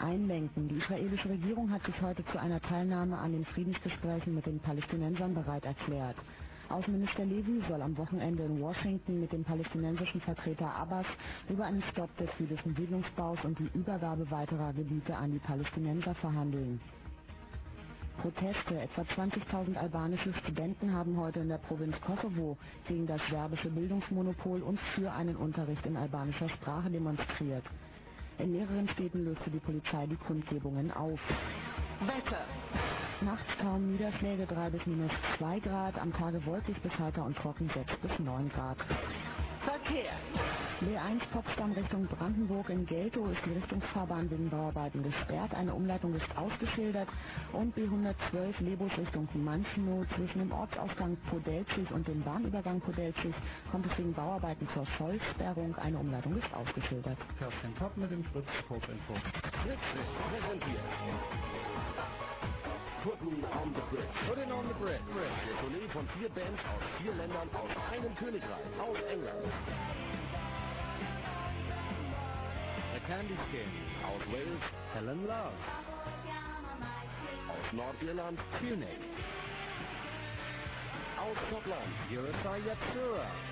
Einlenken. 0.00 0.68
Die 0.68 0.76
israelische 0.78 1.28
Regierung 1.28 1.70
hat 1.70 1.84
sich 1.84 2.00
heute 2.02 2.24
zu 2.26 2.38
einer 2.38 2.60
Teilnahme 2.60 3.18
an 3.18 3.32
den 3.32 3.44
Friedensgesprächen 3.46 4.34
mit 4.34 4.46
den 4.46 4.60
Palästinensern 4.60 5.34
bereit 5.34 5.64
erklärt. 5.64 6.16
Außenminister 6.68 7.24
Levy 7.24 7.62
soll 7.68 7.82
am 7.82 7.96
Wochenende 7.98 8.44
in 8.44 8.60
Washington 8.60 9.20
mit 9.20 9.32
dem 9.32 9.44
palästinensischen 9.44 10.20
Vertreter 10.20 10.72
Abbas 10.74 11.06
über 11.48 11.64
einen 11.66 11.82
Stopp 11.92 12.16
des 12.16 12.30
jüdischen 12.38 12.76
Siedlungsbaus 12.76 13.38
und 13.44 13.58
die 13.58 13.70
Übergabe 13.74 14.30
weiterer 14.30 14.72
Gebiete 14.72 15.16
an 15.16 15.32
die 15.32 15.40
Palästinenser 15.40 16.14
verhandeln. 16.14 16.80
Proteste. 18.20 18.78
Etwa 18.78 19.02
20.000 19.02 19.76
albanische 19.76 20.32
Studenten 20.34 20.92
haben 20.92 21.16
heute 21.16 21.40
in 21.40 21.48
der 21.48 21.58
Provinz 21.58 21.96
Kosovo 22.02 22.58
gegen 22.86 23.06
das 23.06 23.20
serbische 23.30 23.70
Bildungsmonopol 23.70 24.62
und 24.62 24.78
für 24.94 25.10
einen 25.10 25.36
Unterricht 25.36 25.84
in 25.86 25.96
albanischer 25.96 26.48
Sprache 26.50 26.90
demonstriert. 26.90 27.64
In 28.38 28.52
mehreren 28.52 28.88
Städten 28.90 29.24
löste 29.24 29.50
die 29.50 29.58
Polizei 29.58 30.06
die 30.06 30.16
Kundgebungen 30.16 30.90
auf. 30.92 31.20
Wetter. 32.00 32.44
Nachts 33.22 33.48
kaum 33.60 33.92
Niederschläge 33.92 34.46
3 34.46 34.70
bis 34.70 34.86
minus 34.86 35.10
2 35.38 35.60
Grad, 35.60 35.98
am 35.98 36.12
Tage 36.12 36.44
wolkig 36.46 36.80
bis 36.82 36.98
heiter 36.98 37.24
und 37.24 37.36
trocken 37.36 37.70
6 37.74 37.96
bis 38.02 38.18
9 38.18 38.48
Grad. 38.50 38.78
Verkehr. 39.64 40.12
B1 40.80 41.20
Potsdam 41.32 41.72
Richtung 41.72 42.06
Brandenburg 42.06 42.70
in 42.70 42.86
Geltow 42.86 43.30
ist 43.30 43.44
die 43.44 43.52
Richtungsfahrbahn 43.52 44.30
wegen 44.30 44.48
Bauarbeiten 44.48 45.02
gesperrt. 45.02 45.52
Eine 45.54 45.74
Umleitung 45.74 46.14
ist 46.14 46.24
ausgeschildert 46.34 47.08
und 47.52 47.76
B112 47.76 48.60
Lebus 48.60 48.90
Richtung 48.96 49.28
Manchenow 49.34 50.06
zwischen 50.16 50.38
dem 50.38 50.52
Ortsausgang 50.52 51.18
Podelzig 51.28 51.90
und 51.90 52.08
dem 52.08 52.22
Bahnübergang 52.22 52.80
Podelzig 52.80 53.34
kommt 53.70 53.84
es 53.90 53.98
wegen 53.98 54.14
Bauarbeiten 54.14 54.66
zur 54.72 54.86
Vollsperrung. 54.96 55.76
Eine 55.76 55.98
Umleitung 55.98 56.38
ist 56.38 56.52
ausgeschildert. 56.54 57.18
Kerstin 57.38 57.74
Kopp 57.78 57.94
mit 57.98 58.10
dem 58.10 58.24
Fritz 58.24 58.48
Kurzinfo. 58.66 59.14
Fritz 59.62 59.80
präsentiert. 60.30 60.80
Putten 63.02 63.44
on 63.56 63.72
the 63.72 63.80
Bridge. 63.90 64.08
Putting 64.28 64.52
on 64.52 64.68
the 64.68 64.74
bridge. 64.74 65.00
Der 65.48 65.56
Tournee 65.60 65.88
von 65.92 66.06
vier 66.18 66.28
Bands 66.28 66.60
aus 66.68 66.82
vier 67.00 67.14
Ländern 67.14 67.48
aus 67.54 67.70
einem 67.92 68.14
Königreich, 68.16 68.68
aus 68.78 68.96
England. 69.10 69.40
The 72.92 73.00
Candy 73.06 73.36
Skin. 73.48 73.70
Aus 74.04 74.20
Wales, 74.30 74.62
Helen 74.92 75.26
Love. 75.26 75.56
aus 77.48 77.72
Nordirland, 77.72 78.38
Punic. 78.58 79.00
aus 81.16 81.36
Schottland. 81.48 81.94
Eurostar 82.12 82.58
Yatsura. 82.58 83.49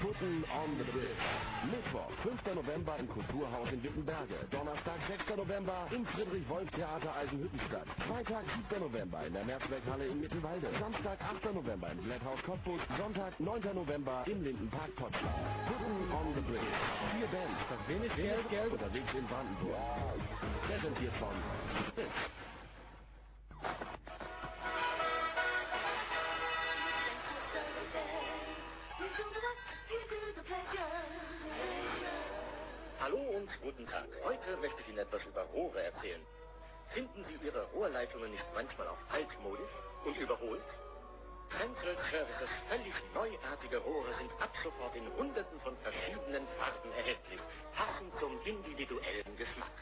Putten 0.00 0.44
on 0.56 0.78
the 0.78 0.84
Bridge. 0.92 1.20
Mittwoch, 1.68 2.08
5. 2.24 2.54
November 2.54 2.96
im 2.98 3.06
Kulturhaus 3.08 3.68
in 3.70 3.82
Wittenberge. 3.82 4.34
Donnerstag, 4.50 4.96
6. 5.06 5.36
November 5.36 5.86
im 5.90 6.06
Friedrich-Wolf-Theater 6.06 7.14
Eisenhüttenstadt. 7.20 7.86
Freitag, 8.08 8.44
7. 8.70 8.80
November 8.80 9.26
in 9.26 9.34
der 9.34 9.44
Mehrzweckhalle 9.44 10.06
in 10.06 10.20
Mittelwalde. 10.20 10.68
Samstag, 10.80 11.20
8. 11.20 11.54
November 11.54 11.92
im 11.92 11.98
Blätthaus 11.98 12.40
Cottbus. 12.46 12.80
Sonntag, 12.96 13.38
9. 13.38 13.60
November 13.74 14.24
im 14.26 14.42
Lindenpark 14.42 14.96
Potsdam. 14.96 15.36
Putten 15.68 16.12
on 16.16 16.34
the 16.34 16.40
Bridge. 16.48 16.72
Vier 17.12 17.28
Bands. 17.28 17.60
Das 17.68 17.88
wenig 17.88 18.16
Geld, 18.16 18.48
Geld. 18.48 18.72
Unterwegs 18.72 19.12
in 19.12 19.26
Brandenburg. 19.26 19.76
Präsentiert 20.66 21.14
von. 21.20 21.36
Hallo 33.10 33.22
und 33.38 33.48
guten 33.60 33.86
Tag. 33.88 34.06
Heute 34.22 34.56
möchte 34.58 34.82
ich 34.82 34.88
Ihnen 34.88 34.98
etwas 34.98 35.20
über 35.24 35.42
Rohre 35.42 35.82
erzählen. 35.82 36.20
Finden 36.94 37.24
Sie 37.26 37.44
Ihre 37.44 37.64
Rohrleitungen 37.72 38.30
nicht 38.30 38.44
manchmal 38.54 38.86
auch 38.86 38.98
altmodisch 39.12 39.70
und 40.04 40.16
überholt? 40.16 40.62
Central 41.58 41.96
Services 42.08 42.50
völlig 42.68 42.94
neuartige 43.12 43.78
Rohre 43.78 44.14
sind 44.16 44.30
ab 44.40 44.52
sofort 44.62 44.94
in 44.94 45.12
hunderten 45.16 45.58
von 45.62 45.76
verschiedenen 45.78 46.46
Farben 46.56 46.92
erhältlich, 46.92 47.40
passend 47.74 48.12
zum 48.20 48.40
individuellen 48.44 49.36
Geschmack. 49.36 49.74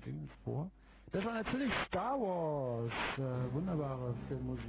Dinge 0.00 0.28
vor. 0.44 0.70
Das 1.12 1.24
war 1.24 1.34
natürlich 1.34 1.72
Star 1.88 2.20
Wars. 2.20 2.92
Äh, 3.18 3.54
wunderbare 3.54 4.14
Filmmusik. 4.28 4.64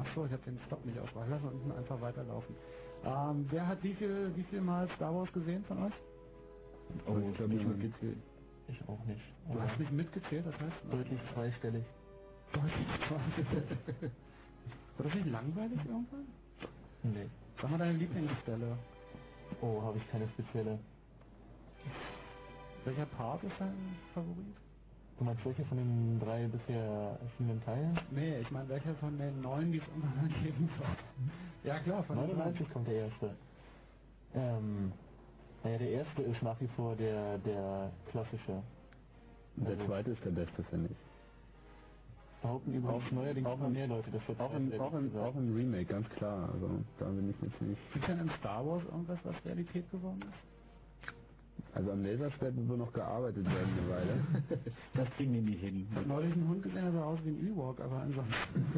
Achso, 0.00 0.26
ich 0.26 0.32
habe 0.32 0.42
den 0.44 0.58
Stop 0.66 0.84
nicht 0.84 0.98
ausgemacht. 0.98 1.28
Lass 1.30 1.42
uns 1.42 1.76
einfach 1.76 2.00
weiterlaufen. 2.00 2.56
Ähm, 3.04 3.46
wer 3.50 3.66
hat 3.66 3.82
wie 3.82 3.94
viel, 3.94 4.32
wie 4.36 4.42
viel 4.44 4.60
Mal 4.60 4.88
Star 4.96 5.14
Wars 5.14 5.32
gesehen 5.32 5.64
von 5.64 5.84
euch? 5.84 5.92
Oh, 7.06 7.18
ich 7.18 7.38
habe 7.38 7.48
nicht 7.48 7.66
mitgezählt. 7.66 8.18
Ich 8.68 8.88
auch 8.88 9.04
nicht. 9.04 9.22
Du 9.52 9.60
hast 9.60 9.78
nicht 9.78 9.92
mitgezählt, 9.92 10.46
das 10.46 10.54
heißt? 10.60 10.76
Deutlich 10.90 11.20
zweistellig. 11.34 11.84
Deutlich 12.52 12.86
zweistellig. 13.08 13.78
War 14.96 15.06
das 15.06 15.14
nicht 15.14 15.26
langweilig 15.26 15.78
irgendwann? 15.86 16.26
Nee. 17.02 17.28
Sag 17.60 17.70
mal 17.70 17.78
deine 17.78 17.98
Lieblingsstelle. 17.98 18.76
Oh, 19.60 19.82
habe 19.82 19.98
ich 19.98 20.08
keine 20.10 20.28
spezielle. 20.30 20.78
Welcher 22.84 23.06
Part 23.06 23.42
ist 23.44 23.52
dein 23.58 23.96
Favorit? 24.14 24.56
Du 25.18 25.24
meinst 25.24 25.44
welche 25.44 25.64
von 25.66 25.76
den 25.76 26.18
drei 26.18 26.48
bisher 26.48 27.18
erschienenen 27.22 27.62
Teilen? 27.64 27.98
Nee, 28.10 28.38
ich 28.40 28.50
meine 28.50 28.68
welcher 28.70 28.94
von 28.96 29.18
den 29.18 29.42
neun, 29.42 29.70
die 29.70 29.78
es 29.78 29.84
untereinander 29.94 30.38
geben 30.42 30.70
soll. 30.78 30.96
Ja 31.62 31.78
klar, 31.80 32.02
von 32.04 32.16
99 32.16 32.70
kommt 32.72 32.88
der 32.88 32.94
erste. 32.94 33.36
Ähm, 34.34 34.92
naja, 35.62 35.78
der 35.78 35.90
erste 35.90 36.22
ist 36.22 36.42
nach 36.42 36.58
wie 36.60 36.68
vor 36.68 36.96
der, 36.96 37.36
der 37.38 37.92
klassische. 38.10 38.62
Der 39.56 39.86
zweite 39.86 40.12
ist 40.12 40.24
der 40.24 40.30
beste, 40.30 40.62
finde 40.64 40.88
ich. 40.90 40.96
Behaupten 42.40 42.72
übrigens 42.72 43.12
neuerdings 43.12 43.46
auch 43.46 43.58
immer 43.58 43.68
mehr 43.68 43.86
Leute, 43.86 44.10
das 44.10 44.26
wird 44.26 44.40
Auch 44.40 44.54
im, 44.54 44.72
auch, 44.80 44.94
im, 44.94 45.16
auch 45.18 45.34
im 45.34 45.54
Remake, 45.54 45.84
ganz 45.84 46.08
klar. 46.10 46.48
Also 46.54 46.70
da 46.98 47.04
bin 47.04 47.28
ich 47.28 47.36
jetzt 47.42 47.60
nicht. 47.60 47.92
Gibt 47.92 48.08
denn 48.08 48.20
in 48.20 48.30
Star 48.38 48.66
Wars 48.66 48.82
irgendwas, 48.84 49.18
was 49.24 49.44
Realität 49.44 49.90
geworden 49.90 50.22
ist? 50.22 50.49
Also 51.74 51.92
am 51.92 52.02
Laserschwert 52.04 52.56
wird 52.56 52.68
wohl 52.68 52.78
noch 52.78 52.92
gearbeitet 52.92 53.44
werden 53.44 53.78
eine 53.78 53.88
Weile. 53.90 54.24
Das 54.94 55.08
kriegen 55.10 55.32
die 55.34 55.40
nicht 55.40 55.60
hin. 55.60 55.86
Ich 55.90 55.96
habe 55.96 56.08
neulich 56.08 56.32
einen 56.32 56.48
Hund 56.48 56.62
gesehen, 56.62 56.82
der 56.82 56.92
sah 56.92 57.04
aus 57.04 57.18
wie 57.24 57.30
ein 57.30 57.46
Ewok, 57.48 57.80
aber 57.80 58.00
ansonsten. 58.00 58.34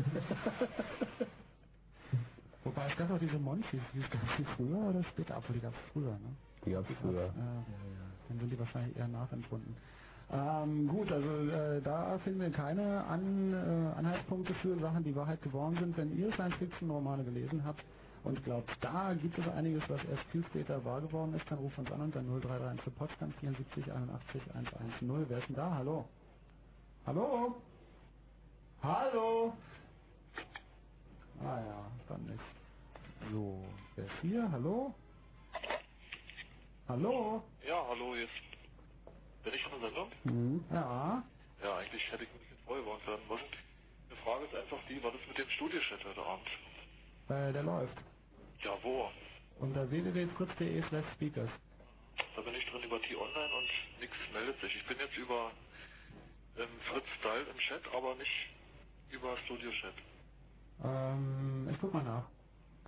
Wobei 2.65 2.89
es 2.89 2.97
gab 2.97 3.11
auch 3.11 3.19
diese 3.19 3.39
Monchis, 3.39 3.81
die 3.95 4.01
gab 4.01 4.23
es 4.31 4.37
die 4.39 4.45
früher 4.57 4.79
oder 4.79 5.03
später? 5.05 5.39
Obwohl, 5.39 5.57
die 5.57 5.63
gab 5.63 5.73
es 5.73 5.81
früher, 5.93 6.13
ne? 6.13 6.37
Die 6.65 6.71
gab's 6.71 6.89
früher. 7.01 7.25
Ja, 7.25 7.65
dann 8.29 8.39
sind 8.39 8.51
die 8.51 8.59
wahrscheinlich 8.59 8.97
eher 8.97 9.09
nachempfunden. 9.09 9.75
Ähm, 10.31 10.89
gut, 10.89 11.11
also 11.11 11.29
äh, 11.51 11.83
da 11.83 12.19
finden 12.21 12.41
wir 12.41 12.51
keine 12.51 13.05
An, 13.05 13.53
äh, 13.53 13.99
Anhaltspunkte 13.99 14.55
für 14.55 14.79
Sachen, 14.79 15.03
die 15.05 15.15
Wahrheit 15.17 15.43
geworden 15.43 15.77
sind. 15.79 15.97
Wenn 15.97 16.17
ihr 16.17 16.33
Science-Fiction-Romane 16.33 17.25
gelesen 17.25 17.65
habt 17.65 17.83
und 18.25 18.43
glaubt, 18.45 18.71
da 18.81 19.15
gibt 19.15 19.37
es 19.39 19.49
einiges, 19.49 19.83
was 19.89 20.03
erst 20.05 20.25
viel 20.31 20.45
später 20.47 20.85
wahr 20.85 21.01
geworden 21.01 21.35
ist, 21.35 21.45
dann 21.51 21.59
ruft 21.59 21.79
uns 21.79 21.91
an 21.91 22.01
unter 22.03 22.21
0331 22.23 22.83
für 22.83 22.91
Potsdam 22.93 23.33
74 23.41 23.93
81 23.93 24.43
110. 24.55 25.29
Wer 25.29 25.39
ist 25.39 25.49
denn 25.49 25.57
da? 25.57 25.75
Hallo? 25.75 26.09
Hallo? 27.07 27.63
Hallo? 28.83 29.53
Ah 31.41 31.59
ja, 31.61 31.91
dann 32.09 32.25
nicht. 32.27 32.45
So, 33.33 33.65
wer 33.97 34.05
ist 34.05 34.13
hier? 34.23 34.51
Hallo? 34.53 34.95
Hallo? 36.89 37.43
Ja, 37.67 37.85
hallo, 37.89 38.15
jetzt 38.15 38.33
bin 39.43 39.55
ich 39.55 39.65
in 39.65 39.81
der 39.81 39.81
Sendung. 39.91 40.09
Mhm. 40.25 40.65
Ja. 40.73 41.25
Ja, 41.63 41.77
eigentlich 41.79 42.13
hätte 42.13 42.25
ich 42.25 42.31
ein 42.31 42.39
bisschen 42.39 42.59
vorgewarnt 42.67 43.07
werden 43.07 43.23
müssen. 43.29 43.47
Die 44.11 44.17
Frage 44.25 44.45
ist 44.45 44.55
einfach 44.55 44.79
die, 44.89 45.03
was 45.03 45.15
ist 45.15 45.27
mit 45.29 45.39
dem 45.39 45.49
Studiochat 45.51 46.05
heute 46.05 46.23
Abend? 46.23 46.47
Äh, 47.29 47.53
der 47.53 47.63
läuft. 47.63 47.97
Ja, 48.65 48.79
wo? 48.83 49.11
Unter 49.59 49.91
www.fritz.de 49.91 50.83
slash 50.89 51.05
speakers. 51.15 51.51
Da 52.37 52.43
bin 52.43 52.55
ich 52.55 52.65
drin 52.67 52.83
über 52.85 53.01
T-Online 53.03 53.55
und 53.55 54.01
nichts 54.01 54.17
meldet 54.33 54.61
sich. 54.61 54.75
Ich 54.77 54.87
bin 54.87 54.99
jetzt 54.99 55.17
über 55.17 55.51
ähm, 56.59 56.69
Fritz 56.91 57.05
Style 57.21 57.47
im 57.51 57.59
Chat, 57.59 57.83
aber 57.95 58.15
nicht 58.17 58.49
über 59.11 59.37
Studio-Chat. 59.45 59.95
Ähm, 60.85 61.69
ich 61.71 61.79
guck 61.81 61.93
mal 61.95 62.03
nach. 62.03 62.25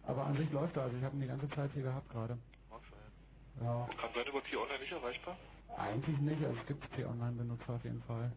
Aber 0.07 0.27
an 0.27 0.37
sich 0.37 0.51
läuft 0.51 0.77
er, 0.77 0.85
also 0.85 0.97
ich 0.97 1.03
habe 1.03 1.17
ihn 1.17 1.23
die 1.23 1.27
ganze 1.29 1.49
Zeit 1.51 1.71
hier 1.73 1.83
gehabt 1.83 2.09
gerade. 2.11 2.39
Mag 2.71 2.81
sein. 2.91 3.65
Ja. 3.65 3.89
Kann 4.01 4.11
sein 4.15 4.27
über 4.27 4.45
T-Online 4.45 4.79
nicht 4.81 4.93
erreichbar? 4.93 5.37
Eigentlich 5.77 6.19
nicht, 6.19 6.45
also 6.45 6.59
es 6.61 6.67
gibt 6.67 6.95
T-Online-Benutzer 6.95 7.75
auf 7.75 7.85
jeden 7.85 8.03
Fall. 8.03 8.31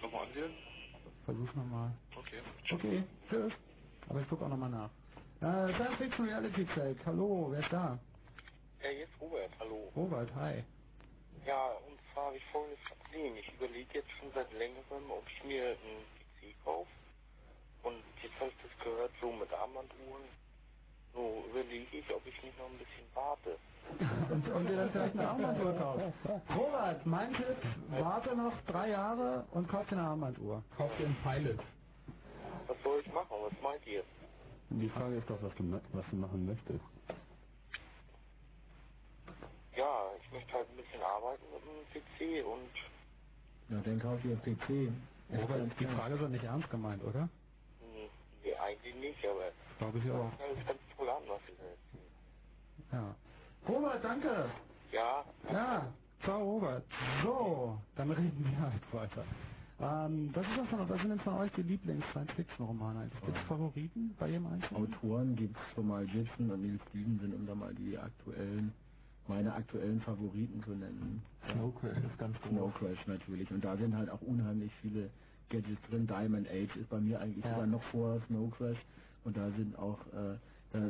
Nochmal 0.00 0.26
anwählen? 0.26 0.52
Versuch's 1.24 1.54
nochmal. 1.54 1.92
Okay. 2.16 2.40
Okay, 2.70 3.04
tschüss. 3.28 3.52
Aber 4.08 4.20
ich 4.20 4.28
guck 4.28 4.42
auch 4.42 4.48
nochmal 4.48 4.70
nach. 4.70 4.90
Äh, 5.42 5.74
Science 5.74 5.96
Fiction 5.98 6.24
Reality 6.26 6.64
Check. 6.72 6.96
Hallo, 7.04 7.48
wer 7.50 7.58
ist 7.60 7.72
da? 7.72 7.98
Ja, 8.80 8.90
jetzt 8.90 9.10
Robert, 9.20 9.50
hallo. 9.58 9.90
Robert, 9.96 10.28
hi. 10.36 10.62
Ja, 11.44 11.66
und 11.88 11.98
zwar 12.12 12.26
habe 12.26 12.36
ich 12.36 12.44
folgendes 12.52 12.78
Problem. 12.86 13.34
Ich 13.36 13.52
überlege 13.54 13.88
jetzt 13.94 14.10
schon 14.20 14.30
seit 14.36 14.52
längerem, 14.52 15.10
ob 15.10 15.24
ich 15.26 15.42
mir 15.44 15.64
einen 15.66 16.06
PC 16.30 16.64
kaufe. 16.64 16.88
Und 17.82 18.04
jetzt 18.22 18.38
habe 18.38 18.50
ich 18.50 18.56
das 18.62 18.84
gehört, 18.84 19.10
so 19.20 19.32
mit 19.32 19.52
Armbanduhren. 19.52 20.22
So 21.12 21.44
überlege 21.50 21.96
ich, 21.98 22.14
ob 22.14 22.24
ich 22.24 22.40
nicht 22.44 22.56
noch 22.58 22.66
ein 22.70 22.78
bisschen 22.78 23.06
warte. 23.14 23.58
Und, 24.30 24.48
und 24.48 24.68
dir 24.68 24.76
dann 24.76 24.90
vielleicht 24.92 25.14
eine 25.18 25.28
Armbanduhr 25.28 25.74
kaufst. 25.74 26.06
Robert, 26.56 27.04
mein 27.04 27.34
Tipp, 27.34 27.56
warte 27.90 28.36
noch 28.36 28.54
drei 28.68 28.90
Jahre 28.90 29.44
und 29.50 29.68
kauf 29.68 29.86
dir 29.88 29.98
eine 29.98 30.06
Armbanduhr. 30.06 30.62
Kauf 30.76 30.90
dir 30.98 31.06
einen 31.06 31.16
Pilot. 31.22 31.58
Was 32.68 32.76
soll 32.84 33.00
ich 33.04 33.12
machen? 33.12 33.36
Was 33.42 33.60
meint 33.60 33.84
ihr? 33.86 34.04
Die 34.80 34.88
Frage 34.90 35.16
ist 35.16 35.28
doch, 35.30 35.42
was 35.42 35.54
du, 35.56 35.80
was 35.92 36.04
du 36.10 36.16
machen 36.16 36.46
möchtest. 36.46 36.80
Ja, 39.76 40.10
ich 40.22 40.30
möchte 40.32 40.52
halt 40.52 40.68
ein 40.70 40.76
bisschen 40.76 41.02
arbeiten 41.02 41.44
mit 41.52 41.62
dem 41.64 41.86
PC 42.02 42.46
und 42.46 42.70
Ja, 43.68 43.80
dann 43.82 44.00
kauf 44.00 44.20
dir 44.22 44.32
einen 44.42 44.58
PC. 44.58 44.92
Robert, 45.30 45.80
die 45.80 45.86
Frage 45.86 46.14
ist 46.14 46.20
doch 46.22 46.28
nicht 46.28 46.44
ernst 46.44 46.70
gemeint, 46.70 47.02
oder? 47.04 47.28
nee, 48.42 48.54
eigentlich 48.56 48.94
nicht, 48.96 49.26
aber 49.26 49.52
Glaube 49.78 49.98
ich 49.98 50.10
auch. 50.10 50.30
das 50.38 50.66
ganz 50.66 50.80
toll 50.96 51.08
an, 51.10 51.22
was 51.28 51.40
ihr 51.48 51.56
da. 52.90 52.96
Ja. 52.96 53.16
Robert, 53.68 54.04
danke. 54.04 54.50
Ja, 54.92 55.24
Ja, 55.50 55.92
ciao 56.24 56.42
Robert. 56.42 56.84
So, 57.24 57.78
dann 57.96 58.10
reden 58.10 58.44
wir 58.44 58.58
halt 58.60 58.92
weiter. 58.94 59.24
Ähm, 59.82 60.30
das 60.32 60.46
ist 60.46 60.68
von, 60.70 60.88
was 60.88 61.00
sind 61.00 61.10
denn 61.10 61.20
von 61.20 61.34
euch 61.34 61.50
die 61.52 61.62
Lieblings-Science-Fiction-Romane? 61.62 63.10
Gibt 63.26 63.36
es 63.36 63.42
Favoriten 63.44 64.14
bei 64.18 64.28
jedem 64.28 64.46
Einzelnen? 64.46 64.84
Autoren 64.94 65.36
gibt's 65.36 65.60
schon 65.74 65.88
mal 65.88 66.06
Gibson 66.06 66.50
und 66.50 66.62
Neil 66.62 66.78
Stevenson, 66.88 67.34
um 67.34 67.46
da 67.46 67.54
mal 67.54 67.74
die 67.74 67.98
aktuellen, 67.98 68.72
meine 69.26 69.52
aktuellen 69.52 70.00
Favoriten 70.02 70.62
zu 70.62 70.70
nennen. 70.70 71.22
Snow 71.52 71.74
Crash 71.80 71.98
ist 71.98 72.18
ganz 72.18 72.36
groß. 72.40 72.50
Snow 72.52 72.74
Crash 72.74 73.06
natürlich. 73.06 73.50
Und 73.50 73.64
da 73.64 73.76
sind 73.76 73.96
halt 73.96 74.08
auch 74.10 74.20
unheimlich 74.22 74.72
viele 74.80 75.10
Gadgets 75.50 75.82
drin. 75.90 76.06
Diamond 76.06 76.48
Age 76.48 76.76
ist 76.76 76.88
bei 76.88 77.00
mir 77.00 77.20
eigentlich 77.20 77.44
Ja. 77.44 77.52
sogar 77.54 77.66
noch 77.66 77.82
vor 77.84 78.20
Snow 78.28 78.50
Crash. 78.56 78.78
Und 79.24 79.36
da 79.36 79.50
sind 79.50 79.76
auch 79.78 79.98
äh, 80.12 80.38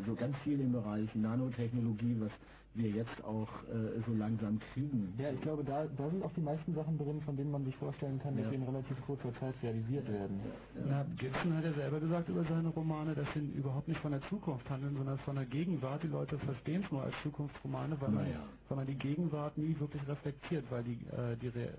so 0.06 0.14
ganz 0.14 0.36
viel 0.44 0.60
im 0.60 0.73
Bereich 0.73 1.14
Nanotechnologie, 1.14 2.16
was 2.20 2.31
wir 2.74 2.88
jetzt 2.90 3.22
auch 3.24 3.48
äh, 3.64 4.00
so 4.06 4.12
langsam 4.14 4.58
kriegen. 4.72 5.12
Ja, 5.18 5.30
ich 5.30 5.40
glaube, 5.42 5.62
da, 5.64 5.86
da 5.86 6.08
sind 6.10 6.22
auch 6.22 6.32
die 6.32 6.40
meisten 6.40 6.74
Sachen 6.74 6.96
drin, 6.98 7.20
von 7.22 7.36
denen 7.36 7.50
man 7.50 7.64
sich 7.64 7.76
vorstellen 7.76 8.18
kann, 8.20 8.34
dass 8.36 8.44
Ja. 8.44 8.50
sie 8.50 8.56
in 8.56 8.62
relativ 8.62 9.00
kurzer 9.06 9.32
Zeit 9.40 9.54
realisiert 9.62 10.08
werden. 10.08 10.40
Na, 10.86 11.04
Gibson 11.18 11.54
hat 11.54 11.64
ja 11.64 11.72
selber 11.74 12.00
gesagt 12.00 12.28
über 12.30 12.44
seine 12.44 12.68
Romane, 12.70 13.14
dass 13.14 13.26
sie 13.34 13.40
überhaupt 13.40 13.88
nicht 13.88 14.00
von 14.00 14.12
der 14.12 14.22
Zukunft 14.28 14.68
handeln, 14.70 14.96
sondern 14.96 15.18
von 15.20 15.36
der 15.36 15.46
Gegenwart. 15.46 16.02
Die 16.02 16.08
Leute 16.08 16.38
verstehen 16.38 16.82
es 16.84 16.90
nur 16.90 17.02
als 17.02 17.14
Zukunftsromane, 17.22 18.00
weil, 18.00 18.10
man, 18.10 18.24
Naja. 18.24 18.44
weil 18.68 18.76
man 18.78 18.86
die 18.86 18.96
Gegenwart 18.98 19.58
nie 19.58 19.78
wirklich 19.78 20.06
reflektiert, 20.08 20.64
weil 20.70 20.84
die, 20.84 20.98
äh, 21.16 21.36
die 21.36 21.48
Re 21.48 21.74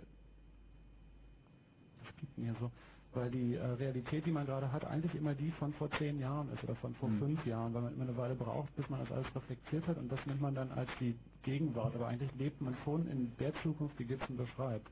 das 2.03 2.15
gibt 2.17 2.37
mir 2.37 2.55
so, 2.59 2.71
weil 3.15 3.31
die 3.31 3.55
äh, 3.55 3.65
Realität, 3.65 4.25
die 4.25 4.31
man 4.31 4.45
gerade 4.45 4.71
hat, 4.71 4.85
eigentlich 4.85 5.15
immer 5.15 5.35
die 5.35 5.51
von 5.53 5.73
vor 5.73 5.89
zehn 5.99 6.19
Jahren 6.19 6.49
ist 6.53 6.63
oder 6.63 6.75
von 6.75 6.95
vor 6.95 7.09
Hm. 7.09 7.19
fünf 7.19 7.45
Jahren, 7.45 7.73
weil 7.73 7.83
man 7.83 7.93
immer 7.95 8.03
eine 8.05 8.17
Weile 8.17 8.35
braucht, 8.35 8.75
bis 8.75 8.89
man 8.89 9.01
das 9.01 9.11
alles 9.11 9.35
reflektiert 9.35 9.87
hat 9.87 9.97
und 9.97 10.11
das 10.11 10.25
nimmt 10.25 10.41
man 10.41 10.55
dann 10.55 10.71
als 10.71 10.89
die 10.99 11.15
Gegenwart. 11.43 11.95
Aber 11.95 12.07
eigentlich 12.07 12.33
lebt 12.35 12.61
man 12.61 12.75
schon 12.83 13.07
in 13.07 13.35
der 13.39 13.53
Zukunft, 13.63 13.99
die 13.99 14.05
Gibson 14.05 14.37
beschreibt. 14.37 14.87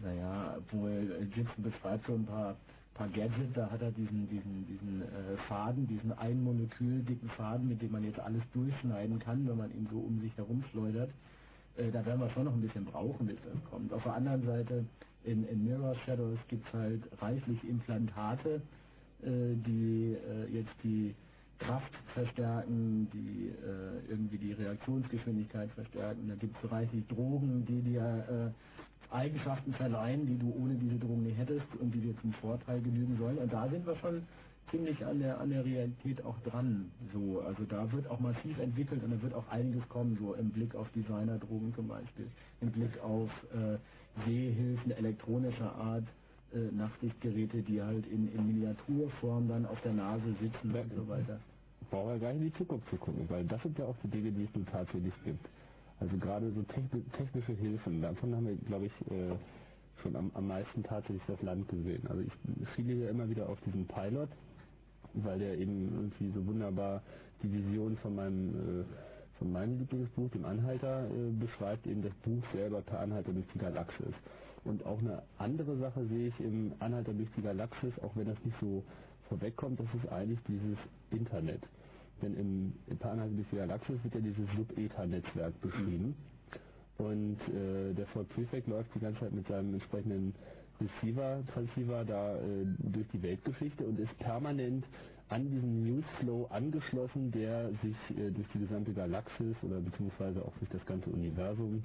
Naja, 0.00 0.56
obwohl 0.58 1.26
Gibson 1.34 1.64
beschreibt 1.64 2.06
so 2.06 2.14
ein 2.14 2.26
paar, 2.26 2.56
paar 2.94 3.08
Gadgets, 3.08 3.54
da 3.54 3.70
hat 3.70 3.82
er 3.82 3.92
diesen, 3.92 4.28
diesen, 4.28 4.66
diesen 4.66 5.02
äh, 5.02 5.36
Faden, 5.48 5.86
diesen 5.88 6.12
ein 6.12 6.42
Molekül 6.42 7.02
dicken 7.04 7.30
Faden, 7.30 7.68
mit 7.68 7.82
dem 7.82 7.92
man 7.92 8.04
jetzt 8.04 8.20
alles 8.20 8.42
durchschneiden 8.52 9.18
kann, 9.20 9.48
wenn 9.48 9.56
man 9.58 9.72
ihn 9.72 9.88
so 9.90 9.98
um 10.00 10.20
sich 10.20 10.36
herum 10.36 10.64
schleudert. 10.72 11.12
Äh, 11.76 11.90
da 11.92 12.04
werden 12.06 12.20
wir 12.20 12.30
schon 12.30 12.44
noch 12.44 12.54
ein 12.54 12.60
bisschen 12.62 12.84
brauchen, 12.86 13.26
bis 13.26 13.38
das 13.42 13.64
kommt. 13.70 13.92
Auf 13.92 14.02
der 14.04 14.14
anderen 14.14 14.44
Seite, 14.46 14.86
in, 15.26 15.46
in 15.48 15.64
Mirror 15.64 15.94
Shadows 16.04 16.38
gibt 16.48 16.66
es 16.68 16.72
halt 16.72 17.02
reichlich 17.20 17.58
Implantate, 17.68 18.62
äh, 19.22 19.28
die 19.66 20.16
äh, 20.16 20.52
jetzt 20.52 20.74
die 20.82 21.14
Kraft 21.58 21.92
verstärken, 22.14 23.08
die 23.12 23.48
äh, 23.48 24.10
irgendwie 24.10 24.38
die 24.38 24.52
Reaktionsgeschwindigkeit 24.52 25.70
verstärken. 25.72 26.28
Da 26.28 26.34
gibt 26.34 26.56
es 26.62 26.70
reichlich 26.70 27.06
Drogen, 27.08 27.64
die 27.66 27.82
dir 27.82 28.52
äh, 28.52 29.14
Eigenschaften 29.14 29.72
verleihen, 29.72 30.26
die 30.26 30.38
du 30.38 30.54
ohne 30.60 30.74
diese 30.74 30.98
Drogen 30.98 31.24
nicht 31.24 31.38
hättest 31.38 31.66
und 31.80 31.94
die 31.94 32.00
dir 32.00 32.14
zum 32.20 32.32
Vorteil 32.34 32.80
genügen 32.82 33.16
sollen. 33.18 33.38
Und 33.38 33.52
da 33.52 33.68
sind 33.68 33.86
wir 33.86 33.96
schon 33.96 34.22
ziemlich 34.70 35.04
an 35.04 35.20
der 35.20 35.40
an 35.40 35.50
der 35.50 35.64
Realität 35.64 36.24
auch 36.24 36.38
dran. 36.40 36.90
So, 37.12 37.40
also 37.40 37.64
da 37.64 37.90
wird 37.92 38.08
auch 38.08 38.20
massiv 38.20 38.58
entwickelt 38.58 39.02
und 39.02 39.12
da 39.12 39.22
wird 39.22 39.34
auch 39.34 39.48
einiges 39.48 39.88
kommen, 39.88 40.16
so 40.20 40.34
im 40.34 40.50
Blick 40.50 40.74
auf 40.74 40.90
Designerdrogen 40.90 41.72
zum 41.74 41.88
Beispiel, 41.88 42.26
im 42.60 42.70
Blick 42.72 42.98
auf 43.00 43.30
äh, 43.54 43.78
Sehhilfen 44.24 44.92
elektronischer 44.92 45.74
Art, 45.74 46.04
äh, 46.54 46.58
Nachtsichtgeräte, 46.74 47.62
die 47.62 47.82
halt 47.82 48.06
in, 48.06 48.32
in 48.32 48.46
Miniaturform 48.46 49.48
dann 49.48 49.66
auf 49.66 49.80
der 49.82 49.92
Nase 49.92 50.34
sitzen 50.40 50.74
und 50.74 50.92
so 50.94 51.08
weiter. 51.08 51.38
Brauchen 51.90 52.12
wir 52.12 52.18
gar 52.18 52.32
nicht 52.32 52.42
in 52.42 52.50
die 52.50 52.58
Zukunft 52.58 52.88
zu 52.90 52.96
gucken, 52.96 53.26
weil 53.28 53.44
das 53.44 53.62
sind 53.62 53.78
ja 53.78 53.84
auch 53.84 53.96
die 54.02 54.08
Dinge, 54.08 54.32
die 54.32 54.44
es 54.44 54.54
nun 54.54 54.66
tatsächlich 54.66 55.14
gibt. 55.24 55.46
Also 56.00 56.16
gerade 56.18 56.50
so 56.52 56.62
technische 56.62 57.52
Hilfen, 57.52 58.02
davon 58.02 58.34
haben 58.34 58.46
wir, 58.46 58.56
glaube 58.56 58.86
ich, 58.86 58.92
äh, 59.10 59.34
schon 60.02 60.16
am, 60.16 60.30
am 60.34 60.46
meisten 60.46 60.82
tatsächlich 60.82 61.22
das 61.26 61.40
Land 61.42 61.68
gesehen. 61.68 62.06
Also 62.08 62.22
ich 62.22 62.68
schiele 62.74 62.94
hier 62.94 63.10
immer 63.10 63.28
wieder 63.28 63.48
auf 63.48 63.58
diesen 63.62 63.86
Pilot, 63.86 64.28
weil 65.14 65.38
der 65.38 65.58
eben 65.58 65.90
irgendwie 65.94 66.30
so 66.38 66.46
wunderbar 66.46 67.02
die 67.42 67.52
Vision 67.52 67.96
von 67.98 68.14
meinem 68.14 68.80
äh, 68.80 68.84
von 69.38 69.52
meinem 69.52 69.78
Lieblingsbuch, 69.78 70.30
dem 70.30 70.44
Anhalter, 70.44 71.06
äh, 71.08 71.30
beschreibt 71.38 71.86
eben 71.86 72.02
das 72.02 72.14
Buch 72.24 72.42
selber 72.52 72.82
per 72.82 73.00
Anhalter 73.00 73.32
durch 73.32 73.46
die 73.54 73.58
Galaxis. 73.58 74.14
Und 74.64 74.84
auch 74.84 74.98
eine 74.98 75.22
andere 75.38 75.76
Sache 75.78 76.06
sehe 76.06 76.28
ich 76.28 76.40
im 76.40 76.72
Anhalter 76.80 77.12
durch 77.12 77.28
die 77.36 77.42
Galaxis, 77.42 77.92
auch 78.02 78.16
wenn 78.16 78.26
das 78.26 78.36
nicht 78.44 78.56
so 78.60 78.82
vorwegkommt, 79.28 79.78
das 79.80 79.86
ist 80.02 80.10
eigentlich 80.12 80.40
dieses 80.48 80.78
Internet. 81.10 81.62
Denn 82.22 82.36
im, 82.36 82.72
im 82.86 82.98
Anhalter 83.02 83.34
durch 83.34 83.48
die 83.52 83.56
Galaxis 83.56 83.96
wird 84.02 84.14
ja 84.14 84.20
dieses 84.20 84.46
Sub-Ether-Netzwerk 84.56 85.60
beschrieben. 85.60 86.14
Und 86.98 87.38
äh, 87.48 87.92
der 87.94 88.06
Ford 88.08 88.28
Prefect 88.30 88.66
läuft 88.68 88.94
die 88.94 89.00
ganze 89.00 89.20
Zeit 89.20 89.32
mit 89.32 89.46
seinem 89.46 89.74
entsprechenden 89.74 90.34
Receiver, 90.80 91.42
Transceiver 91.52 92.04
da 92.04 92.36
äh, 92.36 92.64
durch 92.78 93.06
die 93.12 93.22
Weltgeschichte 93.22 93.84
und 93.84 93.98
ist 93.98 94.16
permanent 94.18 94.84
an 95.28 95.50
diesen 95.50 95.84
Newsflow 95.84 96.46
angeschlossen, 96.50 97.30
der 97.32 97.70
sich 97.82 97.96
äh, 98.18 98.30
durch 98.30 98.46
die 98.54 98.60
gesamte 98.60 98.92
Galaxis 98.92 99.56
oder 99.62 99.80
beziehungsweise 99.80 100.44
auch 100.44 100.56
durch 100.58 100.70
das 100.70 100.84
ganze 100.86 101.10
Universum 101.10 101.82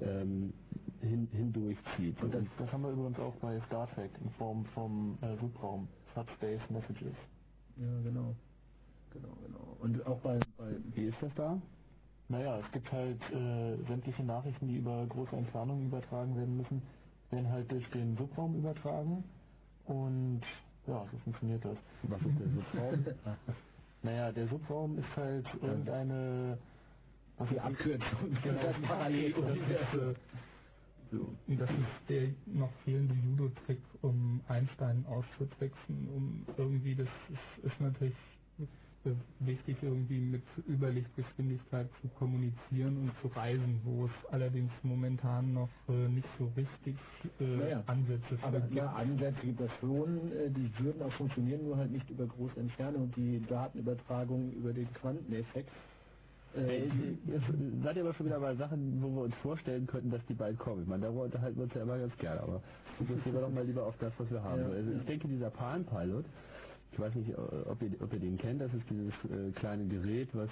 ähm, 0.00 0.52
hin, 1.00 1.28
hindurchzieht. 1.32 2.22
Und 2.22 2.34
das, 2.34 2.44
das, 2.58 2.72
haben 2.72 2.82
wir 2.82 2.90
übrigens 2.90 3.18
auch 3.18 3.34
bei 3.36 3.60
Star 3.66 3.88
Trek 3.94 4.10
in 4.22 4.30
Form 4.32 4.64
vom 4.74 5.18
äh, 5.22 5.36
Subraum, 5.40 5.88
Subspace 6.14 6.60
Messages. 6.70 7.14
Ja, 7.76 8.00
genau. 8.02 8.34
Genau, 9.12 9.34
genau. 9.46 9.76
Und 9.80 10.06
auch 10.06 10.18
bei, 10.20 10.38
bei 10.58 10.72
wie 10.94 11.06
ist 11.06 11.16
das 11.20 11.32
da? 11.36 11.60
Naja, 12.28 12.58
es 12.58 12.72
gibt 12.72 12.90
halt 12.90 13.20
äh, 13.30 13.76
sämtliche 13.86 14.24
Nachrichten, 14.24 14.68
die 14.68 14.76
über 14.76 15.06
große 15.06 15.36
Entfernungen 15.36 15.86
übertragen 15.86 16.36
werden 16.36 16.56
müssen, 16.56 16.82
werden 17.30 17.48
halt 17.50 17.70
durch 17.70 17.88
den 17.90 18.16
Subraum 18.16 18.56
übertragen 18.56 19.24
und 19.84 20.42
ja, 20.86 21.06
so 21.10 21.18
funktioniert 21.18 21.64
das. 21.64 21.76
Was 22.02 22.20
ist 22.20 22.38
der 22.38 22.48
Subraum? 22.48 23.04
naja, 24.02 24.32
der 24.32 24.48
Subraum 24.48 24.98
ist 24.98 25.16
halt 25.16 25.46
irgendeine 25.62 26.58
was 27.38 27.48
die 27.50 27.60
Abkürzung 27.60 28.36
genau, 28.42 28.62
das 28.62 28.80
parallel 28.82 29.34
so. 31.12 31.34
Das 31.46 31.70
ist 31.70 32.08
der 32.08 32.28
noch 32.46 32.70
fehlende 32.84 33.14
Judo-Trick, 33.14 33.80
um 34.02 34.40
Einstein 34.48 35.04
auszutricksen, 35.06 36.08
um 36.14 36.46
irgendwie, 36.56 36.96
das 36.96 37.08
ist, 37.30 37.64
ist 37.64 37.80
natürlich 37.80 38.14
wichtig, 39.40 39.76
irgendwie 39.82 40.20
mit 40.20 40.42
Überlichtgeschwindigkeit 40.68 41.88
zu 42.02 42.08
kommunizieren 42.08 42.96
und 42.98 43.12
zu 43.22 43.28
reisen, 43.28 43.80
wo 43.84 44.06
es 44.06 44.12
allerdings 44.32 44.72
momentan 44.82 45.52
noch 45.54 45.70
äh, 45.88 46.08
nicht 46.08 46.28
so 46.38 46.46
richtig 46.56 46.96
äh, 47.40 47.44
naja, 47.44 47.84
Ansätze 47.86 48.38
Aber 48.42 48.60
gibt. 48.60 48.74
ja, 48.74 48.86
Ansätze 48.86 49.40
gibt 49.42 49.60
es 49.60 49.70
schon, 49.80 50.32
äh, 50.32 50.50
die 50.50 50.70
würden 50.84 51.02
auch 51.02 51.12
funktionieren, 51.12 51.64
nur 51.64 51.76
halt 51.76 51.92
nicht 51.92 52.08
über 52.10 52.26
große 52.26 52.58
Entfernung 52.60 53.04
und 53.04 53.16
die 53.16 53.40
Datenübertragung 53.46 54.52
über 54.52 54.72
den 54.72 54.92
Quanteneffekt. 54.94 55.70
Äh, 56.56 56.86
jetzt 56.86 57.46
seid 57.84 57.96
ihr 57.96 58.02
aber 58.02 58.14
schon 58.14 58.26
wieder 58.26 58.40
bei 58.40 58.56
Sachen, 58.56 59.02
wo 59.02 59.10
wir 59.14 59.22
uns 59.24 59.34
vorstellen 59.42 59.86
könnten, 59.86 60.10
dass 60.10 60.24
die 60.26 60.34
bald 60.34 60.58
kommen. 60.58 60.82
Ich 60.82 60.88
meine, 60.88 61.02
darüber 61.04 61.24
unterhalten 61.24 61.56
wir 61.58 61.64
uns 61.64 61.74
ja 61.74 61.82
immer 61.82 61.98
ganz 61.98 62.16
gerne, 62.18 62.40
aber 62.42 62.62
fokussieren 62.98 63.34
wir 63.34 63.40
doch 63.42 63.50
mal 63.52 63.64
lieber 63.66 63.86
auf 63.86 63.96
das, 63.98 64.12
was 64.18 64.30
wir 64.30 64.42
haben. 64.42 64.62
Ja, 64.62 64.68
also 64.68 64.90
ich 64.92 65.04
denke, 65.06 65.28
dieser 65.28 65.50
Palm 65.50 65.84
Pilot, 65.84 66.24
ich 66.92 66.98
weiß 66.98 67.14
nicht, 67.14 67.36
ob 67.36 67.82
ihr, 67.82 67.90
ob 68.00 68.12
ihr 68.12 68.20
den 68.20 68.38
kennt, 68.38 68.60
das 68.60 68.72
ist 68.72 68.88
dieses 68.90 69.12
äh, 69.30 69.52
kleine 69.52 69.86
Gerät, 69.86 70.28
was 70.32 70.50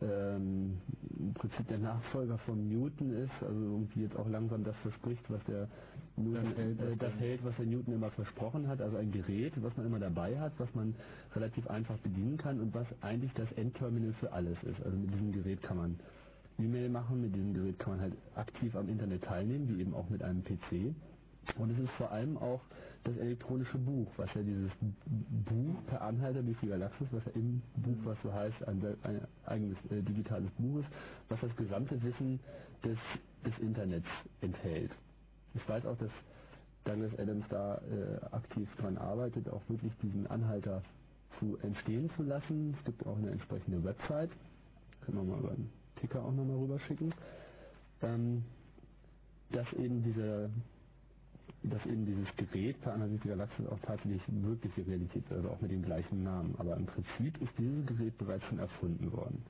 ähm, 0.00 0.78
im 1.18 1.34
Prinzip 1.34 1.66
der 1.68 1.78
Nachfolger 1.78 2.38
von 2.38 2.68
Newton 2.68 3.12
ist, 3.24 3.32
also 3.42 3.60
irgendwie 3.60 4.02
jetzt 4.02 4.16
auch 4.16 4.28
langsam 4.28 4.64
das 4.64 4.76
verspricht, 4.76 5.22
was 5.28 5.42
der 5.44 5.68
Newton, 6.16 6.44
das, 6.44 6.56
hält, 6.56 6.80
äh, 6.80 6.96
das 6.96 7.12
hält, 7.18 7.44
was 7.44 7.56
der 7.56 7.66
Newton 7.66 7.94
immer 7.94 8.10
versprochen 8.10 8.68
hat, 8.68 8.80
also 8.80 8.96
ein 8.96 9.10
Gerät, 9.10 9.52
was 9.62 9.76
man 9.76 9.86
immer 9.86 9.98
dabei 9.98 10.38
hat, 10.38 10.52
was 10.58 10.72
man 10.74 10.94
relativ 11.34 11.66
einfach 11.68 11.98
bedienen 11.98 12.36
kann 12.36 12.60
und 12.60 12.74
was 12.74 12.86
eigentlich 13.00 13.32
das 13.34 13.50
Endterminal 13.52 14.12
für 14.14 14.32
alles 14.32 14.56
ist. 14.62 14.80
Also 14.84 14.96
mit 14.96 15.12
diesem 15.12 15.32
Gerät 15.32 15.62
kann 15.62 15.76
man 15.76 16.00
E-Mail 16.58 16.88
machen, 16.88 17.20
mit 17.20 17.34
diesem 17.34 17.54
Gerät 17.54 17.78
kann 17.78 17.94
man 17.94 18.00
halt 18.00 18.14
aktiv 18.34 18.74
am 18.74 18.88
Internet 18.88 19.24
teilnehmen, 19.24 19.68
wie 19.68 19.80
eben 19.80 19.94
auch 19.94 20.08
mit 20.10 20.22
einem 20.22 20.42
PC. 20.42 20.94
Und 21.56 21.70
es 21.70 21.78
ist 21.78 21.90
vor 21.92 22.10
allem 22.10 22.36
auch 22.36 22.60
das 23.04 23.16
elektronische 23.16 23.78
Buch, 23.78 24.08
was 24.16 24.28
ja 24.34 24.42
dieses 24.42 24.70
Buch 25.46 25.76
per 25.86 26.02
Anhalter 26.02 26.42
durch 26.42 26.58
die 26.60 26.68
Galaxis, 26.68 27.06
was 27.10 27.24
ja 27.26 27.32
im 27.34 27.62
Buch, 27.76 27.96
was 28.04 28.18
so 28.22 28.32
heißt, 28.32 28.66
ein, 28.66 28.82
ein 29.02 29.20
eigenes 29.46 29.76
äh, 29.90 30.02
digitales 30.02 30.50
Buch 30.58 30.80
ist, 30.80 30.88
was 31.28 31.40
das 31.40 31.54
gesamte 31.56 32.02
Wissen 32.02 32.40
des, 32.84 32.98
des 33.44 33.58
Internets 33.60 34.06
enthält. 34.40 34.90
Ich 35.54 35.66
weiß 35.68 35.86
auch, 35.86 35.96
dass 35.98 36.10
Douglas 36.84 37.18
Adams 37.18 37.44
da 37.50 37.76
äh, 37.78 38.34
aktiv 38.34 38.68
dran 38.76 38.96
arbeitet, 38.98 39.48
auch 39.50 39.62
wirklich 39.68 39.92
diesen 40.02 40.26
Anhalter 40.26 40.82
zu 41.38 41.56
entstehen 41.62 42.10
zu 42.16 42.22
lassen. 42.22 42.74
Es 42.78 42.84
gibt 42.84 43.06
auch 43.06 43.16
eine 43.16 43.30
entsprechende 43.30 43.82
Website, 43.84 44.30
können 45.02 45.18
wir 45.18 45.24
mal 45.24 45.38
über 45.40 45.50
den 45.54 45.70
Ticker 46.00 46.22
auch 46.24 46.32
nochmal 46.32 46.56
rüberschicken, 46.56 47.14
ähm, 48.02 48.44
dass 49.50 49.70
eben 49.74 50.02
diese 50.02 50.50
dass 51.70 51.84
eben 51.86 52.06
dieses 52.06 52.26
Gerät 52.36 52.80
per 52.80 52.94
Analyse 52.94 53.28
Galaxis 53.28 53.66
auch 53.66 53.78
tatsächlich 53.80 54.22
wirkliche 54.28 54.86
Realität 54.86 55.24
ist, 55.24 55.32
also 55.32 55.50
auch 55.50 55.60
mit 55.60 55.70
dem 55.70 55.82
gleichen 55.82 56.22
Namen. 56.22 56.54
Aber 56.58 56.76
im 56.76 56.86
Prinzip 56.86 57.40
ist 57.40 57.52
dieses 57.58 57.86
Gerät 57.86 58.16
bereits 58.18 58.44
schon 58.46 58.58
erfunden 58.58 59.12
worden. 59.12 59.42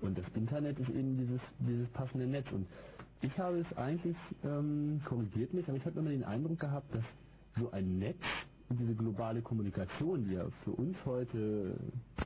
Und 0.00 0.18
das 0.18 0.24
Internet 0.34 0.78
ist 0.78 0.90
eben 0.90 1.16
dieses, 1.16 1.40
dieses 1.58 1.88
passende 1.88 2.26
Netz. 2.26 2.46
Und 2.52 2.66
ich 3.22 3.36
habe 3.38 3.60
es 3.60 3.76
eigentlich, 3.76 4.16
ähm, 4.44 5.00
korrigiert 5.04 5.54
mich, 5.54 5.66
aber 5.68 5.76
ich 5.76 5.84
habe 5.86 5.98
immer 5.98 6.10
den 6.10 6.24
Eindruck 6.24 6.60
gehabt, 6.60 6.94
dass 6.94 7.04
so 7.58 7.70
ein 7.70 7.98
Netz 7.98 8.22
und 8.68 8.80
diese 8.80 8.94
globale 8.94 9.42
Kommunikation, 9.42 10.24
die 10.24 10.34
ja 10.34 10.44
für 10.64 10.72
uns 10.72 10.96
heute, 11.04 11.76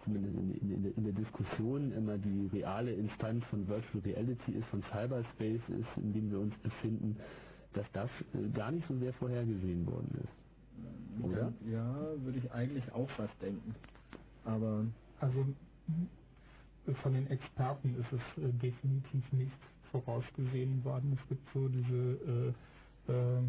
zumindest 0.04 0.34
in, 0.36 0.70
in, 0.72 0.94
in, 0.96 1.04
der 1.04 1.12
Diskussion, 1.12 1.92
immer 1.92 2.16
die 2.16 2.48
reale 2.52 2.92
Instanz 2.92 3.44
von 3.50 3.68
Virtual 3.68 4.02
Reality 4.02 4.52
ist, 4.52 4.64
von 4.68 4.82
Cyberspace 4.90 5.60
ist, 5.68 5.88
in 5.96 6.12
dem 6.14 6.30
wir 6.30 6.40
uns 6.40 6.54
befinden, 6.62 7.16
dass 7.74 7.86
das 7.92 8.10
äh, 8.34 8.48
gar 8.50 8.72
nicht 8.72 8.86
so 8.88 8.98
sehr 8.98 9.12
vorhergesehen 9.14 9.86
worden 9.86 10.10
ist. 10.24 11.24
Oder? 11.24 11.52
Ja, 11.66 11.94
würde 12.22 12.38
ich 12.38 12.52
eigentlich 12.52 12.90
auch 12.92 13.10
fast 13.12 13.34
denken. 13.42 13.74
Aber. 14.44 14.86
Also 15.20 15.46
von 17.02 17.14
den 17.14 17.26
Experten 17.28 17.94
ist 18.00 18.12
es 18.12 18.42
äh, 18.44 18.52
definitiv 18.54 19.32
nicht 19.32 19.52
vorausgesehen 19.92 20.84
worden. 20.84 21.18
Es 21.20 21.28
gibt 21.28 21.46
so 21.54 21.68
diese, 21.68 22.54
äh, 23.08 23.12
äh, 23.12 23.42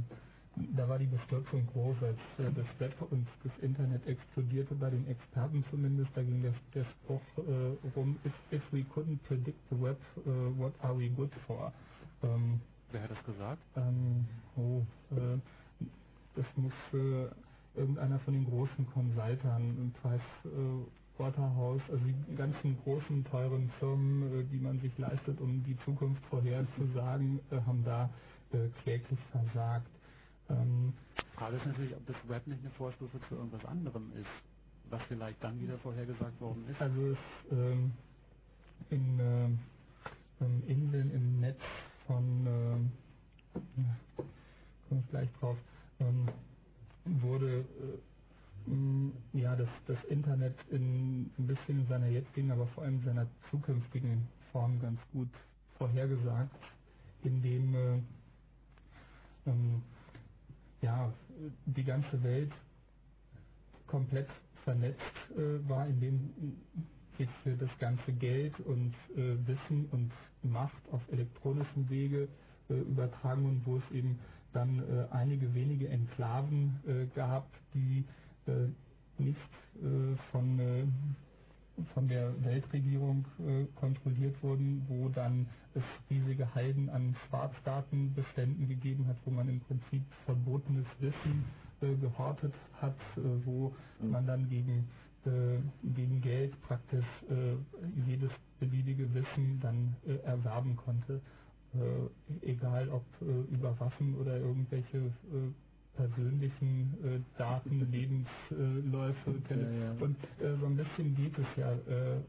da 0.75 0.89
war 0.89 0.99
die 0.99 1.07
Bestürzung 1.07 1.65
groß, 1.67 1.97
als 2.03 2.19
äh, 2.39 2.51
das 2.55 2.67
Web 2.79 3.01
und 3.11 3.27
das 3.43 3.53
Internet 3.61 4.05
explodierte, 4.07 4.75
bei 4.75 4.89
den 4.89 5.07
Experten 5.07 5.63
zumindest. 5.71 6.11
Da 6.15 6.23
ging 6.23 6.41
der, 6.41 6.53
der 6.75 6.85
Spruch 6.85 7.21
äh, 7.37 7.89
rum, 7.95 8.19
if, 8.25 8.33
if 8.51 8.63
we 8.71 8.81
couldn't 8.93 9.19
predict 9.27 9.59
the 9.69 9.81
web, 9.81 9.97
uh, 10.25 10.31
what 10.59 10.73
are 10.81 10.97
we 10.97 11.09
good 11.09 11.31
for? 11.47 11.73
Ähm, 12.23 12.61
Wer 12.91 13.03
hat 13.03 13.11
das 13.11 13.23
gesagt? 13.25 13.63
Ähm, 13.75 14.27
oh, 14.57 14.81
äh, 15.15 15.39
das 16.35 16.45
muss 16.57 16.73
äh, 16.93 17.29
irgendeiner 17.75 18.19
von 18.21 18.33
den 18.33 18.45
großen 18.45 18.87
Consultern, 18.93 19.93
Price 20.01 20.21
äh, 20.45 21.19
Waterhouse, 21.19 21.81
also 21.89 22.03
die 22.05 22.35
ganzen 22.35 22.77
großen, 22.83 23.25
teuren 23.25 23.71
Firmen, 23.79 24.41
äh, 24.41 24.43
die 24.45 24.59
man 24.59 24.79
sich 24.81 24.97
leistet, 24.97 25.39
um 25.41 25.63
die 25.65 25.77
Zukunft 25.85 26.23
vorherzusagen, 26.27 27.39
äh, 27.51 27.61
haben 27.61 27.83
da 27.85 28.09
äh, 28.53 28.69
kläglich 28.83 29.19
versagt. 29.31 29.87
Ähm, 30.49 30.93
Frage 31.35 31.57
ist 31.57 31.65
natürlich, 31.65 31.95
ob 31.95 32.05
das 32.07 32.17
Web 32.27 32.47
nicht 32.47 32.61
eine 32.61 32.71
Vorstufe 32.71 33.19
zu 33.29 33.35
irgendwas 33.35 33.65
anderem 33.65 34.11
ist, 34.15 34.27
was 34.89 35.01
vielleicht 35.03 35.43
dann 35.43 35.61
wieder 35.61 35.77
vorhergesagt 35.79 36.39
worden 36.41 36.67
ist. 36.69 36.81
Also 36.81 37.11
es 37.11 37.17
ähm, 37.51 37.93
in, 38.89 39.19
äh, 39.19 39.47
in 40.67 40.91
den, 40.91 41.11
im 41.11 41.39
Netz 41.41 41.61
von, 42.07 42.47
äh, 42.47 43.59
komme 44.89 45.01
ich 45.01 45.09
gleich 45.09 45.29
drauf, 45.39 45.57
ähm, 45.99 46.27
wurde 47.05 47.65
äh, 48.67 49.39
ja 49.39 49.55
das, 49.55 49.69
das 49.87 49.97
Internet 50.05 50.55
in 50.69 51.31
ein 51.37 51.47
bisschen 51.47 51.81
in 51.81 51.87
seiner 51.87 52.07
jetzigen, 52.07 52.51
aber 52.51 52.67
vor 52.67 52.83
allem 52.83 52.99
in 52.99 53.05
seiner 53.05 53.27
zukünftigen 53.49 54.27
Form 54.51 54.79
ganz 54.81 54.99
gut 55.11 55.29
vorhergesagt, 55.77 56.55
indem 57.23 57.75
äh, 57.75 57.99
ähm, 59.47 59.81
ja, 60.81 61.11
die 61.65 61.83
ganze 61.83 62.21
Welt 62.23 62.51
komplett 63.87 64.27
vernetzt 64.63 65.01
äh, 65.35 65.67
war, 65.69 65.87
indem 65.87 66.33
sich 67.17 67.29
das 67.59 67.69
ganze 67.79 68.11
Geld 68.13 68.59
und 68.61 68.93
äh, 69.15 69.35
Wissen 69.47 69.87
und 69.91 70.11
Macht 70.43 70.81
auf 70.91 71.01
elektronischem 71.11 71.89
Wege 71.89 72.27
äh, 72.69 72.73
übertragen 72.73 73.45
und 73.45 73.65
wo 73.65 73.77
es 73.77 73.91
eben 73.95 74.19
dann 74.53 74.79
äh, 74.79 75.07
einige 75.11 75.53
wenige 75.53 75.87
Enklaven 75.89 76.79
äh, 76.87 77.05
gab, 77.15 77.47
die 77.73 78.03
nicht 79.19 79.37
von, 80.31 80.59
von 81.93 82.07
der 82.07 82.33
Weltregierung 82.43 83.25
äh, 83.39 83.65
kontrolliert 83.79 84.41
wurden, 84.43 84.83
wo 84.87 85.09
dann 85.09 85.47
es 85.73 85.83
riesige 86.09 86.53
Halden 86.53 86.89
an 86.89 87.15
Schwarzdatenbeständen 87.27 88.67
gegeben 88.67 89.07
hat, 89.07 89.17
wo 89.25 89.31
man 89.31 89.47
im 89.47 89.61
Prinzip 89.61 90.03
verbotenes 90.25 90.85
Wissen 90.99 91.45
äh, 91.81 91.95
gehortet 91.95 92.53
hat, 92.81 92.95
äh, 93.17 93.21
wo 93.45 93.73
man 94.01 94.25
dann 94.25 94.49
gegen, 94.49 94.89
gegen 95.23 96.21
Geld 96.21 96.59
praktisch 96.63 97.05
äh, 97.29 97.55
jedes 98.07 98.31
beliebige 98.59 99.13
Wissen 99.13 99.59
dann 99.61 99.95
äh, 100.07 100.15
erwerben 100.25 100.75
konnte, 100.75 101.21
äh, 101.73 102.47
egal 102.49 102.89
ob 102.89 103.03
äh, 103.21 103.53
über 103.53 103.79
Waffen 103.79 104.15
oder 104.15 104.37
irgendwelche 104.37 104.97
äh, 104.97 105.51
persönlichen 105.95 106.97
äh, 107.03 107.19
Daten, 107.37 107.79
Lebensläufe. 107.91 109.35
Ja, 109.49 109.57
ja. 109.57 109.91
Und 109.99 110.17
äh, 110.39 110.57
so 110.59 110.65
ein 110.65 110.77
bisschen 110.77 111.15
geht 111.15 111.37
es 111.37 111.47
ja, 111.57 111.71
äh, 111.73 112.21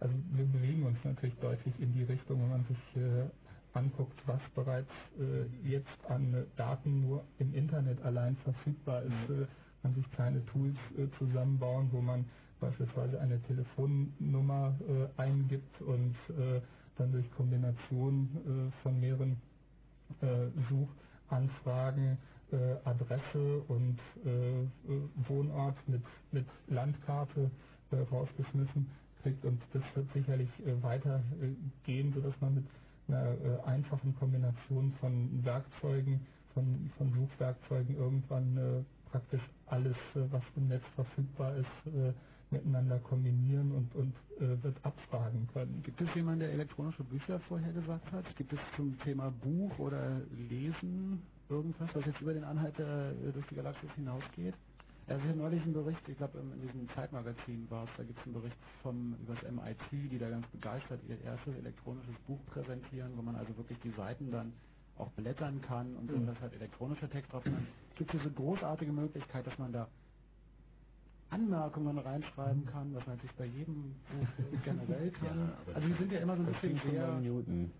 also 0.00 0.14
wir 0.32 0.46
bewegen 0.46 0.84
uns 0.84 0.98
natürlich 1.04 1.36
deutlich 1.36 1.74
in 1.78 1.92
die 1.92 2.04
Richtung, 2.04 2.42
wenn 2.42 2.50
man 2.50 2.64
sich 2.66 3.02
äh, 3.02 3.28
anguckt, 3.74 4.18
was 4.26 4.40
bereits 4.54 4.90
äh, 5.18 5.46
jetzt 5.68 5.88
an 6.08 6.34
äh, 6.34 6.44
Daten 6.56 7.02
nur 7.02 7.24
im 7.38 7.54
Internet 7.54 8.02
allein 8.02 8.36
verfügbar 8.38 9.02
ist, 9.02 9.30
äh, 9.30 9.46
man 9.82 9.94
sich 9.94 10.10
kleine 10.12 10.44
Tools 10.46 10.76
äh, 10.98 11.06
zusammenbauen, 11.18 11.88
wo 11.92 12.00
man 12.00 12.24
beispielsweise 12.60 13.20
eine 13.20 13.40
Telefonnummer 13.42 14.74
äh, 14.88 15.20
eingibt 15.20 15.80
und 15.82 16.14
äh, 16.38 16.60
dann 16.98 17.12
durch 17.12 17.30
Kombination 17.32 18.70
äh, 18.70 18.82
von 18.82 19.00
mehreren 19.00 19.40
äh, 20.20 20.48
Suchanfragen 20.68 22.18
äh, 22.52 22.56
Adresse 22.84 23.62
und 23.68 23.98
äh, 24.24 24.66
Wohnort 25.28 25.76
mit, 25.88 26.02
mit 26.32 26.46
Landkarte 26.68 27.50
rausgeschmissen 27.92 28.88
kriegt. 29.22 29.44
Und 29.44 29.60
das 29.72 29.82
wird 29.94 30.12
sicherlich 30.12 30.48
äh, 30.66 30.82
weiter 30.82 31.22
äh, 31.42 31.54
gehen, 31.84 32.12
sodass 32.14 32.34
man 32.40 32.54
mit 32.56 32.64
einer 33.08 33.64
einfachen 33.66 34.14
Kombination 34.20 34.92
von 35.00 35.44
Werkzeugen, 35.44 36.20
von, 36.54 36.92
von 36.96 37.12
Suchwerkzeugen 37.12 37.96
irgendwann 37.96 38.86
praktisch 39.10 39.40
alles, 39.66 39.96
was 40.14 40.42
im 40.54 40.68
Netz 40.68 40.84
verfügbar 40.94 41.56
ist, 41.56 42.14
kombinieren 43.00 43.72
und, 43.72 43.94
und 43.94 44.14
äh, 44.38 44.62
wird 44.62 44.76
abfragen 44.84 45.48
können. 45.52 45.82
Gibt 45.82 46.00
es 46.00 46.14
jemanden, 46.14 46.40
der 46.40 46.52
elektronische 46.52 47.04
Bücher 47.04 47.40
vorhergesagt 47.40 48.10
hat? 48.12 48.24
Gibt 48.36 48.52
es 48.52 48.58
zum 48.76 48.98
Thema 49.00 49.30
Buch 49.30 49.78
oder 49.78 50.20
Lesen 50.48 51.22
irgendwas, 51.48 51.88
was 51.94 52.06
jetzt 52.06 52.20
über 52.20 52.32
den 52.32 52.44
Anhalter 52.44 53.12
äh, 53.12 53.32
durch 53.32 53.46
die 53.46 53.56
Galaxis 53.56 53.90
hinausgeht? 53.96 54.54
Also 55.06 55.24
ich 55.24 55.28
habe 55.30 55.38
neulich 55.38 55.62
einen 55.62 55.72
Bericht, 55.72 56.08
ich 56.08 56.16
glaube 56.16 56.38
in 56.38 56.60
diesem 56.60 56.88
Zeitmagazin 56.90 57.66
war 57.68 57.82
es, 57.84 57.90
da 57.96 58.04
gibt 58.04 58.18
es 58.20 58.24
einen 58.24 58.34
Bericht 58.34 58.56
vom 58.80 59.16
über 59.24 59.34
das 59.34 59.50
MIT, 59.50 60.12
die 60.12 60.18
da 60.18 60.30
ganz 60.30 60.46
begeistert 60.48 61.00
ihr 61.08 61.20
erstes 61.22 61.56
elektronisches 61.56 62.14
Buch 62.28 62.38
präsentieren, 62.46 63.10
wo 63.16 63.22
man 63.22 63.34
also 63.34 63.56
wirklich 63.56 63.78
die 63.80 63.90
Seiten 63.90 64.30
dann 64.30 64.52
auch 64.98 65.10
blättern 65.12 65.60
kann 65.62 65.96
und 65.96 66.12
mhm. 66.12 66.26
das 66.26 66.40
halt 66.40 66.54
elektronischer 66.54 67.10
Text 67.10 67.32
drauf. 67.32 67.42
Gibt 67.96 68.14
es 68.14 68.20
diese 68.20 68.32
großartige 68.32 68.92
Möglichkeit, 68.92 69.46
dass 69.46 69.58
man 69.58 69.72
da 69.72 69.88
Anmerkungen 71.30 71.98
reinschreiben 71.98 72.66
kann, 72.66 72.94
was 72.94 73.06
man 73.06 73.16
natürlich 73.16 73.36
bei 73.36 73.46
jedem 73.46 73.94
Buch 74.10 74.62
generell 74.64 75.10
kann. 75.12 75.38
Ja, 75.38 75.74
also 75.74 75.88
die 75.88 75.94
sind 75.94 76.12
ja 76.12 76.20
immer 76.20 76.36
so 76.36 76.42
ein 76.42 76.52
bisschen 76.52 76.80
sehr... 76.90 77.20
Newton. 77.20 77.70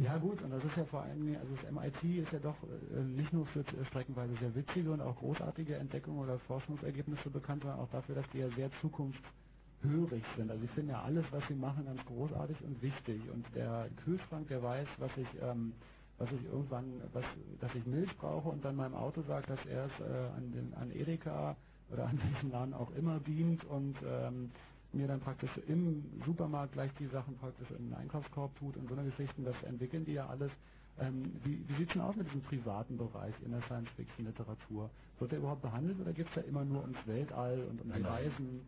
Ja 0.00 0.18
gut, 0.18 0.42
und 0.42 0.50
das 0.50 0.62
ist 0.62 0.76
ja 0.76 0.84
vor 0.84 1.02
allem, 1.02 1.36
also 1.40 1.54
das 1.56 1.72
MIT 1.72 2.18
ist 2.22 2.32
ja 2.32 2.38
doch 2.40 2.56
äh, 2.64 3.00
nicht 3.00 3.32
nur 3.32 3.46
für 3.46 3.60
äh, 3.60 3.84
streckenweise 3.86 4.34
sehr 4.40 4.54
witzige 4.54 4.90
und 4.92 5.00
auch 5.00 5.16
großartige 5.16 5.76
Entdeckungen 5.76 6.18
oder 6.18 6.38
Forschungsergebnisse 6.40 7.30
bekannt, 7.30 7.62
sondern 7.62 7.80
auch 7.80 7.90
dafür, 7.90 8.16
dass 8.16 8.28
die 8.30 8.38
ja 8.38 8.48
sehr 8.56 8.70
zukunftshörig 8.82 10.22
sind. 10.36 10.50
Also 10.50 10.60
sie 10.60 10.68
finden 10.68 10.90
ja 10.90 11.02
alles, 11.02 11.24
was 11.30 11.46
sie 11.48 11.54
machen, 11.54 11.86
ganz 11.86 12.04
großartig 12.04 12.60
und 12.62 12.82
wichtig. 12.82 13.22
Und 13.32 13.46
der 13.54 13.88
Kühlschrank, 14.04 14.48
der 14.48 14.62
weiß, 14.62 14.88
was 14.98 15.10
ich, 15.16 15.28
ähm, 15.40 15.72
was 16.18 16.30
ich 16.30 16.44
irgendwann, 16.44 17.00
was, 17.14 17.24
dass 17.60 17.74
ich 17.74 17.86
Milch 17.86 18.14
brauche 18.18 18.50
und 18.50 18.64
dann 18.64 18.76
meinem 18.76 18.94
Auto 18.94 19.22
sagt, 19.22 19.48
dass 19.48 19.64
er 19.64 19.86
es 19.86 20.00
äh, 20.00 20.36
an 20.36 20.52
den 20.52 20.74
an 20.74 20.90
Edeka 20.90 21.56
oder 21.90 22.06
an 22.08 22.20
welchen 22.22 22.50
Laden 22.52 22.74
auch 22.74 22.90
immer 22.92 23.20
beamt 23.20 23.64
und 23.66 23.96
ähm, 24.04 24.50
mir 24.92 25.08
dann 25.08 25.20
praktisch 25.20 25.50
im 25.68 26.04
Supermarkt 26.26 26.74
gleich 26.74 26.92
die 27.00 27.08
Sachen 27.08 27.36
praktisch 27.36 27.70
in 27.72 27.86
den 27.90 27.94
Einkaufskorb 27.94 28.56
tut 28.58 28.76
und 28.76 28.88
so 28.88 28.94
eine 28.96 29.10
Geschichten, 29.10 29.44
das 29.44 29.60
entwickeln 29.64 30.04
die 30.06 30.14
ja 30.14 30.26
alles. 30.28 30.52
Ähm, 30.98 31.40
wie 31.44 31.68
wie 31.68 31.76
sieht 31.76 31.88
es 31.88 31.94
denn 31.94 32.02
aus 32.02 32.16
mit 32.16 32.26
diesem 32.28 32.42
privaten 32.42 32.98
Bereich 32.98 33.34
in 33.44 33.52
der 33.52 33.62
Science-Fiction-Literatur? 33.62 34.90
Wird 35.18 35.32
der 35.32 35.40
überhaupt 35.40 35.62
behandelt 35.62 36.00
oder 36.00 36.12
geht 36.12 36.28
es 36.28 36.34
da 36.34 36.42
immer 36.42 36.64
nur 36.64 36.82
ums 36.82 36.98
Weltall 37.06 37.64
und 37.70 37.82
um 37.82 37.92
die 37.92 38.00
Reisen? 38.02 38.62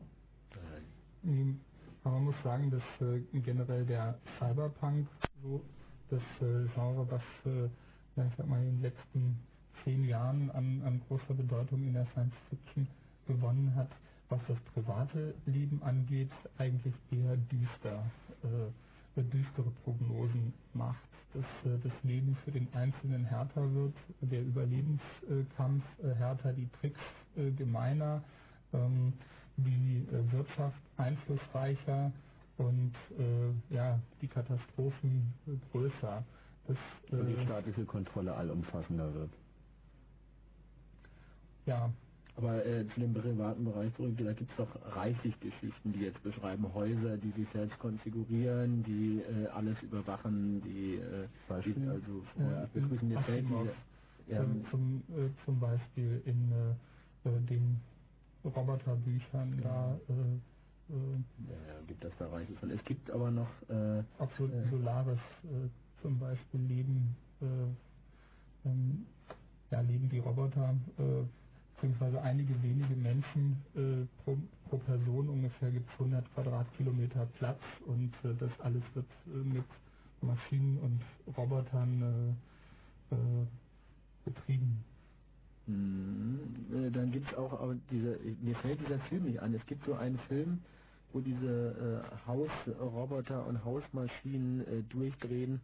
Ähm, 1.24 1.60
Aber 2.04 2.16
man 2.16 2.26
muss 2.26 2.42
sagen, 2.44 2.70
dass 2.70 2.82
äh, 3.08 3.20
generell 3.40 3.86
der 3.86 4.20
Cyberpunk 4.38 5.08
so 5.42 5.62
das 6.10 6.22
äh, 6.40 6.66
Genre, 6.74 7.10
was 7.10 7.22
äh, 7.46 7.66
ich 7.66 8.34
sag 8.36 8.48
mal 8.48 8.60
in 8.60 8.76
den 8.76 8.82
letzten 8.82 9.40
zehn 9.84 10.04
Jahren 10.04 10.50
an, 10.52 10.82
an 10.84 11.00
großer 11.08 11.34
Bedeutung 11.34 11.82
in 11.86 11.94
der 11.94 12.06
Science 12.12 12.34
Fiction 12.50 12.88
gewonnen 13.28 13.74
hat, 13.76 13.90
was 14.30 14.40
das 14.48 14.58
private 14.74 15.34
Leben 15.46 15.82
angeht, 15.84 16.30
eigentlich 16.58 16.94
eher 17.12 17.36
düster, 17.36 18.10
äh, 18.44 19.22
düstere 19.22 19.70
Prognosen 19.84 20.54
macht, 20.74 21.08
dass 21.34 21.44
äh, 21.72 21.78
das 21.82 21.92
Leben 22.02 22.36
für 22.44 22.52
den 22.52 22.68
Einzelnen 22.74 23.24
härter 23.24 23.72
wird, 23.74 23.94
der 24.20 24.42
Überlebenskampf 24.42 25.84
äh, 26.02 26.14
härter, 26.14 26.52
die 26.54 26.68
Tricks 26.80 27.00
äh, 27.36 27.52
gemeiner, 27.52 28.24
ähm, 28.72 29.14
die 29.56 30.06
äh, 30.12 30.32
Wirtschaft 30.32 30.80
einflussreicher 30.96 32.12
und 32.58 32.92
ja, 33.70 34.00
die 34.20 34.26
Katastrophen 34.26 35.32
größer. 35.70 36.24
Das, 36.66 36.76
und 37.12 37.28
die 37.28 37.44
staatliche 37.44 37.84
Kontrolle 37.84 38.34
allumfassender 38.34 39.14
wird. 39.14 39.30
Ja, 41.66 41.92
aber 42.38 42.64
äh, 42.64 42.86
zu 42.94 43.00
dem 43.00 43.12
privaten 43.12 43.64
Bereich 43.64 43.92
zurück, 43.96 44.14
da 44.16 44.32
gibt 44.32 44.48
es 44.50 44.56
doch 44.56 44.96
reichlich 44.96 45.38
Geschichten, 45.40 45.92
die 45.92 46.04
jetzt 46.04 46.22
beschreiben 46.22 46.72
Häuser, 46.72 47.16
die 47.16 47.32
sich 47.32 47.48
selbst 47.52 47.76
konfigurieren, 47.80 48.84
die 48.84 49.22
äh, 49.22 49.48
alles 49.48 49.76
überwachen, 49.82 50.62
die, 50.62 50.94
äh, 50.94 51.26
die 51.64 51.88
also 51.88 52.22
ja, 52.38 52.68
wir 52.72 52.82
begrüßen 52.82 53.10
jetzt 53.10 53.26
selten 53.26 53.52
ja, 54.28 54.44
zum, 54.70 55.02
äh, 55.08 55.28
zum 55.44 55.58
Beispiel 55.58 56.22
in 56.26 56.52
äh, 56.52 57.28
äh 57.28 57.40
den 57.48 57.80
Roboterbüchern 58.44 59.60
ja. 59.62 59.64
da 59.64 59.98
äh, 60.08 60.94
ja, 60.94 61.80
gibt 61.88 62.04
das 62.04 62.12
da 62.18 62.28
reichlich 62.28 62.58
von. 62.60 62.70
Es 62.70 62.82
gibt 62.84 63.10
aber 63.10 63.30
noch 63.30 63.50
auch 64.18 64.30
so, 64.38 64.48
Solaris 64.70 65.18
zum 66.00 66.18
Beispiel 66.18 66.60
leben 66.60 67.14
äh, 67.42 68.68
ähm, 68.68 69.06
ja, 69.70 69.80
leben 69.80 70.08
die 70.08 70.18
Roboter 70.18 70.74
beziehungsweise 71.78 72.20
einige 72.22 72.60
wenige 72.62 72.94
Menschen 72.96 73.62
äh, 73.76 74.06
pro, 74.24 74.36
pro, 74.68 74.78
Person 74.78 75.28
ungefähr 75.28 75.70
gibt 75.70 75.88
es 75.88 76.00
100 76.00 76.34
Quadratkilometer 76.34 77.26
Platz 77.38 77.60
und 77.86 78.12
äh, 78.24 78.34
das 78.38 78.50
alles 78.60 78.82
wird 78.94 79.06
äh, 79.26 79.30
mit 79.30 79.64
Maschinen 80.20 80.78
und 80.78 81.00
Robotern 81.36 82.36
äh, 83.10 83.14
äh, 83.14 83.46
betrieben. 84.24 84.84
Mhm. 85.66 86.40
Äh, 86.74 86.90
dann 86.90 87.12
gibt 87.12 87.30
es 87.30 87.38
auch, 87.38 87.60
aber 87.60 87.76
diese, 87.90 88.18
mir 88.40 88.56
fällt 88.56 88.80
dieser 88.80 88.98
Film 89.08 89.24
nicht 89.24 89.40
an. 89.40 89.54
Es 89.54 89.64
gibt 89.66 89.84
so 89.86 89.94
einen 89.94 90.18
Film, 90.28 90.60
wo 91.12 91.20
diese 91.20 92.04
Hausroboter 92.26 93.46
und 93.46 93.64
Hausmaschinen 93.64 94.86
durchdrehen 94.90 95.58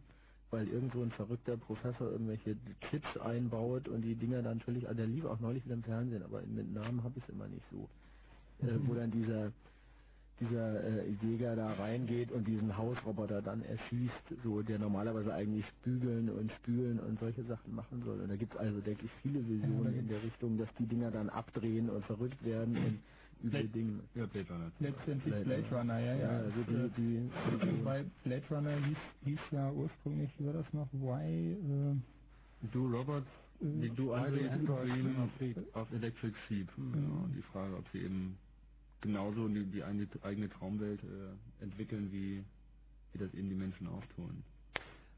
weil 0.55 0.67
irgendwo 0.69 1.03
ein 1.03 1.11
verrückter 1.11 1.57
Professor 1.57 2.11
irgendwelche 2.11 2.55
Chips 2.89 3.17
einbaut 3.17 3.87
und 3.89 4.01
die 4.01 4.15
Dinger 4.15 4.41
dann 4.41 4.57
natürlich, 4.57 4.87
also 4.87 4.97
der 4.97 5.07
lief 5.07 5.25
auch 5.25 5.39
neulich 5.39 5.65
wieder 5.65 5.75
im 5.75 5.83
Fernsehen, 5.83 6.23
aber 6.23 6.41
mit 6.43 6.73
Namen 6.73 7.03
habe 7.03 7.17
ich 7.17 7.23
es 7.23 7.29
immer 7.29 7.47
nicht 7.47 7.65
so. 7.71 7.89
Äh, 8.65 8.79
wo 8.87 8.93
dann 8.93 9.11
dieser 9.11 9.51
dieser 10.39 10.83
äh, 10.83 11.09
Jäger 11.21 11.55
da 11.55 11.73
reingeht 11.73 12.31
und 12.31 12.45
diesen 12.45 12.77
Hausroboter 12.77 13.41
dann 13.41 13.63
erschießt, 13.63 14.43
so 14.43 14.61
der 14.61 14.79
normalerweise 14.79 15.33
eigentlich 15.33 15.65
bügeln 15.83 16.29
und 16.29 16.51
spülen 16.53 16.99
und 16.99 17.19
solche 17.19 17.43
Sachen 17.43 17.73
machen 17.73 18.01
soll. 18.03 18.19
Und 18.19 18.29
da 18.29 18.35
gibt 18.35 18.53
es 18.53 18.59
also, 18.59 18.81
denke 18.81 19.05
ich, 19.05 19.11
viele 19.21 19.47
Visionen 19.47 19.97
in 19.97 20.07
der 20.07 20.21
Richtung, 20.21 20.57
dass 20.57 20.67
die 20.77 20.87
Dinger 20.87 21.11
dann 21.11 21.29
abdrehen 21.29 21.89
und 21.89 22.03
verrückt 22.05 22.43
werden 22.43 22.75
und 22.77 22.99
üble 23.43 23.67
Dinge. 23.69 23.99
Ja, 24.15 24.25
Blade 24.25 24.49
Runner. 24.49 24.71
Letztendlich 24.79 25.33
Blade, 25.33 25.45
Blade 25.45 25.75
Runner, 25.75 25.99
ja, 25.99 26.15
ja. 26.15 26.21
ja 26.21 26.37
also 26.39 26.61
die, 26.67 26.89
die, 26.97 27.29
die, 27.65 27.85
Weil 27.85 28.05
Blade 28.23 28.43
Runner 28.49 28.75
hieß, 28.85 28.97
hieß 29.23 29.39
ja 29.51 29.71
ursprünglich, 29.71 30.29
wie 30.37 30.45
war 30.45 30.53
das 30.53 30.73
noch, 30.73 30.87
Why... 30.93 31.53
Äh, 31.53 31.95
du 32.71 32.87
Robert, 32.87 33.25
äh, 33.61 33.89
du 33.89 34.13
Android, 34.13 34.49
Android 34.49 35.57
auf, 35.73 35.81
auf 35.81 35.91
Electric 35.91 36.35
Sheep. 36.47 36.69
Mhm. 36.77 36.93
Genau, 36.93 37.27
die 37.35 37.41
Frage, 37.51 37.75
ob 37.77 37.85
sie 37.91 37.99
eben 37.99 38.37
genauso 39.01 39.47
die, 39.47 39.65
die 39.65 39.83
eigene 39.83 40.49
Traumwelt 40.49 41.01
äh, 41.03 41.63
entwickeln, 41.63 42.11
wie, 42.11 42.43
wie 43.13 43.17
das 43.19 43.33
eben 43.33 43.49
die 43.49 43.55
Menschen 43.55 43.87
auch 43.87 44.05
tun. 44.15 44.43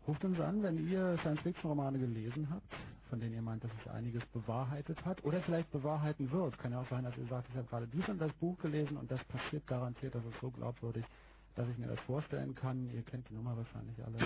Ruft 0.07 0.23
uns 0.23 0.39
an, 0.39 0.63
wenn 0.63 0.89
ihr 0.89 1.17
Science-Fiction-Romane 1.19 1.99
gelesen 1.99 2.49
habt, 2.49 2.73
von 3.07 3.19
denen 3.19 3.33
ihr 3.35 3.41
meint, 3.41 3.63
dass 3.63 3.71
es 3.83 3.91
einiges 3.91 4.25
bewahrheitet 4.27 5.03
hat 5.05 5.23
oder 5.23 5.41
vielleicht 5.41 5.71
bewahrheiten 5.71 6.31
wird. 6.31 6.57
Kann 6.59 6.71
ja 6.71 6.81
auch 6.81 6.89
sein, 6.89 7.03
dass 7.03 7.17
ihr 7.17 7.27
sagt, 7.27 7.49
ich 7.49 7.55
habe 7.55 7.67
gerade 7.67 7.87
dies 7.87 8.07
und 8.07 8.19
das 8.19 8.31
Buch 8.33 8.57
gelesen 8.59 8.97
und 8.97 9.09
das 9.09 9.23
passiert 9.25 9.65
garantiert, 9.67 10.15
das 10.15 10.25
ist 10.25 10.39
so 10.41 10.51
glaubwürdig, 10.51 11.05
dass 11.55 11.67
ich 11.69 11.77
mir 11.77 11.87
das 11.87 11.99
vorstellen 12.01 12.55
kann. 12.55 12.89
Ihr 12.93 13.03
kennt 13.03 13.29
die 13.29 13.33
Nummer 13.33 13.57
wahrscheinlich 13.57 13.97
alle. 14.05 14.17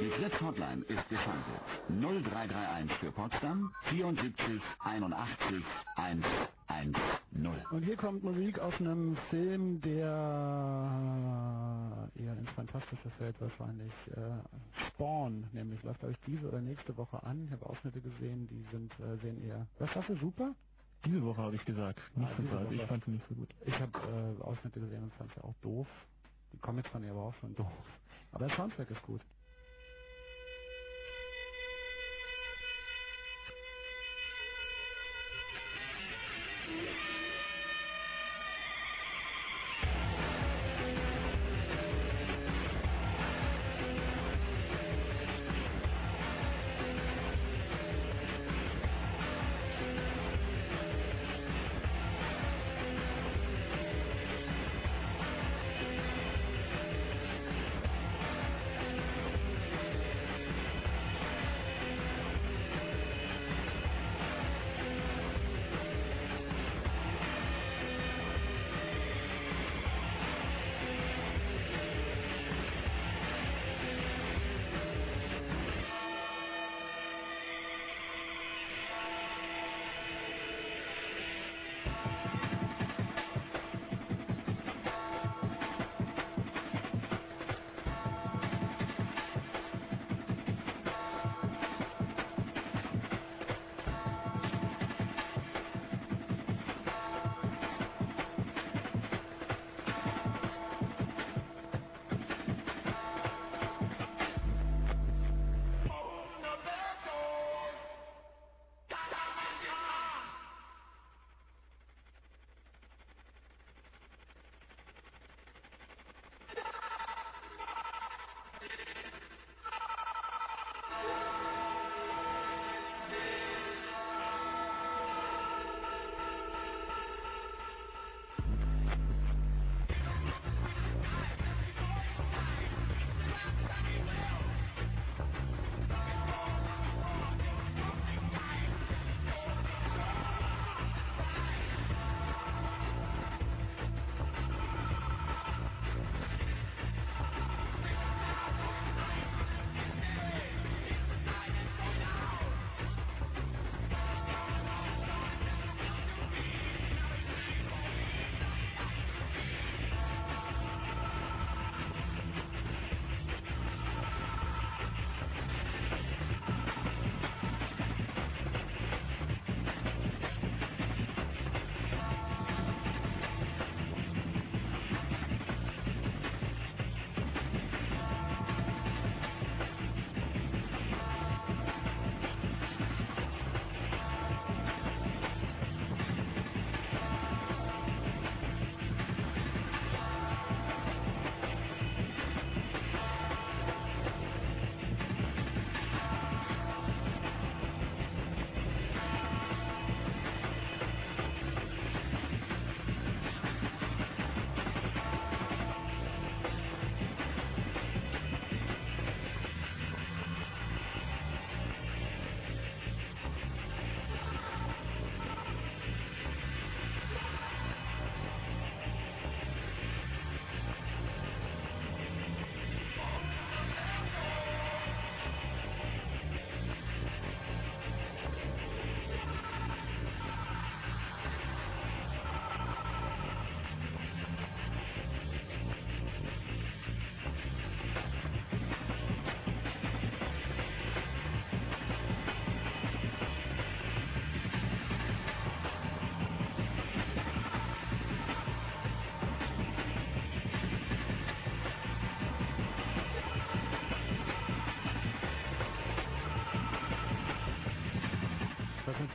Die 0.00 0.10
Fritz 0.10 0.40
Hotline 0.40 0.82
ist 0.84 1.08
geschaltet. 1.08 1.62
0331 1.88 2.92
für 2.98 3.12
Potsdam 3.12 3.72
74 3.88 4.60
81 4.80 5.64
110. 6.68 6.94
Und 7.70 7.82
hier 7.84 7.96
kommt 7.96 8.24
Musik 8.24 8.58
aus 8.58 8.74
einem 8.80 9.16
Film, 9.30 9.80
der 9.82 10.02
eher 12.16 12.36
ins 12.36 12.50
Fantastische 12.50 13.10
fällt 13.18 13.40
wahrscheinlich. 13.40 13.92
Äh, 14.14 14.38
Spawn, 14.88 15.44
nämlich 15.52 15.82
läuft 15.82 16.02
euch 16.04 16.16
diese 16.26 16.48
oder 16.48 16.60
nächste 16.60 16.96
Woche 16.96 17.22
an. 17.22 17.44
Ich 17.46 17.52
habe 17.52 17.66
Ausschnitte 17.66 18.00
gesehen, 18.00 18.48
die 18.48 18.64
sind 18.70 18.92
äh, 19.00 19.16
sehen 19.18 19.42
eher. 19.44 19.66
Was 19.78 19.92
sagst 19.94 20.08
du, 20.10 20.16
super? 20.16 20.54
Diese 21.04 21.22
Woche 21.24 21.42
habe 21.42 21.54
ich 21.56 21.64
gesagt. 21.64 22.00
Nicht 22.16 22.30
Ah, 22.30 22.64
so. 22.64 22.70
Ich 22.72 22.82
fand 22.82 23.04
sie 23.04 23.10
nicht 23.12 23.26
so 23.28 23.34
gut. 23.34 23.48
Ich 23.64 23.78
habe 23.80 24.36
äh, 24.38 24.42
Ausschnitte 24.42 24.80
gesehen 24.80 25.04
und 25.04 25.12
fand 25.14 25.32
sie 25.34 25.42
auch 25.44 25.54
doof. 25.62 25.86
Die 26.52 26.58
Comics 26.58 26.88
fand 26.90 27.04
ich 27.04 27.10
aber 27.10 27.22
auch 27.22 27.34
schon 27.40 27.54
doof. 27.54 27.70
Aber 28.32 28.46
der 28.46 28.56
Soundtrack 28.56 28.90
ist 28.90 29.02
gut. 29.02 29.20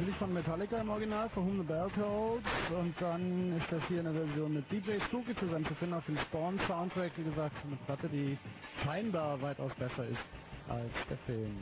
Natürlich 0.01 0.17
von 0.17 0.33
Metallica 0.33 0.81
im 0.81 0.89
Original, 0.89 1.29
For 1.29 1.45
Whom 1.45 1.59
the 1.59 1.63
Bell 1.63 1.87
Tolls. 1.93 2.43
Und 2.75 2.99
dann 2.99 3.55
ist 3.55 3.71
das 3.71 3.83
hier 3.87 3.99
eine 3.99 4.11
Version 4.11 4.55
mit 4.55 4.65
DJ 4.71 4.99
Spooky 5.05 5.35
zusammen 5.35 5.63
zu 5.67 5.75
finden 5.75 5.93
auf 5.93 6.05
dem 6.07 6.17
Spawn 6.17 6.59
Soundtrack. 6.65 7.11
Wie 7.17 7.23
gesagt, 7.23 7.55
eine 7.63 7.75
Platte, 7.85 8.09
die 8.09 8.35
scheinbar 8.83 9.39
weitaus 9.43 9.71
besser 9.75 10.07
ist 10.07 10.25
als 10.69 10.91
der 11.07 11.17
Film. 11.19 11.55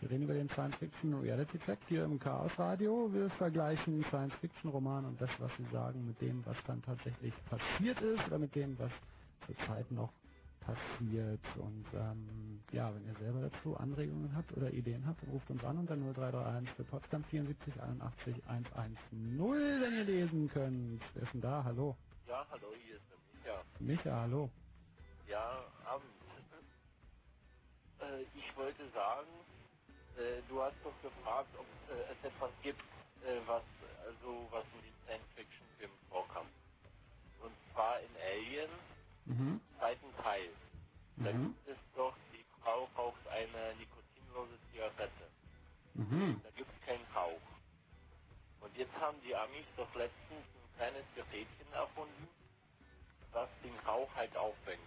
Wir 0.00 0.10
reden 0.10 0.22
über 0.22 0.34
den 0.34 0.48
Science 0.48 0.76
Fiction 0.76 1.12
Reality 1.12 1.58
Check 1.66 1.78
hier 1.88 2.04
im 2.04 2.18
Chaos 2.18 2.52
Radio. 2.56 3.12
Wir 3.12 3.28
vergleichen 3.30 4.02
Science 4.08 4.34
Fiction 4.40 4.70
Roman 4.70 5.04
und 5.04 5.20
das, 5.20 5.30
was 5.38 5.50
sie 5.58 5.66
sagen, 5.72 6.06
mit 6.06 6.18
dem, 6.22 6.42
was 6.46 6.56
dann 6.66 6.80
tatsächlich 6.80 7.34
passiert 7.50 8.00
ist 8.00 8.26
oder 8.28 8.38
mit 8.38 8.54
dem, 8.54 8.78
was 8.78 8.92
zurzeit 9.44 9.90
noch 9.90 10.12
passiert. 10.60 11.40
Und 11.56 11.84
ähm, 11.92 12.28
ja, 12.72 12.94
wenn 12.94 13.06
ihr 13.06 13.16
selber 13.18 13.48
dazu 13.50 13.76
Anregungen 13.76 14.34
habt 14.36 14.52
oder 14.56 14.72
Ideen 14.72 15.06
habt, 15.06 15.22
dann 15.22 15.30
ruft 15.30 15.50
uns 15.50 15.64
an 15.64 15.78
unter 15.78 15.96
0331 15.96 16.70
für 16.76 16.84
Potsdam 16.84 17.24
74 17.24 17.80
81 17.82 18.44
110, 18.46 19.38
wenn 19.82 19.94
ihr 19.94 20.04
lesen 20.04 20.48
könnt. 20.50 21.02
Wer 21.14 21.22
ist 21.24 21.34
denn 21.34 21.42
da? 21.42 21.64
Hallo. 21.64 21.96
Ja, 22.26 22.46
hallo, 22.50 22.74
hier 22.84 22.96
ist 22.96 23.04
der 23.10 23.18
Micha. 23.34 23.64
Micha, 23.80 24.22
hallo. 24.22 24.50
Ja, 25.26 25.72
Abend. 25.86 26.12
Äh, 28.00 28.22
ich 28.34 28.56
wollte 28.56 28.90
sagen, 28.92 29.46
äh, 30.16 30.42
du 30.48 30.62
hast 30.62 30.76
doch 30.84 31.00
gefragt, 31.02 31.54
ob 31.56 31.66
äh, 31.90 32.12
es 32.12 32.24
etwas 32.24 32.52
gibt, 32.62 32.80
äh, 33.24 33.40
was 33.46 33.64
also 34.06 34.48
was 34.52 34.64
in 34.74 34.82
den 34.82 34.94
Science-Fiction-Filmen 35.06 35.98
vorkam. 36.08 36.48
Und 37.40 37.56
zwar 37.72 38.00
in 38.00 38.16
Alien, 38.16 38.70
Mhm. 39.26 39.60
zweiten 39.78 40.14
Teil. 40.22 40.50
Da 41.22 41.32
Mhm. 41.32 41.54
gibt 41.54 41.68
es 41.68 41.78
doch, 41.94 42.16
Frau 42.66 42.88
raucht 42.98 43.28
eine 43.28 43.76
nikotinlose 43.78 44.58
Zigarette. 44.72 45.30
Mhm. 45.94 46.40
Da 46.42 46.50
gibt 46.56 46.68
es 46.68 46.86
keinen 46.86 47.06
Rauch. 47.14 47.40
Und 48.60 48.76
jetzt 48.76 48.92
haben 48.98 49.16
die 49.22 49.36
Amis 49.36 49.64
doch 49.76 49.94
letztens 49.94 50.42
ein 50.42 50.76
kleines 50.76 51.04
Gerätchen 51.14 51.72
erfunden, 51.72 52.28
das 53.32 53.48
den 53.62 53.78
Rauch 53.86 54.12
halt 54.16 54.36
auffängt. 54.36 54.82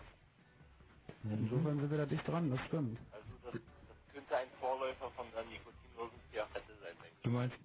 Insofern 1.24 1.80
sind 1.80 1.90
wir 1.90 1.98
da 2.00 2.06
dicht 2.06 2.28
dran, 2.28 2.52
das 2.52 2.60
stimmt. 2.68 3.00
Also 3.14 3.30
das, 3.46 3.54
das 3.54 4.14
könnte 4.14 4.36
ein 4.36 4.50
Vorläufer 4.60 5.10
von 5.12 5.32
der 5.32 5.46
nikotinlosen 5.46 6.20
Zigarette 6.30 6.76
sein, 6.84 6.96
denke 7.02 7.16
ich. 7.16 7.24
Du 7.24 7.30
meinst 7.30 7.56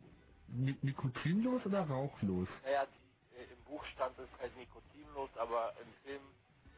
ni 0.48 0.76
nikotinlos 0.82 1.66
oder 1.66 1.82
rauchlos? 1.88 2.48
Naja, 2.62 2.86
die, 2.86 3.36
äh, 3.36 3.52
im 3.52 3.64
Buch 3.64 3.84
stand 3.86 4.16
es 4.20 4.28
halt 4.38 4.56
nikotinlos, 4.56 5.30
aber 5.38 5.74
im 5.82 5.92
Film 6.04 6.22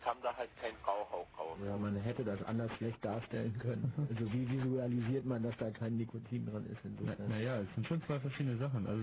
kam 0.07 0.23
da 0.23 0.37
halt 0.37 0.51
kein 0.61 0.75
Rauch 0.87 1.11
auch 1.13 1.39
raus. 1.39 1.59
Ja, 1.67 1.77
man 1.77 1.97
hätte 1.97 2.23
das 2.25 2.41
anders 2.45 2.71
schlecht 2.77 3.05
darstellen 3.05 3.59
können. 3.59 3.93
Also 4.09 4.33
wie 4.33 4.49
visualisiert 4.49 5.25
man, 5.25 5.43
dass 5.43 5.57
da 5.59 5.71
kein 5.71 5.97
Nikotin 5.97 6.47
dran 6.47 6.65
ist? 6.67 6.79
Insofern. 6.85 7.29
Naja, 7.29 7.61
es 7.61 7.75
sind 7.75 7.87
schon 7.89 8.01
zwei 8.05 8.21
verschiedene 8.21 8.57
Sachen. 8.59 8.87
Also, 8.87 9.03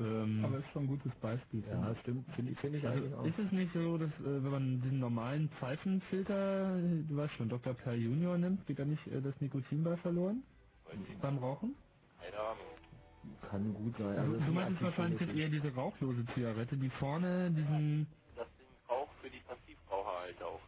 ähm, 0.00 0.44
Aber 0.44 0.58
ist 0.58 0.70
schon 0.72 0.84
ein 0.84 0.88
gutes 0.88 1.12
Beispiel. 1.20 1.62
Ja, 1.70 1.94
stimmt. 2.00 2.26
Finde 2.34 2.52
ich, 2.52 2.58
finde 2.58 2.78
ich 2.78 2.86
also 2.86 2.98
eigentlich 2.98 3.14
auch. 3.14 3.26
ist 3.26 3.38
es 3.38 3.52
nicht 3.52 3.72
so, 3.74 3.98
dass 3.98 4.08
äh, 4.08 4.42
wenn 4.42 4.50
man 4.50 4.80
diesen 4.80 4.98
normalen 4.98 5.50
Pfeifenfilter, 5.60 6.78
du 7.08 7.16
weißt 7.16 7.34
schon, 7.34 7.48
Dr. 7.50 7.74
Per 7.74 7.94
Junior 7.94 8.38
nimmt, 8.38 8.66
geht 8.66 8.78
da 8.78 8.84
nicht 8.86 9.06
äh, 9.06 9.20
das 9.20 9.38
Nikotin 9.40 9.84
bei 9.84 9.96
verloren? 9.98 10.42
Beim 11.20 11.38
Rauchen? 11.38 11.74
Keine 12.18 12.38
Ahnung. 12.38 13.40
Kann 13.50 13.74
gut 13.74 13.94
sein. 13.98 14.18
Also, 14.18 14.20
Also, 14.20 14.32
du 14.32 14.48
es 14.48 14.54
meinst 14.54 14.82
wahrscheinlich 14.82 15.36
eher 15.36 15.48
diese 15.48 15.74
rauchlose 15.74 16.24
Zigarette, 16.34 16.76
die 16.76 16.90
vorne 16.90 17.50
diesen, 17.50 18.06
Das 18.36 18.46
den 18.58 18.66
Rauch 18.88 19.08
für 19.22 19.30
die 19.30 19.40
Passivraucher 19.40 20.12
halt 20.24 20.42
auch. 20.42 20.60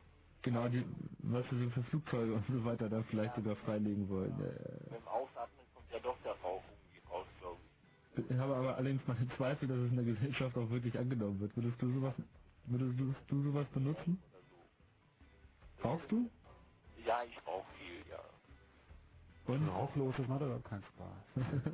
genau, 0.43 0.69
die, 0.69 0.85
was 1.21 1.45
wir 1.51 1.65
so 1.65 1.71
für 1.71 1.83
Flugzeuge 1.85 2.35
und 2.35 2.47
so 2.49 2.65
weiter 2.65 2.89
da 2.89 3.03
vielleicht 3.11 3.35
sogar 3.37 3.57
freilegen 3.57 4.09
wollen. 4.09 4.33
Äh, 4.41 4.91
Beim 4.91 5.09
Ausatmen 5.09 5.67
kommt 5.75 5.91
ja 5.93 5.99
doch 6.01 6.17
der 6.25 6.35
Rauch 6.43 6.63
irgendwie 6.71 7.09
raus, 7.11 7.27
glaube 7.41 7.61
ich. 7.65 8.31
Ich 8.31 8.39
habe 8.39 8.55
aber 8.57 8.77
allerdings 8.77 9.03
meine 9.07 9.29
Zweifel, 9.37 9.69
dass 9.69 9.79
es 9.79 9.91
in 9.91 9.97
der 9.97 10.05
Gesellschaft 10.07 10.57
auch 10.57 10.71
wirklich 10.71 10.99
angenommen 10.99 11.41
wird. 11.41 11.57
Würdest 11.57 11.81
du 11.83 11.93
sowas, 11.95 12.15
würdest 12.67 12.99
du, 13.01 13.15
du 13.29 13.43
sowas 13.45 13.67
benutzen? 13.75 14.23
Rauchst 15.85 16.11
du? 16.11 16.31
Ja, 17.05 17.23
ich 17.25 17.47
rauche 17.47 17.67
viel, 17.79 18.03
ja. 18.11 18.23
Und? 19.47 19.69
Rauchlos, 19.69 20.15
das 20.19 20.29
macht 20.29 20.43
aber 20.43 20.61
keinen 20.61 20.85
Spaß. 20.85 21.25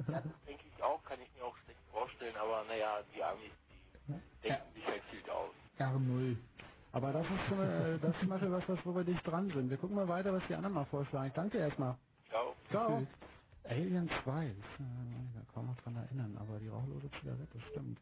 Ja, 0.09 0.21
das 0.21 0.33
denke 0.47 0.65
ich 0.69 0.83
auch, 0.83 1.03
kann 1.05 1.21
ich 1.21 1.33
mir 1.35 1.45
auch 1.45 1.57
schlecht 1.65 1.81
vorstellen, 1.91 2.37
aber 2.37 2.65
naja, 2.65 3.03
die 3.15 3.23
Amis, 3.23 3.53
die 4.09 4.49
denken 4.49 4.73
sich 4.75 4.87
halt 4.87 5.03
viel 5.11 5.31
aus. 5.31 5.55
R0. 5.79 6.37
Aber 6.93 7.13
das 7.13 7.27
ist, 7.27 7.59
äh, 7.59 7.99
das 8.01 8.13
ist 8.15 8.21
zum 8.21 8.29
Beispiel 8.29 8.51
was, 8.53 8.69
was 8.69 8.79
wo 8.85 8.95
wir 8.95 9.05
dicht 9.05 9.27
dran 9.27 9.49
sind. 9.49 9.71
Wir 9.71 9.79
gucken 9.79 9.97
mal 9.97 10.09
weiter, 10.09 10.33
was 10.33 10.43
die 10.49 10.55
anderen 10.55 10.75
mal 10.75 10.85
vorschlagen. 10.87 11.29
Ich 11.29 11.35
danke 11.35 11.59
dir 11.59 11.65
erstmal. 11.65 11.97
Ciao. 12.29 12.55
Ciao. 12.71 13.07
Alien 13.65 14.11
2, 14.25 14.25
das, 14.25 14.31
äh, 14.35 14.49
ich 14.49 15.35
kann 15.35 15.47
kaum 15.55 15.67
noch 15.67 15.77
dran 15.83 15.97
erinnern, 15.97 16.37
aber 16.39 16.59
die 16.59 16.69
rauchlose 16.69 17.11
Zigarette, 17.21 17.61
stimmt. 17.71 17.99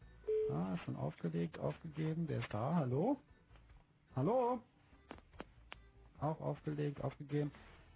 Ah, 0.51 0.77
schon 0.85 0.95
aufgelegt, 0.95 1.59
aufgegeben, 1.59 2.27
der 2.27 2.39
ist 2.39 2.53
da, 2.53 2.75
hallo? 2.75 3.17
Hallo? 4.15 4.59
Auch 6.19 6.41
aufgelegt, 6.41 7.01
aufgegeben. 7.03 7.51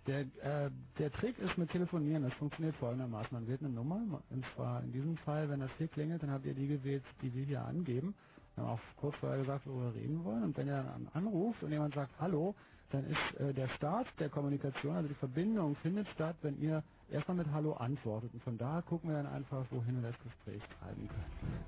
Der, 0.07 0.21
äh, 0.21 0.71
der 0.99 1.11
Trick 1.13 1.37
ist 1.39 1.57
mit 1.57 1.71
Telefonieren, 1.71 2.23
das 2.23 2.33
funktioniert 2.35 2.75
folgendermaßen. 2.75 3.29
Man 3.31 3.47
wählt 3.47 3.61
eine 3.61 3.71
Nummer, 3.71 4.21
und 4.29 4.45
zwar 4.55 4.83
in 4.83 4.93
diesem 4.93 5.17
Fall, 5.17 5.49
wenn 5.49 5.59
das 5.59 5.71
hier 5.77 5.87
klingelt, 5.87 6.21
dann 6.23 6.31
habt 6.31 6.45
ihr 6.45 6.53
die 6.53 6.67
gewählt, 6.67 7.03
die 7.21 7.33
wir 7.33 7.45
hier 7.45 7.65
angeben. 7.65 8.13
Wir 8.55 8.63
haben 8.63 8.71
auch 8.71 8.79
kurz 8.97 9.15
vorher 9.17 9.39
gesagt, 9.39 9.67
worüber 9.67 9.93
wir 9.93 10.01
reden 10.01 10.23
wollen. 10.23 10.43
Und 10.43 10.57
wenn 10.57 10.67
ihr 10.67 10.83
dann 10.83 11.07
anruft 11.13 11.61
und 11.63 11.71
jemand 11.71 11.93
sagt 11.93 12.11
Hallo, 12.19 12.55
dann 12.91 13.05
ist 13.05 13.39
äh, 13.39 13.53
der 13.53 13.67
Start 13.69 14.07
der 14.19 14.29
Kommunikation, 14.29 14.95
also 14.95 15.09
die 15.09 15.15
Verbindung 15.15 15.75
findet 15.77 16.07
statt, 16.09 16.37
wenn 16.41 16.57
ihr 16.61 16.83
erstmal 17.09 17.37
mit 17.37 17.51
Hallo 17.51 17.73
antwortet. 17.73 18.33
Und 18.33 18.43
von 18.43 18.57
da 18.57 18.81
gucken 18.81 19.09
wir 19.09 19.17
dann 19.17 19.27
einfach, 19.27 19.65
wohin 19.71 20.01
wir 20.01 20.11
das 20.11 20.19
Gespräch 20.23 20.61
treiben 20.79 21.07
können. 21.07 21.65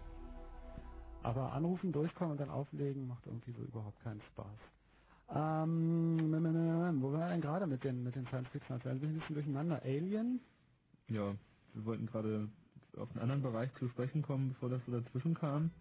Aber 1.24 1.52
anrufen, 1.54 1.92
durchkommen 1.92 2.34
und 2.34 2.40
dann 2.40 2.50
auflegen 2.50 3.08
macht 3.08 3.26
irgendwie 3.26 3.52
so 3.52 3.62
überhaupt 3.64 4.00
keinen 4.04 4.22
Spaß. 4.22 4.60
Ähm, 5.30 6.32
wo 7.02 7.12
waren 7.12 7.20
wir 7.20 7.30
denn 7.30 7.42
gerade 7.42 7.68
mit 7.68 7.84
den, 7.84 8.04
mit 8.04 8.16
den 8.16 8.26
Science 8.28 8.48
Fiction? 8.50 8.76
Also 8.76 8.90
ein 8.90 9.00
bisschen 9.02 9.36
durcheinander. 9.36 9.82
Alien? 9.84 10.40
Ja, 11.10 11.36
wir 11.74 11.86
wollten 11.86 12.06
gerade 12.06 12.50
auf 12.98 13.10
einen 13.12 13.22
anderen 13.22 13.42
Bereich 13.42 13.74
zu 13.76 13.90
sprechen 13.90 14.22
kommen, 14.22 14.50
bevor 14.50 14.70
das 14.70 14.82
so 14.86 14.94
dazwischen 14.94 15.34
kam. 15.34 15.72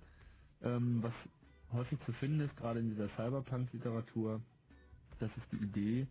Ähm, 0.63 1.03
was 1.03 1.13
häufig 1.73 1.99
zu 2.07 2.13
finden 2.15 2.41
ist, 2.41 2.57
gerade 2.57 2.81
in 2.81 2.91
dieser 2.91 3.09
Cyberpunk-Literatur, 3.17 4.41
das 5.21 5.31
ist 5.37 5.53
die 5.53 5.65
Idee, 5.65 6.07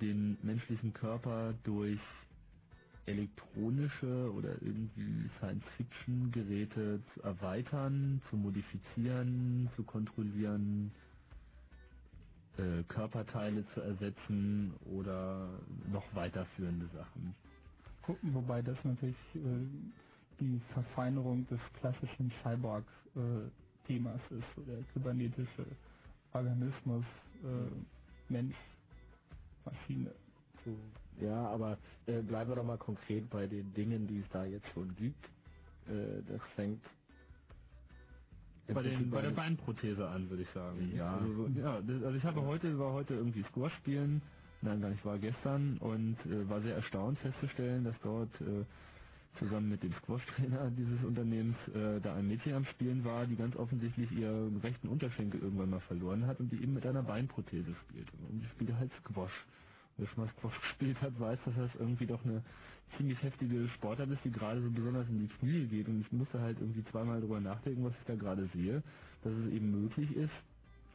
den 0.00 0.38
menschlichen 0.42 0.92
Körper 0.92 1.54
durch 1.64 2.00
elektronische 3.06 4.32
oder 4.32 4.50
irgendwie 4.62 5.30
Science-Fiction-Geräte 5.38 7.00
zu 7.14 7.22
erweitern, 7.22 8.20
zu 8.30 8.36
modifizieren, 8.36 9.70
zu 9.76 9.84
kontrollieren, 9.84 10.92
äh, 12.58 12.82
Körperteile 12.88 13.64
zu 13.74 13.80
ersetzen 13.80 14.74
oder 14.86 15.48
noch 15.92 16.04
weiterführende 16.14 16.88
Sachen. 16.94 17.34
Wobei 18.22 18.62
das 18.62 18.76
natürlich 18.84 19.16
äh, 19.34 19.40
die 20.40 20.60
Verfeinerung 20.72 21.46
des 21.48 21.60
klassischen 21.80 22.30
Cyborg-Themas 23.16 24.20
ist, 24.30 24.44
so 24.56 24.62
der 24.62 24.84
kybernetische 24.94 25.66
Organismus, 26.32 27.04
äh, 27.44 28.32
Mensch, 28.32 28.56
Maschine. 29.64 30.14
So, 30.64 30.78
ja, 31.20 31.46
aber 31.48 31.78
äh, 32.06 32.22
bleiben 32.22 32.50
wir 32.50 32.56
doch 32.56 32.64
mal 32.64 32.78
konkret 32.78 33.30
bei 33.30 33.46
den 33.46 33.72
Dingen, 33.74 34.06
die 34.08 34.20
es 34.20 34.28
da 34.32 34.44
jetzt 34.44 34.68
schon 34.74 34.94
gibt. 34.96 35.24
Äh, 35.88 36.22
das 36.28 36.42
fängt 36.56 36.82
Bei, 38.68 38.82
den, 38.82 39.10
bei 39.10 39.22
der 39.22 39.30
bei- 39.30 39.36
Beinprothese 39.36 40.08
an, 40.08 40.28
würde 40.30 40.42
ich 40.42 40.50
sagen. 40.50 40.92
Ja. 40.96 41.18
Also, 41.18 41.34
so- 41.34 41.48
ja, 41.60 41.74
also 41.76 42.14
ich 42.14 42.24
habe 42.24 42.42
heute, 42.42 42.78
war 42.78 42.92
heute 42.92 43.14
irgendwie 43.14 43.44
Squash 43.44 43.74
spielen, 43.76 44.22
nein, 44.62 44.80
gar 44.80 44.90
nicht, 44.90 45.04
war 45.04 45.18
gestern 45.18 45.78
und 45.78 46.18
äh, 46.26 46.48
war 46.48 46.60
sehr 46.62 46.74
erstaunt 46.76 47.18
festzustellen, 47.20 47.84
dass 47.84 47.96
dort 48.02 48.40
äh, 48.40 48.64
zusammen 49.38 49.68
mit 49.68 49.82
dem 49.82 49.92
Squash-Trainer 49.92 50.70
dieses 50.70 51.04
Unternehmens 51.04 51.56
äh, 51.74 52.00
da 52.00 52.14
ein 52.14 52.28
Mädchen 52.28 52.54
am 52.54 52.64
Spielen 52.66 53.04
war, 53.04 53.26
die 53.26 53.36
ganz 53.36 53.56
offensichtlich 53.56 54.10
ihren 54.12 54.56
rechten 54.58 54.88
Unterschenkel 54.88 55.40
irgendwann 55.40 55.70
mal 55.70 55.80
verloren 55.80 56.26
hat 56.26 56.40
und 56.40 56.50
die 56.52 56.62
eben 56.62 56.74
mit 56.74 56.86
einer 56.86 57.02
Beinprothese 57.02 57.74
spielt. 57.84 58.08
Und 58.28 58.40
die 58.40 58.48
spielt 58.48 58.74
halt 58.74 58.90
Squash. 59.00 59.46
Wer 59.96 60.08
schon 60.08 60.24
mal 60.24 60.30
Squash 60.38 60.60
gespielt 60.60 61.00
hat, 61.00 61.18
weiß, 61.18 61.38
dass 61.44 61.54
das 61.56 61.70
irgendwie 61.78 62.06
doch 62.06 62.24
eine 62.24 62.42
ziemlich 62.96 63.22
heftige 63.22 63.68
Sportart 63.68 64.10
ist, 64.10 64.24
die 64.24 64.30
gerade 64.30 64.62
so 64.62 64.70
besonders 64.70 65.08
in 65.08 65.20
die 65.20 65.28
Knie 65.28 65.66
geht. 65.66 65.88
Und 65.88 66.00
ich 66.00 66.12
musste 66.12 66.40
halt 66.40 66.58
irgendwie 66.60 66.84
zweimal 66.90 67.20
drüber 67.20 67.40
nachdenken, 67.40 67.84
was 67.84 67.94
ich 68.00 68.06
da 68.06 68.14
gerade 68.14 68.48
sehe, 68.54 68.82
dass 69.22 69.32
es 69.32 69.52
eben 69.52 69.82
möglich 69.82 70.14
ist, 70.16 70.32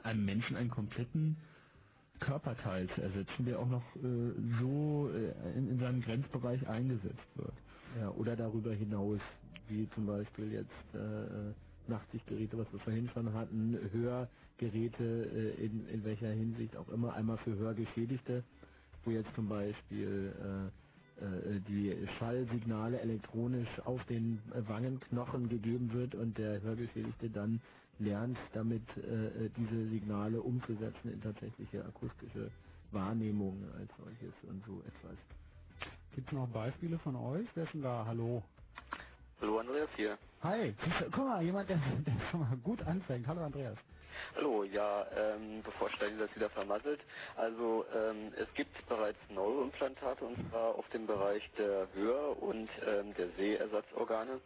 einem 0.04 0.26
Menschen 0.26 0.56
einen 0.56 0.70
kompletten 0.70 1.38
Körperteil 2.20 2.88
zu 2.90 3.02
ersetzen, 3.02 3.46
der 3.46 3.60
auch 3.60 3.68
noch 3.68 3.84
äh, 3.98 4.32
so 4.60 5.10
äh, 5.14 5.58
in, 5.58 5.70
in 5.70 5.80
seinem 5.80 6.02
Grenzbereich 6.02 6.68
eingesetzt 6.68 7.28
wird. 7.36 7.54
Ja, 8.00 8.10
oder 8.12 8.36
darüber 8.36 8.74
hinaus, 8.74 9.20
wie 9.70 9.90
zum 9.92 10.06
Beispiel 10.08 10.52
jetzt 10.54 10.96
äh, 10.96 11.54
Nachtsichtgeräte, 11.92 12.58
was 12.58 12.72
wir 12.72 12.80
vorhin 12.80 13.10
schon 13.14 13.34
hatten, 13.34 13.78
Hörgeräte, 13.94 15.04
äh, 15.60 15.66
in, 15.66 15.88
in 15.90 16.04
welcher 16.06 16.30
Hinsicht 16.30 16.76
auch 16.78 16.90
immer, 16.90 17.14
einmal 17.16 17.38
für 17.40 17.56
Hörgeschädigte, 17.56 18.44
wo 19.06 19.12
jetzt 19.12 19.34
zum 19.36 19.50
Beispiel 19.50 20.34
äh, 21.22 21.26
äh, 21.26 21.62
die 21.68 21.96
Schallsignale 22.20 23.00
elektronisch 23.02 23.70
auf 23.86 24.04
den 24.06 24.40
äh, 24.54 24.68
Wangenknochen 24.70 25.50
gegeben 25.50 25.94
wird 25.94 26.16
und 26.16 26.38
der 26.38 26.62
Hörgeschädigte 26.62 27.30
dann 27.30 27.62
lernt, 28.00 28.38
damit 28.54 28.84
äh, 28.98 29.46
äh, 29.46 29.50
diese 29.58 29.90
Signale 29.90 30.42
umzusetzen 30.42 31.12
in 31.14 31.22
tatsächliche 31.22 31.86
akustische 31.86 32.52
Wahrnehmung 32.92 33.64
als 33.78 33.90
solches 33.98 34.34
und 34.50 34.64
so 34.66 34.82
etwas. 34.82 35.18
Gibt 36.16 36.28
es 36.28 36.34
noch 36.34 36.48
Beispiele 36.48 37.00
von 37.00 37.16
euch? 37.16 37.48
Wer 37.56 37.64
ist 37.66 37.74
denn 37.74 37.84
da? 37.84 38.06
Hallo? 38.06 38.44
Hallo 39.40 39.60
Andreas 39.60 39.90
hier. 39.96 40.18
Hi, 40.44 40.74
guck 41.12 41.18
mal, 41.26 41.42
jemand, 41.44 41.70
der, 41.70 41.78
der 42.06 42.14
schon 42.30 42.42
mal 42.42 42.58
gut 42.58 42.82
anfängt. 42.86 43.28
Hallo 43.28 43.42
Andreas. 43.44 43.78
Hallo, 44.36 44.64
ja, 44.64 45.06
ähm, 45.16 45.62
bevor 45.64 45.90
Steini 45.92 46.18
das 46.18 46.34
wieder 46.36 46.50
vermasselt. 46.50 47.00
Also 47.36 47.86
ähm, 47.96 48.34
es 48.38 48.48
gibt 48.56 48.86
bereits 48.88 49.18
Neuroimplantate 49.30 50.24
und 50.26 50.38
zwar 50.50 50.76
auf 50.76 50.88
dem 50.90 51.08
Bereich 51.08 51.44
der 51.58 51.88
Hör- 51.94 52.42
und 52.42 52.70
ähm, 52.86 53.14
der 53.16 53.30
Sehersatzorgane. 53.38 54.40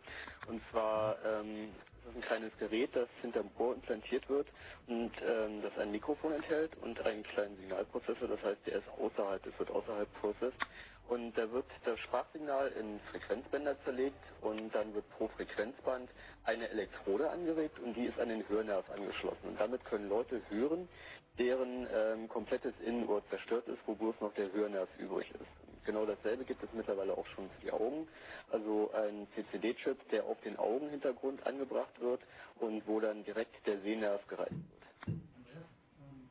Und 0.47 0.61
zwar 0.71 1.17
ähm, 1.25 1.69
ein 2.15 2.21
kleines 2.21 2.55
Gerät, 2.57 2.95
das 2.95 3.09
hinterm 3.21 3.49
Ohr 3.57 3.73
implantiert 3.75 4.27
wird 4.29 4.47
und 4.87 5.11
ähm, 5.27 5.61
das 5.61 5.77
ein 5.77 5.91
Mikrofon 5.91 6.33
enthält 6.33 6.75
und 6.77 6.99
einen 7.05 7.23
kleinen 7.23 7.57
Signalprozessor. 7.57 8.27
Das 8.27 8.41
heißt, 8.43 8.65
der 8.67 8.79
ist 8.79 8.87
außerhalb, 8.99 9.43
das 9.43 9.57
wird 9.59 9.71
außerhalb 9.71 10.13
processed. 10.21 10.59
Und 11.07 11.37
da 11.37 11.51
wird 11.51 11.65
das 11.83 11.99
Sprachsignal 11.99 12.69
in 12.79 12.99
Frequenzbänder 13.11 13.81
zerlegt 13.83 14.23
und 14.41 14.73
dann 14.73 14.93
wird 14.93 15.07
pro 15.11 15.27
Frequenzband 15.27 16.09
eine 16.43 16.67
Elektrode 16.69 17.29
angeregt 17.29 17.79
und 17.79 17.95
die 17.95 18.05
ist 18.05 18.19
an 18.19 18.29
den 18.29 18.47
Hörnerv 18.49 18.89
angeschlossen. 18.89 19.49
Und 19.49 19.59
damit 19.59 19.85
können 19.85 20.09
Leute 20.09 20.41
hören, 20.49 20.89
deren 21.37 21.87
ähm, 21.93 22.27
komplettes 22.27 22.73
Innenohr 22.83 23.21
zerstört 23.29 23.67
ist, 23.67 23.79
wo 23.85 23.93
bloß 23.93 24.15
noch 24.21 24.33
der 24.33 24.51
Hörnerv 24.51 24.89
übrig 24.97 25.29
ist. 25.31 25.85
Genau 25.85 26.05
dasselbe 26.07 26.45
gibt 26.45 26.63
es 26.63 26.69
mittlerweile 26.73 27.15
auch 27.15 27.27
schon 27.27 27.49
für 27.51 27.61
die 27.61 27.71
Augen. 27.71 28.07
Also 28.49 28.91
ein 28.93 29.27
CCD-Chip, 29.35 30.09
der 30.09 30.25
auf 30.25 30.41
den 30.41 30.57
Augenhintergrund 30.57 31.45
angebracht 31.45 31.99
wird 31.99 32.21
und 32.55 32.87
wo 32.87 32.99
dann 32.99 33.23
direkt 33.23 33.67
der 33.67 33.79
Sehnerv 33.81 34.25
gereizt 34.27 34.53
wird. 34.53 35.17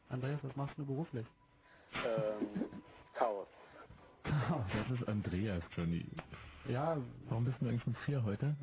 Andreas, 0.09 0.41
was 0.43 0.57
machst 0.57 0.77
du 0.77 0.85
beruflich? 0.85 1.27
Ähm, 1.93 2.69
Chaos. 3.15 3.47
Das 4.89 5.01
ist 5.01 5.09
Andreas, 5.09 5.63
Johnny. 5.77 6.05
Ja. 6.69 6.97
Warum 7.29 7.45
bist 7.45 7.57
du 7.61 7.67
eigentlich 7.67 7.87
um 7.87 7.95
vier 8.07 8.23
heute? 8.23 8.55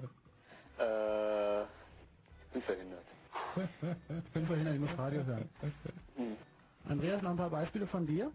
Äh, 0.78 1.66
bin 2.54 2.62
verhindert. 2.64 3.06
ich 4.26 4.32
bin 4.32 4.48
verhindert, 4.48 4.76
ich 4.76 4.82
muss 4.82 4.98
Radio 4.98 5.24
hören. 5.26 5.50
Hm. 6.16 6.38
Andreas, 6.88 7.22
noch 7.22 7.32
ein 7.32 7.38
paar 7.38 7.50
Beispiele 7.50 7.88
von 7.88 8.06
dir? 8.08 8.32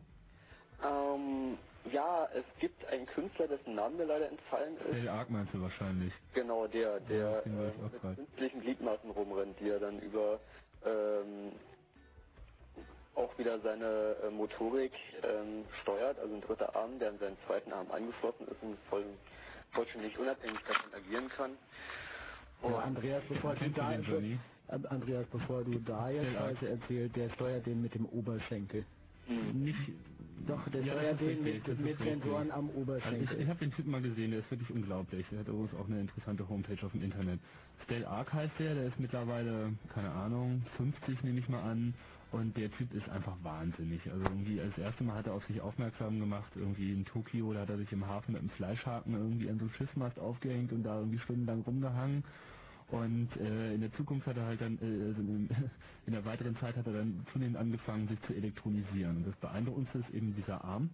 Ähm, 0.82 1.59
ja, 1.93 2.27
es 2.35 2.44
gibt 2.60 2.85
einen 2.86 3.06
Künstler, 3.06 3.48
dessen 3.48 3.74
Name 3.74 3.97
mir 3.97 4.05
leider 4.05 4.28
entfallen 4.28 4.77
ist. 4.78 4.93
Dale 4.93 5.12
Ark 5.12 5.31
meinst 5.31 5.55
du 5.55 5.60
wahrscheinlich. 5.62 6.12
Genau, 6.35 6.66
der, 6.66 7.01
der 7.01 7.18
Ja, 7.18 7.39
äh, 7.40 7.73
mit 7.93 8.16
künstlichen 8.16 8.60
Gliedmaßen 8.60 9.10
rumrennt, 9.10 9.59
die 9.60 9.68
er 9.68 9.81
dann 9.81 9.98
über 10.01 10.40
ähm, 10.85 11.52
auch 13.16 13.36
wieder 13.38 13.59
seine 13.60 14.16
äh, 14.24 14.30
Motorik 14.30 14.93
ähm, 15.22 15.64
steuert, 15.82 16.18
also 16.18 16.34
ein 16.34 16.40
dritter 16.43 16.74
Arm, 16.76 16.98
der 16.98 17.10
an 17.10 17.18
seinen 17.18 17.36
zweiten 17.47 17.72
Arm 17.72 17.90
angeschlossen 17.90 18.47
ist 18.48 18.62
und 18.62 18.76
voll, 18.90 19.05
vollständig 19.72 20.18
unabhängig 20.18 20.60
davon 20.68 20.94
agieren 20.94 21.28
kann. 21.30 21.52
Ja, 22.62 22.78
Andreas, 22.78 23.22
bevor 23.28 23.55
du 23.55 23.70
da 23.70 23.93
Andreas, 24.68 25.26
bevor 25.30 25.64
du 25.64 25.78
da 25.80 26.10
jetzt. 26.10 26.32
Scheiße 26.34 26.68
erzählt, 26.68 27.14
der 27.16 27.30
steuert 27.30 27.66
den 27.66 27.82
mit 27.82 27.94
dem 27.94 28.06
Oberschenkel. 28.06 28.84
Nicht. 29.55 29.78
Doch, 30.47 30.68
der 30.70 30.82
Ja, 30.82 30.94
steuert 30.94 31.20
den 31.20 31.43
mit, 31.43 31.80
mit. 31.80 31.98
Sensoren 31.98 32.51
am 32.51 32.68
Also 32.68 32.72
ich 32.72 32.76
Oberschenkel. 32.82 33.40
ich 33.40 33.48
habe 33.48 33.59
den 33.60 33.72
Typen 33.72 33.90
mal 33.90 34.02
gesehen, 34.02 34.30
der 34.30 34.40
ist 34.40 34.51
wirklich 34.51 34.70
unglaublich. 34.70 35.26
Der 35.30 35.40
hat 35.40 35.48
übrigens 35.48 35.74
auch 35.74 35.86
eine 35.86 36.01
interessante 36.01 36.48
Homepage 36.48 36.84
auf 36.84 36.93
dem 36.93 37.02
Internet. 37.02 37.40
Stell 37.84 38.05
Ark 38.05 38.32
heißt 38.32 38.52
der, 38.59 38.74
der 38.74 38.86
ist 38.86 38.98
mittlerweile, 38.98 39.72
keine 39.94 40.10
Ahnung, 40.10 40.64
50 40.76 41.22
nehme 41.22 41.38
ich 41.40 41.48
mal 41.48 41.62
an. 41.62 41.94
Und 42.32 42.56
der 42.56 42.70
Typ 42.72 42.92
ist 42.92 43.08
einfach 43.08 43.36
wahnsinnig. 43.42 44.00
Also 44.10 44.24
irgendwie 44.24 44.60
als 44.60 44.76
erste 44.76 45.04
Mal 45.04 45.16
hat 45.16 45.26
er 45.26 45.34
auf 45.34 45.46
sich 45.46 45.60
aufmerksam 45.60 46.18
gemacht, 46.18 46.50
irgendwie 46.56 46.92
in 46.92 47.04
Tokio, 47.04 47.52
da 47.52 47.60
hat 47.60 47.70
er 47.70 47.78
sich 47.78 47.92
im 47.92 48.06
Hafen 48.06 48.32
mit 48.32 48.40
einem 48.40 48.50
Fleischhaken 48.50 49.14
irgendwie 49.14 49.48
an 49.48 49.58
so 49.58 49.64
einem 49.64 49.74
Schiffsmast 49.74 50.18
aufgehängt 50.18 50.72
und 50.72 50.82
da 50.82 50.98
irgendwie 50.98 51.20
stundenlang 51.20 51.62
rumgehangen. 51.62 52.24
Und 52.88 53.36
äh, 53.36 53.74
in 53.74 53.80
der 53.80 53.92
Zukunft 53.94 54.26
hat 54.26 54.36
er 54.36 54.46
halt 54.46 54.60
dann, 54.60 54.78
äh, 54.78 55.08
also 55.08 55.20
in, 55.20 55.48
in 56.06 56.12
der 56.12 56.24
weiteren 56.24 56.56
Zeit 56.58 56.76
hat 56.76 56.86
er 56.86 56.92
dann 56.94 57.26
zunehmend 57.32 57.56
angefangen, 57.56 58.08
sich 58.08 58.20
zu 58.22 58.34
elektronisieren. 58.34 59.18
Und 59.18 59.26
das 59.26 59.36
Beeindruckendste 59.36 59.98
ist 59.98 60.10
eben 60.10 60.34
dieser 60.36 60.64
Arm. 60.64 60.90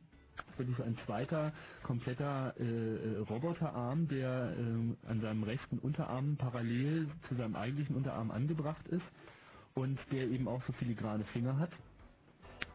Das 0.56 0.66
ist 0.66 0.80
ein 0.80 0.96
zweiter, 1.06 1.52
kompletter 1.82 2.54
äh, 2.58 2.64
äh, 2.64 3.18
Roboterarm, 3.18 4.08
der 4.08 4.54
äh, 4.56 5.08
an 5.10 5.20
seinem 5.20 5.42
rechten 5.42 5.78
Unterarm 5.78 6.36
parallel 6.36 7.08
zu 7.28 7.34
seinem 7.34 7.56
eigentlichen 7.56 7.96
Unterarm 7.96 8.30
angebracht 8.30 8.86
ist 8.88 9.04
und 9.74 9.98
der 10.10 10.28
eben 10.28 10.48
auch 10.48 10.62
so 10.66 10.72
filigrane 10.74 11.24
Finger 11.32 11.58
hat. 11.58 11.70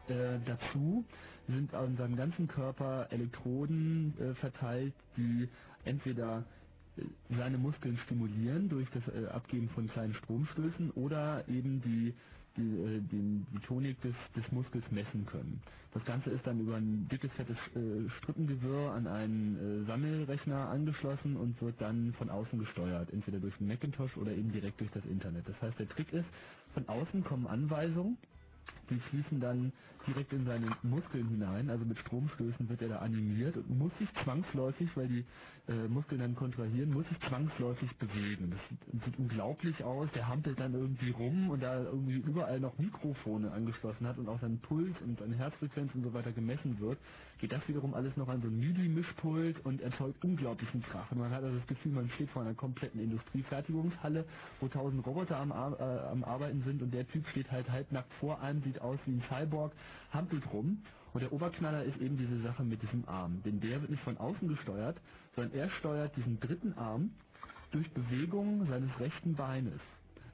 Äh, 0.08 0.40
dazu 0.46 1.04
sind 1.48 1.74
an 1.74 1.96
seinem 1.96 2.16
ganzen 2.16 2.48
Körper 2.48 3.08
Elektroden 3.10 4.14
äh, 4.18 4.34
verteilt, 4.36 4.94
die 5.16 5.48
entweder 5.84 6.44
äh, 6.96 7.02
seine 7.36 7.58
Muskeln 7.58 7.98
stimulieren 8.04 8.68
durch 8.68 8.88
das 8.90 9.02
äh, 9.14 9.26
Abgeben 9.28 9.68
von 9.70 9.88
kleinen 9.88 10.14
Stromstößen 10.14 10.90
oder 10.92 11.46
eben 11.48 11.82
die, 11.82 12.14
die, 12.56 12.62
äh, 12.62 13.00
den, 13.00 13.46
die 13.52 13.60
Tonik 13.66 14.00
des, 14.02 14.14
des 14.36 14.50
Muskels 14.52 14.84
messen 14.90 15.26
können. 15.26 15.60
Das 15.94 16.04
Ganze 16.04 16.30
ist 16.30 16.46
dann 16.46 16.60
über 16.60 16.76
ein 16.76 17.08
dickes, 17.10 17.32
fettes 17.32 17.56
äh, 17.74 18.08
Strippengewirr 18.18 18.92
an 18.92 19.06
einen 19.06 19.82
äh, 19.84 19.86
Sammelrechner 19.86 20.68
angeschlossen 20.68 21.36
und 21.36 21.60
wird 21.62 21.80
dann 21.80 22.12
von 22.14 22.30
außen 22.30 22.58
gesteuert, 22.58 23.12
entweder 23.12 23.40
durch 23.40 23.58
einen 23.58 23.68
Macintosh 23.68 24.16
oder 24.18 24.32
eben 24.32 24.52
direkt 24.52 24.80
durch 24.80 24.90
das 24.92 25.04
Internet. 25.06 25.48
Das 25.48 25.60
heißt, 25.62 25.78
der 25.78 25.88
Trick 25.88 26.12
ist, 26.12 26.26
von 26.78 26.88
außen 26.88 27.24
kommen 27.24 27.46
Anweisungen, 27.46 28.18
die 28.90 28.98
fließen 29.10 29.40
dann 29.40 29.72
direkt 30.06 30.32
in 30.32 30.46
seine 30.46 30.70
Muskeln 30.82 31.28
hinein, 31.28 31.68
also 31.70 31.84
mit 31.84 31.98
Stromstößen 31.98 32.68
wird 32.68 32.80
er 32.82 32.88
da 32.88 32.98
animiert 33.00 33.56
und 33.56 33.78
muss 33.78 33.92
sich 33.98 34.08
zwangsläufig, 34.24 34.88
weil 34.96 35.08
die 35.08 35.24
äh, 35.68 35.88
Muskeln 35.88 36.20
dann 36.20 36.34
kontrahieren, 36.36 36.92
muss 36.92 37.06
sich 37.08 37.20
zwangsläufig 37.28 37.94
bewegen. 37.98 38.50
Das 38.50 38.60
sieht, 38.70 39.04
sieht 39.04 39.18
unglaublich 39.18 39.82
aus, 39.84 40.08
der 40.14 40.28
hampelt 40.28 40.60
dann 40.60 40.74
irgendwie 40.74 41.10
rum 41.10 41.50
und 41.50 41.62
da 41.62 41.82
irgendwie 41.82 42.16
überall 42.16 42.60
noch 42.60 42.78
Mikrofone 42.78 43.50
angeschlossen 43.52 44.06
hat 44.06 44.18
und 44.18 44.28
auch 44.28 44.40
sein 44.40 44.60
Puls 44.60 44.96
und 45.04 45.18
seine 45.18 45.36
Herzfrequenz 45.36 45.94
und 45.94 46.04
so 46.04 46.14
weiter 46.14 46.32
gemessen 46.32 46.80
wird, 46.80 46.98
geht 47.38 47.52
das 47.52 47.66
wiederum 47.68 47.94
alles 47.94 48.16
noch 48.16 48.28
an 48.28 48.42
so 48.42 48.48
ein 48.48 48.58
MIDI-Mischpult 48.58 49.64
und 49.64 49.80
erzeugt 49.80 50.24
unglaublichen 50.24 50.82
Krach. 50.82 51.10
Und 51.12 51.18
man 51.18 51.30
hat 51.30 51.44
also 51.44 51.56
das 51.56 51.66
Gefühl, 51.66 51.92
man 51.92 52.10
steht 52.10 52.30
vor 52.30 52.42
einer 52.42 52.54
kompletten 52.54 53.00
Industriefertigungshalle, 53.00 54.24
wo 54.60 54.68
tausend 54.68 55.06
Roboter 55.06 55.38
am, 55.38 55.52
Ar 55.52 55.78
äh, 55.78 56.08
am 56.10 56.24
Arbeiten 56.24 56.62
sind 56.64 56.82
und 56.82 56.92
der 56.92 57.06
Typ 57.08 57.26
steht 57.28 57.50
halt 57.50 57.70
halbnackt 57.70 58.12
vor 58.14 58.40
einem, 58.40 58.62
sieht 58.62 58.80
aus 58.80 58.98
wie 59.06 59.12
ein 59.12 59.22
Cyborg, 59.28 59.72
hampelt 60.12 60.52
rum. 60.52 60.82
Und 61.12 61.22
der 61.22 61.32
Oberknaller 61.32 61.84
ist 61.84 61.98
eben 61.98 62.18
diese 62.18 62.42
Sache 62.42 62.62
mit 62.64 62.82
diesem 62.82 63.08
Arm. 63.08 63.42
Denn 63.44 63.60
der 63.60 63.80
wird 63.80 63.90
nicht 63.90 64.02
von 64.02 64.18
außen 64.18 64.46
gesteuert, 64.48 64.96
sondern 65.34 65.58
er 65.58 65.70
steuert 65.70 66.16
diesen 66.16 66.38
dritten 66.40 66.74
Arm 66.74 67.10
durch 67.70 67.90
Bewegung 67.92 68.66
seines 68.68 68.90
rechten 68.98 69.34
Beines. 69.34 69.80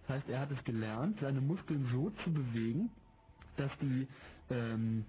Das 0.06 0.16
heißt, 0.16 0.28
er 0.28 0.40
hat 0.40 0.51
es 0.51 0.62
gelernt, 0.64 1.18
seine 1.20 1.40
Muskeln 1.40 1.89
so 1.93 2.10
zu 2.24 2.32
bewegen, 2.32 2.90
dass 3.56 3.70
die 3.81 4.06
ähm, 4.51 5.05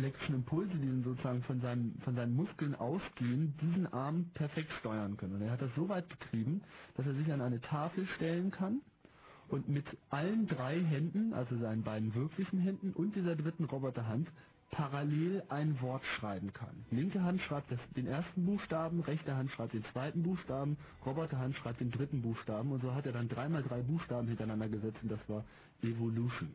elektrischen 0.00 0.36
Impulse, 0.36 0.72
die 0.74 1.02
sozusagen 1.02 1.42
von 1.44 1.60
seinen, 1.60 2.00
von 2.04 2.14
seinen 2.16 2.34
Muskeln 2.34 2.74
ausgehen, 2.74 3.54
diesen 3.62 3.86
Arm 3.92 4.30
perfekt 4.34 4.72
steuern 4.80 5.16
können. 5.16 5.34
Und 5.34 5.42
er 5.42 5.52
hat 5.52 5.62
das 5.62 5.70
so 5.76 5.88
weit 5.88 6.08
getrieben, 6.08 6.62
dass 6.96 7.06
er 7.06 7.14
sich 7.14 7.32
an 7.32 7.40
eine 7.40 7.60
Tafel 7.60 8.06
stellen 8.16 8.50
kann 8.50 8.80
und 9.48 9.68
mit 9.68 9.86
allen 10.10 10.46
drei 10.48 10.80
Händen, 10.80 11.34
also 11.34 11.56
seinen 11.58 11.82
beiden 11.82 12.14
wirklichen 12.14 12.58
Händen 12.60 12.92
und 12.92 13.14
dieser 13.16 13.36
dritten 13.36 13.64
Roboterhand, 13.64 14.28
parallel 14.70 15.42
ein 15.48 15.80
Wort 15.80 16.02
schreiben 16.18 16.52
kann. 16.52 16.84
Linke 16.90 17.22
Hand 17.22 17.40
schreibt 17.42 17.72
den 17.96 18.06
ersten 18.06 18.46
Buchstaben, 18.46 19.00
rechte 19.00 19.36
Hand 19.36 19.50
schreibt 19.50 19.74
den 19.74 19.84
zweiten 19.92 20.22
Buchstaben, 20.22 20.76
Roboterhand 21.04 21.56
schreibt 21.56 21.80
den 21.80 21.90
dritten 21.90 22.22
Buchstaben 22.22 22.72
und 22.72 22.80
so 22.82 22.94
hat 22.94 23.06
er 23.06 23.12
dann 23.12 23.28
dreimal 23.28 23.62
drei 23.62 23.82
Buchstaben 23.82 24.28
hintereinander 24.28 24.68
gesetzt 24.68 24.98
und 25.02 25.10
das 25.10 25.20
war 25.28 25.44
Evolution. 25.82 26.54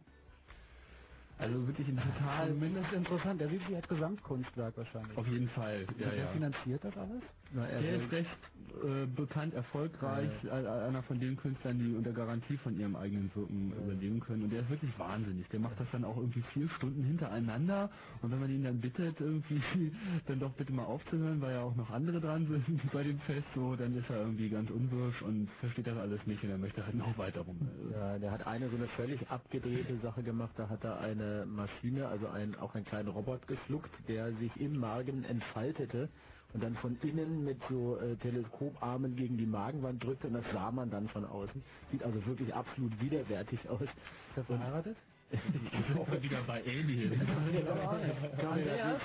Also 1.38 1.68
wirklich 1.68 1.88
ein 1.90 1.98
total... 1.98 2.48
Zumindest 2.50 2.94
interessant. 2.94 3.42
Der 3.42 3.50
sieht 3.50 3.66
sich 3.68 3.76
als 3.76 3.88
Gesamtkunstwerk 3.88 4.78
wahrscheinlich. 4.78 5.18
Auf 5.18 5.28
jeden 5.28 5.50
Fall, 5.50 5.82
ja, 5.82 6.08
Wer 6.12 6.16
ja. 6.16 6.28
finanziert 6.28 6.84
das 6.84 6.96
alles? 6.98 7.22
Na, 7.54 7.66
er 7.68 7.82
Der 7.82 7.96
ist 8.02 8.12
recht 8.12 8.30
äh, 8.84 9.06
bekannt, 9.08 9.54
erfolgreich, 9.54 10.30
äh, 10.44 10.50
einer 10.50 11.04
von 11.04 11.20
den 11.20 11.38
Künstlern, 11.38 11.80
die 11.80 11.96
unter 11.96 12.12
Garantie 12.12 12.58
von 12.58 12.78
ihrem 12.78 12.96
eigenen 12.96 13.32
Wirken 13.36 13.72
überleben 13.72 14.20
können. 14.20 14.44
Und 14.44 14.52
der 14.52 14.62
ist 14.62 14.70
wirklich 14.70 14.98
wahnsinnig. 15.00 15.48
Der 15.50 15.60
macht 15.60 15.80
das 15.80 15.88
dann 15.92 16.04
auch 16.04 16.18
irgendwie 16.18 16.44
vier 16.54 16.68
Stunden 16.70 17.04
hintereinander. 17.04 17.90
Und 18.22 18.32
wenn 18.32 18.40
man 18.40 18.50
ihn 18.50 18.64
dann 18.64 18.82
bittet, 18.82 19.20
irgendwie 19.22 19.62
dann 20.28 20.40
doch 20.40 20.52
bitte 20.54 20.74
mal 20.74 20.86
aufzuhören, 20.86 21.40
weil 21.42 21.54
ja 21.54 21.62
auch 21.62 21.76
noch 21.76 21.90
andere 21.92 22.20
dran 22.20 22.48
sind 22.48 22.92
bei 22.94 23.04
dem 23.04 23.20
Fest, 23.22 23.48
so, 23.56 23.76
dann 23.76 23.96
ist 23.96 24.10
er 24.10 24.22
irgendwie 24.22 24.50
ganz 24.50 24.70
unwirsch 24.70 25.22
und 25.22 25.50
versteht 25.62 25.88
das 25.88 25.98
alles 25.98 26.26
nicht 26.26 26.44
und 26.44 26.50
er 26.50 26.58
möchte 26.58 26.86
halt 26.86 26.96
noch 26.96 27.18
weiter 27.18 27.42
rum. 27.42 27.58
Ja, 27.94 28.20
der 28.20 28.32
hat 28.32 28.46
eine 28.48 28.70
so 28.70 28.76
eine 28.76 28.88
völlig 28.90 29.30
abgedrehte 29.30 29.98
Sache 30.02 30.24
gemacht. 30.24 30.54
Da 30.58 30.68
hat 30.68 30.84
er 30.84 31.00
eine 31.00 31.46
Maschine, 31.46 32.08
also 32.08 32.28
ein, 32.28 32.56
auch 32.56 32.76
einen 32.76 32.86
kleinen 32.86 33.10
Robot 33.10 33.48
geschluckt, 33.48 33.92
der 34.10 34.34
sich 34.34 34.52
im 34.58 34.78
Magen 34.78 35.24
entfaltete 35.24 36.10
und 36.56 36.64
dann 36.64 36.76
von 36.78 36.98
innen 37.04 37.44
mit 37.44 37.60
so 37.70 37.98
äh, 38.00 38.16
Teleskoparmen 38.16 39.16
gegen 39.18 39.38
die 39.38 39.46
Magenwand 39.46 40.02
drückte 40.04 40.28
und 40.28 40.34
das 40.34 40.46
sah 40.54 40.72
man 40.72 40.90
dann 40.90 41.10
von 41.10 41.26
außen. 41.26 41.62
Sieht 41.92 42.02
also 42.02 42.26
wirklich 42.26 42.54
absolut 42.56 43.00
widerwärtig 43.02 43.60
aus. 43.70 43.82
Ist 43.82 43.92
er 44.38 44.44
verheiratet? 44.46 44.98
Ich 45.32 45.96
hoffe 45.96 46.22
wieder 46.22 46.42
bei 46.44 46.64
Alien. 46.64 47.20
Andreas, 48.40 49.02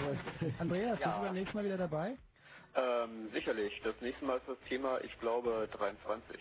Andreas 0.58 0.90
bist 0.98 1.00
Ja. 1.00 1.18
du 1.18 1.24
beim 1.24 1.34
nächsten 1.34 1.56
Mal 1.56 1.64
wieder 1.64 1.78
dabei? 1.78 2.16
Ähm, 2.76 3.30
sicherlich. 3.32 3.72
Das 3.82 3.94
nächste 4.00 4.24
Mal 4.26 4.36
ist 4.36 4.46
das 4.46 4.58
Thema, 4.68 5.00
ich 5.02 5.18
glaube, 5.18 5.66
23. 5.72 6.38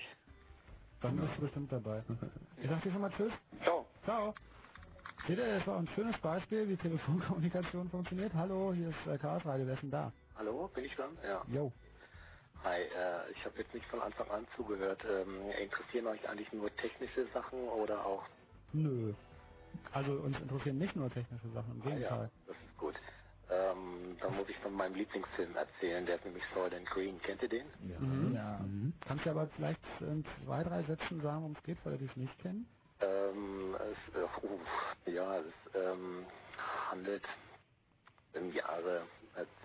Dann 1.02 1.16
bist 1.16 1.30
du 1.38 1.42
bestimmt 1.42 1.72
dabei. 1.72 2.04
Ich 2.62 2.70
sag 2.70 2.84
dir 2.84 2.92
schon 2.92 3.02
mal 3.02 3.12
Tschüss. 3.18 3.32
Ciao. 3.64 3.88
Ciao. 4.04 4.36
Seht 5.28 5.40
ihr, 5.40 5.58
das 5.58 5.66
war 5.66 5.80
ein 5.80 5.90
schönes 5.96 6.18
Beispiel, 6.20 6.68
wie 6.70 6.76
Telefonkommunikation 6.78 7.90
funktioniert. 7.90 8.34
Hallo, 8.36 8.74
hier 8.74 8.90
ist 8.90 9.08
äh, 9.08 9.18
Chaos 9.18 9.44
Radio, 9.46 9.66
wer 9.66 9.74
ist 9.76 9.84
denn 9.84 9.92
da? 9.92 10.12
Hallo, 10.40 10.70
bin 10.76 10.86
ich 10.86 10.96
dran? 10.96 11.20
Ja. 11.24 11.46
Jo. 11.50 11.74
Hi, 12.64 12.82
äh, 12.84 13.32
ich 13.34 13.46
habe 13.46 13.60
jetzt 13.60 13.74
nicht 13.76 13.88
von 13.88 14.02
Anfang 14.02 14.30
an 14.32 14.48
zugehört. 14.58 15.04
Ähm, 15.06 15.52
interessieren 15.52 16.08
euch 16.08 16.30
eigentlich 16.30 16.52
nur 16.54 16.76
technische 16.78 17.28
Sachen 17.34 17.70
oder 17.70 18.06
auch? 18.06 18.26
Nö. 18.74 19.14
Also 19.94 20.14
uns 20.14 20.38
interessieren 20.40 20.80
nicht 20.80 20.96
nur 20.96 21.12
technische 21.12 21.50
Sachen, 21.52 21.74
im 21.74 21.84
Gegenteil. 21.84 22.12
Ah, 22.12 22.24
ja, 22.24 22.32
das 22.48 22.58
ist 22.58 22.78
gut. 22.78 22.96
Ähm, 23.50 24.18
dann 24.22 24.38
muss 24.38 24.50
ich 24.50 24.58
von 24.60 24.74
meinem 24.74 24.96
Lieblingsfilm 24.96 25.56
erzählen, 25.58 26.06
der 26.08 26.18
ist 26.18 26.26
nämlich 26.26 26.46
Soil 26.56 26.74
and 26.76 26.88
Green. 26.90 27.22
Kennt 27.22 27.44
ihr 27.44 27.50
den? 27.50 27.68
Ja. 27.90 28.00
Mhm. 28.00 28.36
ja. 28.36 28.60
Mhm. 28.60 28.94
Kannst 29.08 29.28
du 29.28 29.32
aber 29.32 29.50
vielleicht 29.50 29.82
in 30.02 30.26
zwei, 30.46 30.64
drei 30.64 30.84
Sätzen 30.84 31.22
sagen, 31.22 31.42
worum 31.44 31.58
es 31.58 31.64
geht, 31.64 31.86
weil 31.86 32.00
die 32.00 32.08
es 32.08 32.18
nicht 32.18 32.40
kennen? 32.40 32.68
Ähm, 33.02 33.76
es, 33.80 34.16
äh, 34.16 34.48
uh, 34.48 34.60
ja, 35.12 35.40
es 35.40 35.54
ähm, 35.76 36.28
handelt 36.92 37.26
im 38.34 38.54
Jahre 38.54 39.08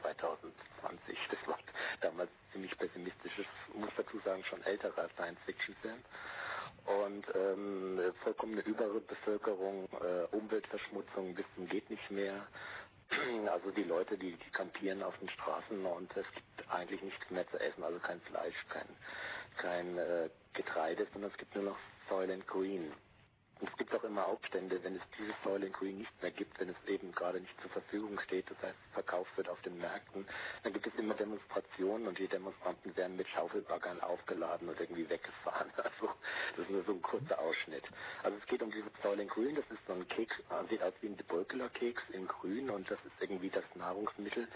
2020. 0.02 1.18
Das 1.30 1.48
war 1.48 1.59
damals 2.01 2.30
ziemlich 2.52 2.76
pessimistisches, 2.78 3.46
muss 3.74 3.90
dazu 3.96 4.18
sagen, 4.24 4.44
schon 4.44 4.62
älterer 4.62 5.09
Science-Fiction-Film. 5.16 5.98
Und 6.84 7.24
ähm, 7.34 8.01
vollkommene 8.22 8.60
Überbevölkerung, 8.62 9.88
äh, 9.92 10.36
Umweltverschmutzung 10.36 11.34
bis 11.34 11.46
zum 11.55 11.68
geht 11.68 11.88
nicht 11.90 12.10
mehr. 12.10 12.46
Also 13.48 13.70
die 13.70 13.84
Leute, 13.84 14.16
die, 14.18 14.32
die 14.32 14.51
kampieren 14.51 15.02
auf 15.02 15.16
den 15.18 15.28
Straßen 15.28 15.84
und 15.84 16.16
es 16.16 16.26
gibt 16.34 16.70
eigentlich 16.70 17.02
nichts 17.02 17.30
mehr 17.30 17.48
zu 17.51 17.60
essen, 17.60 17.84
also 17.84 17.98
kein 18.01 18.20
Fleisch, 18.22 18.55
kein, 18.70 18.88
kein 19.56 19.98
äh, 19.98 20.28
Getreide, 20.55 21.06
sondern 21.12 21.30
es 21.30 21.36
gibt 21.36 21.55
nur 21.55 21.64
noch 21.64 21.78
Soil 22.09 22.30
and 22.30 22.46
Green. 22.46 22.92
Es 23.70 23.78
gibt 23.78 23.94
auch 23.94 24.04
immer 24.04 24.26
Aufstände, 24.26 24.82
wenn 24.82 24.96
es 24.96 25.02
dieses 25.18 25.34
Soil 25.42 25.68
Green 25.70 25.98
nicht 25.98 26.22
mehr 26.22 26.30
gibt, 26.30 26.58
wenn 26.60 26.68
es 26.68 26.76
eben 26.86 27.12
gerade 27.12 27.40
nicht 27.40 27.60
zur 27.60 27.70
Verfügung 27.70 28.18
steht, 28.20 28.50
das 28.50 28.60
heißt 28.62 28.76
verkauft 28.92 29.36
wird 29.36 29.48
auf 29.48 29.60
den 29.62 29.78
Märkten, 29.78 30.26
dann 30.62 30.72
gibt 30.72 30.86
es 30.86 30.94
immer 30.96 31.14
Demonstrationen 31.14 32.06
und 32.06 32.18
die 32.18 32.28
Demonstranten 32.28 32.96
werden 32.96 33.16
mit 33.16 33.28
Schaufelbaggern 33.28 34.00
aufgeladen 34.00 34.68
und 34.68 34.78
irgendwie 34.80 35.08
weggefahren. 35.08 35.70
Also 35.84 36.12
das 36.56 36.64
ist 36.64 36.70
nur 36.70 36.84
so 36.84 36.92
ein 36.92 37.02
kurzer 37.02 37.38
Ausschnitt. 37.38 37.84
Also 38.22 38.38
es 38.38 38.46
geht 38.46 38.62
um 38.62 38.70
dieses 38.70 38.90
Soil 39.02 39.24
Green, 39.26 39.54
das 39.54 39.64
ist 39.70 39.86
so 39.86 39.92
ein 39.92 40.06
Keks, 40.08 40.34
sieht 40.68 40.82
aus 40.82 40.94
wie 41.00 41.08
ein 41.08 41.16
Debulkeler 41.16 41.68
Keks 41.70 42.02
in 42.10 42.26
Grün 42.26 42.70
und 42.70 42.90
das 42.90 42.98
ist 43.04 43.20
irgendwie 43.20 43.50
das 43.50 43.64
Nahrungsmittel. 43.74 44.48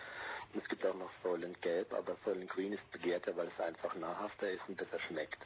Und 0.52 0.62
es 0.62 0.68
gibt 0.68 0.84
auch 0.86 0.94
noch 0.94 1.10
Soil 1.22 1.52
Gelb, 1.60 1.92
aber 1.92 2.16
Soil 2.24 2.44
Green 2.46 2.72
ist 2.72 2.90
begehrter, 2.90 3.36
weil 3.36 3.48
es 3.48 3.64
einfach 3.64 3.94
nahrhafter 3.94 4.50
ist 4.50 4.62
und 4.68 4.76
besser 4.76 4.98
schmeckt. 5.00 5.42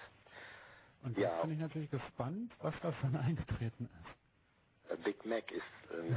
Und 1.03 1.19
jetzt 1.19 1.31
ja. 1.33 1.43
bin 1.43 1.53
ich 1.53 1.59
natürlich 1.61 1.91
gespannt, 1.91 2.53
was 2.61 2.75
da 2.83 2.93
schon 2.95 3.17
eingetreten 3.17 3.87
ist. 3.87 4.07
Big 5.05 5.25
Mac 5.27 5.51
ist. 5.53 5.65
Ähm 5.93 6.17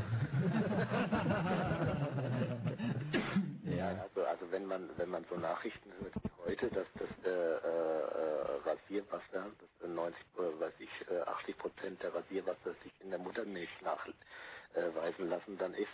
ja, 3.78 3.88
also 3.90 4.26
also 4.26 4.52
wenn 4.52 4.66
man 4.66 4.90
wenn 4.98 5.10
man 5.10 5.26
so 5.30 5.38
Nachrichten 5.38 5.92
hört 5.94 6.14
wie 6.24 6.32
heute, 6.46 6.70
dass 6.72 6.88
das 7.00 7.10
äh, 7.26 7.30
äh, 7.30 8.62
Rasierwasser, 8.66 9.52
das 9.80 9.90
90, 9.90 10.20
äh, 10.38 10.60
weiß 10.60 10.74
ich, 10.80 10.90
80 11.28 11.58
Prozent 11.58 12.04
der 12.04 12.14
Rasierwasser 12.16 12.74
sich 12.84 12.94
in 13.02 13.12
der 13.12 13.20
Muttermilch 13.20 13.70
nachweisen 13.82 15.30
lassen, 15.30 15.58
dann 15.58 15.74
ist 15.74 15.90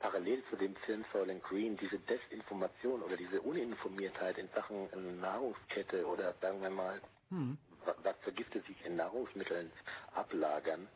parallel 0.00 0.42
zu 0.50 0.56
dem 0.56 0.74
Film 0.86 1.04
Soil 1.12 1.38
Green 1.40 1.76
diese 1.76 1.98
Desinformation 2.00 3.02
oder 3.02 3.16
diese 3.16 3.40
Uninformiertheit 3.42 4.38
in 4.38 4.48
Sachen 4.54 4.88
Nahrungskette 5.20 6.06
oder 6.06 6.34
sagen 6.40 6.62
wir 6.62 6.70
mal 6.70 7.00
hm 7.30 7.58
was 7.86 8.16
für 8.22 8.32
Gifte 8.32 8.60
sich 8.62 8.84
in 8.84 8.96
Nahrungsmitteln 8.96 9.70
ablagern. 10.14 10.88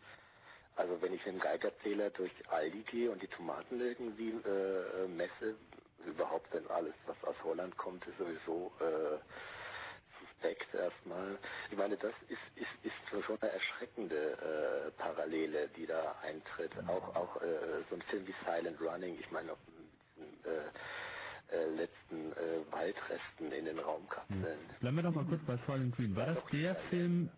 Also 0.77 1.01
wenn 1.03 1.13
ich 1.13 1.25
mit 1.27 1.35
dem 1.35 1.41
Geigerzähler 1.41 2.11
durch 2.11 2.33
Aldi 2.51 2.83
gehe 2.83 3.11
und 3.11 3.21
die 3.21 3.29
Tomaten 3.29 3.81
irgendwie 3.81 4.31
äh, 4.31 5.09
messe, 5.09 5.57
überhaupt 6.07 6.53
denn 6.55 6.67
alles, 6.69 6.95
was 7.07 7.17
aus 7.25 7.37
Holland 7.45 7.77
kommt, 7.77 8.07
ist 8.07 8.19
sowieso 8.19 8.73
äh, 8.81 9.19
suspekt 10.21 10.73
erstmal. 10.75 11.39
Ich 11.71 11.77
meine, 11.77 11.97
das 11.97 12.15
ist, 12.29 12.39
ist, 12.55 12.85
ist 12.85 13.25
schon 13.25 13.41
eine 13.41 13.53
erschreckende 13.53 14.33
äh, 14.33 14.91
Parallele, 14.93 15.69
die 15.77 15.87
da 15.87 16.17
eintritt. 16.23 16.73
Auch, 16.87 17.15
auch 17.17 17.43
äh, 17.43 17.83
so 17.91 17.97
ein 17.97 18.03
Film 18.03 18.27
wie 18.27 18.35
Silent 18.45 18.81
Running, 18.81 19.19
ich 19.19 19.31
meine, 19.33 19.53
äh, 19.53 20.71
äh, 21.51 21.65
letzten 21.77 22.33
äh, 22.33 22.73
Waldresten 22.73 23.53
in 23.53 23.65
den 23.65 23.79
Raumkapseln. 23.79 24.45
Hm. 24.45 24.77
Bleiben 24.81 24.97
wir 24.97 25.03
doch 25.03 25.15
mal 25.15 25.25
kurz 25.25 25.43
bei 25.47 25.59
Fallen 25.59 25.91
Green. 25.93 26.15
War 26.17 26.27
das 26.27 26.39
der 26.53 26.77
Film? 26.91 27.31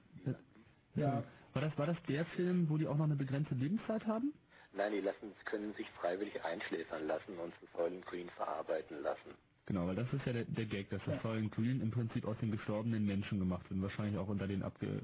Ja. 0.95 1.23
War 1.53 1.63
das 1.63 1.77
war 1.79 1.87
das 1.87 1.97
der 2.09 2.25
Film, 2.27 2.69
wo 2.69 2.77
die 2.77 2.87
auch 2.87 2.97
noch 2.97 3.05
eine 3.05 3.17
begrenzte 3.17 3.55
Lebenszeit 3.55 4.07
haben? 4.07 4.33
Nein, 4.73 4.93
die 4.93 5.01
lassen, 5.01 5.35
können 5.47 5.75
sich 5.75 5.89
freiwillig 5.91 6.45
einschläfern 6.45 7.07
lassen 7.07 7.37
und 7.39 7.53
zu 7.59 7.67
Soylent 7.77 8.07
Green 8.07 8.31
verarbeiten 8.31 9.03
lassen. 9.03 9.35
Genau, 9.71 9.87
weil 9.87 9.95
das 9.95 10.13
ist 10.13 10.27
ja 10.27 10.33
der, 10.33 10.47
der 10.47 10.67
Gag, 10.67 10.91
dass 10.91 11.01
das 11.07 11.23
Soylent 11.23 11.55
Green 11.55 11.81
im 11.81 11.93
Prinzip 11.93 12.25
aus 12.25 12.37
den 12.39 12.51
gestorbenen 12.51 13.07
Menschen 13.07 13.39
gemacht 13.39 13.71
wird. 13.71 13.81
Wahrscheinlich 13.81 14.19
auch 14.19 14.27
unter 14.27 14.49
den 14.49 14.65
abge, 14.65 15.01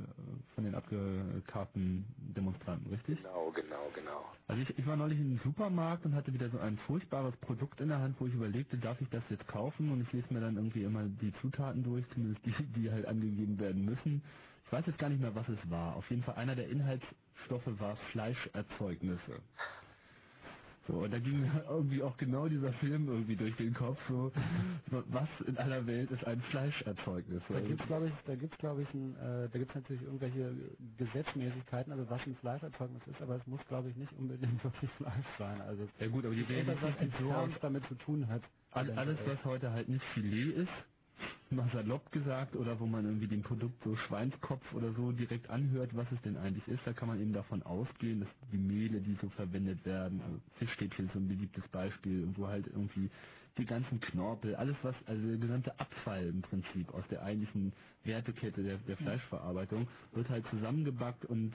von 0.56 0.64
den 0.64 0.74
abgekarten 0.74 2.05
Demonstranten, 2.18 2.93
richtig? 2.93 3.22
Genau, 3.22 3.52
genau, 3.52 3.88
genau. 3.94 4.24
Also 4.48 4.62
ich, 4.62 4.76
ich 4.76 4.84
war 4.84 4.97
neulich 4.97 5.20
im 5.20 5.38
Supermarkt 5.44 6.05
und 6.05 6.16
hatte 6.16 6.34
wieder 6.34 6.51
so 6.51 6.59
ein 6.59 6.78
furchtbares 6.78 7.36
Produkt 7.36 7.80
in 7.80 7.90
der 7.90 8.01
Hand, 8.01 8.16
wo 8.18 8.26
ich 8.26 8.34
überlegte, 8.34 8.76
darf 8.76 9.01
ich 9.01 9.09
das 9.10 9.22
jetzt 9.30 9.47
kaufen? 9.47 9.93
Und 9.93 10.01
ich 10.01 10.12
lese 10.12 10.34
mir 10.34 10.40
dann 10.40 10.56
irgendwie 10.56 10.82
immer 10.82 11.05
die 11.05 11.32
Zutaten 11.40 11.84
durch, 11.84 12.05
zumindest 12.12 12.44
die, 12.44 12.80
die 12.80 12.90
halt 12.90 13.06
angegeben 13.06 13.60
werden 13.60 13.84
müssen. 13.84 14.20
Ich 14.64 14.72
weiß 14.72 14.84
jetzt 14.86 14.98
gar 14.98 15.10
nicht 15.10 15.20
mehr, 15.20 15.36
was 15.36 15.48
es 15.48 15.70
war. 15.70 15.94
Auf 15.94 16.10
jeden 16.10 16.24
Fall 16.24 16.34
einer 16.34 16.56
der 16.56 16.68
Inhaltsstoffe 16.68 17.70
war 17.78 17.94
Fleischerzeugnisse. 18.10 19.43
So, 20.87 20.95
und 20.95 21.13
da 21.13 21.19
ging 21.19 21.41
mir 21.41 21.65
irgendwie 21.69 22.03
auch 22.03 22.17
genau 22.17 22.49
dieser 22.49 22.73
Film 22.75 23.09
irgendwie 23.09 23.37
durch 23.37 23.57
den 23.57 23.75
Kopf, 23.75 23.99
so, 24.09 24.31
was 24.91 25.29
in 25.47 25.57
aller 25.59 25.87
Welt 25.87 26.11
ist 26.11 26.25
ein 26.27 26.41
Fleischerzeugnis? 26.51 27.43
Da 27.49 27.61
gibt's 27.61 27.87
glaube 27.87 28.07
ich, 28.09 28.13
da 28.27 28.35
gibt's 28.35 28.59
glaube 28.59 28.83
ich, 28.83 28.95
ein, 28.95 29.17
äh, 29.17 29.49
da 29.49 29.59
gibt's 29.59 29.75
natürlich 29.75 30.03
irgendwelche 30.03 30.55
Gesetzmäßigkeiten, 30.97 31.93
also 31.93 32.09
was 32.09 32.25
ein 32.27 32.37
Fleischerzeugnis 32.37 33.03
ist, 33.07 33.21
aber 33.21 33.37
es 33.37 33.47
muss 33.47 33.61
glaube 33.67 33.89
ich 33.89 33.97
nicht 33.97 34.13
unbedingt 34.13 34.63
wirklich 34.65 34.91
Fleisch 34.93 35.27
sein. 35.39 35.61
Also 35.61 35.89
ja 35.99 36.09
gut, 36.09 36.25
aber 36.25 36.35
die 36.35 36.43
Realität 36.43 36.83
was 36.83 37.21
so 37.21 37.49
damit 37.61 37.85
zu 37.87 37.95
tun 37.97 38.29
hat. 38.29 38.43
Alles, 38.71 39.19
was 39.27 39.45
heute 39.45 39.73
halt 39.73 39.89
nicht 39.89 40.05
Filet 40.13 40.53
ist, 40.53 40.69
mal 41.51 41.70
salopp 41.73 42.10
gesagt, 42.12 42.56
oder 42.56 42.81
wo 42.81 42.86
man 42.86 43.05
irgendwie 43.05 43.28
dem 43.28 43.43
Produkt 43.43 43.82
so 43.85 43.97
Schweinskopf 43.97 44.73
oder 44.74 44.93
so 44.94 45.12
direkt 45.12 45.48
anhört, 45.51 45.94
was 45.94 46.10
es 46.12 46.20
denn 46.23 46.36
eigentlich 46.36 46.66
ist, 46.68 46.81
da 46.85 46.93
kann 46.93 47.09
man 47.09 47.20
eben 47.20 47.32
davon 47.32 47.62
ausgehen, 47.62 48.20
dass 48.20 48.28
die 48.52 48.59
Mehle, 48.59 49.01
die 49.01 49.16
so 49.20 49.28
verwendet 49.31 49.85
werden, 49.85 50.20
also 50.23 50.40
Fischstäbchen 50.59 51.06
ist 51.06 51.12
so 51.12 51.20
ein 51.20 51.28
beliebtes 51.28 51.66
Beispiel, 51.68 52.28
wo 52.36 52.48
halt 52.48 52.66
irgendwie 52.66 53.10
die 53.59 53.64
ganzen 53.64 54.01
Knorpel, 54.01 54.55
alles 54.56 54.77
was, 54.82 54.94
also 55.06 55.27
der 55.27 55.39
gesamte 55.39 55.78
Abfall 55.81 56.27
im 56.28 56.43
Prinzip 56.43 56.93
aus 56.94 57.05
der 57.10 57.23
eigentlichen 57.23 57.73
Wertekette 58.05 58.62
der, 58.62 58.78
der 58.78 58.97
Fleischverarbeitung, 58.98 59.89
wird 60.12 60.28
halt 60.28 60.47
zusammengebackt 60.48 61.24
und 61.27 61.55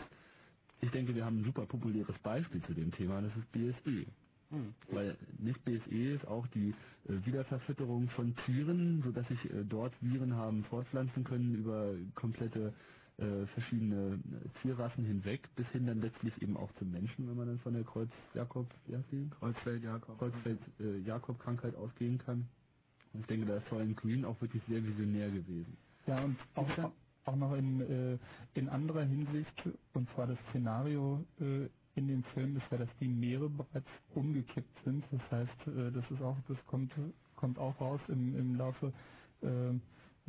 ich 0.82 0.92
denke, 0.92 1.16
wir 1.16 1.26
haben 1.26 1.42
ein 1.42 1.46
super 1.46 1.66
populäres 1.68 2.18
Beispiel 2.20 2.62
zu 2.64 2.74
dem 2.74 2.92
Thema, 2.92 3.22
das 3.22 3.36
ist 3.36 3.52
BSE. 3.52 4.06
Hm. 4.52 4.74
Weil 4.92 5.18
nicht 5.40 5.64
BSE 5.66 6.16
ist 6.16 6.28
auch 6.28 6.46
die 6.48 6.74
äh, 7.08 7.26
Wiederverfütterung 7.26 8.10
von 8.10 8.36
Tieren, 8.46 9.02
sodass 9.04 9.28
sich 9.30 9.46
äh, 9.46 9.64
dort 9.68 9.94
Viren 10.02 10.36
haben 10.36 10.64
fortpflanzen 10.66 11.24
können 11.24 11.56
über 11.56 11.96
komplette 12.16 12.74
äh, 13.18 13.46
verschiedene 13.54 14.16
äh, 14.16 14.62
Tierrassen 14.62 15.06
hinweg, 15.06 15.48
bis 15.56 15.68
hin 15.70 15.88
dann 15.88 16.02
letztlich 16.02 16.34
eben 16.42 16.58
auch 16.58 16.72
zum 16.80 16.92
Menschen, 16.92 17.30
wenn 17.30 17.38
man 17.38 17.48
dann 17.48 17.60
von 17.60 17.74
der 17.74 17.84
Kreuz-Jakob, 17.84 18.68
Kreuzfeld-Jakob, 19.40 20.20
Kreuzfeld-Jakob-Krankheit 20.20 21.76
ausgehen 21.76 22.18
kann. 22.18 22.48
Und 23.14 23.22
ich 23.22 23.28
denke, 23.28 23.46
da 23.46 23.58
ist 23.58 23.70
Soylent 23.70 23.98
Green 23.98 24.26
auch 24.26 24.40
wirklich 24.42 24.64
sehr 24.68 24.84
visionär 24.84 25.30
gewesen. 25.30 25.78
Ja, 26.08 26.24
und 26.24 26.38
auch, 26.56 26.92
auch 27.26 27.36
noch 27.36 27.54
in, 27.56 27.82
äh, 27.82 28.18
in 28.56 28.70
anderer 28.70 29.04
Hinsicht, 29.04 29.54
und 29.94 30.10
zwar 30.16 30.28
das 30.28 30.38
Szenario 30.50 31.24
äh, 31.40 31.68
in 31.96 32.08
dem 32.08 32.24
Film 32.34 32.58
ist 32.58 32.66
ja, 32.72 32.78
dass 32.78 32.90
die 33.00 33.08
Meere 33.08 33.50
bereits 33.50 33.88
umgekippt 34.16 34.78
sind. 34.86 35.04
Das 35.12 35.32
heißt, 35.32 35.68
äh, 35.68 35.92
das 35.92 36.10
ist 36.12 36.22
auch, 36.22 36.38
das 36.48 36.58
kommt, 36.68 36.92
kommt 37.36 37.58
auch 37.60 37.80
raus 37.82 38.02
im, 38.08 38.36
im 38.38 38.56
Laufe 38.56 38.94
äh, 39.42 39.74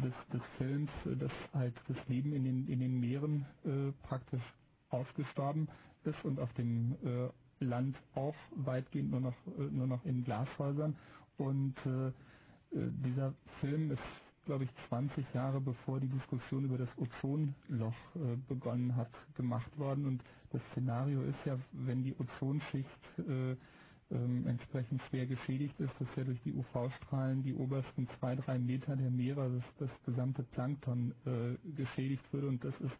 des, 0.02 0.14
des 0.32 0.42
Films, 0.58 0.90
dass 1.04 1.32
halt 1.52 1.74
das 1.88 1.96
Leben 2.08 2.32
in 2.32 2.44
den, 2.44 2.68
in 2.68 2.80
den 2.80 3.00
Meeren 3.00 3.46
äh, 3.64 3.92
praktisch 4.06 4.42
ausgestorben 4.90 5.68
ist 6.04 6.24
und 6.24 6.40
auf 6.40 6.52
dem 6.54 6.96
äh, 7.04 7.64
Land 7.64 7.96
auch 8.14 8.34
weitgehend 8.56 9.10
nur 9.10 9.20
noch, 9.20 9.36
äh, 9.58 9.62
nur 9.70 9.86
noch 9.86 10.04
in 10.04 10.24
Glashäusern. 10.24 10.96
Und 11.36 11.74
äh, 11.86 12.12
dieser 12.72 13.34
Film 13.60 13.90
ist 13.90 14.21
glaube 14.46 14.64
ich, 14.64 14.70
20 14.88 15.24
Jahre 15.34 15.60
bevor 15.60 16.00
die 16.00 16.08
Diskussion 16.08 16.64
über 16.64 16.78
das 16.78 16.88
Ozonloch 16.98 17.94
äh, 18.16 18.36
begonnen 18.48 18.96
hat, 18.96 19.10
gemacht 19.36 19.76
worden. 19.78 20.06
Und 20.06 20.22
das 20.50 20.62
Szenario 20.72 21.22
ist 21.22 21.38
ja, 21.44 21.58
wenn 21.72 22.04
die 22.04 22.14
Ozonschicht 22.18 22.88
äh, 23.18 23.56
ähm, 24.10 24.46
entsprechend 24.46 25.00
schwer 25.08 25.26
geschädigt 25.26 25.78
ist, 25.80 25.92
dass 25.98 26.08
ja 26.16 26.24
durch 26.24 26.40
die 26.42 26.52
UV-Strahlen 26.52 27.42
die 27.42 27.54
obersten 27.54 28.08
zwei, 28.18 28.36
drei 28.36 28.58
Meter 28.58 28.96
der 28.96 29.10
Meere, 29.10 29.50
das, 29.78 29.88
das 29.88 30.02
gesamte 30.04 30.42
Plankton 30.42 31.14
äh, 31.24 31.56
geschädigt 31.76 32.24
würde. 32.32 32.48
Und 32.48 32.64
das 32.64 32.74
ist 32.80 32.94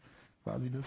quasi 0.45 0.71
das 0.71 0.87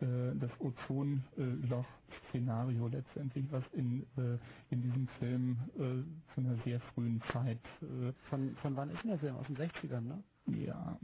das 0.00 0.50
Ozonloch-Szenario 0.60 2.88
letztendlich, 2.88 3.44
was 3.50 3.62
in, 3.72 4.02
äh, 4.16 4.38
in 4.70 4.82
diesem 4.82 5.06
Film 5.20 5.56
äh, 5.76 6.02
zu 6.34 6.40
einer 6.40 6.56
sehr 6.64 6.80
frühen 6.94 7.22
Zeit. 7.32 7.60
Äh, 7.82 8.12
von, 8.30 8.56
von 8.62 8.76
wann 8.76 8.90
ist 8.90 9.02
denn 9.02 9.10
der 9.10 9.18
Film? 9.20 9.36
Aus 9.36 9.46
den 9.46 9.56
60ern, 9.56 10.00
ne? 10.02 10.22
Ja. 10.46 10.98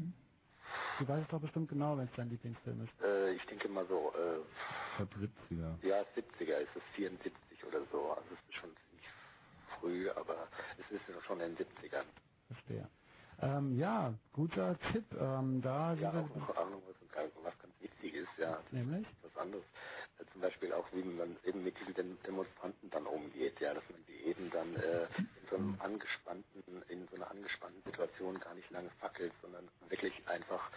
Du 0.98 1.08
weißt 1.08 1.22
es 1.24 1.28
doch 1.30 1.40
bestimmt 1.40 1.68
genau, 1.70 1.96
wenn 1.98 2.04
es 2.06 2.12
dein 2.16 2.30
Lieblingsfilm 2.30 2.82
ist. 2.84 2.92
Äh, 3.04 3.32
ich 3.34 3.44
denke 3.46 3.68
mal 3.68 3.86
so, 3.88 4.12
äh, 4.14 4.38
Ich 4.90 4.96
glaube 4.96 5.16
70er. 5.54 5.86
ja, 5.88 6.00
70er 6.16 6.56
ist 6.58 6.74
es 6.76 6.82
74 6.96 7.32
oder 7.66 7.80
so. 7.92 8.10
Also 8.12 8.28
es 8.34 8.40
ist 8.48 8.54
schon 8.60 8.70
ziemlich 8.88 9.06
früh, 9.80 10.10
aber 10.10 10.48
es 10.78 10.90
ist 10.90 11.02
ja 11.08 11.20
schon 11.22 11.40
in 11.40 11.54
den 11.56 11.66
70ern. 11.66 12.04
Verstehe. 12.48 12.88
Ähm, 13.40 13.78
ja, 13.78 14.14
guter 14.32 14.76
Tipp. 14.92 15.04
Ähm, 15.18 15.62
da 15.62 15.94
Ja, 15.94 16.12
wäre 16.14 16.24
auch 16.24 16.56
Ahnung, 16.56 16.82
was, 16.88 16.96
was 17.42 17.58
ganz 17.58 17.74
wichtig 17.80 18.14
ist, 18.14 18.28
ja. 18.38 18.62
Nämlich? 18.72 19.06
Was 19.22 19.36
anderes. 19.36 19.64
Äh, 20.18 20.24
zum 20.32 20.40
Beispiel 20.40 20.72
auch, 20.72 20.86
wie 20.92 21.02
man 21.02 21.36
eben 21.44 21.64
mit 21.64 21.78
diesen 21.80 21.94
Dem- 21.94 22.18
Demonstranten 22.26 22.90
dann 22.90 23.06
umgeht, 23.06 23.60
ja, 23.60 23.74
dass 23.74 23.84
man 23.90 24.04
die 24.06 24.26
eben 24.26 24.50
dann 24.50 24.76
äh, 24.76 25.04
in 25.04 25.48
so 25.50 25.56
einem 25.56 25.76
angespannten, 25.80 26.82
in 26.88 27.08
so 27.08 27.16
einer 27.16 27.30
angespannten 27.30 27.82
Situation 27.84 28.38
gar 28.40 28.54
nicht 28.54 28.70
lange 28.70 28.90
fackelt, 29.00 29.32
sondern 29.42 29.68
wirklich 29.88 30.14
einfach 30.28 30.70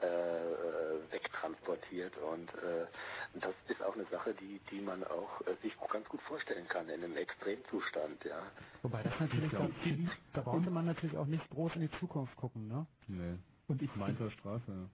äh, 0.00 0.06
äh, 0.06 1.12
wegtransportiert 1.12 2.16
und 2.18 2.52
äh, 2.54 2.86
das 3.34 3.54
ist 3.68 3.82
auch 3.82 3.94
eine 3.94 4.06
Sache, 4.06 4.34
die 4.34 4.60
die 4.70 4.80
man 4.80 5.04
auch 5.04 5.40
äh, 5.46 5.54
sich 5.62 5.78
auch 5.78 5.88
ganz 5.88 6.08
gut 6.08 6.20
vorstellen 6.22 6.66
kann 6.68 6.88
in 6.88 7.04
einem 7.04 7.16
Extremzustand, 7.16 8.24
ja. 8.24 8.42
Wobei 8.82 9.02
das 9.04 9.18
natürlich, 9.20 9.52
da, 9.52 9.70
da 10.34 10.40
brauchte 10.42 10.70
man 10.70 10.86
natürlich 10.86 11.16
auch 11.16 11.26
nicht 11.26 11.48
groß 11.50 11.76
in 11.76 11.82
die 11.82 11.90
Zukunft 12.00 12.36
gucken, 12.36 12.68
ne? 12.68 12.86
Nee. 13.06 13.38
Und 13.68 13.82
ich 13.82 13.94
Mainzer 13.96 14.30
Straße. 14.32 14.90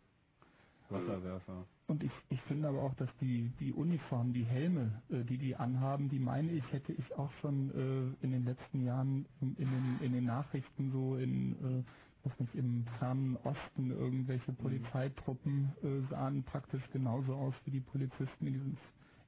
Wasserwerfer. 0.90 1.66
Und 1.88 2.04
ich, 2.04 2.12
ich 2.30 2.40
finde 2.42 2.68
aber 2.68 2.82
auch, 2.82 2.94
dass 2.94 3.10
die, 3.20 3.50
die 3.60 3.72
Uniformen, 3.72 4.32
die 4.32 4.44
Helme, 4.44 5.02
äh, 5.10 5.24
die 5.24 5.38
die 5.38 5.56
anhaben, 5.56 6.08
die 6.08 6.20
meine 6.20 6.52
ich, 6.52 6.64
hätte 6.72 6.92
ich 6.92 7.14
auch 7.18 7.32
schon 7.40 7.70
äh, 7.70 8.24
in 8.24 8.32
den 8.32 8.44
letzten 8.44 8.84
Jahren 8.84 9.26
in, 9.40 9.56
in, 9.56 9.70
den, 9.70 9.98
in 10.02 10.12
den 10.12 10.24
Nachrichten 10.26 10.92
so 10.92 11.16
in, 11.16 11.52
äh, 11.80 11.84
was 12.24 12.38
nicht, 12.40 12.54
im 12.54 12.86
fernen 12.98 13.36
Osten 13.38 13.90
irgendwelche 13.90 14.52
Polizeitruppen 14.52 15.72
äh, 15.82 16.10
sahen 16.10 16.44
praktisch 16.44 16.82
genauso 16.92 17.34
aus 17.34 17.54
wie 17.64 17.72
die 17.72 17.80
Polizisten 17.80 18.46
in 18.46 18.52
diesem, 18.54 18.78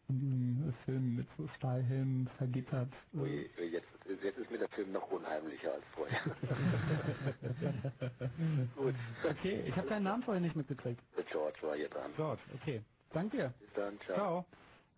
in 0.08 0.20
diesem 0.20 0.68
äh, 0.68 0.72
Film 0.84 1.16
mit 1.16 1.28
so 1.38 1.48
Stahlhelmen 1.56 2.28
vergittert. 2.38 2.92
Ui, 3.14 3.50
jetzt, 3.72 3.88
jetzt 4.22 4.38
ist 4.38 4.50
mir 4.50 4.58
der 4.58 4.68
Film 4.70 4.92
noch 4.92 5.10
unheimlicher 5.10 5.74
als 5.74 5.84
vorher. 5.94 6.20
Gut. 8.76 8.94
Okay, 9.28 9.64
ich 9.66 9.76
habe 9.76 9.88
deinen 9.88 10.04
Namen 10.04 10.22
vorher 10.22 10.40
nicht 10.40 10.56
mitgekriegt. 10.56 11.00
Der 11.16 11.24
George 11.24 11.58
war 11.62 11.76
hier 11.76 11.88
dran. 11.88 12.12
George, 12.16 12.40
okay. 12.54 12.82
Danke 13.12 13.36
dir. 13.36 13.54
Bis 13.60 13.72
dann, 13.74 13.98
ciao. 14.00 14.44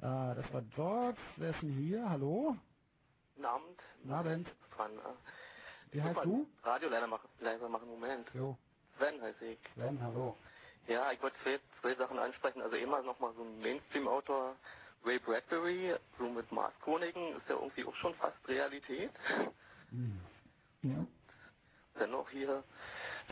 Ciao. 0.00 0.32
Äh, 0.32 0.34
das 0.36 0.52
war 0.52 0.62
George. 0.74 1.18
Wer 1.36 1.50
ist 1.50 1.62
denn 1.62 1.72
hier? 1.76 2.08
Hallo? 2.08 2.56
Guten 3.34 3.46
Abend. 3.46 3.80
Guten 4.02 4.14
Abend. 4.14 4.48
Dran, 4.76 4.92
äh, 4.98 5.92
Wie 5.92 6.02
heißt 6.02 6.14
Super, 6.14 6.26
du? 6.26 6.46
Radio 6.62 6.88
leider 6.88 7.06
machen, 7.06 7.28
leiser 7.40 7.68
machen, 7.68 7.88
Moment. 7.88 8.28
Jo. 8.34 8.56
Sven 8.98 9.20
heiße 9.20 9.44
ich. 9.44 9.58
Sven, 9.74 10.00
hallo. 10.00 10.36
Ja, 10.86 11.10
ich 11.12 11.22
wollte 11.22 11.36
zwei, 11.42 11.58
zwei 11.80 11.94
Sachen 11.96 12.18
ansprechen. 12.18 12.62
Also 12.62 12.76
immer 12.76 13.02
nochmal 13.02 13.32
so 13.34 13.42
ein 13.42 13.58
Mainstream-Autor, 13.60 14.56
Ray 15.04 15.18
Bradbury, 15.18 15.94
so 16.18 16.30
mit 16.30 16.50
Mars 16.52 16.72
Chroniken, 16.82 17.36
ist 17.36 17.48
ja 17.48 17.56
irgendwie 17.56 17.84
auch 17.84 17.94
schon 17.96 18.14
fast 18.14 18.36
Realität. 18.48 19.10
Ja. 20.82 21.06
Dennoch 21.98 22.28
hier, 22.30 22.64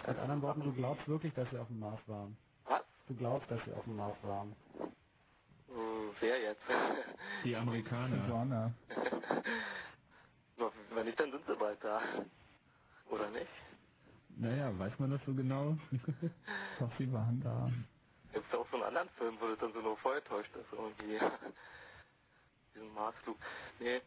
Mit 0.06 0.18
anderen 0.18 0.42
Worten, 0.42 0.62
du 0.62 0.72
glaubst 0.72 1.06
wirklich, 1.08 1.32
dass 1.34 1.48
sie 1.50 1.58
auf 1.58 1.66
dem 1.68 1.80
Mars 1.80 2.00
waren. 2.06 2.36
Was? 2.66 2.82
Du 3.08 3.14
glaubst, 3.14 3.50
dass 3.50 3.64
sie 3.64 3.72
auf 3.72 3.84
dem 3.84 3.96
Mars 3.96 4.16
waren. 4.22 4.54
äh, 4.80 6.10
wer 6.20 6.40
jetzt? 6.40 6.62
Die 7.44 7.56
Amerikaner. 7.56 8.72
Wenn 10.94 11.06
nicht, 11.06 11.18
dann 11.18 11.32
sind 11.32 11.44
sie 11.46 11.56
bald 11.56 11.82
da. 11.82 12.00
Oder 13.10 13.30
nicht? 13.30 13.50
Naja, 14.36 14.78
weiß 14.78 14.98
man 14.98 15.10
das 15.10 15.20
so 15.26 15.34
genau? 15.34 15.76
Doch, 16.78 16.90
sie 16.98 17.12
waren 17.12 17.40
da. 17.42 17.70
Gibt 18.32 18.52
es 18.52 18.58
auch 18.58 18.66
so 18.70 18.76
einen 18.76 18.84
anderen 18.84 19.08
Film, 19.10 19.36
wo 19.40 19.46
das 19.48 19.58
dann 19.58 19.72
so 19.72 19.80
nur 19.80 19.96
vorgetäuscht 19.98 20.54
ist 20.56 20.72
irgendwie. 20.72 21.18
Diesen 22.74 22.94
Marsflug. 22.94 23.36
Nee. 23.78 24.00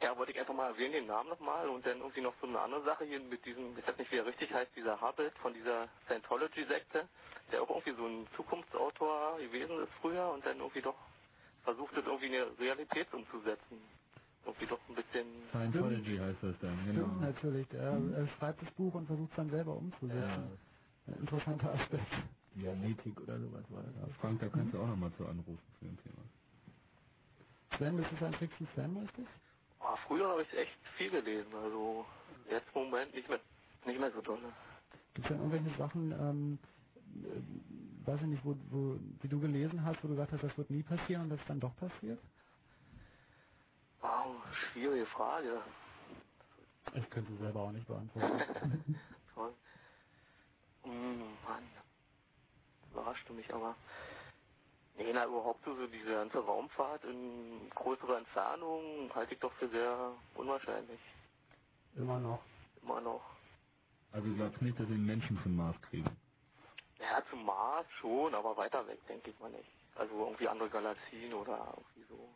Ja, 0.00 0.16
wollte 0.18 0.32
ich 0.32 0.40
einfach 0.40 0.54
mal 0.54 0.70
erwähnen, 0.70 0.94
den 0.94 1.06
Namen 1.06 1.28
nochmal 1.28 1.68
und 1.68 1.86
dann 1.86 1.98
irgendwie 1.98 2.22
noch 2.22 2.34
so 2.40 2.48
eine 2.48 2.58
andere 2.58 2.82
Sache 2.82 3.04
hier 3.04 3.20
mit 3.20 3.44
diesem, 3.46 3.78
ich 3.78 3.86
weiß 3.86 3.96
nicht, 3.98 4.10
wie 4.10 4.16
er 4.16 4.26
richtig 4.26 4.52
heißt, 4.52 4.74
dieser 4.74 5.00
Hubble 5.00 5.30
von 5.40 5.54
dieser 5.54 5.88
Scientology-Sekte, 6.06 7.08
der 7.52 7.62
auch 7.62 7.70
irgendwie 7.70 7.94
so 7.94 8.06
ein 8.06 8.26
Zukunftsautor 8.34 9.38
gewesen 9.38 9.78
ist 9.78 9.92
früher 10.00 10.32
und 10.32 10.44
dann 10.44 10.58
irgendwie 10.58 10.82
doch 10.82 10.96
versucht, 11.62 11.96
das 11.96 12.04
irgendwie 12.04 12.26
in 12.26 12.34
eine 12.34 12.58
Realität 12.58 13.14
umzusetzen. 13.14 13.80
Irgendwie 14.44 14.66
doch 14.66 14.80
ein 14.88 14.96
bisschen... 14.96 15.26
Scientology 15.50 16.18
heißt 16.18 16.42
das 16.42 16.56
dann, 16.60 16.84
genau. 16.84 17.06
Stimmt, 17.06 17.20
natürlich. 17.20 17.72
Er, 17.74 17.92
er 17.92 18.28
schreibt 18.38 18.60
das 18.60 18.70
Buch 18.72 18.94
und 18.94 19.06
versucht 19.06 19.30
es 19.30 19.36
dann 19.36 19.50
selber 19.50 19.76
umzusetzen. 19.76 20.58
Ein 21.06 21.14
interessanter 21.14 21.74
Aspekt. 21.74 22.12
Dianetik 22.54 23.20
oder 23.20 23.38
sowas 23.38 23.64
war 23.70 23.82
das. 23.82 24.16
Frank, 24.20 24.40
da 24.40 24.48
kannst 24.48 24.74
du 24.74 24.78
auch 24.80 24.86
nochmal 24.86 25.12
zu 25.16 25.26
anrufen 25.26 25.58
für 25.78 25.86
ein 25.86 25.98
Thema. 26.02 26.22
Sven, 27.76 27.96
bist 27.96 28.12
du 28.12 28.16
Science 28.16 28.36
Fiction 28.36 28.66
Fan, 28.74 28.96
richtig? 28.96 29.26
Oh, 29.80 29.96
früher 30.06 30.28
habe 30.28 30.42
ich 30.42 30.52
echt 30.52 30.78
viel 30.96 31.10
gelesen, 31.10 31.54
also 31.54 32.06
jetzt 32.50 32.66
im 32.74 32.84
Moment 32.84 33.14
nicht 33.14 33.28
mehr, 33.28 33.40
nicht 33.86 33.98
mehr 33.98 34.12
so 34.12 34.20
doll. 34.20 34.38
Gibt 35.14 35.26
es 35.26 35.36
denn 35.36 35.38
irgendwelche 35.38 35.78
Sachen, 35.78 36.12
ähm, 36.12 36.58
äh, 37.24 38.06
weiß 38.06 38.20
ich 38.20 38.26
nicht, 38.28 38.44
wo, 38.44 38.56
wo, 38.70 38.96
die 39.22 39.28
du 39.28 39.40
gelesen 39.40 39.84
hast, 39.84 40.02
wo 40.04 40.08
du 40.08 40.14
gesagt 40.14 40.32
hast, 40.32 40.44
das 40.44 40.56
wird 40.58 40.70
nie 40.70 40.82
passieren 40.82 41.24
und 41.24 41.30
das 41.30 41.40
ist 41.40 41.48
dann 41.48 41.60
doch 41.60 41.74
passiert? 41.76 42.20
Wow, 44.00 44.36
schwierige 44.72 45.06
Frage. 45.06 45.60
Ich 46.94 47.10
könnte 47.10 47.36
selber 47.38 47.60
auch 47.60 47.72
nicht 47.72 47.86
beantworten. 47.86 48.96
Toll. 49.34 49.54
Hm, 50.84 51.20
Mann. 51.46 51.81
Überraschte 52.92 53.32
mich 53.32 53.52
aber. 53.52 53.74
Nee, 54.96 55.12
na, 55.12 55.24
überhaupt 55.24 55.64
so, 55.64 55.74
diese 55.86 56.12
ganze 56.12 56.38
Raumfahrt 56.38 57.04
in 57.04 57.70
größerer 57.70 58.18
Entfernung 58.18 59.10
halte 59.14 59.34
ich 59.34 59.40
doch 59.40 59.52
für 59.54 59.68
sehr 59.68 60.12
unwahrscheinlich. 60.34 61.00
Immer 61.96 62.20
noch. 62.20 62.42
Immer 62.82 63.00
noch. 63.00 63.22
Also 64.12 64.28
du 64.28 64.36
glaubst 64.36 64.60
nicht, 64.60 64.78
dass 64.78 64.88
wir 64.88 64.96
den 64.96 65.06
Menschen 65.06 65.40
zum 65.42 65.56
Mars 65.56 65.76
kriegen? 65.82 66.10
Ja, 67.00 67.22
zum 67.30 67.44
Mars 67.44 67.86
schon, 68.00 68.34
aber 68.34 68.56
weiter 68.56 68.86
weg 68.86 68.98
denke 69.08 69.30
ich 69.30 69.40
mal 69.40 69.50
nicht. 69.50 69.68
Also 69.94 70.14
irgendwie 70.18 70.48
andere 70.48 70.68
Galaxien 70.68 71.32
oder 71.32 71.74
irgendwie 71.76 72.08
so. 72.08 72.28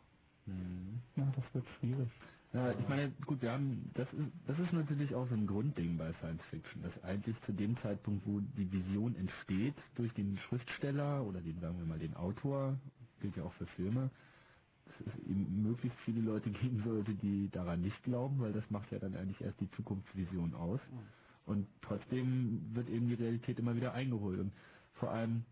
Hm. 0.45 1.01
Ja, 1.15 1.31
das 1.35 1.53
wird 1.53 1.65
schwierig. 1.79 2.09
Ja, 2.57 2.71
ich 2.71 2.89
meine, 2.89 3.11
gut, 3.27 3.39
wir 3.43 3.51
haben, 3.51 3.91
das 3.93 4.11
ist, 4.13 4.31
das 4.47 4.57
ist 4.57 4.73
natürlich 4.73 5.13
auch 5.13 5.29
so 5.29 5.35
ein 5.35 5.45
Grundding 5.45 5.95
bei 5.95 6.11
Science 6.13 6.41
Fiction, 6.49 6.81
dass 6.81 7.03
eigentlich 7.03 7.35
zu 7.45 7.51
dem 7.53 7.77
Zeitpunkt, 7.83 8.25
wo 8.25 8.39
die 8.39 8.71
Vision 8.71 9.15
entsteht, 9.15 9.75
durch 9.93 10.11
den 10.15 10.39
Schriftsteller 10.39 11.23
oder 11.23 11.39
den, 11.39 11.59
sagen 11.59 11.77
wir 11.77 11.85
mal, 11.85 11.99
den 11.99 12.15
Autor, 12.15 12.75
gilt 13.21 13.37
ja 13.37 13.43
auch 13.43 13.53
für 13.53 13.67
Filme, 13.75 14.09
dass 14.87 15.13
es 15.13 15.29
eben 15.29 15.61
möglichst 15.61 15.99
viele 15.99 16.21
Leute 16.21 16.49
geben 16.63 16.81
sollte, 16.83 17.13
die 17.13 17.47
daran 17.51 17.81
nicht 17.81 18.01
glauben, 18.03 18.39
weil 18.39 18.53
das 18.53 18.67
macht 18.71 18.91
ja 18.91 18.97
dann 18.97 19.15
eigentlich 19.15 19.39
erst 19.41 19.59
die 19.61 19.69
Zukunftsvision 19.73 20.55
aus. 20.55 20.79
Und 21.45 21.67
trotzdem 21.83 22.73
wird 22.73 22.89
eben 22.89 23.07
die 23.07 23.13
Realität 23.13 23.59
immer 23.59 23.75
wieder 23.75 23.93
eingeholt. 23.93 24.39
Und 24.39 24.51
vor 24.95 25.11
allem, 25.11 25.45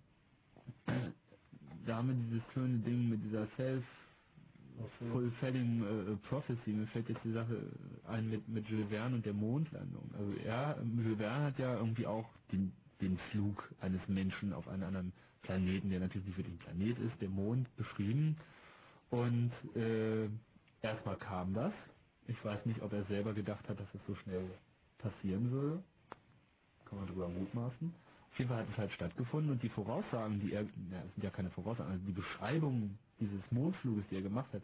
da 1.86 1.98
haben 1.98 2.08
wir 2.08 2.16
dieses 2.16 2.54
schöne 2.56 2.80
Ding 2.80 3.10
mit 3.10 3.24
dieser 3.24 3.48
Self 3.58 3.84
Fulfilling 5.12 5.84
äh, 5.84 6.16
Prophecy, 6.28 6.72
mir 6.72 6.88
fällt 6.88 7.10
jetzt 7.10 7.24
die 7.24 7.32
Sache 7.34 7.72
ein 8.06 8.30
mit, 8.30 8.48
mit 8.48 8.68
Jules 8.68 8.90
Verne 8.90 9.16
und 9.16 9.26
der 9.26 9.34
Mondlandung. 9.34 10.10
Also 10.18 10.34
er, 10.44 10.78
Jules 10.98 11.18
Verne 11.18 11.46
hat 11.46 11.60
ja 11.60 11.76
irgendwie 11.76 12.08
auch 12.08 12.30
den, 12.52 12.74
den 13.02 13.18
Flug 13.32 13.74
eines 13.82 14.02
Menschen 14.08 14.54
auf 14.54 14.68
einen 14.68 14.84
anderen 14.84 15.14
Planeten, 15.42 15.90
der 15.90 16.00
natürlich 16.00 16.28
nicht 16.28 16.38
wirklich 16.38 16.56
ein 16.56 16.60
Planet 16.60 17.00
ist, 17.00 17.22
der 17.22 17.30
Mond 17.30 17.74
beschrieben. 17.78 18.38
Und 19.10 19.52
äh, 19.76 20.28
erstmal 20.82 21.18
kam 21.18 21.54
das. 21.54 21.74
Ich 22.28 22.44
weiß 22.44 22.66
nicht, 22.66 22.82
ob 22.82 22.92
er 22.94 23.04
selber 23.06 23.34
gedacht 23.34 23.68
hat, 23.70 23.80
dass 23.80 23.88
es 23.94 24.02
so 24.08 24.16
schnell 24.16 24.50
passieren 24.98 25.52
würde. 25.52 25.84
Kann 26.86 27.00
man 27.00 27.08
drüber 27.08 27.30
mutmaßen. 27.30 27.94
Auf 28.36 28.40
jeden 28.40 28.50
Fall 28.52 28.60
hat 28.64 28.70
es 28.72 28.78
halt 28.78 28.92
stattgefunden 28.94 29.52
und 29.54 29.64
die 29.64 29.70
Voraussagen, 29.70 30.42
die 30.42 30.54
er, 30.54 30.64
es 30.64 30.70
sind 31.16 31.24
ja 31.24 31.32
keine 31.32 31.52
Voraussagen, 31.52 31.94
also 31.94 32.06
die 32.06 32.14
Beschreibungen 32.14 33.00
dieses 33.22 33.42
Mondfluges, 33.52 34.06
die 34.12 34.18
er 34.18 34.24
gemacht 34.24 34.54
hat, 34.54 34.64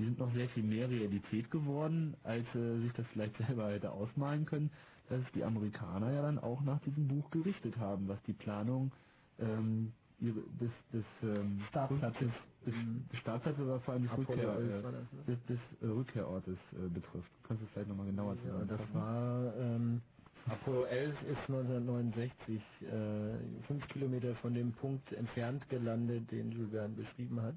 die 0.00 0.04
sind 0.06 0.18
noch 0.18 0.34
sehr 0.34 0.50
viel 0.50 0.64
mehr 0.64 0.90
Realität 0.90 1.50
geworden, 1.52 2.16
als 2.24 2.46
äh, 2.56 2.80
sich 2.80 2.92
das 2.94 3.06
vielleicht 3.12 3.36
selber 3.38 3.70
hätte 3.72 3.92
ausmalen 3.92 4.46
können, 4.46 4.72
dass 5.08 5.22
die 5.36 5.44
Amerikaner 5.44 6.12
ja 6.12 6.22
dann 6.22 6.40
auch 6.40 6.62
nach 6.62 6.80
diesem 6.82 7.08
Buch 7.08 7.30
gerichtet 7.30 7.78
haben, 7.78 8.08
was 8.08 8.22
die 8.24 8.34
Planung 8.34 8.92
ähm, 9.38 9.94
ihre, 10.20 10.42
des, 10.60 10.72
des 10.92 11.06
ähm, 11.22 11.60
Startplatzes. 11.70 12.32
des, 12.66 12.74
des 13.12 13.20
Startplatzes 13.20 13.62
oder 13.62 13.80
vor 13.82 13.94
allem 13.94 14.04
des, 14.08 14.18
Rückkehr, 14.18 14.54
11 14.56 14.70
äh, 14.70 14.82
das, 14.82 14.92
ne? 14.92 15.24
des, 15.28 15.46
des 15.46 15.60
äh, 15.82 15.86
Rückkehrortes 15.86 16.58
äh, 16.74 16.88
betrifft. 16.90 17.30
Kannst 17.44 17.62
du 17.62 17.66
es 17.66 17.72
vielleicht 17.72 17.88
nochmal 17.88 18.06
genauer 18.06 18.36
Ja, 18.46 18.64
das 18.66 18.80
zusammenfassen? 18.80 18.94
war 18.94 19.56
ähm, 19.56 20.02
Apollo 20.46 20.84
11 20.86 21.22
ist 21.24 21.38
1969 21.48 22.62
äh, 22.82 23.62
fünf 23.66 23.86
Kilometer 23.88 24.34
von 24.36 24.54
dem 24.54 24.72
Punkt 24.72 25.12
entfernt 25.12 25.68
gelandet, 25.68 26.30
den 26.30 26.52
Jules 26.52 26.70
Verne 26.72 26.94
beschrieben 26.94 27.40
hat. 27.42 27.56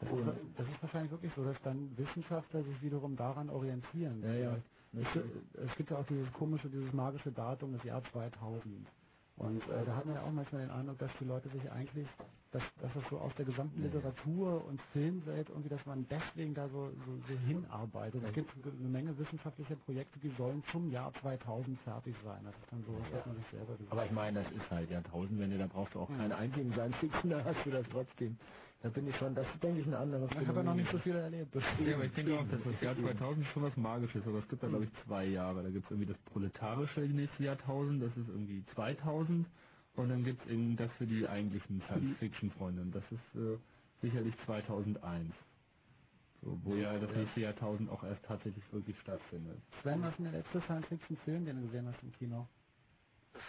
Das 0.00 0.10
ist, 0.10 0.26
das 0.58 0.68
ist 0.68 0.82
wahrscheinlich 0.82 1.10
wirklich 1.12 1.32
so, 1.34 1.44
dass 1.44 1.60
dann 1.62 1.96
Wissenschaftler 1.98 2.64
sich 2.64 2.82
wiederum 2.82 3.16
daran 3.16 3.50
orientieren. 3.50 4.22
Ja, 4.22 4.34
ja. 4.34 4.58
Es, 4.94 5.08
es 5.70 5.76
gibt 5.76 5.90
ja 5.90 5.98
auch 5.98 6.06
dieses 6.06 6.32
komische, 6.34 6.68
dieses 6.70 6.92
magische 6.92 7.32
Datum, 7.32 7.72
das 7.74 7.84
Jahr 7.84 8.02
2000. 8.12 8.86
Und 9.36 9.62
äh, 9.68 9.84
da 9.84 9.96
hat 9.96 10.06
man 10.06 10.14
ja 10.14 10.22
auch 10.22 10.32
manchmal 10.32 10.62
den 10.62 10.70
Eindruck, 10.70 10.98
dass 10.98 11.10
die 11.20 11.24
Leute 11.24 11.48
sich 11.50 11.70
eigentlich, 11.70 12.08
dass, 12.52 12.62
dass 12.80 12.92
das 12.94 13.02
so 13.10 13.18
aus 13.18 13.34
der 13.36 13.44
gesamten 13.44 13.82
Literatur 13.82 14.64
und 14.66 14.80
Filmwelt 14.92 15.50
irgendwie, 15.50 15.68
dass 15.68 15.84
man 15.84 16.06
deswegen 16.08 16.54
da 16.54 16.68
so, 16.68 16.90
so, 17.04 17.16
so 17.28 17.38
hinarbeitet. 17.46 18.22
Es 18.24 18.32
gibt 18.32 18.50
eine 18.64 18.88
Menge 18.88 19.16
wissenschaftlicher 19.18 19.76
Projekte, 19.76 20.18
die 20.20 20.32
sollen 20.38 20.62
zum 20.72 20.90
Jahr 20.90 21.12
2000 21.20 21.78
fertig 21.80 22.14
sein. 22.24 22.40
Das 22.44 22.54
ist 22.54 22.72
dann 22.72 22.82
so, 22.84 22.96
das 22.98 23.12
hat 23.18 23.26
man 23.26 23.36
sich 23.36 23.46
selber 23.50 23.74
gesagt. 23.74 23.92
Aber 23.92 24.04
ich 24.06 24.12
meine, 24.12 24.42
das 24.42 24.52
ist 24.52 24.70
halt 24.70 24.90
Jahrtausendwende, 24.90 25.58
da 25.58 25.66
brauchst 25.66 25.94
du 25.94 26.00
auch 26.00 26.08
keine 26.08 26.34
einzigen 26.36 26.72
Science 26.72 26.96
Fiction, 26.96 27.30
da 27.30 27.44
hast 27.44 27.64
du 27.66 27.70
das 27.70 27.86
trotzdem. 27.90 28.38
Da 28.82 28.90
bin 28.90 29.08
ich 29.08 29.16
schon, 29.16 29.34
das 29.34 29.46
ist, 29.52 29.62
denke 29.62 29.80
ich, 29.80 29.86
ein 29.86 29.94
anderes 29.94 30.30
Ich 30.30 30.46
habe 30.46 30.58
ja 30.58 30.62
noch 30.62 30.74
nicht 30.74 30.90
so 30.92 30.98
viel 30.98 31.16
erlebt. 31.16 31.54
Das 31.54 31.62
Ja, 31.84 31.94
aber 31.94 32.04
ich 32.04 32.12
denke 32.12 32.38
auch, 32.38 32.46
dass 32.48 32.62
das 32.62 32.80
Jahr 32.80 32.96
2000 32.96 33.46
ist 33.46 33.52
schon 33.52 33.62
was 33.62 33.76
Magisches, 33.76 34.26
aber 34.26 34.38
es 34.38 34.48
gibt 34.48 34.62
da 34.62 34.68
glaube 34.68 34.84
ich 34.84 34.90
zwei 35.04 35.24
Jahre. 35.24 35.62
Da 35.62 35.70
gibt 35.70 35.86
es 35.86 35.90
irgendwie 35.90 36.12
das 36.12 36.18
proletarische 36.32 37.00
nächste 37.00 37.44
Jahrtausend, 37.44 38.02
das 38.02 38.10
ist 38.16 38.28
irgendwie 38.28 38.64
2000 38.74 39.46
und 39.96 40.08
dann 40.10 40.24
gibt 40.24 40.42
es 40.44 40.50
eben 40.50 40.76
das 40.76 40.92
für 40.98 41.06
die 41.06 41.26
eigentlichen 41.26 41.82
Science-Fiction-Freunde 41.86 42.82
und 42.82 42.94
das 42.94 43.04
ist 43.10 43.40
äh, 43.40 43.58
sicherlich 44.02 44.34
2001. 44.44 45.32
So, 46.42 46.58
wo 46.62 46.74
ja 46.76 46.98
das 46.98 47.10
nächste 47.16 47.40
Jahrtausend 47.40 47.90
auch 47.90 48.04
erst 48.04 48.22
tatsächlich 48.24 48.62
wirklich 48.72 48.96
stattfindet. 49.00 49.58
Sven, 49.82 50.02
was 50.02 50.10
ist 50.10 50.18
denn 50.18 50.32
der 50.32 50.42
letzte 50.42 50.60
Science-Fiction-Film, 50.60 51.46
den 51.46 51.56
du 51.56 51.66
gesehen 51.66 51.88
hast 51.88 52.02
im 52.02 52.12
Kino? 52.12 52.46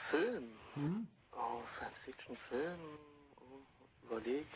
Film? 0.10 0.46
Hm? 0.76 1.08
Oh, 1.34 1.62
Science-Fiction-Film. 1.78 2.80
Oh, 3.36 4.08
überleg. 4.08 4.48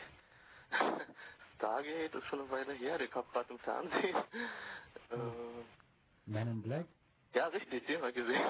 Stargate 1.56 2.14
ist 2.14 2.24
schon 2.26 2.40
eine 2.40 2.50
Weile 2.50 2.72
her, 2.72 2.98
der 2.98 3.08
kam 3.08 3.24
gerade 3.32 3.50
im 3.52 3.58
Fernsehen. 3.60 4.16
Äh, 5.10 5.16
Man 6.26 6.48
in 6.48 6.62
Black? 6.62 6.86
ja, 7.34 7.46
richtig, 7.48 7.86
den 7.86 7.98
habe 7.98 8.08
ich 8.10 8.14
gesehen. 8.16 8.42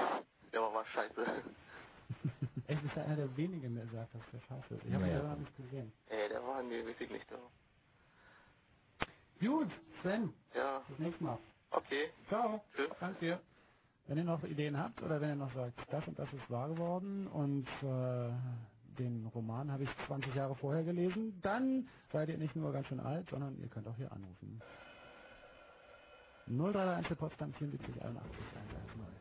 Der 0.53 0.61
war 0.63 0.71
mal 0.71 0.85
scheiße. 0.87 1.25
Echt, 2.69 2.85
ist 2.85 2.97
ja 2.97 3.03
einer 3.05 3.17
der 3.17 3.37
wenigen, 3.37 3.75
der 3.75 3.87
sagt, 3.89 4.15
dass 4.15 4.23
der 4.33 4.41
scheiße 4.41 4.75
ist. 4.75 4.85
Ich 4.87 4.93
habe 4.95 5.05
ihn 5.07 5.11
selber 5.13 5.29
noch 5.29 5.39
nicht 5.39 5.57
gesehen. 5.57 5.93
Ey, 6.09 6.29
der 6.29 6.43
war, 6.45 6.63
nee, 6.63 6.85
weiß 6.87 6.97
ich 7.01 7.11
nicht. 7.11 7.27
Der. 7.31 7.39
Gut, 9.41 9.69
Sven, 10.03 10.33
Ja, 10.55 10.81
bis 10.89 10.99
nächstes 10.99 11.21
Mal. 11.21 11.39
okay. 11.71 12.11
Ciao. 12.29 12.63
Tschüss. 12.77 12.91
Danke 13.01 13.21
dir. 13.21 13.41
Wenn 14.07 14.19
ihr 14.19 14.25
noch 14.25 14.43
Ideen 14.45 14.77
habt 14.79 15.01
oder 15.03 15.21
wenn 15.21 15.31
ihr 15.31 15.37
noch 15.37 15.55
sagt, 15.55 15.75
das 15.91 16.07
und 16.07 16.19
das 16.19 16.33
ist 16.33 16.51
wahr 16.51 16.69
geworden 16.69 17.27
und 17.29 17.67
äh, 17.83 18.33
den 18.99 19.27
Roman 19.27 19.71
habe 19.71 19.85
ich 19.85 19.91
20 20.07 20.35
Jahre 20.35 20.55
vorher 20.57 20.85
gelesen, 20.85 21.39
dann 21.43 21.89
seid 22.13 22.29
ihr 22.29 22.39
nicht 22.39 22.57
nur 22.57 22.73
ganz 22.73 22.87
schön 22.89 23.01
alt, 23.01 23.29
sondern 23.31 23.59
ihr 23.59 23.69
könnt 23.69 23.87
auch 23.89 23.97
hier 23.97 24.13
anrufen. 24.13 24.61
0331 26.47 27.07
für 27.09 27.17
Potsdam 27.17 27.53
74 27.55 28.03
81 28.03 28.37
110. 28.71 29.12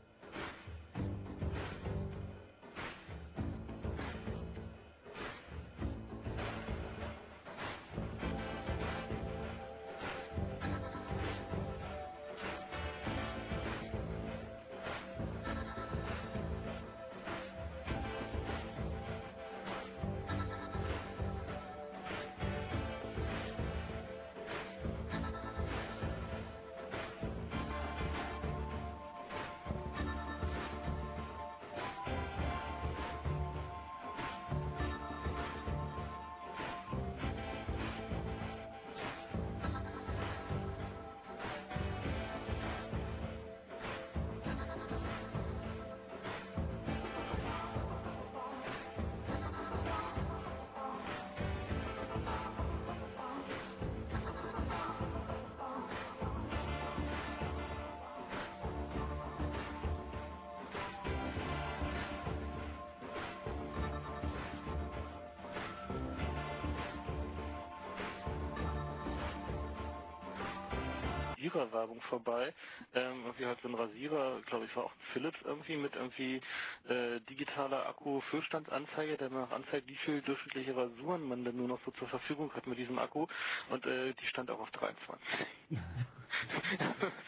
vorbei. 72.12 72.54
Ähm, 72.94 73.24
irgendwie 73.26 73.46
halt 73.46 73.60
so 73.62 73.70
ein 73.70 73.76
Rasierer, 73.76 74.42
glaube 74.42 74.66
ich, 74.66 74.76
war 74.76 74.84
auch 74.86 74.94
Philips 75.14 75.40
irgendwie 75.46 75.78
mit 75.78 75.96
irgendwie 75.96 76.42
äh, 76.90 77.20
digitaler 77.30 77.88
Akku-Füllstandsanzeige, 77.88 79.18
der 79.18 79.30
mir 79.30 79.42
noch 79.42 79.52
anzeigt, 79.52 79.88
wie 79.88 79.96
viel 80.06 80.22
durchschnittliche 80.22 80.76
Rasuren 80.76 81.28
man 81.28 81.46
denn 81.46 81.56
nur 81.56 81.70
noch 81.70 81.80
so 81.86 81.92
zur 81.92 82.10
Verfügung 82.10 82.54
hat 82.54 82.68
mit 82.68 82.78
diesem 82.78 83.00
Akku. 83.00 83.26
Und 83.70 83.86
äh, 83.86 84.14
die 84.14 84.28
stand 84.28 84.52
auch 84.52 84.60
auf 84.60 84.72
23. 84.72 85.26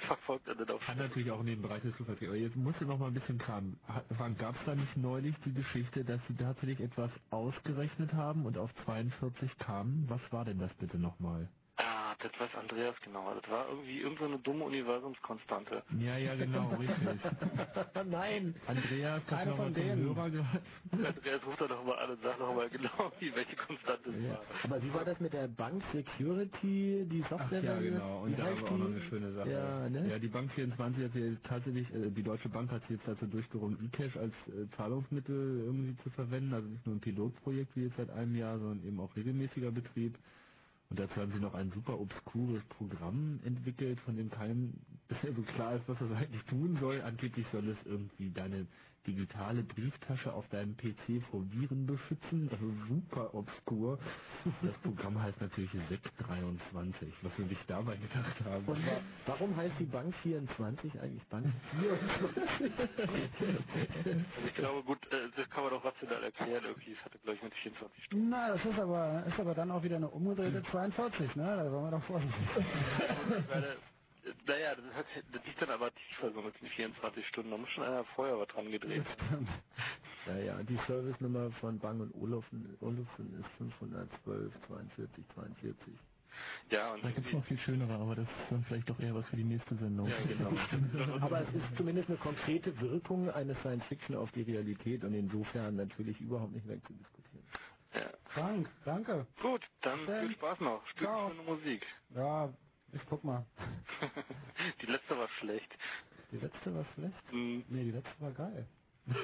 Verfolgt 0.08 0.48
er 0.48 0.56
dann 0.56 0.70
auf 0.72 0.88
Hat 0.88 0.98
natürlich 0.98 1.32
auch 1.32 1.40
in 1.40 1.48
den 1.48 1.62
Bereich 1.62 1.82
des 1.82 1.96
Zufalls. 1.98 2.22
Aber 2.22 2.36
jetzt 2.36 2.56
musst 2.56 2.82
du 2.82 2.86
noch 2.86 3.00
mal 3.00 3.08
ein 3.08 3.14
bisschen 3.14 3.38
kramen. 3.38 3.80
Gab 4.38 4.56
es 4.56 4.62
da 4.66 4.76
nicht 4.76 4.98
neulich 4.98 5.36
die 5.46 5.54
Geschichte, 5.54 6.04
dass 6.04 6.20
sie 6.28 6.36
tatsächlich 6.36 6.80
etwas 6.80 7.12
ausgerechnet 7.30 8.14
haben 8.14 8.46
und 8.46 8.58
auf 8.58 8.70
42 8.86 9.58
kamen? 9.60 10.06
Was 10.10 10.22
war 10.32 10.46
denn 10.46 10.60
das 10.60 10.74
bitte 10.76 10.98
nochmal? 10.98 11.50
Das 12.24 12.32
weiß 12.40 12.56
Andreas 12.56 12.96
genau. 13.04 13.34
Das 13.36 13.52
war 13.52 13.68
irgendwie 13.70 14.00
irgendeine 14.00 14.38
so 14.38 14.38
dumme 14.44 14.64
Universumskonstante. 14.66 15.84
Ja, 16.00 16.18
ja, 16.18 16.36
genau, 16.36 16.70
richtig. 16.76 17.20
Nein! 18.10 18.56
Andreas, 18.68 19.22
Keiner 19.28 19.40
hat 19.42 19.48
noch 19.58 19.64
von 19.66 19.74
denen. 19.74 20.04
Hörer 20.06 20.30
gehört. 20.30 20.62
Andreas 20.92 21.46
ruft 21.46 21.62
da 21.62 21.68
doch 21.68 21.84
mal 21.86 22.00
an 22.00 22.12
und 22.12 22.24
sagt 22.24 22.40
noch 22.40 22.56
mal 22.56 22.70
genau, 22.70 23.12
wie 23.20 23.36
welche 23.36 23.56
Konstante 23.58 24.10
es 24.10 24.24
Ja. 24.24 24.30
war. 24.32 24.42
Aber 24.64 24.84
wie 24.84 24.94
war 24.94 25.06
das 25.06 25.20
mit 25.20 25.34
der 25.34 25.48
Bank 25.50 25.84
Security, 25.92 27.06
die 27.12 27.24
Ach 27.26 27.30
Software? 27.32 27.64
ja, 27.64 27.80
genau. 27.82 28.24
Und 28.24 28.40
da 28.40 28.46
haben 28.46 28.62
wir 28.62 28.68
auch 28.72 28.78
noch 28.78 28.86
eine 28.88 29.02
schöne 29.10 29.34
Sache. 29.34 29.52
Ja, 29.52 29.90
ne? 29.90 30.10
ja, 30.10 30.20
die 30.20 30.28
Bank 30.30 30.52
24 30.54 31.04
hat 31.04 31.16
jetzt 31.16 31.44
tatsächlich, 31.46 31.94
äh, 31.94 32.10
die 32.12 32.24
Deutsche 32.24 32.50
Bank 32.50 32.72
hat 32.72 32.82
sich 32.84 32.92
jetzt 32.92 33.08
dazu 33.08 33.26
durchgerungen, 33.28 33.78
eCash 33.92 34.16
als 34.18 34.34
äh, 34.48 34.68
Zahlungsmittel 34.78 35.64
irgendwie 35.66 35.98
zu 36.04 36.10
verwenden. 36.12 36.54
Also 36.54 36.68
nicht 36.70 36.86
nur 36.86 36.96
ein 36.96 37.02
Pilotprojekt 37.02 37.76
wie 37.76 37.84
jetzt 37.84 37.98
seit 37.98 38.10
einem 38.12 38.36
Jahr, 38.36 38.58
sondern 38.60 38.86
eben 38.88 39.00
auch 39.00 39.14
regelmäßiger 39.16 39.72
Betrieb. 39.72 40.18
Und 40.90 41.00
dazu 41.00 41.16
haben 41.16 41.32
sie 41.34 41.40
noch 41.40 41.54
ein 41.56 41.72
super 41.72 42.00
obskures 42.00 42.64
Programm 42.78 43.40
entwickelt, 43.44 44.00
von 44.02 44.16
dem 44.16 44.30
keinem 44.30 44.74
so 45.36 45.42
klar 45.44 45.76
ist, 45.76 45.88
was 45.88 45.98
das 46.00 46.12
eigentlich 46.12 46.44
tun 46.44 46.78
soll. 46.80 47.02
Angeblich 47.02 47.48
soll 47.52 47.68
es 47.70 47.78
irgendwie 47.86 48.30
deine 48.32 48.68
digitale 49.08 49.64
Brieftasche 49.64 50.34
auf 50.34 50.48
deinem 50.50 50.76
PC 50.78 51.24
vor 51.30 51.42
Viren 51.52 51.86
beschützen. 51.86 52.50
Also 52.52 52.74
super 52.88 53.34
obskur. 53.34 54.00
Das 54.62 54.74
Programm 54.84 55.22
heißt 55.22 55.40
natürlich 55.42 55.72
SEC23, 55.72 57.12
was 57.22 57.38
wir 57.38 57.48
sich 57.48 57.58
dabei 57.68 57.96
gedacht 57.98 58.40
haben. 58.46 58.66
Und 58.66 58.86
wa 58.86 59.02
warum 59.26 59.56
heißt 59.56 59.76
die 59.80 59.86
Bank 59.86 60.14
24 60.24 61.00
eigentlich 61.02 61.24
Bank 61.28 61.48
24? 61.80 62.44
Also 64.36 64.48
ich 64.48 64.56
glaube, 64.56 64.84
gut, 64.84 65.00
äh, 65.12 65.30
das 65.36 65.50
kann 65.50 65.64
man 65.64 65.74
doch 65.74 65.84
rational 65.86 66.24
erklären 66.24 66.64
irgendwie. 66.66 66.94
Es 66.94 67.06
hatte, 67.06 67.18
glaube 67.20 67.38
ich, 67.38 67.44
mit 67.44 67.54
24 67.54 68.04
Stunden. 68.06 68.30
Na, 68.30 68.50
das 68.50 68.66
ist 68.66 68.80
aber, 68.80 69.24
ist 69.28 69.40
aber 69.40 69.54
dann 69.56 69.72
auch 69.72 69.84
wieder 69.84 69.98
eine 69.98 70.10
umgedrehte 70.10 70.64
42, 70.72 71.36
ne? 71.36 71.44
Da 71.44 71.72
wollen 71.72 71.86
wir 71.86 71.92
doch 71.92 72.04
vorsichtig. 72.04 72.48
Naja, 74.46 74.76
das, 74.76 74.86
hat, 74.96 75.06
das 75.34 75.46
liegt 75.46 75.62
dann 75.62 75.70
aber 75.70 75.92
tiefer 75.94 76.32
so 76.32 76.42
mit 76.42 76.60
den 76.62 76.68
24 76.70 77.28
Stunden. 77.28 77.52
Da 77.52 77.58
muss 77.58 77.70
schon 77.72 77.84
einer 77.84 78.04
vorher 78.16 78.38
was 78.40 78.48
dran 78.50 78.72
gedreht. 78.72 79.06
ja, 80.28 80.38
ja, 80.38 80.64
die 80.64 80.80
Servicenummer 80.88 81.52
von 81.60 81.80
Bang 81.80 82.00
und 82.00 82.14
Olufsen, 82.16 82.78
Olufsen 82.82 83.40
ist 83.40 83.50
512 83.58 84.54
42 84.68 85.26
42. 85.34 85.94
Ja, 86.72 86.94
und 86.94 87.04
Da 87.04 87.12
gibt 87.12 87.28
es 87.28 87.34
noch 87.34 87.46
viel 87.46 87.60
schönere, 87.60 87.94
aber 87.94 88.16
das 88.16 88.26
ist 88.28 88.52
dann 88.52 88.64
vielleicht 88.66 88.90
doch 88.90 89.00
eher 89.00 89.14
was 89.14 89.26
für 89.28 89.36
die 89.36 89.44
nächste 89.44 89.76
Sendung. 89.76 90.08
Ja, 90.08 90.16
genau. 90.28 90.50
Aber 91.22 91.42
es 91.42 91.50
ist 91.54 91.78
zumindest 91.78 92.10
eine 92.10 92.18
konkrete 92.18 92.80
Wirkung 92.82 93.30
eines 93.30 93.58
Science 93.60 93.84
Fiction 93.86 94.16
auf 94.16 94.32
die 94.32 94.42
Realität 94.42 95.04
und 95.04 95.14
insofern 95.14 95.76
natürlich 95.76 96.20
überhaupt 96.22 96.54
nicht 96.54 96.68
wegzudiskutieren. 96.68 97.46
Ja. 97.94 98.10
Frank, 98.30 98.68
danke. 98.86 99.28
Gut, 99.42 99.62
dann 99.82 100.08
Dann- 100.08 100.28
viel 100.28 100.36
Spaß 100.38 100.60
noch. 100.62 100.84
Spielt 100.88 101.08
Ciao. 101.08 101.30
schöne 101.30 101.44
Musik. 101.44 101.86
Ja, 102.16 102.52
ich 102.94 103.02
guck 103.10 103.24
mal. 103.24 103.46
die 104.82 104.86
letzte 104.86 105.18
war 105.18 105.28
schlecht. 105.40 105.78
Die 106.32 106.38
letzte 106.38 106.74
war 106.74 106.86
schlecht? 106.94 107.34
Mhm. 107.34 107.64
Nee, 107.70 107.84
die 107.86 107.92
letzte 107.92 108.22
war 108.22 108.32
geil. 108.32 108.68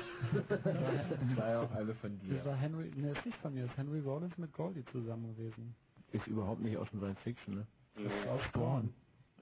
Das 0.49 1.37
war 1.37 1.49
ja 1.49 1.61
auch 1.61 1.71
eine 1.71 1.95
von 1.95 2.19
dir. 2.19 2.35
Das 2.35 2.45
war 2.45 2.55
Henry, 2.55 2.91
ne, 2.95 3.11
ist 3.11 3.25
nicht 3.25 3.37
von 3.39 3.53
mir, 3.53 3.63
das 3.63 3.71
ist 3.71 3.77
Henry 3.77 3.99
Rollins 4.01 4.37
mit 4.37 4.51
Goldie 4.53 4.83
zusammen 4.91 5.35
gewesen. 5.35 5.75
Ist 6.11 6.27
überhaupt 6.27 6.61
nicht 6.61 6.77
aus 6.77 6.89
dem 6.89 6.99
Science 6.99 7.19
Fiction, 7.23 7.55
ne? 7.55 7.67
Das 7.95 8.11
ist 8.11 8.27
aus 8.27 8.43
Spawn. 8.45 8.93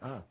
Ah. 0.01 0.21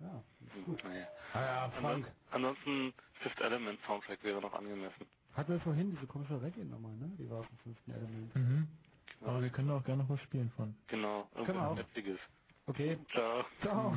Ja. 0.00 0.22
Gut, 0.64 0.82
naja. 0.84 1.06
Ah 1.34 1.40
ja, 1.40 1.70
Frank. 1.80 2.10
Ansonsten 2.30 2.94
Fifth 3.20 3.40
Element 3.40 3.78
Soundtrack 3.86 4.22
wäre 4.24 4.40
noch 4.40 4.54
angemessen. 4.54 5.06
Hatten 5.34 5.52
wir 5.52 5.60
vorhin 5.60 5.90
diese 5.90 6.06
komische 6.06 6.40
Reggae-Nummer, 6.40 6.88
ne? 6.88 7.10
Die 7.18 7.28
war 7.30 7.40
aus 7.40 7.48
dem 7.48 7.58
fünften 7.58 7.90
Element. 7.92 8.34
Mhm. 8.34 8.68
Aber 9.22 9.42
wir 9.42 9.50
können 9.50 9.70
auch 9.70 9.84
gerne 9.84 10.02
noch 10.02 10.10
was 10.10 10.20
spielen 10.22 10.50
von. 10.56 10.74
Genau, 10.88 11.28
wir 11.34 11.62
auch. 11.62 11.78
Okay. 12.66 12.98
Ciao. 13.12 13.44
Ciao. 13.62 13.96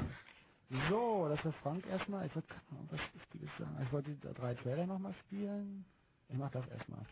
So, 0.89 1.29
das 1.29 1.43
war 1.45 1.53
Frank 1.61 1.85
erstmal. 1.87 2.25
Ich 2.25 2.35
wollte 2.35 2.53
noch 2.71 2.91
was 2.91 2.99
Wichtiges 3.13 3.49
sagen. 3.59 3.77
Ich 3.83 3.91
wollte 3.91 4.11
die 4.11 4.33
drei 4.33 4.55
Trailer 4.55 4.87
nochmal 4.87 5.13
spielen. 5.25 5.85
Ich 6.29 6.37
mach 6.37 6.49
das 6.51 6.67
erstmal. 6.67 7.05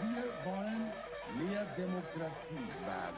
Wir 0.00 0.24
wollen 0.44 0.92
mehr 1.38 1.64
Demokratie 1.76 2.68
wagen. 2.86 3.16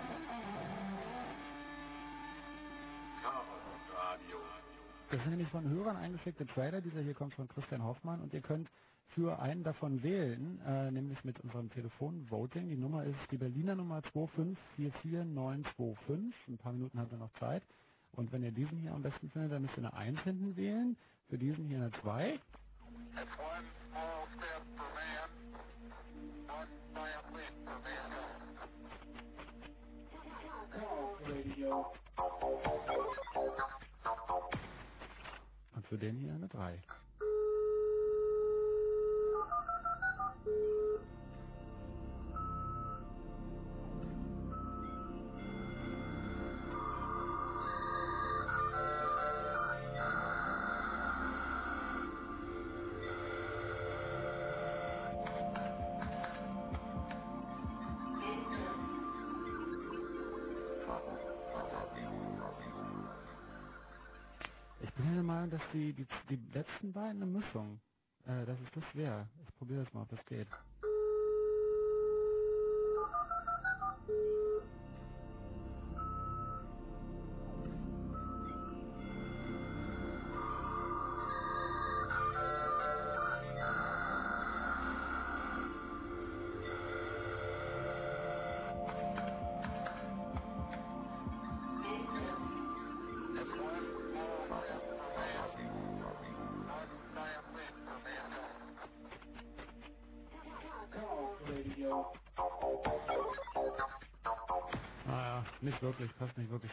Das 5.10 5.20
sind 5.22 5.30
nämlich 5.30 5.48
von 5.48 5.68
Hörern 5.68 5.96
eingeschickte 5.96 6.46
Trailer. 6.46 6.80
Dieser 6.80 7.00
hier 7.00 7.14
kommt 7.14 7.34
von 7.34 7.48
Christian 7.48 7.82
Hoffmann 7.82 8.20
und 8.20 8.32
ihr 8.32 8.42
könnt 8.42 8.68
für 9.14 9.40
einen 9.40 9.64
davon 9.64 10.02
wählen, 10.02 10.60
äh, 10.66 10.90
nämlich 10.90 11.22
mit 11.24 11.40
unserem 11.40 11.70
Telefon-Voting. 11.70 12.68
Die 12.68 12.76
Nummer 12.76 13.04
ist 13.04 13.16
die 13.30 13.38
Berliner 13.38 13.74
Nummer 13.74 14.02
2544925. 14.12 16.32
Ein 16.48 16.58
paar 16.58 16.72
Minuten 16.72 16.98
habt 16.98 17.12
ihr 17.12 17.18
noch 17.18 17.32
Zeit. 17.38 17.62
Und 18.12 18.32
wenn 18.32 18.42
ihr 18.42 18.52
diesen 18.52 18.78
hier 18.78 18.92
am 18.92 19.02
besten 19.02 19.30
findet, 19.30 19.52
dann 19.52 19.62
müsst 19.62 19.76
ihr 19.76 19.84
eine 19.84 19.94
1 19.94 20.20
hinten 20.20 20.56
wählen. 20.56 20.96
Für 21.28 21.38
diesen 21.38 21.66
hier 21.66 21.78
eine 21.78 21.90
2. 22.02 22.40
Und 35.74 35.86
für 35.86 35.98
den 35.98 36.16
hier 36.16 36.34
eine 36.34 36.48
3. 36.48 36.82
die, 65.80 65.94
die, 65.94 66.06
die 66.30 66.52
letzten 66.52 66.92
beiden 66.92 67.22
eine 67.22 67.26
Mischung, 67.26 67.80
äh, 68.26 68.44
dass 68.46 68.58
es 68.60 68.70
das 68.74 68.84
wäre. 68.94 69.28
Ich 69.48 69.54
probiere 69.56 69.84
das 69.84 69.94
mal, 69.94 70.02
ob 70.02 70.10
das 70.10 70.24
geht. 70.26 70.48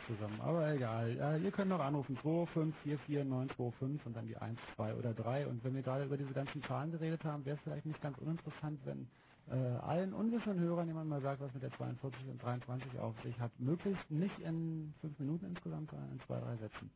Zusammen. 0.07 0.39
Aber 0.41 0.73
egal. 0.73 1.17
Äh, 1.19 1.43
ihr 1.43 1.51
könnt 1.51 1.69
noch 1.69 1.79
anrufen 1.79 2.17
2544925 2.23 4.05
und 4.05 4.15
dann 4.15 4.25
die 4.25 4.37
1, 4.37 4.59
2 4.75 4.95
oder 4.95 5.13
3. 5.13 5.47
Und 5.47 5.63
wenn 5.63 5.75
wir 5.75 5.83
gerade 5.83 6.05
über 6.05 6.17
diese 6.17 6.33
ganzen 6.33 6.63
Zahlen 6.63 6.91
geredet 6.91 7.23
haben, 7.23 7.45
wäre 7.45 7.57
es 7.57 7.63
vielleicht 7.63 7.85
nicht 7.85 8.01
ganz 8.01 8.17
uninteressant, 8.17 8.79
wenn 8.85 9.07
äh, 9.49 9.55
allen 9.55 10.13
unwissenden 10.13 10.59
Hörern 10.61 10.87
jemand 10.87 11.09
mal 11.09 11.21
sagt, 11.21 11.41
was 11.41 11.53
mit 11.53 11.63
der 11.63 11.71
42 11.71 12.27
und 12.27 12.41
23 12.41 12.99
auf 12.99 13.15
sich 13.23 13.39
hat. 13.39 13.51
Möglichst 13.59 14.09
nicht 14.09 14.39
in 14.39 14.93
5 15.01 15.19
Minuten 15.19 15.45
insgesamt, 15.45 15.91
sondern 15.91 16.11
in 16.11 16.19
2, 16.21 16.39
3 16.39 16.57
Sätzen. 16.57 16.91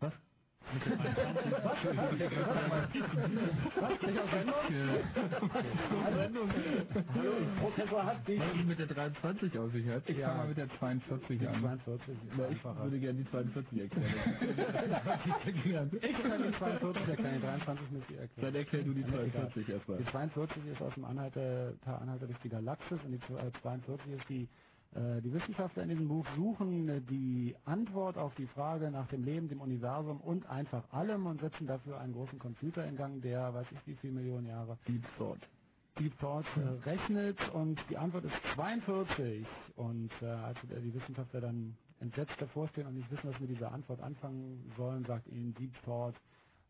Was? 0.00 0.12
Mit 0.72 0.86
der 0.86 0.96
23? 0.96 1.52
Was? 1.52 1.80
Was? 3.80 4.02
Nicht 4.02 4.20
auf 4.20 4.30
Sendung? 4.30 4.54
Hallo? 7.14 7.32
Professor 7.60 8.04
hat 8.04 8.28
dich. 8.28 8.40
Was 8.40 8.64
mit 8.66 8.78
der 8.78 8.86
23 8.86 9.58
auf 9.58 9.72
sich 9.72 9.88
hat? 9.88 10.08
Ich 10.08 10.16
Ja. 10.18 10.28
fange 10.28 10.38
mal 10.40 10.48
mit 10.48 10.56
der 10.58 10.68
42 10.78 11.38
Die 11.38 11.46
an. 11.48 11.60
42 11.60 12.08
ist 12.08 12.16
Na, 12.36 12.44
ich 12.44 12.50
einfacher. 12.50 12.82
würde 12.84 12.98
gerne 13.00 13.18
die 13.18 13.30
42 13.30 13.80
erklären. 13.80 14.10
Ich 16.02 16.22
kann 16.22 16.42
die 16.42 16.58
42 16.58 17.08
erklären, 17.08 17.34
die 17.36 17.40
23 17.46 17.90
müsst 17.90 18.10
ihr 18.10 18.20
erklären. 18.20 18.52
Dann 18.52 18.54
erklär 18.54 18.82
du 18.84 18.92
die 18.94 19.00
Egal. 19.00 19.28
42 19.30 19.68
erstmal. 19.68 19.98
Die 19.98 20.04
42 20.04 20.66
ist 20.66 20.82
aus 20.82 20.94
dem 20.94 21.04
Anhalter, 21.04 21.74
Anhalter 21.84 22.26
durch 22.26 22.38
die 22.40 22.48
Galaxis 22.48 22.98
und 23.04 23.12
die 23.12 23.20
42 23.62 24.12
ist 24.12 24.28
die, 24.28 24.48
die 24.92 25.32
Wissenschaftler 25.32 25.84
in 25.84 25.90
diesem 25.90 26.08
Buch 26.08 26.26
suchen 26.34 26.88
äh, 26.88 27.00
die 27.00 27.54
Antwort 27.64 28.18
auf 28.18 28.34
die 28.34 28.46
Frage 28.48 28.90
nach 28.90 29.06
dem 29.08 29.24
Leben, 29.24 29.48
dem 29.48 29.60
Universum 29.60 30.20
und 30.20 30.46
einfach 30.46 30.82
allem 30.92 31.26
und 31.26 31.40
setzen 31.40 31.66
dafür 31.66 32.00
einen 32.00 32.12
großen 32.12 32.38
Computer 32.38 32.84
in 32.84 32.96
Gang, 32.96 33.22
der, 33.22 33.54
weiß 33.54 33.66
ich 33.70 33.86
wie 33.86 33.94
viele 33.96 34.14
Millionen 34.14 34.46
Jahre, 34.46 34.78
Deep 34.88 35.04
Thought. 35.16 35.40
Deep 35.98 36.18
Thought 36.18 36.46
äh, 36.56 36.88
rechnet 36.88 37.38
und 37.50 37.78
die 37.88 37.96
Antwort 37.96 38.24
ist 38.24 38.34
42 38.54 39.46
und 39.76 40.10
äh, 40.22 40.26
als 40.26 40.58
äh, 40.64 40.80
die 40.80 40.92
Wissenschaftler 40.92 41.40
dann 41.40 41.76
entsetzt 42.00 42.34
davor 42.38 42.66
stehen 42.68 42.86
und 42.86 42.96
nicht 42.96 43.10
wissen, 43.12 43.30
was 43.30 43.38
mit 43.38 43.50
dieser 43.50 43.70
Antwort 43.70 44.00
anfangen 44.00 44.72
sollen, 44.76 45.04
sagt 45.04 45.28
ihnen 45.28 45.54
Deep 45.54 45.74
Thought, 45.84 46.16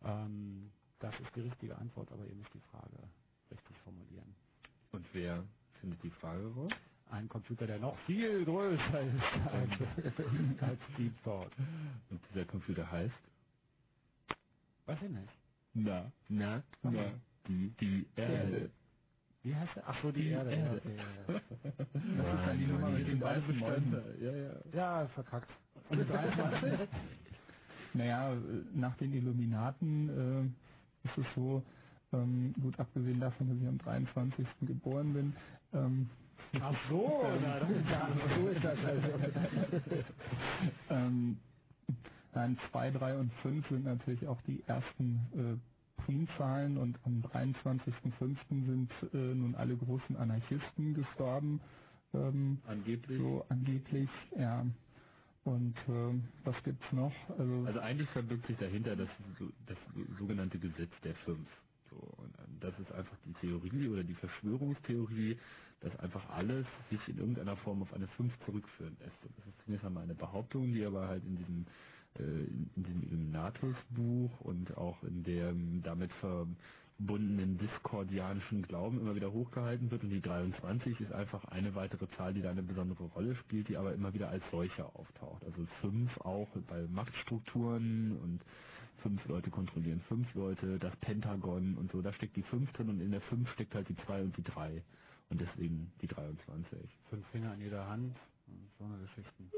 ähm, 0.05 0.71
das 0.99 1.15
ist 1.21 1.35
die 1.35 1.41
richtige 1.41 1.79
Antwort, 1.79 2.13
aber 2.13 2.27
ihr 2.27 2.35
müsst 2.35 2.53
die 2.53 2.61
Frage 2.71 2.99
richtig 3.51 3.79
formulieren. 3.79 4.35
Und 4.93 5.07
wer 5.15 5.45
findet 5.81 6.03
die 6.03 6.11
Frage 6.11 6.47
raus? 6.55 6.73
Ein 7.11 7.29
Computer, 7.29 7.67
der 7.67 7.79
noch 7.79 7.99
viel 8.07 8.45
größer 8.45 9.01
ist 9.01 9.23
als, 9.53 9.73
als 10.63 10.79
Deep 10.97 11.13
Thought. 11.25 11.51
Und 12.11 12.21
dieser 12.31 12.45
Computer 12.45 12.91
heißt? 12.91 13.15
Weiß 14.87 14.99
ich 15.03 15.11
nicht. 15.11 15.29
Na, 15.75 16.11
na, 16.29 16.63
na, 16.83 17.13
die, 17.49 17.71
die 17.81 18.07
Erde. 18.17 18.71
Wie 19.43 19.55
heißt 19.55 19.75
der? 19.77 19.89
Ach 19.89 19.97
so, 20.03 20.13
die, 20.13 20.29
Erde. 20.29 20.57
Ja, 20.57 20.73
okay, 20.73 20.97
ja. 20.97 21.35
Das 21.93 22.35
ist 22.35 22.47
dann 22.47 22.59
die 22.59 22.67
Nummer 22.67 22.91
mit 22.91 23.07
den 23.07 23.19
beiden 23.21 23.59
Mäusen. 23.59 23.97
Ja, 24.21 24.37
ja. 24.37 24.53
ja, 24.73 25.09
verkackt. 25.09 25.51
Und 25.89 25.99
die 25.99 26.05
23? 26.05 26.89
Naja, 27.95 28.37
nach 28.75 28.97
den 28.97 29.13
Illuminaten 29.15 30.55
äh, 31.05 31.09
ist 31.09 31.19
es 31.19 31.27
so, 31.35 31.63
ähm, 32.13 32.55
gut 32.61 32.79
abgesehen 32.79 33.21
davon, 33.21 33.49
dass 33.49 33.59
ich 33.59 33.67
am 33.67 33.79
23. 33.79 34.47
geboren 34.63 35.13
bin, 35.13 35.33
ähm, 35.73 36.11
Ach 36.61 36.75
so, 36.89 37.23
na, 37.43 37.61
das 37.61 37.69
so 38.39 38.49
ist 38.49 38.65
das 38.65 38.79
also. 38.85 39.09
ähm, 40.91 41.39
nein, 42.35 42.59
2, 42.71 42.91
3 42.91 43.17
und 43.19 43.33
5 43.43 43.69
sind 43.69 43.85
natürlich 43.85 44.27
auch 44.27 44.41
die 44.43 44.63
ersten 44.67 45.61
äh, 45.99 46.03
Primzahlen 46.03 46.77
und 46.79 46.99
am 47.05 47.23
23.05. 47.33 48.67
sind 48.67 48.91
äh, 49.13 49.17
nun 49.35 49.55
alle 49.55 49.77
großen 49.77 50.17
Anarchisten 50.17 50.95
gestorben. 50.95 51.61
Ähm, 52.15 52.61
Angeblich. 52.67 53.19
so 53.21 53.45
angeblich, 53.49 54.09
ja. 54.37 54.67
Und 55.45 55.77
äh, 55.89 56.21
was 56.45 56.57
gibt's 56.65 56.93
noch? 56.93 57.13
Also, 57.39 57.65
Also 57.67 57.81
eigentlich 57.81 58.11
verbirgt 58.11 58.47
sich 58.47 58.59
dahinter 58.59 58.97
das, 58.97 59.09
das 59.67 59.79
sogenannte 60.19 60.59
Gesetz 60.59 60.93
der 61.05 61.15
Fünf. 61.25 61.49
So, 61.91 61.97
und 61.97 62.35
ähm, 62.39 62.57
das 62.61 62.79
ist 62.79 62.93
einfach 62.93 63.17
die 63.25 63.35
Theorie 63.35 63.89
oder 63.89 64.05
die 64.05 64.15
Verschwörungstheorie, 64.15 65.39
dass 65.81 65.99
einfach 65.99 66.29
alles 66.31 66.67
sich 66.91 67.01
in 67.09 67.19
irgendeiner 67.19 67.57
Form 67.59 67.83
auf 67.83 67.93
eine 67.93 68.09
Fünf 68.09 68.33
zurückführen 68.45 68.97
lässt. 69.01 69.25
Und 69.25 69.37
das 69.39 69.47
ist 69.47 69.65
zunächst 69.65 69.85
einmal 69.85 70.05
eine 70.05 70.15
Behauptung, 70.15 70.73
die 70.73 70.85
aber 70.85 71.09
halt 71.09 71.25
in 71.25 71.37
diesem 71.37 71.67
äh, 72.19 72.23
in, 72.23 72.71
diesem 72.77 73.03
Illuminatus-Buch 73.05 74.41
und 74.41 74.77
auch 74.77 75.03
in 75.05 75.23
dem 75.23 75.83
damit 75.83 76.11
verbundenen 76.15 77.57
diskordianischen 77.59 78.63
Glauben 78.63 79.01
immer 79.01 79.15
wieder 79.15 79.33
hochgehalten 79.33 79.91
wird. 79.91 80.03
Und 80.03 80.11
die 80.11 80.21
23 80.21 81.01
ist 81.01 81.13
einfach 81.13 81.45
eine 81.47 81.75
weitere 81.75 82.09
Zahl, 82.17 82.35
die 82.35 82.43
da 82.43 82.51
eine 82.51 82.63
besondere 82.63 83.05
Rolle 83.05 83.37
spielt, 83.37 83.69
die 83.69 83.77
aber 83.77 83.95
immer 83.95 84.13
wieder 84.13 84.29
als 84.29 84.43
solche 84.51 84.85
auftaucht. 84.85 85.45
Also 85.45 85.67
fünf 85.81 86.17
auch 86.21 86.49
bei 86.69 86.87
Machtstrukturen 86.89 88.17
und 88.19 88.41
fünf 89.03 89.25
Leute 89.27 89.51
kontrollieren 89.51 90.01
fünf 90.09 90.33
Leute, 90.35 90.79
das 90.79 90.95
Pentagon 90.97 91.77
und 91.77 91.91
so, 91.93 92.03
da 92.03 92.13
steckt 92.13 92.37
die 92.37 92.43
5 92.43 92.73
drin 92.73 92.89
und 92.91 93.01
in 93.01 93.11
der 93.11 93.21
5 93.23 93.51
steckt 93.53 93.75
halt 93.75 93.89
die 93.89 93.97
2 94.07 94.23
und 94.23 94.37
die 94.37 94.43
3. 94.43 94.83
Und 95.31 95.41
deswegen 95.41 95.93
die 96.03 96.07
23. 96.09 96.79
Fünf 97.09 97.27
Finger 97.29 97.53
an 97.53 97.61
jeder 97.61 97.87
Hand. 97.87 98.17
und 98.49 98.71
So 98.79 98.85
eine 98.85 98.99
Geschichten. 98.99 99.51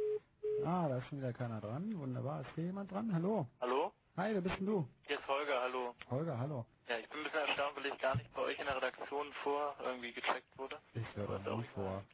Ah, 0.64 0.89
da 0.89 0.98
ist 0.98 1.06
schon 1.09 1.19
wieder 1.19 1.32
keiner 1.32 1.60
dran. 1.60 1.97
Wunderbar. 1.98 2.43
Ist 2.43 2.51
hier 2.55 2.64
jemand 2.64 2.90
dran? 2.93 3.12
Hallo? 3.12 3.47
Hallo? 3.60 3.93
Hi, 4.16 4.35
wer 4.35 4.43
bist 4.43 4.59
denn 4.59 4.66
du? 4.66 4.86
Hier 5.06 5.19
ist 5.19 5.27
Holger, 5.27 5.60
hallo. 5.62 5.94
Holger, 6.10 6.39
hallo. 6.39 6.66
Ja, 6.89 6.98
ich 6.98 7.09
bin 7.09 7.20
ein 7.20 7.24
bisschen 7.24 7.40
erstaunt, 7.40 7.77
weil 7.77 7.86
ich 7.86 7.98
gar 7.98 8.16
nicht 8.16 8.32
bei 8.35 8.43
euch 8.43 8.59
in 8.59 8.66
der 8.66 8.77
Redaktion 8.77 9.27
vor 9.43 9.74
irgendwie 9.82 10.12
gecheckt 10.12 10.59
wurde. 10.59 10.77
Ich 10.93 11.16
höre 11.16 11.39
doch 11.39 11.59
nicht 11.59 11.70
vor. 11.70 12.05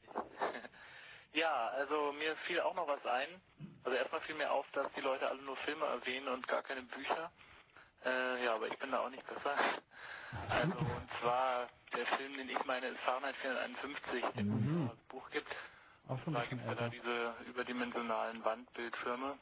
Ja, 1.38 1.68
also 1.68 2.12
mir 2.12 2.36
fiel 2.46 2.60
auch 2.60 2.74
noch 2.74 2.88
was 2.88 3.04
ein. 3.06 3.28
Also 3.84 3.96
erstmal 3.96 4.20
fiel 4.22 4.34
mir 4.34 4.50
auf, 4.50 4.66
dass 4.72 4.92
die 4.94 5.00
Leute 5.00 5.28
alle 5.28 5.40
nur 5.42 5.56
Filme 5.58 5.86
erwähnen 5.86 6.28
und 6.28 6.46
gar 6.48 6.62
keine 6.62 6.82
Bücher. 6.82 7.30
Äh, 8.04 8.44
ja, 8.44 8.54
aber 8.54 8.68
ich 8.68 8.78
bin 8.78 8.90
da 8.90 9.00
auch 9.00 9.10
nicht 9.10 9.26
besser. 9.26 9.56
Also 10.50 10.78
und 10.78 11.08
zwar 11.20 11.68
der 11.94 12.06
Film, 12.16 12.36
den 12.36 12.48
ich 12.48 12.64
meine, 12.64 12.88
ist 12.88 13.00
Fahrenheit 13.00 13.36
451, 13.36 14.24
den 14.36 14.48
Mhm. 14.48 14.84
es 14.84 14.90
als 14.90 15.00
Buch 15.08 15.30
gibt. 15.30 15.48
Auch 16.08 16.18
schon 16.24 16.34
Da 16.34 16.44
gibt 16.44 16.62
es 16.62 16.68
ja 16.68 16.74
da 16.74 16.88
diese 16.88 17.34
überdimensionalen 17.46 18.44
Wandbildschirme. 18.44 19.38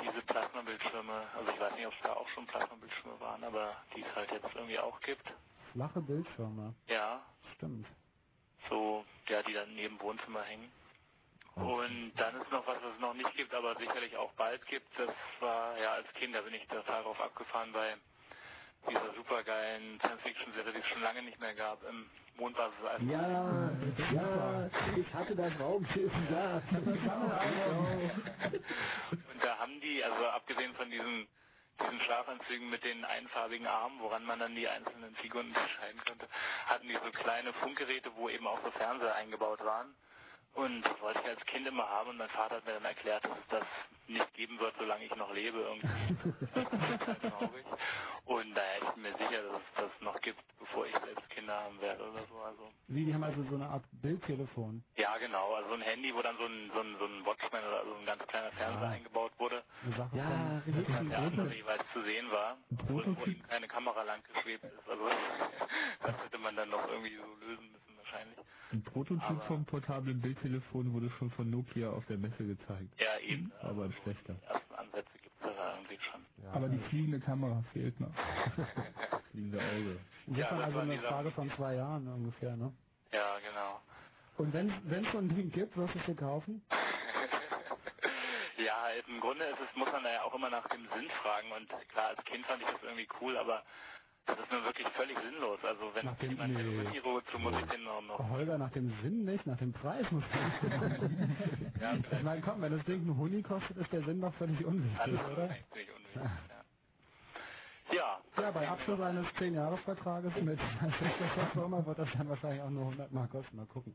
Diese 0.00 0.22
Plasmabildschirme, 0.26 1.26
also 1.36 1.50
ich 1.52 1.58
weiß 1.60 1.74
nicht, 1.74 1.86
ob 1.86 1.92
es 1.94 2.00
da 2.02 2.12
auch 2.12 2.28
schon 2.30 2.46
Plasmabildschirme 2.46 3.18
waren, 3.18 3.42
aber 3.44 3.76
die 3.94 4.02
es 4.02 4.14
halt 4.14 4.30
jetzt 4.30 4.54
irgendwie 4.54 4.78
auch 4.78 5.00
gibt. 5.00 5.26
Flache 5.72 6.02
Bildschirme. 6.02 6.74
Ja, 6.86 7.22
Stimmt. 7.56 7.86
so, 8.68 9.04
ja, 9.30 9.42
die 9.42 9.52
dann 9.52 9.74
neben 9.74 10.00
Wohnzimmer 10.00 10.42
hängen. 10.42 10.70
Und 11.56 12.12
dann 12.16 12.36
ist 12.40 12.50
noch 12.52 12.66
was, 12.66 12.76
was 12.82 12.94
es 12.94 13.00
noch 13.00 13.14
nicht 13.14 13.34
gibt, 13.34 13.54
aber 13.54 13.76
sicherlich 13.76 14.14
auch 14.16 14.32
bald 14.32 14.64
gibt. 14.66 14.86
Das 14.98 15.08
war, 15.40 15.78
ja, 15.78 15.92
als 15.92 16.06
Kind, 16.14 16.34
da 16.34 16.42
bin 16.42 16.52
ich 16.52 16.66
total 16.68 17.02
drauf 17.02 17.18
abgefahren 17.18 17.72
bei 17.72 17.96
dieser 18.88 19.14
supergeilen 19.14 19.98
Science-Fiction-Serie, 20.00 20.72
die 20.72 20.80
es 20.80 20.86
schon 20.86 21.00
lange 21.02 21.22
nicht 21.22 21.40
mehr 21.40 21.54
gab, 21.54 21.82
im 21.88 22.10
Mondbasis 22.36 22.76
Ja, 23.08 23.70
ja, 24.12 24.70
ich 24.96 25.14
hatte 25.14 25.34
das 25.34 25.58
Raumschiff 25.58 26.12
da. 26.30 26.62
Und 29.32 29.42
da 29.42 29.58
haben 29.58 29.80
die, 29.80 30.04
also 30.04 30.26
abgesehen 30.26 30.74
von 30.74 30.90
diesen, 30.90 31.26
diesen 31.80 32.00
Schlafanzügen 32.00 32.70
mit 32.70 32.84
den 32.84 33.04
einfarbigen 33.04 33.66
Armen, 33.66 34.00
woran 34.00 34.24
man 34.24 34.38
dann 34.38 34.54
die 34.54 34.68
einzelnen 34.68 35.14
Figuren 35.16 35.48
unterscheiden 35.48 36.00
konnte, 36.06 36.28
hatten 36.66 36.88
die 36.88 36.94
so 36.94 37.10
kleine 37.22 37.52
Funkgeräte, 37.54 38.10
wo 38.16 38.28
eben 38.28 38.46
auch 38.46 38.62
so 38.64 38.70
Fernseher 38.72 39.14
eingebaut 39.14 39.64
waren. 39.64 39.94
Und 40.56 40.82
das 40.82 41.00
wollte 41.00 41.20
ich 41.20 41.26
als 41.28 41.46
Kind 41.46 41.66
immer 41.68 41.88
haben 41.88 42.10
und 42.10 42.18
mein 42.18 42.30
Vater 42.30 42.56
hat 42.56 42.66
mir 42.66 42.74
dann 42.74 42.84
erklärt, 42.86 43.24
dass 43.24 43.38
es 43.38 43.48
das 43.50 43.64
nicht 44.08 44.34
geben 44.34 44.58
wird, 44.60 44.74
solange 44.78 45.04
ich 45.04 45.16
noch 45.16 45.32
lebe 45.34 45.58
irgendwie. 45.58 46.34
Das 46.54 46.64
ist 46.64 47.00
total 47.00 47.30
traurig. 47.30 47.66
Und 48.26 48.50
naja, 48.50 48.78
ich 48.82 48.90
bin 48.94 49.02
mir 49.02 49.12
sicher, 49.18 49.42
dass 49.42 49.56
es 49.62 49.74
das 49.76 49.90
noch 50.00 50.20
gibt, 50.22 50.40
bevor 50.58 50.86
ich 50.86 50.92
selbst 50.92 51.28
Kinder 51.30 51.54
haben 51.62 51.80
werde 51.80 52.02
oder 52.10 52.26
so. 52.28 52.36
Also 52.40 52.72
Wie, 52.88 53.04
die 53.04 53.14
haben 53.14 53.22
also 53.24 53.42
so 53.48 53.54
eine 53.56 53.68
Art 53.68 53.84
Bildtelefon. 54.02 54.82
ja, 54.96 55.16
genau. 55.18 55.54
Also 55.54 55.68
so 55.70 55.74
ein 55.76 55.82
Handy, 55.82 56.14
wo 56.14 56.22
dann 56.22 56.36
so 56.38 56.46
ein, 56.46 56.70
so 56.74 56.80
ein, 56.80 56.96
so 56.98 57.04
ein 57.06 57.26
Watchman 57.26 57.64
oder 57.64 57.84
so 57.84 57.94
ein 57.94 58.06
ganz 58.06 58.26
kleiner 58.26 58.52
Fernseher 58.52 58.88
Ah. 58.88 58.90
eingebaut 58.92 59.32
wurde. 59.38 59.62
Sache 59.96 60.16
Ja, 60.16 60.24
von... 60.24 60.62
richtig. 60.74 60.86
dass 60.96 61.08
der 61.08 61.18
andere 61.18 61.54
jeweils 61.54 61.84
zu 61.92 62.02
sehen 62.02 62.30
war, 62.32 62.58
wo, 62.88 62.98
wo 63.04 63.24
keine 63.48 63.68
Kamera 63.68 64.02
lang 64.04 64.22
geschwebt 64.34 64.64
ist. 64.64 64.88
Also 64.88 65.08
das 66.02 66.24
hätte 66.24 66.38
man 66.38 66.56
dann 66.56 66.70
noch 66.70 66.88
irgendwie 66.88 67.16
so 67.16 67.46
lösen 67.46 67.70
müssen 67.72 67.95
wahrscheinlich. 68.12 68.38
Ein 68.72 68.82
Prototyp 68.82 69.22
Aber- 69.22 69.40
vom 69.42 69.64
portablen 69.64 70.20
Bildtelefon 70.20 70.92
wurde 70.92 71.08
schon 71.18 71.30
von 71.30 71.48
Nokia 71.50 71.90
auf 71.90 72.04
der 72.06 72.18
Messe 72.18 72.44
gezeigt. 72.46 73.00
Ja, 73.00 73.18
eben. 73.20 73.52
Aber 73.62 73.84
ein 73.84 73.94
schlechter. 74.02 74.34
Die 74.34 74.44
ersten 74.46 74.74
Ansätze 74.74 75.18
gibt 75.22 75.34
es 75.40 75.56
da 75.56 75.74
irgendwie 75.76 75.98
schon. 76.00 76.26
Aber 76.52 76.68
die 76.68 76.78
fliegende 76.88 77.20
Kamera 77.20 77.62
fehlt 77.72 77.98
noch. 78.00 78.10
Fliegende 79.30 79.58
Auge. 79.58 79.98
Das 80.26 80.36
Ja, 80.36 80.44
ist 80.44 80.50
dann 80.50 80.58
das 80.58 80.66
also 80.66 80.78
eine 80.80 80.98
Frage 80.98 81.30
von 81.30 81.50
zwei 81.52 81.74
Jahren 81.76 82.08
ungefähr, 82.08 82.56
ne? 82.56 82.72
Ja, 83.12 83.38
genau. 83.38 83.80
Und 84.38 84.52
wenn 84.52 85.04
es 85.04 85.12
so 85.12 85.18
ein 85.18 85.28
Ding 85.28 85.50
gibt, 85.52 85.76
wirst 85.76 85.94
du 85.94 85.98
es 86.00 86.04
dir 86.06 86.16
kaufen? 86.16 86.62
Ja, 88.58 88.88
im 89.06 89.20
Grunde 89.20 89.44
ist 89.44 89.58
es, 89.60 89.76
muss 89.76 89.92
man 89.92 90.02
da 90.02 90.10
ja 90.10 90.22
auch 90.22 90.34
immer 90.34 90.48
nach 90.48 90.66
dem 90.68 90.80
Sinn 90.94 91.08
fragen 91.22 91.52
und 91.52 91.68
klar, 91.90 92.08
als 92.08 92.24
Kind 92.24 92.44
fand 92.46 92.62
ich 92.62 92.68
das 92.68 92.82
irgendwie 92.82 93.06
cool, 93.20 93.36
aber 93.36 93.62
das 94.26 94.38
ist 94.38 94.50
nun 94.52 94.64
wirklich 94.64 94.88
völlig 94.88 95.18
sinnlos. 95.20 95.58
Also 95.64 95.94
wenn 95.94 96.06
Nach 96.06 96.20
jemand 96.22 96.54
nee. 96.54 96.88
Hero 96.92 97.20
zu, 97.30 97.38
muss 97.38 97.54
ich 97.60 97.66
den 97.66 97.84
noch, 97.84 98.02
noch 98.02 98.18
Holger, 98.30 98.58
nach 98.58 98.70
dem 98.72 98.92
Sinn 99.02 99.24
nicht, 99.24 99.46
nach 99.46 99.58
dem 99.58 99.72
Preis 99.72 100.10
muss 100.10 100.24
man 100.32 101.72
ja, 101.80 101.94
Ich 101.94 102.22
meine, 102.22 102.40
komm, 102.42 102.60
wenn 102.62 102.76
das 102.76 102.84
Ding 102.86 103.06
ein 103.06 103.16
Huni 103.16 103.42
kostet, 103.42 103.76
ist 103.76 103.92
der 103.92 104.02
Sinn 104.04 104.20
doch 104.20 104.34
völlig 104.34 104.64
unwichtig, 104.64 105.00
alles 105.00 105.20
oder? 105.32 105.48
ziemlich 105.72 105.90
unwichtig, 105.90 106.22
ja. 106.48 106.64
Ja, 107.92 108.18
Ja, 108.36 108.50
bei 108.50 108.68
Abschluss 108.68 109.00
eines 109.00 109.26
10-Jahres-Vertrages 109.38 110.34
mit 110.42 110.58
der 110.58 111.46
Firma 111.52 111.86
wird 111.86 111.98
das 112.00 112.08
dann 112.16 112.28
wahrscheinlich 112.28 112.60
auch 112.62 112.70
nur 112.70 112.82
100 112.86 113.12
Mark 113.12 113.30
kosten. 113.30 113.56
Mal 113.56 113.66
gucken. 113.66 113.94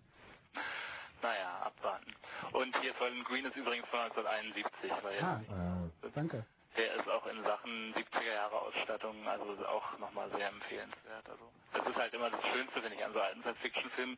naja, 1.22 1.60
abwarten. 1.64 2.14
Und 2.54 2.76
hier 2.82 2.94
Soylent 2.98 3.26
Green 3.26 3.46
ist 3.46 3.56
übrigens 3.58 3.86
von 3.90 4.00
1971, 4.00 4.92
weil 5.04 5.22
Ah, 5.22 5.42
Ah, 5.52 6.10
danke. 6.16 6.46
Der 6.78 6.96
ist 6.96 7.10
auch 7.10 7.28
in 7.28 7.44
Sachen 7.44 7.94
70er 7.96 8.34
Jahre 8.34 8.62
Ausstattung, 8.62 9.28
also 9.28 9.46
auch 9.68 9.98
nochmal 10.00 10.30
sehr 10.32 10.50
empfehlenswert. 10.50 11.30
Also 11.30 11.52
das 11.74 11.88
ist 11.88 11.96
halt 11.98 12.14
immer 12.14 12.30
das 12.30 12.42
Schönste, 12.48 12.82
finde 12.82 12.96
ich, 12.98 13.06
an 13.06 13.14
so 13.14 13.22
alten 13.22 13.42
Science-Fiction-Filmen, 13.42 14.18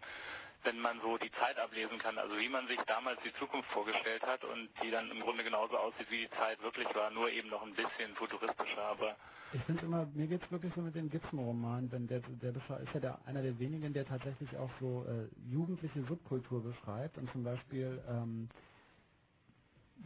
wenn 0.63 0.79
man 0.79 1.01
so 1.01 1.17
die 1.17 1.31
Zeit 1.33 1.59
ablesen 1.59 1.99
kann, 1.99 2.17
also 2.17 2.37
wie 2.37 2.49
man 2.49 2.67
sich 2.67 2.79
damals 2.87 3.19
die 3.23 3.33
Zukunft 3.35 3.69
vorgestellt 3.71 4.23
hat 4.23 4.43
und 4.45 4.69
die 4.83 4.91
dann 4.91 5.11
im 5.11 5.21
Grunde 5.21 5.43
genauso 5.43 5.77
aussieht, 5.77 6.09
wie 6.11 6.21
die 6.27 6.31
Zeit 6.31 6.61
wirklich 6.63 6.93
war, 6.95 7.11
nur 7.11 7.29
eben 7.31 7.49
noch 7.49 7.63
ein 7.63 7.75
bisschen 7.75 8.15
futuristischer, 8.15 8.83
aber 8.83 9.17
Ich 9.53 9.63
finde 9.63 9.83
immer, 9.85 10.07
mir 10.13 10.27
geht's 10.27 10.49
wirklich 10.51 10.73
so 10.75 10.81
mit 10.81 10.95
den 10.95 11.09
Gibson-Romanen, 11.09 11.89
denn 11.89 12.07
der, 12.07 12.21
der 12.21 12.51
ist 12.55 12.93
ja 12.93 13.01
der, 13.01 13.25
einer 13.27 13.41
der 13.43 13.59
wenigen, 13.59 13.93
der 13.93 14.05
tatsächlich 14.05 14.55
auch 14.57 14.71
so 14.79 15.05
äh, 15.07 15.29
jugendliche 15.51 16.03
Subkultur 16.05 16.63
beschreibt 16.63 17.17
und 17.17 17.31
zum 17.31 17.43
Beispiel 17.43 18.03
ähm, 18.09 18.49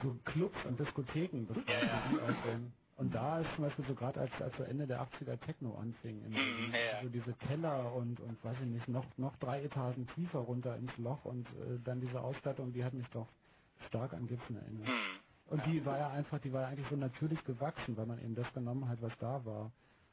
so 0.01 0.15
Clubs 0.25 0.57
und 0.65 0.79
Diskotheken 0.79 1.47
die 1.47 2.19
aussehen. 2.21 2.73
Und 2.97 3.13
da 3.15 3.39
ist 3.41 3.49
zum 3.55 3.65
Beispiel 3.65 3.85
so 3.87 3.95
gerade 3.95 4.19
als, 4.21 4.31
als 4.41 4.55
so 4.57 4.63
Ende 4.63 4.87
der 4.87 5.01
80er 5.01 5.39
Techno 5.41 5.75
anfing, 5.75 6.23
in 6.25 6.31
Mhm, 6.31 6.73
ja. 6.73 7.03
so 7.03 7.09
diese 7.09 7.33
Keller 7.33 7.93
und, 7.93 8.19
und 8.19 8.43
weiß 8.43 8.57
ich 8.61 8.67
nicht, 8.67 8.87
noch, 8.87 9.05
noch 9.17 9.35
drei 9.37 9.63
Etagen 9.63 10.07
tiefer 10.15 10.39
runter 10.39 10.75
ins 10.77 10.95
Loch 10.97 11.25
und 11.25 11.47
äh, 11.47 11.79
dann 11.83 12.01
diese 12.01 12.21
Ausstattung, 12.21 12.73
die 12.73 12.83
hat 12.83 12.93
mich 12.93 13.07
doch 13.09 13.27
stark 13.87 14.13
an 14.13 14.27
Gibson 14.27 14.57
erinnert. 14.57 14.87
hm, 14.87 14.93
Und 15.47 15.65
die 15.67 15.85
war 15.85 15.97
ja 15.99 16.09
einfach, 16.09 16.39
die 16.39 16.51
war 16.53 16.63
ja 16.63 16.67
eigentlich 16.69 16.87
so 16.89 16.95
natürlich 16.95 17.43
gewachsen, 17.45 17.95
weil 17.97 18.07
man 18.07 18.19
eben 18.19 18.35
das 18.35 18.51
genommen 18.53 18.89
hat, 18.89 19.01
was 19.01 19.13
da 19.19 19.45
war. 19.45 19.71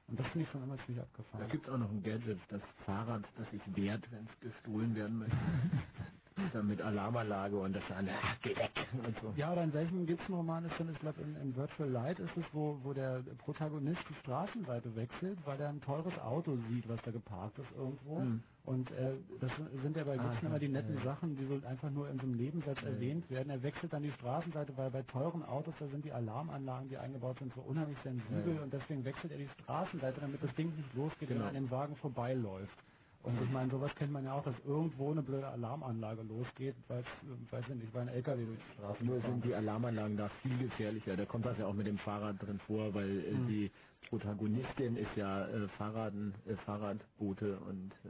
Und 0.08 0.20
das 0.20 0.26
finde 0.28 0.44
ich 0.44 0.50
schon 0.52 0.62
immer 0.62 0.76
ziemlich 0.84 0.98
Da 0.98 1.02
abgefahren. 1.04 1.48
gibt 1.50 1.66
es 1.66 1.72
auch 1.72 1.78
noch 1.78 1.90
ein 1.90 2.02
Gadget, 2.02 2.38
das 2.50 2.62
Fahrrad, 2.84 3.24
das 3.38 3.50
sich 3.50 3.62
wehrt, 3.76 4.10
wenn 4.12 4.26
es 4.26 4.40
gestohlen 4.40 4.94
werden 4.94 5.18
möchte. 5.20 5.36
Mit 6.64 6.82
Alarmanlage 6.82 7.56
und 7.58 7.74
das 7.76 7.82
ach, 7.90 8.36
geh 8.42 8.56
weg 8.56 8.72
und 9.06 9.16
so. 9.22 9.32
Ja, 9.36 9.52
oder 9.52 9.64
in 9.64 9.72
welchem 9.72 10.06
Gibson-Roman 10.06 10.64
ist 10.64 10.78
denn, 10.78 10.90
ich 10.92 10.98
glaube 10.98 11.22
in, 11.22 11.36
in 11.36 11.56
Virtual 11.56 11.88
Light 11.88 12.18
ist 12.18 12.36
es, 12.36 12.44
wo, 12.52 12.78
wo 12.82 12.92
der 12.92 13.22
Protagonist 13.38 14.00
die 14.10 14.14
Straßenseite 14.16 14.96
wechselt, 14.96 15.38
weil 15.46 15.60
er 15.60 15.68
ein 15.70 15.80
teures 15.80 16.18
Auto 16.20 16.58
sieht, 16.70 16.88
was 16.88 17.00
da 17.02 17.12
geparkt 17.12 17.58
ist 17.58 17.70
irgendwo. 17.76 18.18
Hm. 18.18 18.42
Und 18.64 18.90
äh, 18.92 19.14
das 19.40 19.52
sind 19.82 19.96
ja 19.96 20.04
bei 20.04 20.18
Ah, 20.18 20.22
Gibson 20.30 20.48
immer 20.48 20.58
die 20.58 20.68
netten 20.68 20.96
ja. 20.96 21.04
Sachen, 21.04 21.36
die 21.36 21.46
so 21.46 21.66
einfach 21.66 21.90
nur 21.90 22.08
in 22.08 22.16
so 22.18 22.24
einem 22.24 22.36
Nebensatz 22.36 22.78
Ja, 22.82 22.88
ja. 22.88 22.94
erwähnt 22.94 23.30
werden. 23.30 23.50
Er 23.50 23.62
wechselt 23.62 23.92
dann 23.92 24.02
die 24.02 24.12
Straßenseite, 24.12 24.76
weil 24.76 24.90
bei 24.90 25.02
teuren 25.02 25.42
Autos, 25.44 25.74
da 25.78 25.86
sind 25.88 26.04
die 26.04 26.12
Alarmanlagen, 26.12 26.88
die 26.88 26.96
eingebaut 26.98 27.38
sind, 27.40 27.54
so 27.54 27.60
unheimlich 27.62 27.98
sensibel 28.02 28.56
Ja, 28.56 28.62
und 28.62 28.72
deswegen 28.72 29.04
wechselt 29.04 29.32
er 29.32 29.38
die 29.38 29.48
Straßenseite, 29.62 30.20
damit 30.20 30.42
das 30.42 30.54
Ding 30.56 30.74
nicht 30.76 30.94
losgeht, 30.94 31.28
wenn 31.30 31.36
Genau. 31.36 31.46
er 31.46 31.48
an 31.50 31.54
dem 31.54 31.70
Wagen 31.70 31.96
vorbeiläuft. 31.96 32.76
Und 33.24 33.42
ich 33.42 33.50
meine, 33.50 33.70
sowas 33.70 33.90
kennt 33.96 34.12
man 34.12 34.24
ja 34.24 34.34
auch, 34.34 34.44
dass 34.44 34.54
irgendwo 34.66 35.10
eine 35.10 35.22
blöde 35.22 35.48
Alarmanlage 35.48 36.22
losgeht, 36.22 36.76
weil 36.88 37.00
es, 37.00 37.52
weiß 37.52 37.64
ich 37.70 37.74
nicht, 37.76 37.94
weil 37.94 38.02
ein 38.02 38.08
LKW 38.08 38.44
durch 38.44 38.58
die 38.58 38.74
Straße 38.74 39.04
Nur 39.04 39.20
sind 39.22 39.44
die 39.44 39.54
Alarmanlagen 39.54 40.16
da 40.18 40.28
viel 40.42 40.58
gefährlicher. 40.58 41.16
Da 41.16 41.24
kommt 41.24 41.46
das 41.46 41.56
ja 41.58 41.66
auch 41.66 41.72
mit 41.72 41.86
dem 41.86 41.98
Fahrrad 41.98 42.40
drin 42.42 42.60
vor, 42.66 42.92
weil 42.94 43.20
äh, 43.24 43.30
Hm. 43.30 43.48
die 43.48 43.72
Protagonistin 44.10 44.96
ist 44.96 45.16
ja 45.16 45.46
äh, 45.48 45.68
Fahrraden, 45.78 46.34
äh, 46.46 46.54
Fahrradboote 46.66 47.58
und 47.60 47.92
äh, 48.04 48.08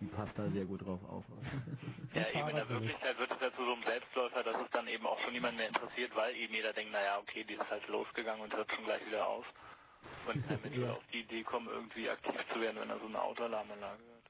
die 0.00 0.06
passt 0.06 0.38
da 0.38 0.50
sehr 0.50 0.66
gut 0.66 0.84
drauf 0.86 1.00
auf. 1.08 1.24
ja 2.14 2.28
eben 2.30 2.48
in 2.50 2.56
der 2.56 2.68
Wirklichkeit 2.68 3.18
wird 3.18 3.30
es 3.30 3.40
ja 3.40 3.50
zu 3.56 3.64
so 3.64 3.72
einem 3.72 3.82
Selbstläufer, 3.84 4.42
dass 4.42 4.56
es 4.60 4.70
dann 4.72 4.86
eben 4.88 5.06
auch 5.06 5.18
schon 5.20 5.32
niemand 5.32 5.56
mehr 5.56 5.68
interessiert, 5.68 6.14
weil 6.14 6.36
eben 6.36 6.54
jeder 6.54 6.72
denkt, 6.74 6.92
naja, 6.92 7.18
okay, 7.18 7.44
die 7.44 7.54
ist 7.54 7.70
halt 7.70 7.86
losgegangen 7.88 8.42
und 8.42 8.54
hört 8.54 8.70
schon 8.70 8.84
gleich 8.84 9.04
wieder 9.06 9.26
auf. 9.26 9.46
Und 10.26 10.46
kein 10.48 10.60
Mensch 10.62 10.76
wird 10.76 10.90
auf 10.90 11.04
die 11.12 11.20
Idee 11.20 11.42
kommen, 11.42 11.68
irgendwie 11.68 12.08
aktiv 12.08 12.34
zu 12.52 12.60
werden, 12.60 12.78
wenn 12.80 12.90
er 12.90 12.98
so 12.98 13.06
eine 13.06 13.20
Autoalarmanlage 13.20 13.98
hört. 13.98 14.20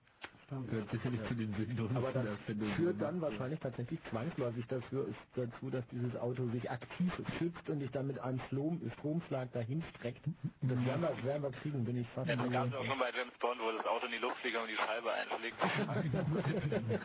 Gehört 0.69 0.91
sicherlich 0.91 1.20
zu 1.28 1.35
den 1.35 1.55
sinnlosen 1.55 1.97
Aber 1.97 2.10
das 2.10 2.27
führt 2.75 3.01
dann 3.01 3.20
wahrscheinlich 3.20 3.60
tatsächlich 3.60 4.01
zwangsläufig 4.10 4.67
dafür, 4.67 5.07
ist 5.07 5.17
dazu, 5.36 5.70
dass 5.70 5.86
dieses 5.93 6.17
Auto 6.17 6.49
sich 6.51 6.69
aktiv 6.69 7.12
schützt 7.39 7.70
und 7.70 7.78
dich 7.78 7.91
dann 7.93 8.09
mit 8.09 8.19
einem 8.19 8.41
Strom, 8.49 8.81
Stromschlag 8.99 9.52
dahin 9.52 9.81
streckt. 9.94 10.25
Das 10.62 10.85
werden 10.85 11.02
wir, 11.02 11.25
werden 11.25 11.43
wir 11.44 11.52
kriegen, 11.52 11.85
bin 11.85 11.99
ich 11.99 12.09
fast 12.17 12.28
Ja, 12.28 12.35
das 12.35 12.51
gab 12.51 12.67
es 12.67 12.75
auch 12.75 12.85
schon 12.85 12.99
bei 12.99 13.12
James 13.17 13.35
Bond, 13.39 13.60
wo 13.60 13.70
das 13.70 13.86
Auto 13.86 14.07
in 14.07 14.12
die 14.12 14.19
Luft 14.19 14.39
fliegt 14.39 14.57
und 14.57 14.67
die 14.67 14.75
Scheibe 14.75 15.12
einschlägt. 15.12 15.57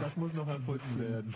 Das 0.00 0.16
muss 0.16 0.32
noch 0.32 0.48
erfunden 0.48 0.98
werden. 0.98 1.34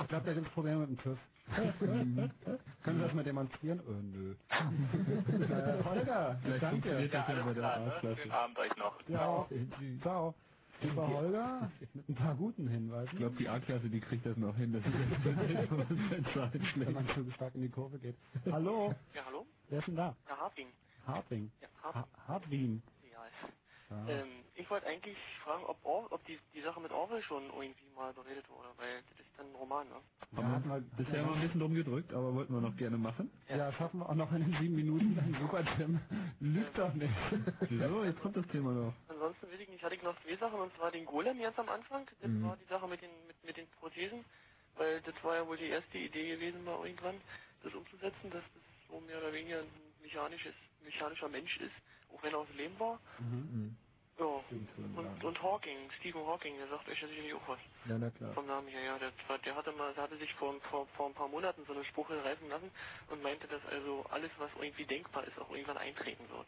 Ich 0.00 0.08
glaube, 0.08 0.24
da 0.24 0.32
gibt 0.32 0.46
es 0.46 0.52
Probleme 0.52 0.86
mit 0.86 0.90
dem 0.90 0.98
TÜV. 0.98 1.18
Können 1.56 2.98
Sie 2.98 3.04
das 3.04 3.14
mal 3.14 3.24
demonstrieren? 3.24 3.80
Oh, 3.86 3.92
nö. 3.92 4.34
äh, 4.50 5.84
Holger, 5.84 6.38
Vielleicht 6.42 6.62
danke. 6.62 6.88
ja 6.90 6.98
der 6.98 7.08
Klar, 7.54 7.80
ne? 7.80 8.16
Schönen 8.16 8.32
Abend 8.32 8.58
euch 8.58 8.76
noch. 8.76 9.08
Ja, 9.08 9.48
ciao. 10.02 10.34
Lieber 10.82 11.08
Holger, 11.08 11.72
mit 11.94 12.08
ein 12.08 12.14
paar 12.14 12.34
guten 12.34 12.68
Hinweisen. 12.68 13.08
Ich 13.12 13.18
glaube, 13.18 13.36
die 13.36 13.48
A-Klasse, 13.48 13.88
die 13.88 14.00
kriegt 14.00 14.26
das 14.26 14.36
noch 14.36 14.56
hin. 14.56 14.72
Das 14.74 14.84
ist 14.84 16.76
wenn 16.80 16.92
man 16.92 17.08
zu 17.08 17.30
stark 17.32 17.54
in 17.54 17.62
die 17.62 17.70
Kurve 17.70 17.98
geht. 17.98 18.16
Hallo, 18.50 18.94
Ja, 19.14 19.24
hallo? 19.24 19.46
wer 19.70 19.78
ist 19.78 19.88
denn 19.88 19.96
da? 19.96 20.16
Ja, 20.28 20.36
Harting. 20.38 20.68
Hartwing. 21.06 21.50
Ja, 21.62 21.68
Harting. 21.82 22.02
Ha 22.02 22.08
Hartwing. 22.28 22.82
Ja. 23.10 23.26
Ja. 23.90 24.08
Ähm, 24.08 24.45
ich 24.56 24.68
wollte 24.70 24.86
eigentlich 24.86 25.16
fragen, 25.44 25.64
ob, 25.64 25.84
Or 25.84 26.10
ob 26.12 26.24
die, 26.26 26.38
die 26.54 26.62
Sache 26.62 26.80
mit 26.80 26.92
Orwell 26.92 27.22
schon 27.22 27.44
irgendwie 27.46 27.88
mal 27.94 28.12
beredet 28.14 28.48
wurde, 28.50 28.68
weil 28.78 29.02
das 29.10 29.20
ist 29.20 29.30
dann 29.38 29.46
ein 29.50 29.54
Roman, 29.56 29.88
ne? 29.88 29.96
Ja, 30.32 30.42
hatten 30.44 30.68
wir 30.68 30.80
Bisher 30.96 31.20
haben 31.22 31.30
wir 31.30 31.34
ein 31.36 31.42
bisschen 31.42 31.60
drum 31.60 31.74
gedrückt, 31.74 32.12
aber 32.12 32.34
wollten 32.34 32.52
wir 32.54 32.60
noch 32.60 32.76
gerne 32.76 32.98
machen. 32.98 33.30
Ja, 33.48 33.72
schaffen 33.72 34.00
wir 34.00 34.08
auch 34.08 34.14
noch 34.14 34.32
in 34.32 34.42
den 34.44 34.60
sieben 34.60 34.74
Minuten. 34.76 35.36
Super, 35.40 35.64
Tim. 35.76 36.00
Lügt 36.40 36.76
doch 36.78 36.92
nicht. 36.94 37.14
So, 37.70 38.04
jetzt 38.04 38.20
kommt 38.20 38.36
das 38.36 38.46
Thema 38.48 38.72
noch. 38.72 38.94
Ansonsten 39.08 39.50
will 39.50 39.60
ich 39.60 39.68
nicht, 39.68 39.82
hatte 39.84 39.94
ich 39.94 40.02
noch 40.02 40.20
zwei 40.22 40.36
Sachen, 40.36 40.60
und 40.60 40.74
zwar 40.76 40.90
den 40.90 41.04
Golem 41.06 41.40
ganz 41.40 41.58
am 41.58 41.68
Anfang. 41.68 42.06
Das 42.20 42.30
Mhm. 42.30 42.42
war 42.42 42.56
die 42.56 42.64
Sache 42.66 42.88
mit 42.88 43.00
den, 43.02 43.10
mit, 43.26 43.42
mit 43.44 43.56
den 43.56 43.68
Prothesen, 43.80 44.24
weil 44.76 45.00
das 45.02 45.14
war 45.22 45.36
ja 45.36 45.46
wohl 45.46 45.56
die 45.56 45.68
erste 45.68 45.98
Idee 45.98 46.28
gewesen, 46.36 46.64
mal 46.64 46.84
irgendwann 46.84 47.20
das 47.62 47.74
umzusetzen, 47.74 48.30
dass 48.30 48.42
das 48.54 48.62
so 48.88 49.00
mehr 49.00 49.18
oder 49.18 49.32
weniger 49.32 49.60
ein 49.60 49.68
mechanisches, 50.02 50.54
mechanischer 50.84 51.28
Mensch 51.28 51.56
ist, 51.58 51.74
auch 52.12 52.22
wenn 52.22 52.32
er 52.32 52.40
aus 52.40 52.48
Leben 52.56 52.78
war. 52.78 53.00
Mhm. 53.20 53.76
Ja. 54.18 54.24
Und, 54.96 55.24
und 55.24 55.42
Hawking, 55.42 55.90
Stephen 56.00 56.24
Hawking, 56.26 56.56
der 56.56 56.68
sagt 56.68 56.88
euch 56.88 57.00
ja 57.00 57.08
sicherlich 57.08 57.34
auch 57.34 57.48
was. 57.48 57.58
Ja, 57.88 57.98
na 57.98 58.10
klar. 58.10 58.32
Vom 58.32 58.46
Namen 58.46 58.68
her, 58.68 58.82
ja. 58.82 58.98
Der, 58.98 59.12
der 59.44 59.54
hatte 59.54 59.72
mal, 59.72 59.92
der 59.94 60.04
hatte 60.04 60.16
sich 60.16 60.32
vor, 60.34 60.54
vor, 60.70 60.86
vor 60.96 61.06
ein 61.08 61.14
paar 61.14 61.28
Monaten 61.28 61.62
so 61.66 61.72
einen 61.74 61.84
Spruch 61.84 62.08
reißen 62.10 62.48
lassen 62.48 62.70
und 63.10 63.22
meinte, 63.22 63.46
dass 63.48 63.64
also 63.66 64.04
alles, 64.10 64.30
was 64.38 64.50
irgendwie 64.58 64.86
denkbar 64.86 65.24
ist, 65.26 65.38
auch 65.38 65.50
irgendwann 65.50 65.76
eintreten 65.78 66.24
wird. 66.30 66.46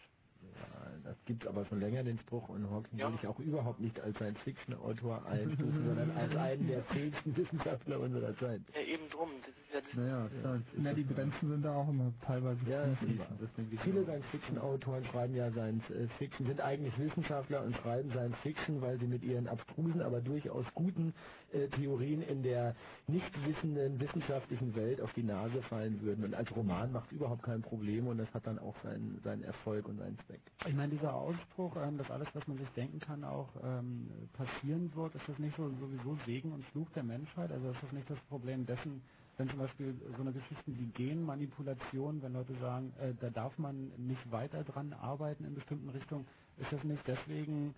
Ja, 0.55 0.91
das 1.05 1.17
gibt 1.27 1.47
aber 1.47 1.67
schon 1.67 1.81
länger 1.81 2.03
den 2.05 2.19
Spruch 2.21 2.49
und 2.49 2.71
Hawking 2.71 2.99
Ja. 2.99 3.09
will 3.11 3.19
ich 3.21 3.27
auch 3.29 3.39
überhaupt 3.39 3.81
nicht 3.81 3.99
als 4.01 4.17
Science-Fiction-Autor 4.17 5.27
einstufen, 5.27 5.85
sondern 5.87 6.17
als 6.17 6.35
einen 6.37 6.69
der 6.69 6.83
fähigsten 6.85 7.37
Wissenschaftler 7.37 8.01
unserer 8.01 8.37
Zeit. 8.39 8.63
Ja, 8.75 8.81
eben 8.81 9.11
drum. 9.11 9.31
Ist. 9.73 9.95
Naja, 9.97 10.29
klar. 10.41 10.61
Na, 10.77 10.93
die 10.95 11.07
Grenzen 11.07 11.49
sind 11.51 11.63
da 11.65 11.75
auch 11.75 11.89
immer 11.89 12.13
teilweise 12.27 12.59
Ja, 12.69 12.87
ich 12.93 13.81
Viele 13.83 14.05
Science-Fiction-Autoren 14.05 15.05
schreiben 15.07 15.35
ja 15.35 15.51
Science-Fiction, 15.51 16.47
sind 16.47 16.61
eigentlich 16.61 16.99
Wissenschaftler 16.99 17.65
und 17.65 17.77
schreiben 17.77 18.11
Science-Fiction, 18.11 18.81
weil 18.81 18.99
sie 18.99 19.07
mit 19.07 19.23
ihren 19.25 19.47
abstrusen, 19.49 20.01
aber 20.03 20.21
durchaus 20.23 20.65
guten 20.75 21.15
äh, 21.53 21.69
Theorien 21.69 22.23
in 22.23 22.43
der 22.43 22.75
nicht 23.09 23.31
wissenden 23.47 24.01
wissenschaftlichen 24.01 24.75
Welt 24.75 25.01
auf 25.01 25.13
die 25.15 25.23
Nase 25.23 25.63
fallen 25.63 26.01
würden. 26.03 26.25
Und 26.25 26.35
als 26.35 26.55
Roman 26.57 26.93
macht 26.93 27.13
überhaupt 27.13 27.43
kein 27.43 27.63
Problem 27.63 28.07
und 28.07 28.19
das 28.19 28.33
hat 28.35 28.47
dann 28.47 28.59
auch 28.59 28.77
seinen, 28.83 29.21
seinen 29.23 29.43
Erfolg 29.45 29.89
und 29.89 29.99
seinen 29.99 30.19
Zweck. 30.27 30.41
Ich 30.67 30.75
meine, 30.75 30.93
dieser 30.95 31.15
Ausspruch, 31.15 31.77
ähm, 31.77 31.99
dass 31.99 32.11
alles, 32.11 32.29
was 32.35 32.47
man 32.49 32.59
sich 32.59 32.69
denken 32.71 33.01
kann, 33.01 33.25
auch 33.25 33.49
ähm, 33.63 34.09
passieren 34.33 34.95
wird, 34.95 35.15
ist 35.15 35.29
das 35.29 35.39
nicht 35.39 35.57
so 35.57 35.69
sowieso 35.69 36.19
Segen 36.27 36.53
und 36.53 36.65
Fluch 36.67 36.89
der 36.91 37.05
Menschheit? 37.05 37.53
Also 37.53 37.71
ist 37.71 37.83
das 37.83 37.93
nicht 37.93 38.09
das 38.11 38.19
Problem 38.29 38.67
dessen, 38.67 39.03
wenn 39.39 39.49
zum 39.51 39.59
Beispiel 39.61 39.95
so 40.17 40.23
eine 40.23 40.33
Geschichten 40.33 40.79
wie 40.79 40.87
Genmanipulation, 40.89 42.23
wenn 42.23 42.35
Leute 42.35 42.55
sagen, 42.61 42.93
äh, 43.01 43.15
da 43.21 43.31
darf 43.31 43.59
man 43.59 43.93
nicht 43.97 44.31
weiter 44.33 44.65
dran 44.65 44.93
arbeiten 44.93 45.45
in 45.47 45.55
bestimmten 45.55 45.89
Richtungen, 45.91 46.27
ist 46.59 46.73
das 46.73 46.85
nicht 46.85 47.03
deswegen 47.07 47.75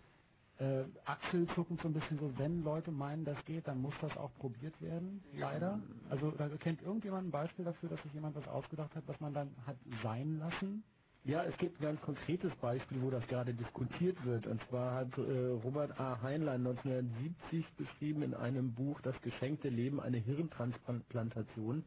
äh, 0.59 0.85
Achselzucken 1.07 1.79
so 1.83 1.89
ein 1.89 1.95
bisschen 1.95 2.19
so, 2.19 2.33
wenn 2.39 2.65
Leute 2.65 2.91
meinen, 2.91 3.25
das 3.25 3.43
geht, 3.47 3.69
dann 3.69 3.81
muss 3.83 3.95
das 4.01 4.17
auch 4.17 4.31
probiert 4.41 4.81
werden, 4.83 5.23
leider. 5.35 5.81
Also 6.11 6.33
da 6.33 6.49
kennt 6.59 6.83
irgendjemand 6.83 7.29
ein 7.29 7.31
Beispiel 7.31 7.65
dafür, 7.65 7.91
dass 7.91 8.03
sich 8.03 8.13
jemand 8.15 8.37
was 8.37 8.49
ausgedacht 8.49 8.95
hat, 8.97 9.05
was 9.07 9.21
man 9.21 9.35
dann 9.35 9.51
hat 9.67 9.77
sein 10.03 10.39
lassen? 10.39 10.83
Ja, 11.25 11.45
es 11.45 11.57
gibt 11.59 11.81
ein 11.81 11.85
ganz 11.85 12.01
konkretes 12.01 12.55
Beispiel, 12.57 13.03
wo 13.03 13.11
das 13.11 13.27
gerade 13.29 13.53
diskutiert 13.53 14.25
wird. 14.25 14.47
Und 14.47 14.61
zwar 14.69 14.95
hat 14.95 15.19
äh, 15.19 15.49
Robert 15.65 16.01
A. 16.01 16.23
Heinlein 16.23 16.67
1970 16.67 17.67
beschrieben 17.77 18.23
in 18.23 18.35
einem 18.35 18.73
Buch 18.75 19.01
Das 19.03 19.21
geschenkte 19.21 19.69
Leben 19.69 20.01
eine 20.01 20.17
Hirntransplantation. 20.17 21.85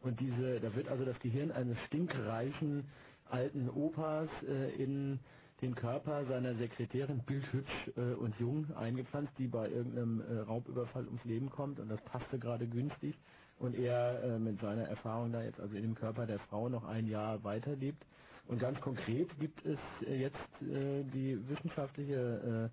Und 0.00 0.20
diese, 0.20 0.60
da 0.60 0.74
wird 0.74 0.88
also 0.88 1.04
das 1.04 1.18
Gehirn 1.20 1.50
eines 1.52 1.78
stinkreichen 1.88 2.88
alten 3.30 3.68
Opas 3.68 4.30
äh, 4.48 4.74
in 4.82 5.20
den 5.60 5.74
Körper 5.74 6.24
seiner 6.26 6.54
Sekretärin 6.56 7.20
bildhübsch 7.26 7.90
äh, 7.96 8.14
und 8.14 8.34
jung 8.38 8.74
eingepflanzt, 8.76 9.32
die 9.38 9.46
bei 9.46 9.68
irgendeinem 9.68 10.20
äh, 10.22 10.40
Raubüberfall 10.40 11.06
ums 11.06 11.24
Leben 11.24 11.50
kommt 11.50 11.80
und 11.80 11.88
das 11.90 12.02
passte 12.04 12.38
gerade 12.38 12.66
günstig 12.66 13.14
und 13.58 13.74
er 13.74 14.22
äh, 14.24 14.38
mit 14.38 14.60
seiner 14.60 14.84
Erfahrung 14.84 15.32
da 15.32 15.42
jetzt 15.42 15.60
also 15.60 15.76
in 15.76 15.82
dem 15.82 15.94
Körper 15.94 16.26
der 16.26 16.38
Frau 16.40 16.68
noch 16.68 16.84
ein 16.84 17.06
Jahr 17.06 17.44
weiterlebt. 17.44 18.04
Und 18.46 18.58
ganz 18.58 18.80
konkret 18.80 19.28
gibt 19.38 19.64
es 19.64 19.78
äh, 20.06 20.16
jetzt 20.20 20.62
äh, 20.62 21.02
die 21.04 21.38
wissenschaftliche 21.48 22.70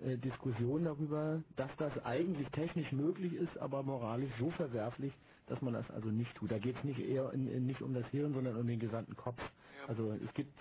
äh, 0.00 0.18
Diskussion 0.18 0.84
darüber, 0.84 1.42
dass 1.56 1.70
das 1.76 1.92
eigentlich 2.04 2.48
technisch 2.50 2.90
möglich 2.92 3.32
ist, 3.34 3.56
aber 3.58 3.82
moralisch 3.82 4.32
so 4.38 4.50
verwerflich, 4.50 5.12
dass 5.46 5.62
man 5.62 5.74
das 5.74 5.88
also 5.90 6.08
nicht 6.08 6.34
tut. 6.34 6.50
Da 6.50 6.58
geht 6.58 6.76
es 6.76 6.84
nicht 6.84 6.98
eher 6.98 7.32
in, 7.32 7.46
in, 7.48 7.66
nicht 7.66 7.80
um 7.80 7.94
das 7.94 8.06
Hirn, 8.08 8.34
sondern 8.34 8.56
um 8.56 8.66
den 8.66 8.80
gesamten 8.80 9.14
Kopf. 9.16 9.40
Also 9.86 10.12
es 10.12 10.34
gibt 10.34 10.52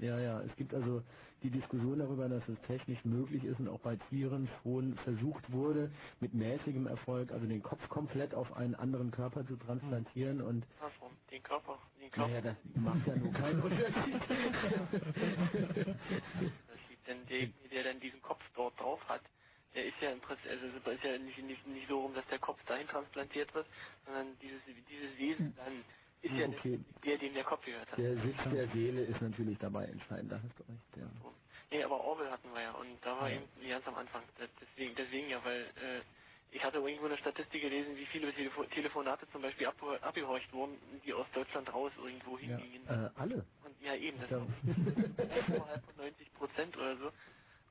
ja, 0.00 0.18
ja, 0.18 0.40
es 0.40 0.54
gibt 0.56 0.74
also 0.74 1.02
die 1.42 1.50
Diskussion 1.50 1.98
darüber, 1.98 2.28
dass 2.28 2.42
es 2.48 2.58
technisch 2.66 3.04
möglich 3.04 3.44
ist 3.44 3.60
und 3.60 3.68
auch 3.68 3.80
bei 3.80 3.96
Tieren 4.08 4.48
schon 4.62 4.96
versucht 4.96 5.52
wurde, 5.52 5.90
mit 6.20 6.34
mäßigem 6.34 6.86
Erfolg, 6.86 7.30
also 7.32 7.46
den 7.46 7.62
Kopf 7.62 7.86
komplett 7.88 8.34
auf 8.34 8.56
einen 8.56 8.74
anderen 8.74 9.10
Körper 9.10 9.46
zu 9.46 9.56
transplantieren 9.56 10.40
und 10.40 10.66
den 11.30 11.42
Körper, 11.42 11.78
den 12.04 12.12
Körper. 12.12 12.32
naja, 12.32 12.42
das 12.42 12.56
macht 12.76 13.08
ja 13.08 13.16
nur 13.16 13.32
keinen 13.34 13.62
Unterschied. 13.62 14.22
Denn 17.08 17.26
der, 17.26 17.48
der 17.70 17.84
dann 17.84 18.00
diesen 18.00 18.22
Kopf 18.22 18.42
dort 18.54 18.78
drauf 18.80 19.00
hat, 19.08 19.22
der 19.74 19.86
ist 19.86 20.00
ja 20.02 20.10
im 20.12 20.20
Prinzip, 20.20 20.50
also 20.50 20.66
es 20.68 20.74
ist 20.98 21.04
ja 21.04 21.18
nicht, 21.18 21.38
nicht, 21.38 21.66
nicht 21.66 21.88
so 21.88 22.00
rum, 22.02 22.14
dass 22.14 22.26
der 22.28 22.40
Kopf 22.40 22.64
dahin 22.66 22.88
transplantiert 22.88 23.54
wird, 23.54 23.68
sondern 24.06 24.38
dieses, 24.40 24.62
dieses 24.88 25.18
Wesen 25.18 25.54
dann 25.56 25.84
ist 26.22 26.34
ja 26.38 26.48
Okay. 26.48 26.80
der, 27.04 27.18
dem 27.18 27.34
der 27.34 27.44
Kopf 27.44 27.64
gehört 27.64 27.90
hat. 27.92 27.98
Der 27.98 28.14
Sitz 28.22 28.36
der 28.52 28.68
Seele 28.72 29.04
ist 29.04 29.22
natürlich 29.22 29.58
dabei 29.58 29.86
entscheidend, 29.86 30.32
da 30.32 30.42
hast 30.42 30.58
du 30.58 30.64
recht, 30.72 30.96
ja. 30.96 31.10
Nee, 31.70 31.84
aber 31.84 32.00
Orwell 32.02 32.30
hatten 32.30 32.52
wir 32.54 32.62
ja 32.62 32.72
und 32.72 33.00
da 33.04 33.18
war 33.18 33.30
eben 33.30 33.48
ganz 33.68 33.86
am 33.88 33.96
Anfang. 33.96 34.24
Das- 34.38 34.50
Deswegen, 34.60 34.94
deswegen 34.96 35.30
ja, 35.30 35.44
weil 35.44 35.62
äh, 35.76 36.02
ich 36.54 36.64
hatte 36.64 36.78
irgendwo 36.78 37.06
eine 37.06 37.18
Statistik 37.18 37.62
gelesen, 37.62 37.96
wie 37.96 38.06
viele 38.08 38.34
Telefo 38.34 38.64
Telefonate 38.66 39.28
zum 39.32 39.42
Beispiel 39.42 39.68
ab 39.68 39.82
abgehorcht 40.02 40.52
wurden, 40.54 41.02
die 41.02 41.14
aus 41.14 41.28
Deutschland 41.34 41.72
raus 41.74 41.92
irgendwo 41.98 42.38
Ja, 42.40 42.58
hingingen. 42.58 42.88
äh, 42.88 43.10
alle. 43.16 43.46
Und 43.64 43.80
ja 43.82 43.96
eben, 43.96 44.20
das 44.20 44.30
Ja. 44.30 44.38
ist 45.38 45.50
oberhalb 45.50 45.84
von 45.84 45.96
90 45.96 46.32
Prozent 46.34 46.76
oder 46.76 46.98
so. 46.98 47.12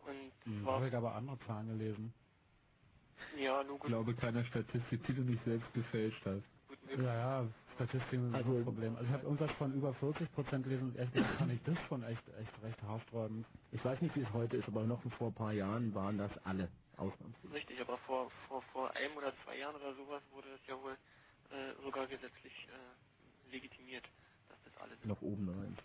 Und 0.10 0.34
Hm, 0.46 0.66
war 0.66 0.76
habe 0.76 0.90
ich 0.90 0.96
aber 0.96 1.16
andere 1.16 1.40
Zahlen 1.48 1.70
gelesen. 1.70 2.14
ja, 3.32 3.64
Ich 3.64 3.80
gut. 3.80 3.92
glaube, 3.92 4.16
keiner 4.16 4.46
Statistik, 4.46 5.06
die 5.08 5.16
du 5.16 5.24
nicht 5.24 5.44
selbst 5.46 5.74
gefälscht 5.74 6.26
hast. 6.26 6.46
Ja, 6.98 7.16
ja, 7.44 7.50
Statistiken 7.76 8.24
sind 8.26 8.36
also, 8.36 8.58
ein 8.58 8.66
Problem. 8.66 8.96
Also 8.96 9.08
ich 9.08 9.14
habe 9.14 9.24
irgendwas 9.26 9.52
von 9.54 9.74
über 9.74 9.94
40 9.96 10.32
Prozent 10.34 10.64
gelesen 10.66 10.86
und 10.92 10.94
gesagt 10.98 11.38
fand 11.40 11.52
ich 11.54 11.64
das 11.64 11.80
schon 11.88 12.04
echt, 12.04 12.28
echt 12.30 12.64
recht 12.64 12.82
haarsträubend. 12.84 13.48
Ich 13.72 13.84
weiß 13.86 14.02
nicht, 14.02 14.16
wie 14.16 14.22
es 14.22 14.34
heute 14.34 14.58
ist, 14.58 14.68
aber 14.68 14.86
noch 14.86 15.02
vor 15.18 15.30
ein 15.30 15.36
paar 15.36 15.54
Jahren 15.54 15.94
waren 15.96 16.18
das 16.20 16.32
alle 16.46 16.70
ausnahmslos. 16.98 17.54
Richtig, 17.54 17.80
aber 17.82 17.98
vor, 18.00 18.32
vor, 18.48 18.62
vor 18.74 18.96
einem 18.96 19.18
oder 19.18 19.34
zwei 19.44 19.58
Jahren 19.58 19.76
oder 19.76 19.94
sowas 19.96 20.22
wurde 20.32 20.50
es 20.54 20.62
ja 20.68 20.82
wohl 20.82 20.98
äh, 21.52 21.74
sogar 21.84 22.08
gesetzlich 22.08 22.54
äh, 22.70 23.52
legitimiert, 23.52 24.06
dass 24.50 24.58
das 24.66 24.78
alles 24.82 24.98
Noch 25.06 25.22
oben 25.22 25.50
rein. 25.50 25.78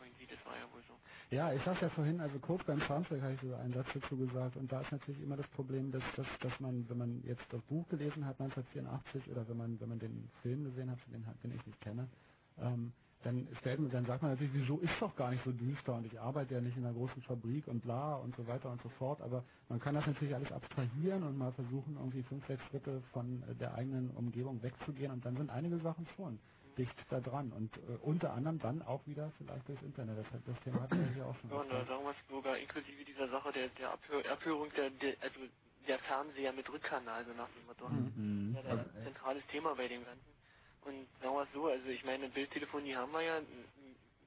irgendwie, 0.00 0.26
das 0.26 0.44
war 0.46 0.56
ja 0.56 0.72
wohl 0.72 0.82
so. 0.88 0.94
Ja, 1.30 1.52
ich 1.52 1.62
sag's 1.64 1.80
ja 1.80 1.90
vorhin, 1.90 2.20
also 2.20 2.38
kurz 2.40 2.64
beim 2.64 2.80
Soundtrack 2.82 3.20
habe 3.22 3.34
ich 3.34 3.40
so 3.40 3.54
einen 3.54 3.74
Satz 3.74 3.88
dazu 3.94 4.16
gesagt 4.16 4.56
und 4.56 4.70
da 4.72 4.80
ist 4.82 4.92
natürlich 4.92 5.20
immer 5.22 5.36
das 5.36 5.48
Problem, 5.48 5.92
dass, 5.92 6.02
dass, 6.16 6.26
dass 6.40 6.60
man, 6.60 6.88
wenn 6.88 6.98
man 6.98 7.22
jetzt 7.24 7.44
das 7.50 7.62
Buch 7.62 7.86
gelesen 7.88 8.24
hat 8.26 8.40
1984 8.40 9.30
oder 9.30 9.48
wenn 9.48 9.56
man, 9.56 9.80
wenn 9.80 9.88
man 9.90 9.98
den 9.98 10.30
Film 10.42 10.64
gesehen 10.64 10.90
hat, 10.90 10.98
den, 11.12 11.26
den 11.42 11.56
ich 11.56 11.66
nicht 11.66 11.80
kenne, 11.80 12.08
ähm, 12.58 12.92
dann 13.24 13.48
stellt 13.60 13.80
man, 13.80 13.90
dann 13.90 14.06
sagt 14.06 14.22
man 14.22 14.32
natürlich, 14.32 14.54
wieso 14.54 14.78
ist 14.78 14.94
doch 15.00 15.14
gar 15.16 15.30
nicht 15.30 15.44
so 15.44 15.52
düster 15.52 15.94
und 15.94 16.06
ich 16.06 16.20
arbeite 16.20 16.54
ja 16.54 16.60
nicht 16.60 16.76
in 16.76 16.84
einer 16.84 16.94
großen 16.94 17.22
Fabrik 17.22 17.66
und 17.66 17.80
bla 17.82 18.16
und 18.16 18.34
so 18.36 18.46
weiter 18.46 18.70
und 18.70 18.80
so 18.82 18.88
fort, 18.90 19.20
aber 19.20 19.44
man 19.68 19.80
kann 19.80 19.94
das 19.94 20.06
natürlich 20.06 20.34
alles 20.34 20.52
abstrahieren 20.52 21.24
und 21.24 21.36
mal 21.36 21.52
versuchen, 21.52 21.96
irgendwie 21.96 22.22
fünf, 22.22 22.46
sechs 22.46 22.62
Schritte 22.70 23.02
von 23.12 23.42
äh, 23.42 23.54
der 23.56 23.74
eigenen 23.74 24.10
Umgebung 24.10 24.62
wegzugehen 24.62 25.12
und 25.12 25.24
dann 25.24 25.36
sind 25.36 25.50
einige 25.50 25.78
Sachen 25.78 26.06
schon 26.16 26.38
dicht 26.78 26.94
da 27.10 27.20
dran 27.20 27.50
und 27.52 27.76
äh, 27.76 27.96
unter 28.02 28.32
anderem 28.32 28.58
dann 28.60 28.82
auch 28.82 29.04
wieder 29.06 29.32
vielleicht 29.36 29.68
durchs 29.68 29.82
Internet. 29.82 30.18
Das, 30.18 30.40
das 30.46 30.60
Thema 30.62 30.82
hatten 30.82 31.00
wir 31.00 31.12
hier 31.12 31.26
auch 31.26 31.34
schon. 31.40 31.50
Ja, 31.50 31.56
und 31.56 31.72
da 31.72 31.84
sagen 31.84 32.04
wir 32.04 32.10
es 32.10 32.28
sogar 32.28 32.56
inklusive 32.56 33.04
dieser 33.04 33.28
Sache 33.28 33.52
der, 33.52 33.68
der 33.70 33.90
Abhör, 33.92 34.30
Abhörung 34.30 34.70
der, 34.76 34.90
der, 34.90 35.14
also 35.20 35.40
der 35.88 35.98
Fernseher 35.98 36.52
mit 36.52 36.70
Rückkanal, 36.70 37.24
so 37.24 37.32
nach 37.32 37.48
dem 37.48 37.66
Motto. 37.66 37.88
Mhm. 37.88 38.54
Ja, 38.54 38.60
ist 38.60 38.96
ein 38.96 39.04
zentrales 39.04 39.42
Thema 39.50 39.74
bei 39.74 39.88
dem 39.88 40.04
Ganzen. 40.04 40.37
Und 40.88 41.08
sagen 41.22 41.36
wir 41.36 41.44
es 41.44 41.52
so, 41.54 41.66
also 41.68 41.88
ich 41.88 42.04
meine, 42.04 42.30
Bildtelefonie 42.30 42.96
haben 42.96 43.12
wir 43.12 43.22
ja, 43.22 43.38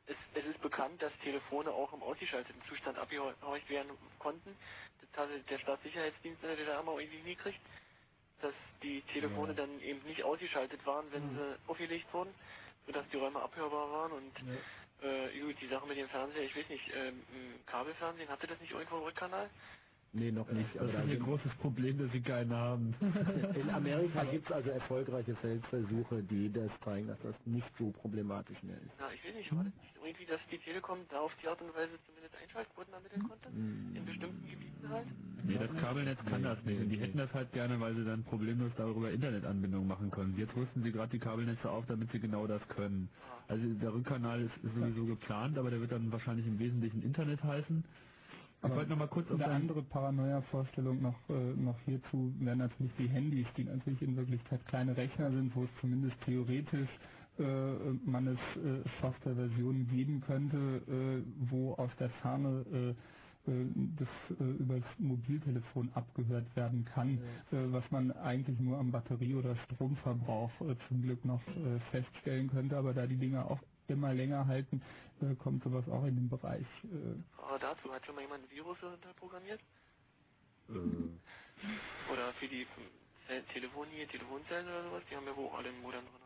es, 0.08 0.18
es 0.36 0.46
ist 0.46 0.62
bekannt, 0.62 1.02
dass 1.04 1.14
Telefone 1.24 1.72
auch 1.72 1.94
im 1.94 2.04
ausgeschalteten 2.04 2.64
Zustand 2.70 3.00
abgehorcht 3.00 3.70
werden 3.70 3.98
konnten. 4.20 4.58
Das 5.02 5.24
hatte 5.26 5.42
der 5.44 5.60
Staatssicherheitsdienst 5.60 6.44
in 6.44 6.50
der 6.50 6.58
DDR 6.58 6.84
mal 6.84 7.02
irgendwie 7.02 7.20
hingekriegt, 7.20 7.62
dass 8.42 8.56
die 8.84 9.04
Telefone 9.14 9.50
Ja. 9.52 9.56
dann 9.56 9.82
eben 9.82 10.04
nicht 10.06 10.24
ausgeschaltet 10.24 10.86
waren, 10.86 11.12
wenn 11.12 11.24
Mhm. 11.24 11.38
sie 11.38 11.60
aufgelegt 11.68 12.14
wurden, 12.14 12.36
sodass 12.88 13.08
die 13.10 13.18
Räume 13.18 13.42
abhörbar 13.42 13.92
waren 13.92 14.14
und 14.14 14.34
äh, 15.02 15.40
gut, 15.42 15.62
die 15.62 15.68
Sache 15.70 15.88
mit 15.88 15.98
dem 15.98 16.10
Fernseher, 16.10 16.44
ich 16.44 16.56
weiß 16.56 16.70
nicht, 16.70 16.90
ähm, 16.96 17.26
Kabelfernsehen, 17.68 18.30
hatte 18.30 18.48
das 18.48 18.60
nicht 18.62 18.72
irgendwo 18.72 18.98
einen 18.98 19.06
Rückkanal? 19.06 19.52
Nee, 20.14 20.32
noch 20.32 20.52
nicht. 20.52 20.68
Das 20.76 20.82
aber 20.82 20.90
ist 20.90 20.98
da 20.98 21.14
ein 21.14 21.20
großes 21.20 21.54
Problem, 21.62 21.98
dass 21.98 22.12
sie 22.12 22.22
keinen 22.22 22.52
haben. 22.54 22.94
In 23.56 23.70
Amerika 23.70 24.26
gibt 24.26 24.46
es 24.46 24.52
also 24.52 24.70
erfolgreiche 24.70 25.36
Feldversuche, 25.36 26.22
die 26.24 26.52
das 26.52 26.70
zeigen, 26.84 27.08
dass 27.08 27.20
das 27.24 27.36
nicht 27.46 27.68
so 27.80 27.92
problematisch 27.92 28.62
mehr 28.62 28.76
ist. 28.76 28.92
Na, 29.00 29.08
ich 29.14 29.24
weiß 29.24 29.36
nicht, 29.36 29.56
war 29.56 29.64
das 29.64 29.74
nicht 29.82 29.96
irgendwie, 30.04 30.26
dass 30.26 30.42
die 30.52 30.58
Telekom 30.58 31.00
da 31.10 31.20
auf 31.22 31.32
die 31.42 31.48
Art 31.48 31.62
und 31.62 31.74
Weise 31.74 31.94
zumindest 32.06 32.36
Einschaltquoten 32.44 32.94
ermitteln 32.94 33.24
konnte? 33.24 33.48
In 33.50 34.06
bestimmten 34.06 34.50
Gebieten 34.50 34.90
halt? 34.90 35.08
Nee, 35.44 35.58
das 35.58 35.76
Kabelnetz 35.78 36.20
kann 36.26 36.44
das 36.44 36.64
nicht. 36.66 36.82
Und 36.82 36.90
die 36.90 37.00
hätten 37.00 37.18
das 37.18 37.34
halt 37.34 37.52
gerne, 37.54 37.80
weil 37.80 37.96
sie 37.96 38.04
dann 38.04 38.24
problemlos 38.24 38.72
darüber 38.76 39.12
Internetanbindung 39.12 39.88
machen 39.88 40.12
können. 40.12 40.38
Jetzt 40.38 40.56
rüsten 40.56 40.84
sie 40.84 40.92
gerade 40.92 41.12
die 41.12 41.20
Kabelnetze 41.20 41.70
auf, 41.70 41.86
damit 41.88 42.12
sie 42.12 42.20
genau 42.20 42.48
das 42.48 42.62
können. 42.68 43.10
Also 43.48 43.64
der 43.66 43.94
Rückkanal 43.94 44.42
ist, 44.42 44.58
ist 44.64 44.76
sowieso 44.76 45.06
geplant, 45.06 45.58
aber 45.58 45.70
der 45.70 45.80
wird 45.80 45.92
dann 45.92 46.12
wahrscheinlich 46.12 46.46
im 46.46 46.60
Wesentlichen 46.60 47.02
Internet 47.02 47.44
heißen. 47.44 47.84
Ich 48.62 48.66
Aber 48.66 48.78
wollte 48.78 48.92
noch 48.92 48.98
mal 49.00 49.08
kurz 49.10 49.30
eine 49.32 49.46
andere 49.48 49.84
Paranoia-Vorstellung 49.84 51.02
noch, 51.02 51.18
äh, 51.30 51.56
noch 51.56 51.80
hierzu. 51.86 52.34
Wären 52.40 52.60
natürlich 52.60 52.94
die 53.00 53.10
Handys, 53.10 53.48
die 53.58 53.66
natürlich 53.66 54.02
in 54.04 54.18
Wirklichkeit 54.18 54.66
kleine 54.68 54.98
Rechner 54.98 55.32
sind, 55.32 55.56
wo 55.56 55.64
es 55.66 55.72
zumindest 55.82 56.16
theoretisch 56.26 56.90
äh, 57.40 57.44
man 58.06 58.28
es 58.28 58.40
äh, 58.62 58.84
Softwareversionen 59.02 59.88
geben 59.90 60.22
könnte, 60.22 60.58
äh, 60.58 61.50
wo 61.52 61.74
aus 61.76 61.92
der 62.00 62.10
Ferne 62.22 62.66
äh, 63.48 63.52
äh, 63.52 63.66
das 63.98 64.10
äh, 64.40 64.44
über 64.44 64.76
das 64.82 64.90
Mobiltelefon 65.00 65.92
abgehört 65.94 66.56
werden 66.56 66.86
kann, 66.86 67.20
äh, 67.52 67.58
was 67.72 67.90
man 67.92 68.12
eigentlich 68.12 68.60
nur 68.60 68.80
am 68.80 68.92
Batterie- 68.92 69.36
oder 69.36 69.56
Stromverbrauch 69.58 70.52
äh, 70.62 70.76
zum 70.90 71.04
Glück 71.04 71.26
noch 71.26 71.42
feststellen 71.92 72.50
könnte, 72.50 72.78
aber 72.78 72.94
da 72.94 73.08
die 73.08 73.18
Dinger 73.18 73.52
auch 73.52 73.60
immer 73.88 74.14
länger 74.14 74.48
halten, 74.48 74.82
äh, 75.22 75.36
kommt 75.36 75.64
sowas 75.64 75.88
auch 75.90 76.06
in 76.06 76.16
den 76.16 76.30
Bereich. 76.30 76.66
Äh, 76.86 77.42
Aber 77.42 77.60
dazu 77.60 77.94
hat 77.94 78.06
schon 78.06 78.16
mal 78.16 78.22
jemand 78.22 78.44
ein 78.46 78.52
Virus 78.52 78.78
da 78.82 79.14
programmiert? 79.14 79.62
Äh, 80.70 80.74
Oder 82.14 82.34
für 82.36 82.48
die 82.48 82.68
Telefonie, 83.54 84.06
Telefonzellen 84.08 84.68
oder 84.68 84.84
sowas? 84.84 85.04
Die 85.10 85.16
haben 85.16 85.26
ja 85.26 85.36
wohl 85.38 85.48
auch 85.48 85.58
alle 85.60 85.70
einen 85.70 85.82
Modem 85.82 86.04
drin. 86.06 86.22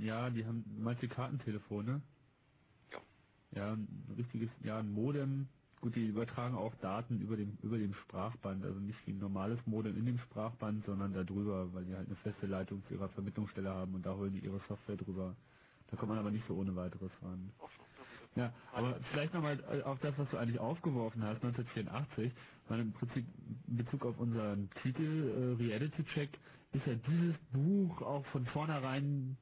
Äh, 0.00 0.04
ja, 0.04 0.30
die 0.30 0.46
haben 0.46 0.64
manche 0.78 1.08
Kartentelefone. 1.08 2.02
Ja. 2.92 3.00
Ja, 3.52 3.72
ein 3.72 4.14
richtiges, 4.16 4.50
ja, 4.62 4.78
ein 4.78 4.92
Modem. 4.92 5.48
Gut, 5.80 5.96
die 5.96 6.06
übertragen 6.08 6.56
auch 6.56 6.74
Daten 6.76 7.20
über 7.22 7.36
dem, 7.36 7.58
über 7.62 7.78
dem 7.78 7.94
Sprachband, 7.94 8.64
also 8.64 8.78
nicht 8.80 8.98
wie 9.06 9.12
ein 9.12 9.18
normales 9.18 9.58
Modem 9.66 9.96
in 9.96 10.06
dem 10.06 10.18
Sprachband, 10.18 10.84
sondern 10.84 11.14
da 11.14 11.24
drüber, 11.24 11.72
weil 11.72 11.86
die 11.86 11.94
halt 11.96 12.06
eine 12.06 12.16
feste 12.16 12.46
Leitung 12.46 12.84
zu 12.86 12.94
ihrer 12.94 13.08
Vermittlungsstelle 13.10 13.70
haben 13.70 13.94
und 13.94 14.04
da 14.04 14.14
holen 14.14 14.34
die 14.34 14.40
ihre 14.40 14.60
Software 14.68 14.96
drüber. 14.96 15.36
Da 15.90 15.96
kommt 15.96 16.10
man 16.10 16.18
aber 16.18 16.30
nicht 16.30 16.46
so 16.48 16.54
ohne 16.54 16.76
weiteres 16.76 17.10
ran. 17.22 17.50
Ja, 18.36 18.52
aber 18.72 19.00
vielleicht 19.10 19.34
nochmal 19.34 19.82
auf 19.84 19.98
das, 20.00 20.16
was 20.18 20.30
du 20.30 20.38
eigentlich 20.38 20.60
aufgeworfen 20.60 21.22
hast, 21.22 21.42
1984, 21.44 22.32
weil 22.68 22.80
im 22.80 22.92
Prinzip 22.92 23.26
in 23.68 23.76
Bezug 23.76 24.06
auf 24.06 24.18
unseren 24.18 24.70
Titel 24.82 25.56
äh, 25.60 25.62
Reality 25.64 26.04
Check 26.14 26.38
ist 26.72 26.86
ja 26.86 26.94
dieses 26.94 27.36
Buch 27.52 28.02
auch 28.02 28.24
von 28.26 28.46
vornherein 28.46 29.36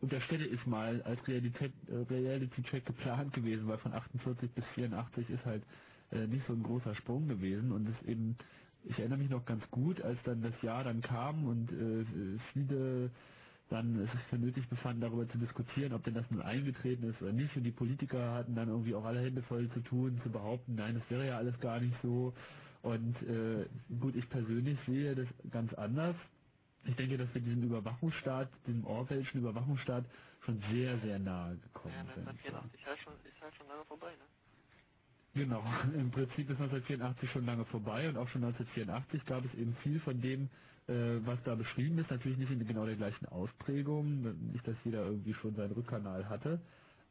unterstelle 0.00 0.46
ich 0.46 0.66
mal 0.66 1.02
als 1.02 1.26
Realität, 1.28 1.72
äh, 1.88 1.94
Reality 2.12 2.62
Check 2.64 2.86
geplant 2.86 3.32
gewesen, 3.34 3.68
weil 3.68 3.78
von 3.78 3.92
48 3.94 4.52
bis 4.52 4.64
84 4.74 5.30
ist 5.30 5.44
halt 5.44 5.64
äh, 6.12 6.26
nicht 6.26 6.46
so 6.46 6.54
ein 6.54 6.62
großer 6.62 6.94
Sprung 6.96 7.28
gewesen 7.28 7.72
und 7.72 7.88
es 7.88 8.08
eben, 8.08 8.36
ich 8.84 8.98
erinnere 8.98 9.18
mich 9.18 9.30
noch 9.30 9.46
ganz 9.46 9.64
gut, 9.70 10.00
als 10.02 10.18
dann 10.24 10.42
das 10.42 10.54
Jahr 10.62 10.84
dann 10.84 11.02
kam 11.02 11.46
und 11.46 11.72
äh, 11.72 12.38
viele 12.52 13.10
dann 13.70 14.00
es 14.00 14.12
sich 14.12 14.20
für 14.30 14.38
nötig 14.38 14.68
befanden, 14.68 15.00
darüber 15.02 15.28
zu 15.28 15.38
diskutieren, 15.38 15.92
ob 15.94 16.04
denn 16.04 16.14
das 16.14 16.30
nun 16.30 16.42
eingetreten 16.42 17.04
ist 17.10 17.22
oder 17.22 17.32
nicht. 17.32 17.56
Und 17.56 17.64
die 17.64 17.72
Politiker 17.72 18.32
hatten 18.34 18.54
dann 18.54 18.68
irgendwie 18.68 18.94
auch 18.94 19.04
alle 19.04 19.20
Hände 19.20 19.42
voll 19.44 19.70
zu 19.72 19.80
tun, 19.82 20.20
zu 20.22 20.30
behaupten, 20.30 20.76
nein, 20.76 20.96
das 21.00 21.10
wäre 21.10 21.26
ja 21.26 21.38
alles 21.38 21.58
gar 21.60 21.80
nicht 21.80 21.96
so. 22.02 22.34
Und 22.82 23.16
äh, 23.22 23.66
gut, 24.00 24.16
ich 24.16 24.28
persönlich 24.30 24.78
sehe 24.86 25.14
das 25.14 25.28
ganz 25.50 25.72
anders. 25.74 26.16
Ich 26.84 26.96
denke, 26.96 27.18
dass 27.18 27.32
wir 27.34 27.40
diesem 27.42 27.64
Überwachungsstaat, 27.64 28.50
diesem 28.66 28.86
Orwellschen 28.86 29.40
Überwachungsstaat 29.40 30.04
schon 30.44 30.62
sehr, 30.72 30.98
sehr 31.00 31.18
nahe 31.18 31.56
gekommen 31.58 31.94
Ja, 31.94 32.14
sind. 32.14 32.28
1984 32.28 32.80
ist 32.80 32.86
halt 32.86 33.00
schon, 33.00 33.14
ist 33.24 33.40
halt 33.42 33.54
schon 33.56 33.68
lange 33.68 33.84
vorbei, 33.86 34.12
ne? 34.16 34.24
Genau, 35.34 35.64
im 35.94 36.10
Prinzip 36.12 36.50
ist 36.50 36.60
1984 36.60 37.30
schon 37.32 37.46
lange 37.46 37.64
vorbei 37.66 38.08
und 38.08 38.18
auch 38.18 38.28
schon 38.30 38.44
1984 38.44 39.24
gab 39.26 39.44
es 39.46 39.54
eben 39.54 39.76
viel 39.82 40.00
von 40.00 40.20
dem, 40.20 40.50
was 40.88 41.38
da 41.44 41.54
beschrieben 41.54 41.98
ist, 41.98 42.10
natürlich 42.10 42.38
nicht 42.38 42.50
in 42.52 42.66
genau 42.66 42.86
der 42.86 42.96
gleichen 42.96 43.26
Ausprägung, 43.26 44.22
nicht, 44.52 44.66
dass 44.66 44.76
jeder 44.84 45.06
irgendwie 45.06 45.34
schon 45.34 45.54
seinen 45.56 45.72
Rückkanal 45.72 46.28
hatte, 46.28 46.60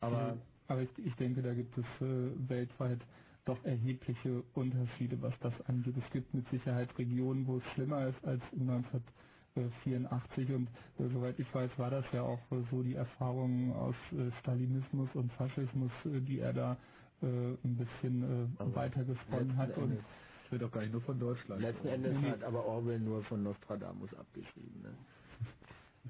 aber 0.01 0.37
aber 0.67 0.81
ich, 0.83 0.89
ich 0.97 1.15
denke, 1.15 1.41
da 1.43 1.53
gibt 1.53 1.77
es 1.77 1.85
äh, 2.01 2.49
weltweit 2.49 2.99
doch 3.45 3.63
erhebliche 3.65 4.43
Unterschiede, 4.53 5.21
was 5.21 5.33
das 5.41 5.53
angeht. 5.67 5.95
Es 5.97 6.11
gibt 6.11 6.33
mit 6.33 6.47
Sicherheit 6.49 6.97
Regionen, 6.97 7.47
wo 7.47 7.57
es 7.57 7.63
schlimmer 7.73 8.07
ist 8.07 8.23
als 8.25 8.41
1984 8.53 10.51
und 10.51 10.67
äh, 10.99 11.09
soweit 11.13 11.39
ich 11.39 11.53
weiß, 11.53 11.71
war 11.77 11.91
das 11.91 12.05
ja 12.13 12.23
auch 12.23 12.39
äh, 12.51 12.63
so 12.71 12.83
die 12.83 12.95
Erfahrungen 12.95 13.73
aus 13.73 13.95
äh, 14.13 14.31
Stalinismus 14.41 15.09
und 15.15 15.31
Faschismus, 15.33 15.91
äh, 16.05 16.21
die 16.21 16.39
er 16.39 16.53
da 16.53 16.77
äh, 17.21 17.27
ein 17.27 17.77
bisschen 17.77 18.23
äh, 18.23 18.75
weitergesponnen 18.75 19.57
hat. 19.57 19.77
Und 19.77 19.99
wird 20.53 20.61
doch 20.63 20.71
gar 20.71 20.81
nicht 20.81 20.93
nur 20.93 21.01
von 21.01 21.19
Deutschland. 21.19 21.61
Letzten 21.61 21.87
Endes 21.87 22.13
Nee, 22.13 22.19
nee. 22.21 22.31
hat 22.31 22.43
aber 22.43 22.65
Orwell 22.65 22.99
nur 22.99 23.23
von 23.23 23.43
Nostradamus 23.43 24.13
abgeschrieben. 24.13 24.81
Ne? 24.83 24.93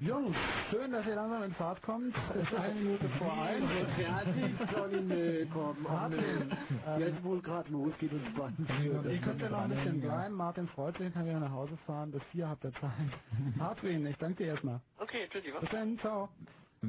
Jungs, 0.00 0.36
schön, 0.70 0.90
dass 0.90 1.06
ihr 1.06 1.14
langsam 1.14 1.44
in 1.44 1.54
Fahrt 1.54 1.80
kommt. 1.82 2.14
Es 2.34 2.42
ist 2.42 2.54
eine 2.54 2.74
Minute 2.74 3.08
vor 3.10 3.32
eins. 3.32 3.64
Fertig, 3.96 4.54
Johnny, 4.74 5.00
nee, 5.02 5.46
komm, 5.52 5.76
Martin, 5.84 6.50
ähm, 6.86 7.00
Jetzt 7.00 7.22
wohl 7.22 7.40
gerade 7.40 7.70
los, 7.70 7.92
geht 8.00 8.12
uns 8.12 8.22
20 8.34 8.68
Uhr. 8.90 9.06
Ihr 9.06 9.20
könnt 9.20 9.40
ja 9.40 9.48
noch 9.50 9.60
ein 9.60 9.70
bisschen 9.70 10.00
bleiben. 10.00 10.34
Martin 10.34 10.66
freut 10.68 10.98
sich, 10.98 11.12
kann 11.14 11.26
wieder 11.26 11.38
nach 11.38 11.52
Hause 11.52 11.76
fahren. 11.86 12.10
Bis 12.10 12.22
vier 12.32 12.48
habt 12.48 12.64
ihr 12.64 12.72
Zeit. 12.72 12.90
Hartwin, 13.60 14.04
ich 14.06 14.16
danke 14.16 14.42
dir 14.42 14.48
erstmal. 14.50 14.80
Okay, 14.98 15.28
tschüssi, 15.30 15.52
was? 15.54 15.60
Bis 15.60 15.70
dann, 15.70 15.96
ciao. 16.00 16.28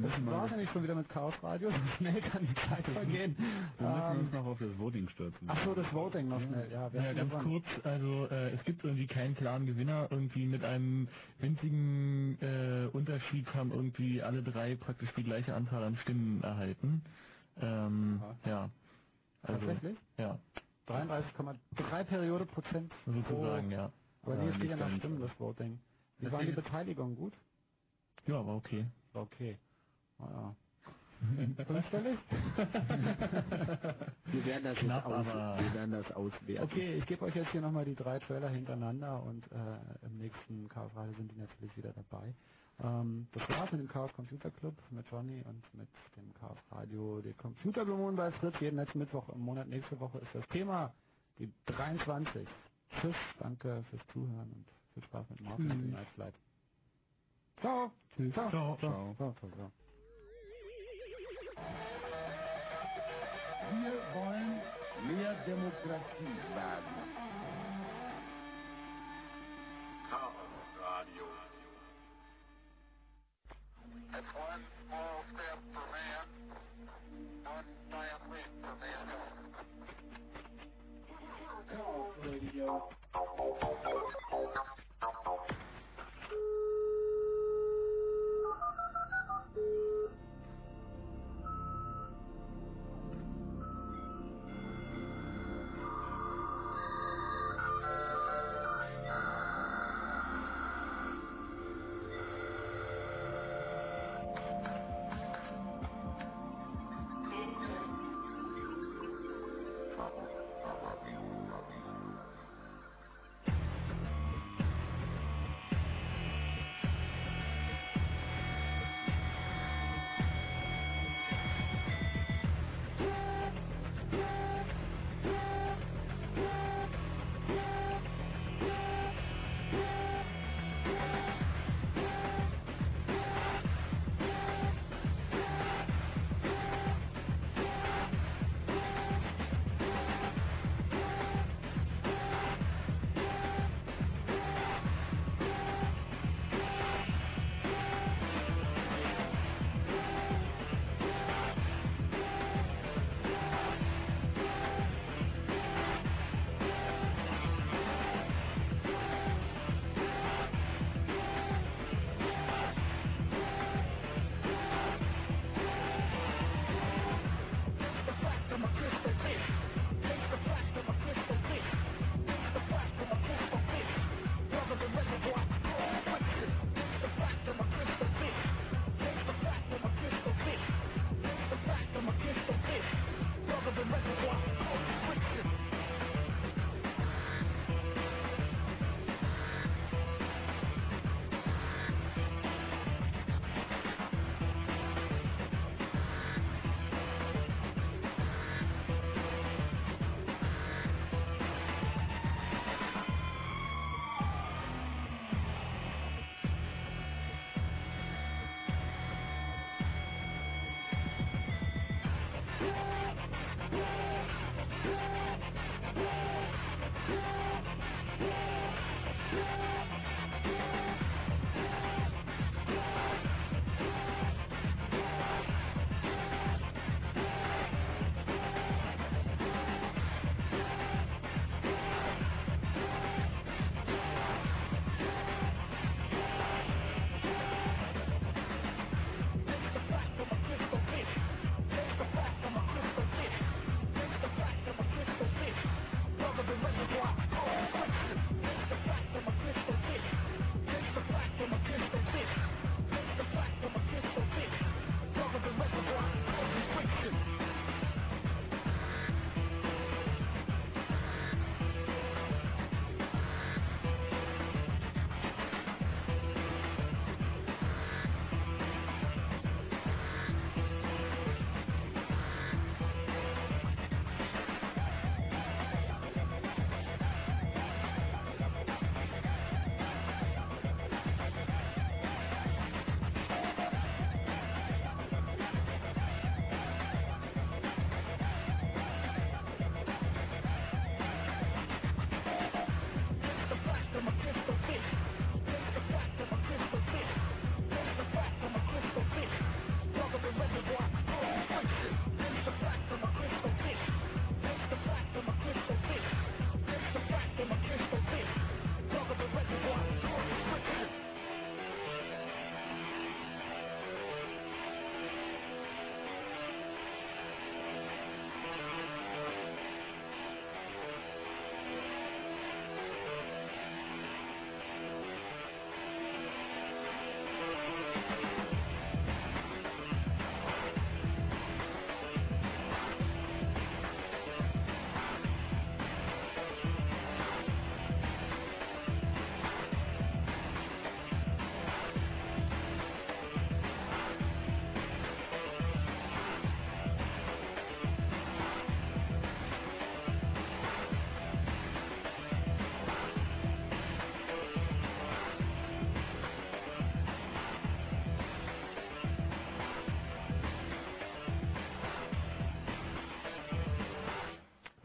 Wir 0.02 0.08
Das 0.08 0.18
müssen 0.18 0.30
war's 0.30 0.42
mal, 0.42 0.50
ja 0.50 0.56
nicht 0.58 0.72
schon 0.72 0.82
wieder 0.82 0.94
mit 0.94 1.08
Chaos 1.08 1.34
Radio. 1.42 1.70
So 1.70 1.76
schnell 1.98 2.20
kann 2.22 2.46
die 2.46 2.54
Zeit 2.54 2.84
vergehen. 2.92 3.36
wir 3.36 3.86
müssen 3.88 4.10
Ähm, 4.12 4.20
uns 4.20 4.32
noch 4.32 4.46
auf 4.46 4.58
das 4.58 4.78
Voting 4.78 5.08
stürzen. 5.10 5.48
ach 5.48 5.64
so, 5.64 5.74
das 5.74 5.92
Voting 5.92 6.28
noch 6.28 6.40
schnell. 6.40 6.70
Ja, 6.72 6.88
Ja, 6.88 7.12
ganz 7.12 7.32
dran? 7.32 7.44
kurz, 7.44 7.64
also 7.84 8.26
äh, 8.26 8.50
es 8.50 8.64
gibt 8.64 8.84
irgendwie 8.84 9.06
keinen 9.06 9.34
klaren 9.34 9.66
Gewinner, 9.66 10.08
irgendwie 10.10 10.46
mit 10.46 10.64
einem 10.64 11.08
winzigen 11.38 12.38
äh, 12.40 12.88
Unterschied 12.92 13.46
haben 13.54 13.70
irgendwie 13.72 14.22
alle 14.22 14.42
drei 14.42 14.76
praktisch 14.76 15.10
die 15.16 15.24
gleiche 15.24 15.54
Anzahl 15.54 15.82
an 15.84 15.96
Stimmen 15.96 16.42
erhalten. 16.42 17.02
Ähm, 17.60 18.20
ja. 18.44 18.70
Also, 19.42 19.66
Tatsächlich? 19.66 19.98
Ja, 20.18 20.38
33,3 20.88 22.04
Periode 22.04 22.46
Prozent 22.46 22.92
sozusagen, 23.06 23.70
ja. 23.70 23.92
Ja, 24.26 24.36
dir 24.36 24.52
steht 24.54 24.62
nicht 24.62 24.70
ja 24.70 24.88
nach. 24.88 24.96
Stimmen 24.98 25.20
das 25.20 25.30
Voting. 25.38 25.78
Wie 26.18 26.32
waren 26.32 26.46
die 26.46 26.52
Beteiligung? 26.52 27.16
Gut? 27.16 27.32
Ja, 28.26 28.44
war 28.46 28.56
okay. 28.56 28.86
Okay. 29.14 29.58
Naja. 30.18 30.54
Fünfstellig? 31.66 32.18
Wir 34.26 34.44
werden 34.44 34.64
das, 34.64 34.76
Knapp, 34.78 35.06
aus, 35.06 35.12
aber- 35.26 35.58
wir 35.58 35.74
werden 35.74 35.90
das 35.92 36.12
auswerten. 36.12 36.64
Okay, 36.64 36.98
ich 36.98 37.06
gebe 37.06 37.24
euch 37.24 37.34
jetzt 37.34 37.50
hier 37.50 37.62
nochmal 37.62 37.84
die 37.86 37.94
drei 37.94 38.18
Trailer 38.18 38.50
hintereinander 38.50 39.22
und 39.22 39.44
äh, 39.50 40.06
im 40.06 40.18
nächsten 40.18 40.68
Chaos 40.68 40.90
Radio 40.94 41.14
sind 41.16 41.32
die 41.32 41.38
natürlich 41.38 41.74
wieder 41.76 41.92
dabei. 41.94 42.34
Ähm, 42.80 43.28
das 43.32 43.48
war's 43.48 43.72
mit 43.72 43.80
dem 43.80 43.88
Chaos 43.88 44.12
Computer 44.12 44.50
Club, 44.50 44.74
mit 44.90 45.06
Johnny 45.10 45.42
und 45.48 45.62
mit 45.74 45.88
dem 46.16 46.32
Chaos 46.34 46.58
Radio, 46.70 47.20
die 47.22 47.32
Computerbemühen 47.32 48.14
bei 48.16 48.30
Fritz. 48.32 48.60
Jeden 48.60 48.76
letzten 48.76 48.98
Mittwoch 48.98 49.28
im 49.30 49.40
Monat, 49.40 49.68
nächste 49.68 49.98
Woche 49.98 50.18
ist 50.18 50.34
das 50.34 50.46
Thema, 50.48 50.92
die 51.38 51.50
23. 51.66 52.46
Tschüss, 53.00 53.16
danke 53.38 53.82
fürs 53.90 54.02
Zuhören 54.12 54.52
und 54.52 54.66
viel 54.92 55.02
Spaß 55.04 55.30
mit 55.30 55.40
Martin 55.40 55.70
und 55.70 55.80
dem 55.82 55.90
Night 55.92 56.08
Flight. 56.14 56.34
Ciao. 57.60 57.90
Tschüss. 58.14 58.32
Ciao. 58.34 58.50
Ciao. 58.50 58.76
Ciao. 58.78 59.14
Ciao. 59.16 59.34
Ciao. 59.40 59.50
Ciao. 59.50 59.72
Wir 63.70 63.92
wollen 64.14 64.60
mehr 65.08 65.34
Demokratie 65.46 66.36
wagen. 66.54 66.96
Radio. 70.80 71.26
That's 74.12 74.32
one 74.34 74.62
small 74.86 75.24
step 75.34 75.58
for 75.72 75.86
man, 75.92 76.26
one 77.44 77.68
giant 77.90 78.22
leap 78.30 78.50
for 78.62 78.76
mankind. 78.80 79.36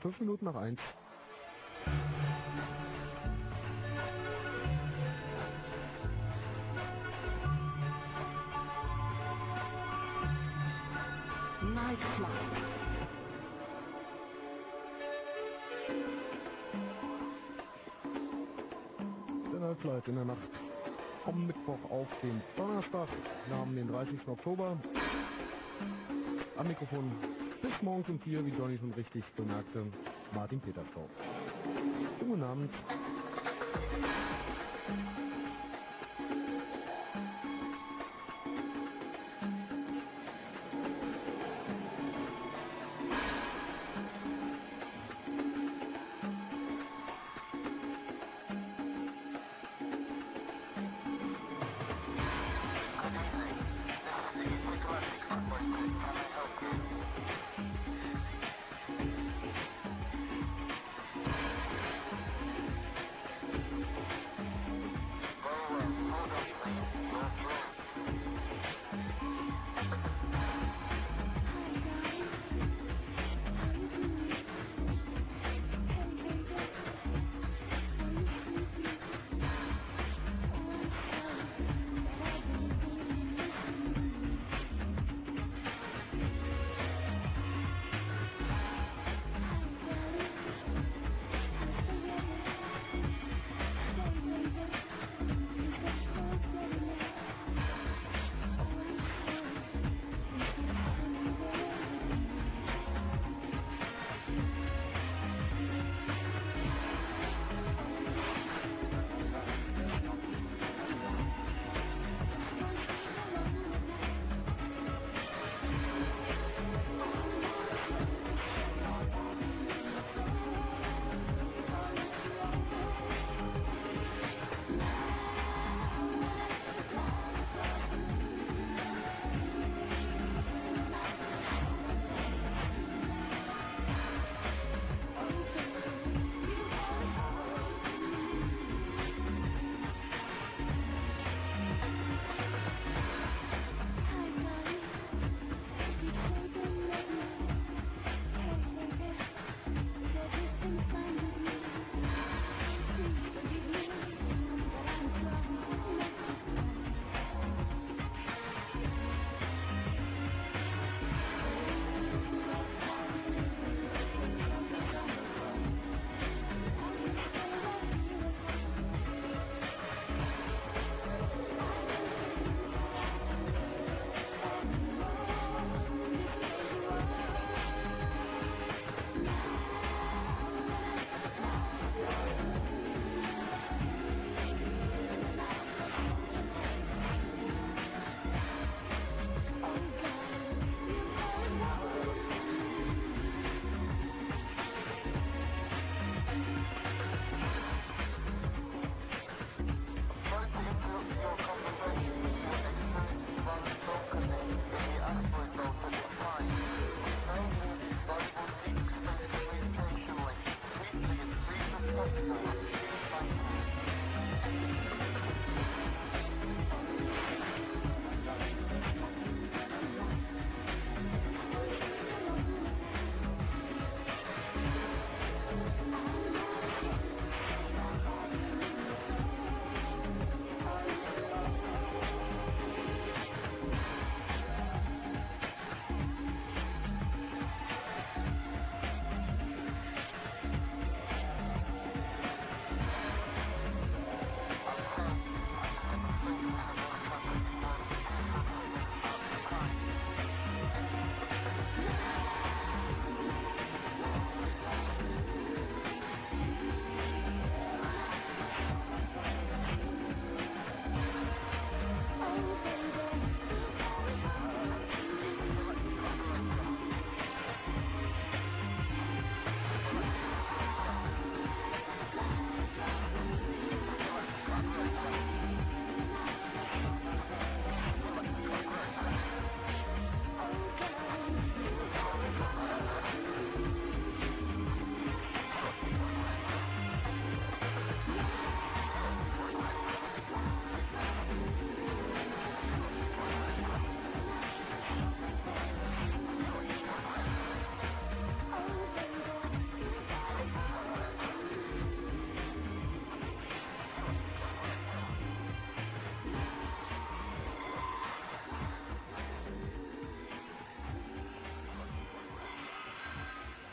Fünf 0.02 0.20
Minuten 0.20 0.46
nach 0.46 0.56
eins. 0.56 0.80
Night 11.62 12.00
Flight. 12.18 12.32
Der 19.54 19.60
Nightflight 19.60 20.08
in 20.08 20.16
der 20.16 20.26
Nacht 20.26 20.38
vom 21.24 21.46
Mittwoch 21.46 21.92
auf 21.92 22.08
den 22.24 22.42
Donnerstag. 22.58 23.08
Wir 23.48 23.56
haben 23.56 23.76
den 23.76 23.88
30. 23.88 24.28
Oktober. 24.28 24.78
Morgens 28.02 28.20
um 28.20 28.32
vier, 28.32 28.44
wie 28.44 28.50
Johnny 28.58 28.80
schon 28.80 28.92
richtig 28.94 29.24
bemerkte, 29.36 29.86
Martin 30.34 30.60
Petersdorf. 30.60 31.12
Guten 32.20 32.42
Abend. 32.42 32.72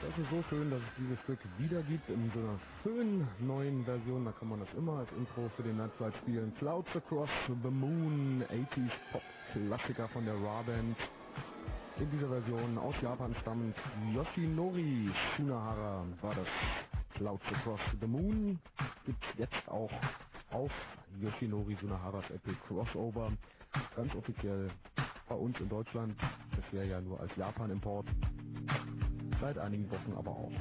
Das 0.09 0.17
ist 0.17 0.31
so 0.31 0.43
schön, 0.49 0.70
dass 0.70 0.81
es 0.81 0.95
dieses 0.97 1.20
Stück 1.20 1.39
wieder 1.59 1.83
gibt 1.83 2.09
in 2.09 2.33
so 2.33 2.41
einer 2.41 2.59
schönen 2.83 3.28
neuen 3.41 3.85
Version. 3.85 4.25
Da 4.25 4.33
kann 4.33 4.49
man 4.49 4.61
das 4.61 4.69
immer 4.75 5.01
als 5.01 5.09
Intro 5.12 5.51
für 5.55 5.62
den 5.62 5.77
Nightflight 5.77 6.15
spielen. 6.23 6.51
Clouds 6.59 6.89
Across 6.97 7.28
the 7.47 7.69
Moon, 7.69 8.43
80s 8.49 8.91
Pop-Klassiker 9.12 10.09
von 10.09 10.25
der 10.25 10.33
Ra 10.37 10.62
Band. 10.62 10.97
In 12.01 12.11
dieser 12.11 12.28
Version 12.28 12.78
aus 12.78 12.95
Japan 13.03 13.37
stammend 13.43 13.77
Yoshinori 14.15 15.11
Shunahara 15.37 16.07
war 16.23 16.35
das 16.35 16.49
Clouds 17.12 17.45
Across 17.53 17.81
the 18.01 18.07
Moon. 18.07 18.59
Gibt 19.05 19.23
jetzt 19.37 19.69
auch 19.69 19.93
auf 20.53 20.73
Yoshinori 21.20 21.77
Sunaharas 21.83 22.25
Epic 22.31 22.57
Crossover. 22.67 23.31
Ganz 23.95 24.15
offiziell 24.15 24.70
bei 25.28 25.35
uns 25.35 25.61
in 25.61 25.69
Deutschland. 25.69 26.17
Bisher 26.57 26.87
ja 26.87 26.99
nur 26.99 27.20
als 27.20 27.31
Japan-Import. 27.37 28.07
Seit 29.41 29.58
einigen 29.58 29.91
Wochen 29.91 30.15
aber 30.17 30.31
auch. 30.33 30.52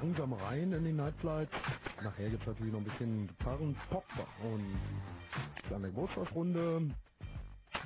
Langsam 0.00 0.32
rein 0.32 0.72
in 0.72 0.84
die 0.84 0.92
Nightflight. 0.92 1.50
Nachher 2.02 2.30
gibt 2.30 2.40
es 2.40 2.46
natürlich 2.46 2.72
noch 2.72 2.80
ein 2.80 2.84
bisschen 2.84 3.26
Gitarren, 3.26 3.76
Pop 3.90 4.04
und 4.42 4.64
kleine 5.68 5.88
Geburtstagsrunde. 5.88 6.90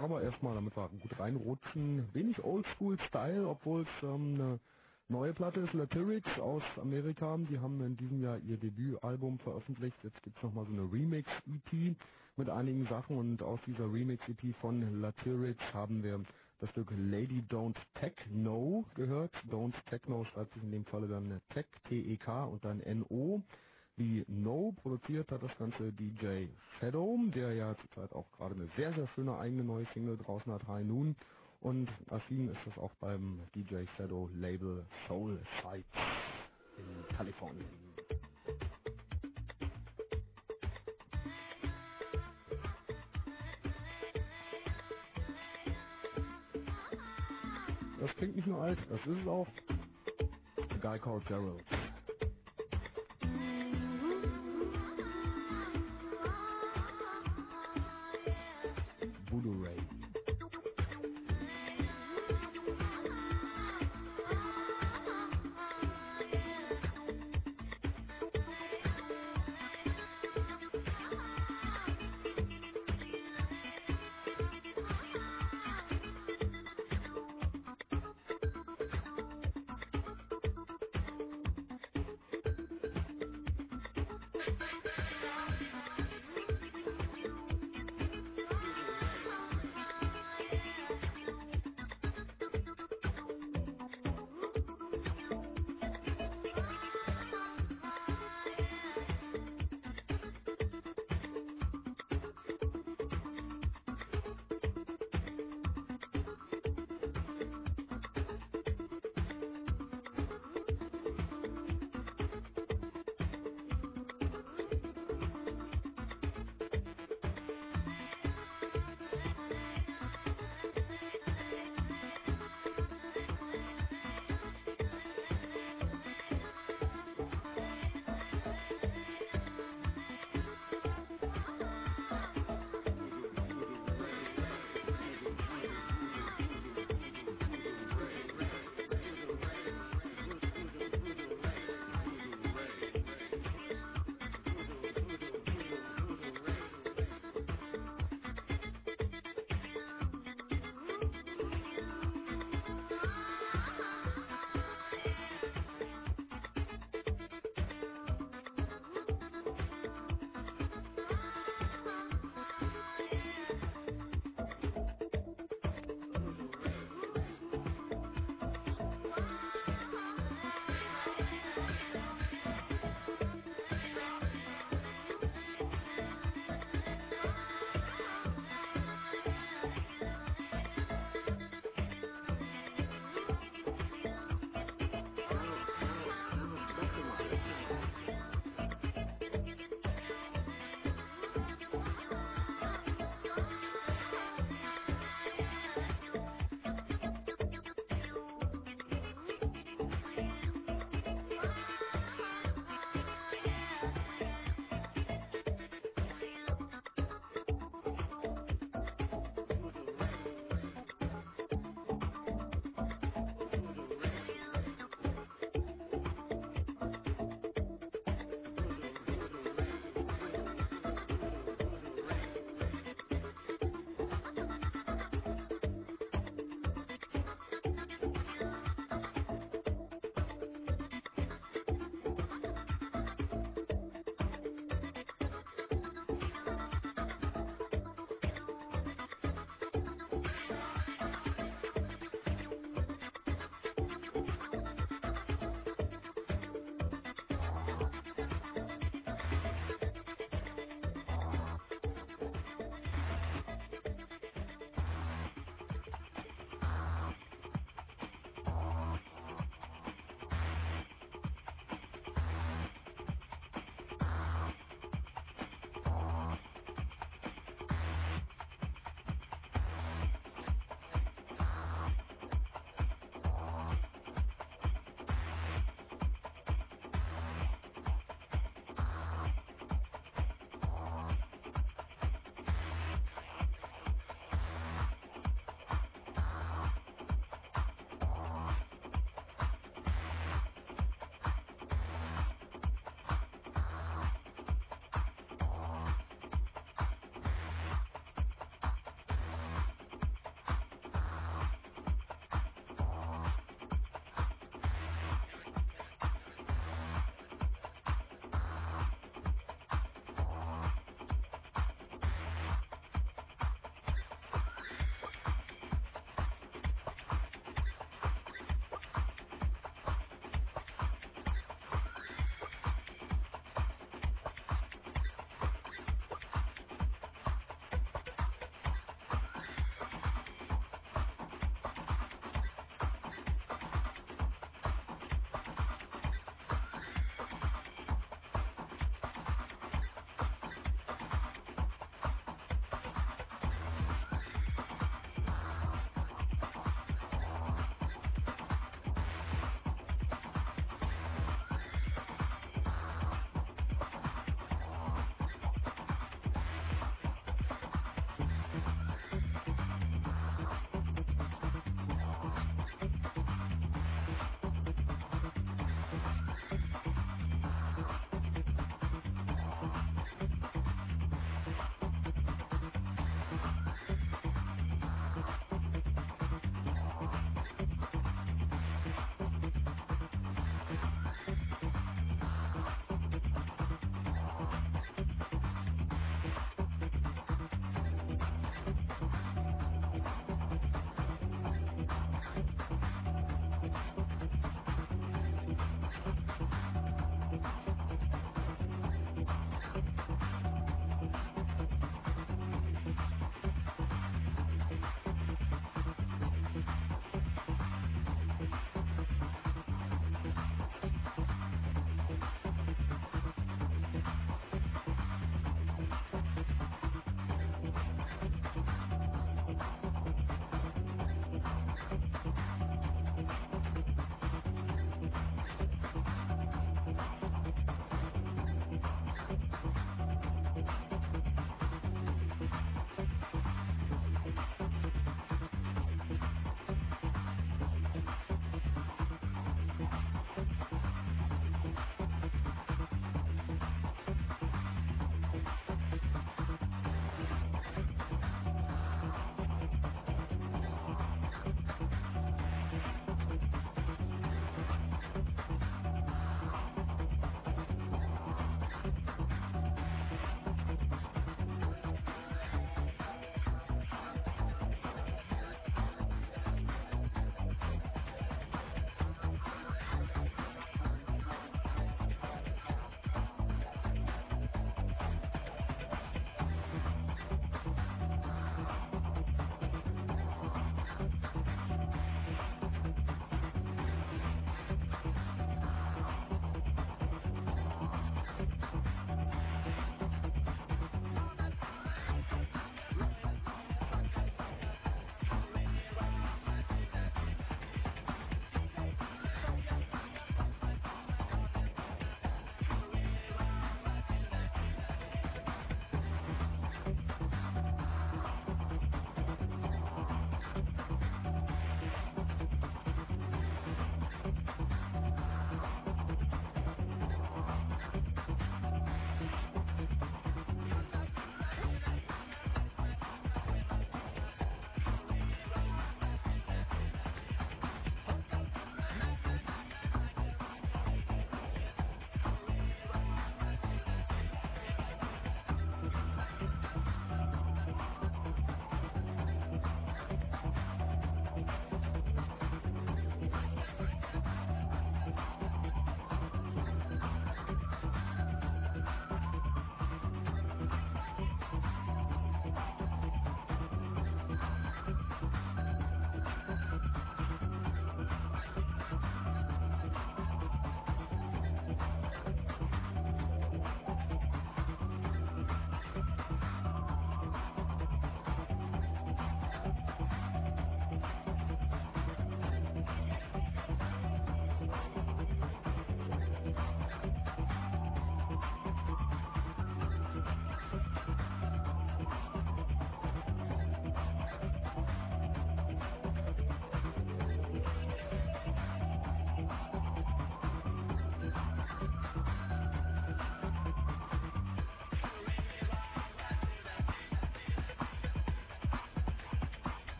Aber 0.00 0.22
erstmal, 0.22 0.54
damit 0.54 0.74
wir 0.74 0.88
gut 0.88 1.18
reinrutschen, 1.18 2.08
wenig 2.14 2.42
Oldschool-Style, 2.42 3.46
obwohl 3.46 3.82
es 3.82 3.88
ähm, 4.02 4.34
eine 4.34 4.60
neue 5.08 5.34
Platte 5.34 5.60
ist, 5.60 5.74
Latyrix 5.74 6.26
aus 6.38 6.62
Amerika. 6.80 7.36
Die 7.50 7.58
haben 7.58 7.78
in 7.82 7.96
diesem 7.98 8.22
Jahr 8.22 8.38
ihr 8.38 8.56
Debütalbum 8.56 9.38
veröffentlicht. 9.40 9.96
Jetzt 10.02 10.22
gibt 10.22 10.36
es 10.38 10.42
nochmal 10.42 10.64
so 10.64 10.72
eine 10.72 10.90
Remix-EP 10.90 11.94
mit 12.36 12.48
einigen 12.48 12.86
Sachen 12.86 13.18
und 13.18 13.42
aus 13.42 13.60
dieser 13.66 13.92
Remix-EP 13.92 14.54
von 14.62 15.00
Latyrix 15.02 15.60
haben 15.74 16.02
wir 16.02 16.20
das 16.60 16.70
Stück 16.70 16.90
Lady 16.96 17.42
Don't 17.48 17.76
Techno 17.94 18.84
gehört. 18.94 19.32
Don't 19.50 19.74
Techno 19.88 20.24
schreibt 20.24 20.52
sich 20.54 20.62
in 20.62 20.72
dem 20.72 20.84
Falle 20.86 21.06
dann 21.06 21.40
Tech, 21.50 21.66
T-E-K 21.88 22.44
und 22.44 22.64
dann 22.64 22.80
N-O. 22.80 23.42
Wie 23.96 24.24
No 24.28 24.72
produziert 24.80 25.30
hat 25.32 25.42
das 25.42 25.56
ganze 25.58 25.92
DJ 25.92 26.46
Shadow, 26.78 27.18
der 27.34 27.54
ja 27.54 27.76
zurzeit 27.76 28.12
auch 28.12 28.30
gerade 28.32 28.54
eine 28.54 28.68
sehr, 28.76 28.92
sehr 28.92 29.08
schöne 29.08 29.36
eigene 29.38 29.64
neue 29.64 29.86
Single 29.92 30.16
draußen 30.16 30.52
hat, 30.52 30.66
High 30.68 30.84
Noon. 30.84 31.16
Und 31.60 31.90
erschienen 32.10 32.48
ist 32.48 32.60
das 32.64 32.78
auch 32.78 32.92
beim 33.00 33.40
DJ 33.54 33.84
Shadow 33.96 34.28
Label 34.34 34.84
Soul 35.06 35.40
Sites 35.62 35.86
in 36.76 37.16
Kalifornien. 37.16 37.66
Klingt 48.18 48.36
nicht 48.36 48.48
nur 48.48 48.60
alt, 48.60 48.78
das 48.90 49.00
ist 49.00 49.20
es 49.22 49.28
auch. 49.28 49.46
Guy 50.80 50.98
Called 50.98 51.24
Gerald. 51.26 51.64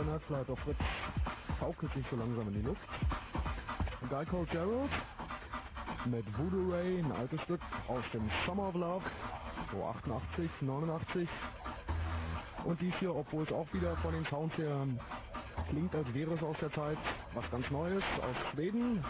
Der 0.00 0.12
Nerdflight 0.12 0.48
auf 0.48 0.58
Fritz 0.60 0.78
schaukelt 1.58 1.92
sich 1.92 2.04
so 2.10 2.16
langsam 2.16 2.48
in 2.48 2.54
die 2.54 2.62
Luft. 2.62 2.80
Guy 4.08 4.24
Called 4.24 4.50
Gerald 4.50 4.90
mit 6.06 6.24
Voodoo 6.38 6.72
Ray, 6.72 7.00
ein 7.00 7.12
altes 7.12 7.40
Stück 7.42 7.60
aus 7.86 8.02
dem 8.14 8.30
Summer 8.46 8.68
of 8.68 8.74
Love, 8.76 9.04
so 9.70 9.84
88, 9.84 10.50
89. 10.62 11.28
Und 12.64 12.80
dies 12.80 12.94
hier, 12.98 13.14
obwohl 13.14 13.44
es 13.44 13.52
auch 13.52 13.70
wieder 13.74 13.94
von 13.96 14.12
den 14.12 14.24
Sounds 14.26 14.56
her 14.56 14.86
klingt, 15.68 15.94
als 15.94 16.12
wäre 16.14 16.32
es 16.32 16.42
aus 16.42 16.56
der 16.60 16.72
Zeit, 16.72 16.98
was 17.34 17.50
ganz 17.50 17.70
Neues 17.70 18.04
aus 18.22 18.52
Schweden. 18.52 19.04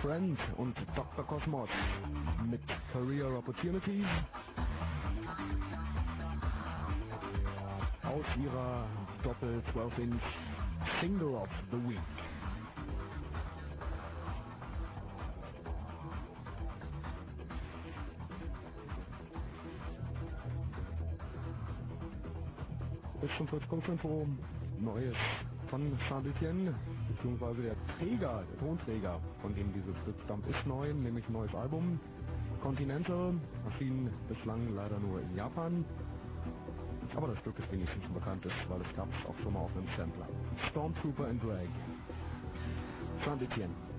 Trent 0.00 0.38
und 0.56 0.76
Dr. 0.96 1.26
Cosmos 1.26 1.68
mit 2.50 2.62
Career 2.92 3.38
Opportunities. 3.38 4.06
Ihrer 8.40 8.86
Doppel 9.22 9.62
12 9.72 9.98
Inch 9.98 10.22
Single 11.00 11.34
of 11.34 11.48
the 11.70 11.76
Week. 11.88 11.98
Bis 23.20 23.30
zum 23.36 23.48
Fritz.info 23.48 24.26
Neues 24.80 25.14
von 25.68 25.98
Saint-Etienne, 26.08 26.74
beziehungsweise 27.08 27.62
der 27.62 27.76
Träger, 27.98 28.44
der 28.50 28.58
Tonträger, 28.58 29.20
von 29.42 29.54
dem 29.54 29.72
dieses 29.74 29.96
Stück 30.02 30.16
stammt, 30.24 30.46
ist 30.46 30.66
neu, 30.66 30.92
nämlich 30.92 31.28
ein 31.28 31.32
neues 31.34 31.54
Album. 31.54 32.00
Continental 32.62 33.34
erschien 33.70 34.10
bislang 34.28 34.74
leider 34.74 34.98
nur 34.98 35.20
in 35.20 35.36
Japan. 35.36 35.84
Aber 37.14 37.28
das 37.28 37.38
Stück 37.40 37.58
ist 37.58 37.70
wenigstens 37.70 38.04
bekannt 38.12 38.44
ist, 38.46 38.54
weil 38.68 38.80
es 38.80 38.96
gab 38.96 39.08
es 39.08 39.26
auch 39.26 39.36
schon 39.42 39.52
mal 39.52 39.60
auf 39.60 39.76
einem 39.76 39.88
Sampler. 39.96 40.26
Stormtrooper 40.70 41.26
and 41.28 41.42
Drag. 41.42 41.68
Saint-Etienne. 43.24 43.91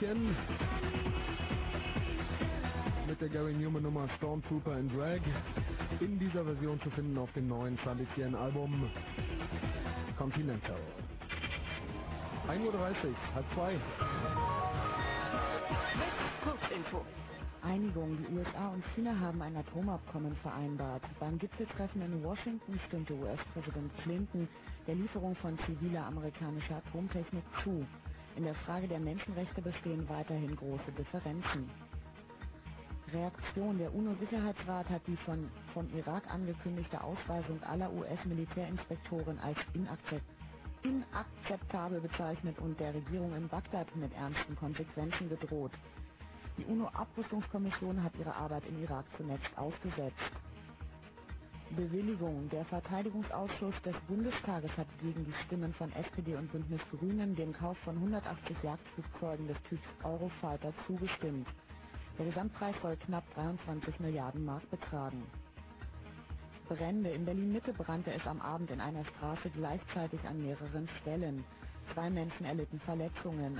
Saint-Etienne 0.00 0.34
mit 3.06 3.20
der 3.20 3.28
Gary 3.28 3.52
Newman 3.52 3.82
Nummer 3.82 4.08
Stormtrooper 4.16 4.78
in 4.78 4.88
Drag 4.96 5.20
in 6.00 6.18
dieser 6.18 6.44
Version 6.44 6.80
zu 6.80 6.90
finden 6.90 7.18
auf 7.18 7.30
dem 7.32 7.48
neuen 7.48 7.78
Saint-Etienne 7.84 8.38
Album 8.38 8.90
Continental. 10.16 10.80
1.30 12.48 12.64
Uhr, 12.64 12.78
halb 13.34 13.44
zwei. 13.54 13.76
Kurzinfo. 16.42 17.04
Einigung. 17.62 18.16
Die 18.16 18.34
USA 18.34 18.68
und 18.68 18.84
China 18.94 19.18
haben 19.20 19.42
ein 19.42 19.54
Atomabkommen 19.54 20.34
vereinbart. 20.36 21.02
Beim 21.18 21.38
Gipfeltreffen 21.38 22.00
in 22.00 22.24
Washington 22.24 22.80
stimmte 22.88 23.12
US-Präsident 23.14 23.92
Clinton 24.02 24.48
der 24.86 24.94
Lieferung 24.94 25.36
von 25.36 25.58
ziviler 25.66 26.06
amerikanischer 26.06 26.76
Atomtechnik 26.76 27.44
zu. 27.62 27.86
In 28.36 28.44
der 28.44 28.54
Frage 28.56 28.88
der 28.88 29.00
Menschenrechte 29.00 29.62
bestehen 29.62 30.08
weiterhin 30.08 30.56
große 30.56 30.92
Differenzen. 30.92 31.70
Reaktion. 33.12 33.78
Der 33.78 33.94
UNO-Sicherheitsrat 33.94 34.88
hat 34.88 35.06
die 35.06 35.16
von, 35.18 35.50
vom 35.74 35.88
Irak 35.96 36.30
angekündigte 36.30 37.02
Ausweisung 37.02 37.62
aller 37.64 37.92
US-Militärinspektoren 37.92 39.38
als 39.40 39.58
inakzept, 39.74 40.26
inakzeptabel 40.82 42.00
bezeichnet 42.00 42.58
und 42.60 42.78
der 42.80 42.94
Regierung 42.94 43.34
in 43.36 43.48
Bagdad 43.48 43.94
mit 43.96 44.12
ernsten 44.14 44.56
Konsequenzen 44.56 45.28
gedroht. 45.28 45.72
Die 46.58 46.64
UNO-Abrüstungskommission 46.66 48.02
hat 48.02 48.14
ihre 48.16 48.34
Arbeit 48.34 48.64
im 48.68 48.82
Irak 48.82 49.06
zunächst 49.16 49.56
ausgesetzt. 49.58 50.39
Bewilligung. 51.76 52.48
Der 52.50 52.64
Verteidigungsausschuss 52.66 53.74
des 53.84 53.94
Bundestages 54.08 54.70
hat 54.76 54.88
gegen 55.00 55.24
die 55.24 55.34
Stimmen 55.46 55.72
von 55.74 55.92
SPD 55.92 56.34
und 56.36 56.50
Bündnis 56.52 56.80
Grünen 56.90 57.34
dem 57.36 57.52
Kauf 57.52 57.78
von 57.78 57.96
180 57.96 58.56
Jagdflugzeugen 58.62 59.48
des 59.48 59.56
Typs 59.68 59.86
Eurofighter 60.04 60.72
zugestimmt. 60.86 61.48
Der 62.18 62.26
Gesamtpreis 62.26 62.74
soll 62.82 62.96
knapp 62.96 63.24
23 63.34 64.00
Milliarden 64.00 64.44
Mark 64.44 64.68
betragen. 64.70 65.22
Brände. 66.68 67.10
In 67.10 67.24
Berlin-Mitte 67.24 67.72
brannte 67.72 68.12
es 68.12 68.24
am 68.26 68.40
Abend 68.40 68.70
in 68.70 68.80
einer 68.80 69.04
Straße 69.04 69.50
gleichzeitig 69.50 70.20
an 70.24 70.40
mehreren 70.40 70.88
Stellen. 71.00 71.44
Zwei 71.94 72.08
Menschen 72.10 72.46
erlitten 72.46 72.78
Verletzungen. 72.80 73.58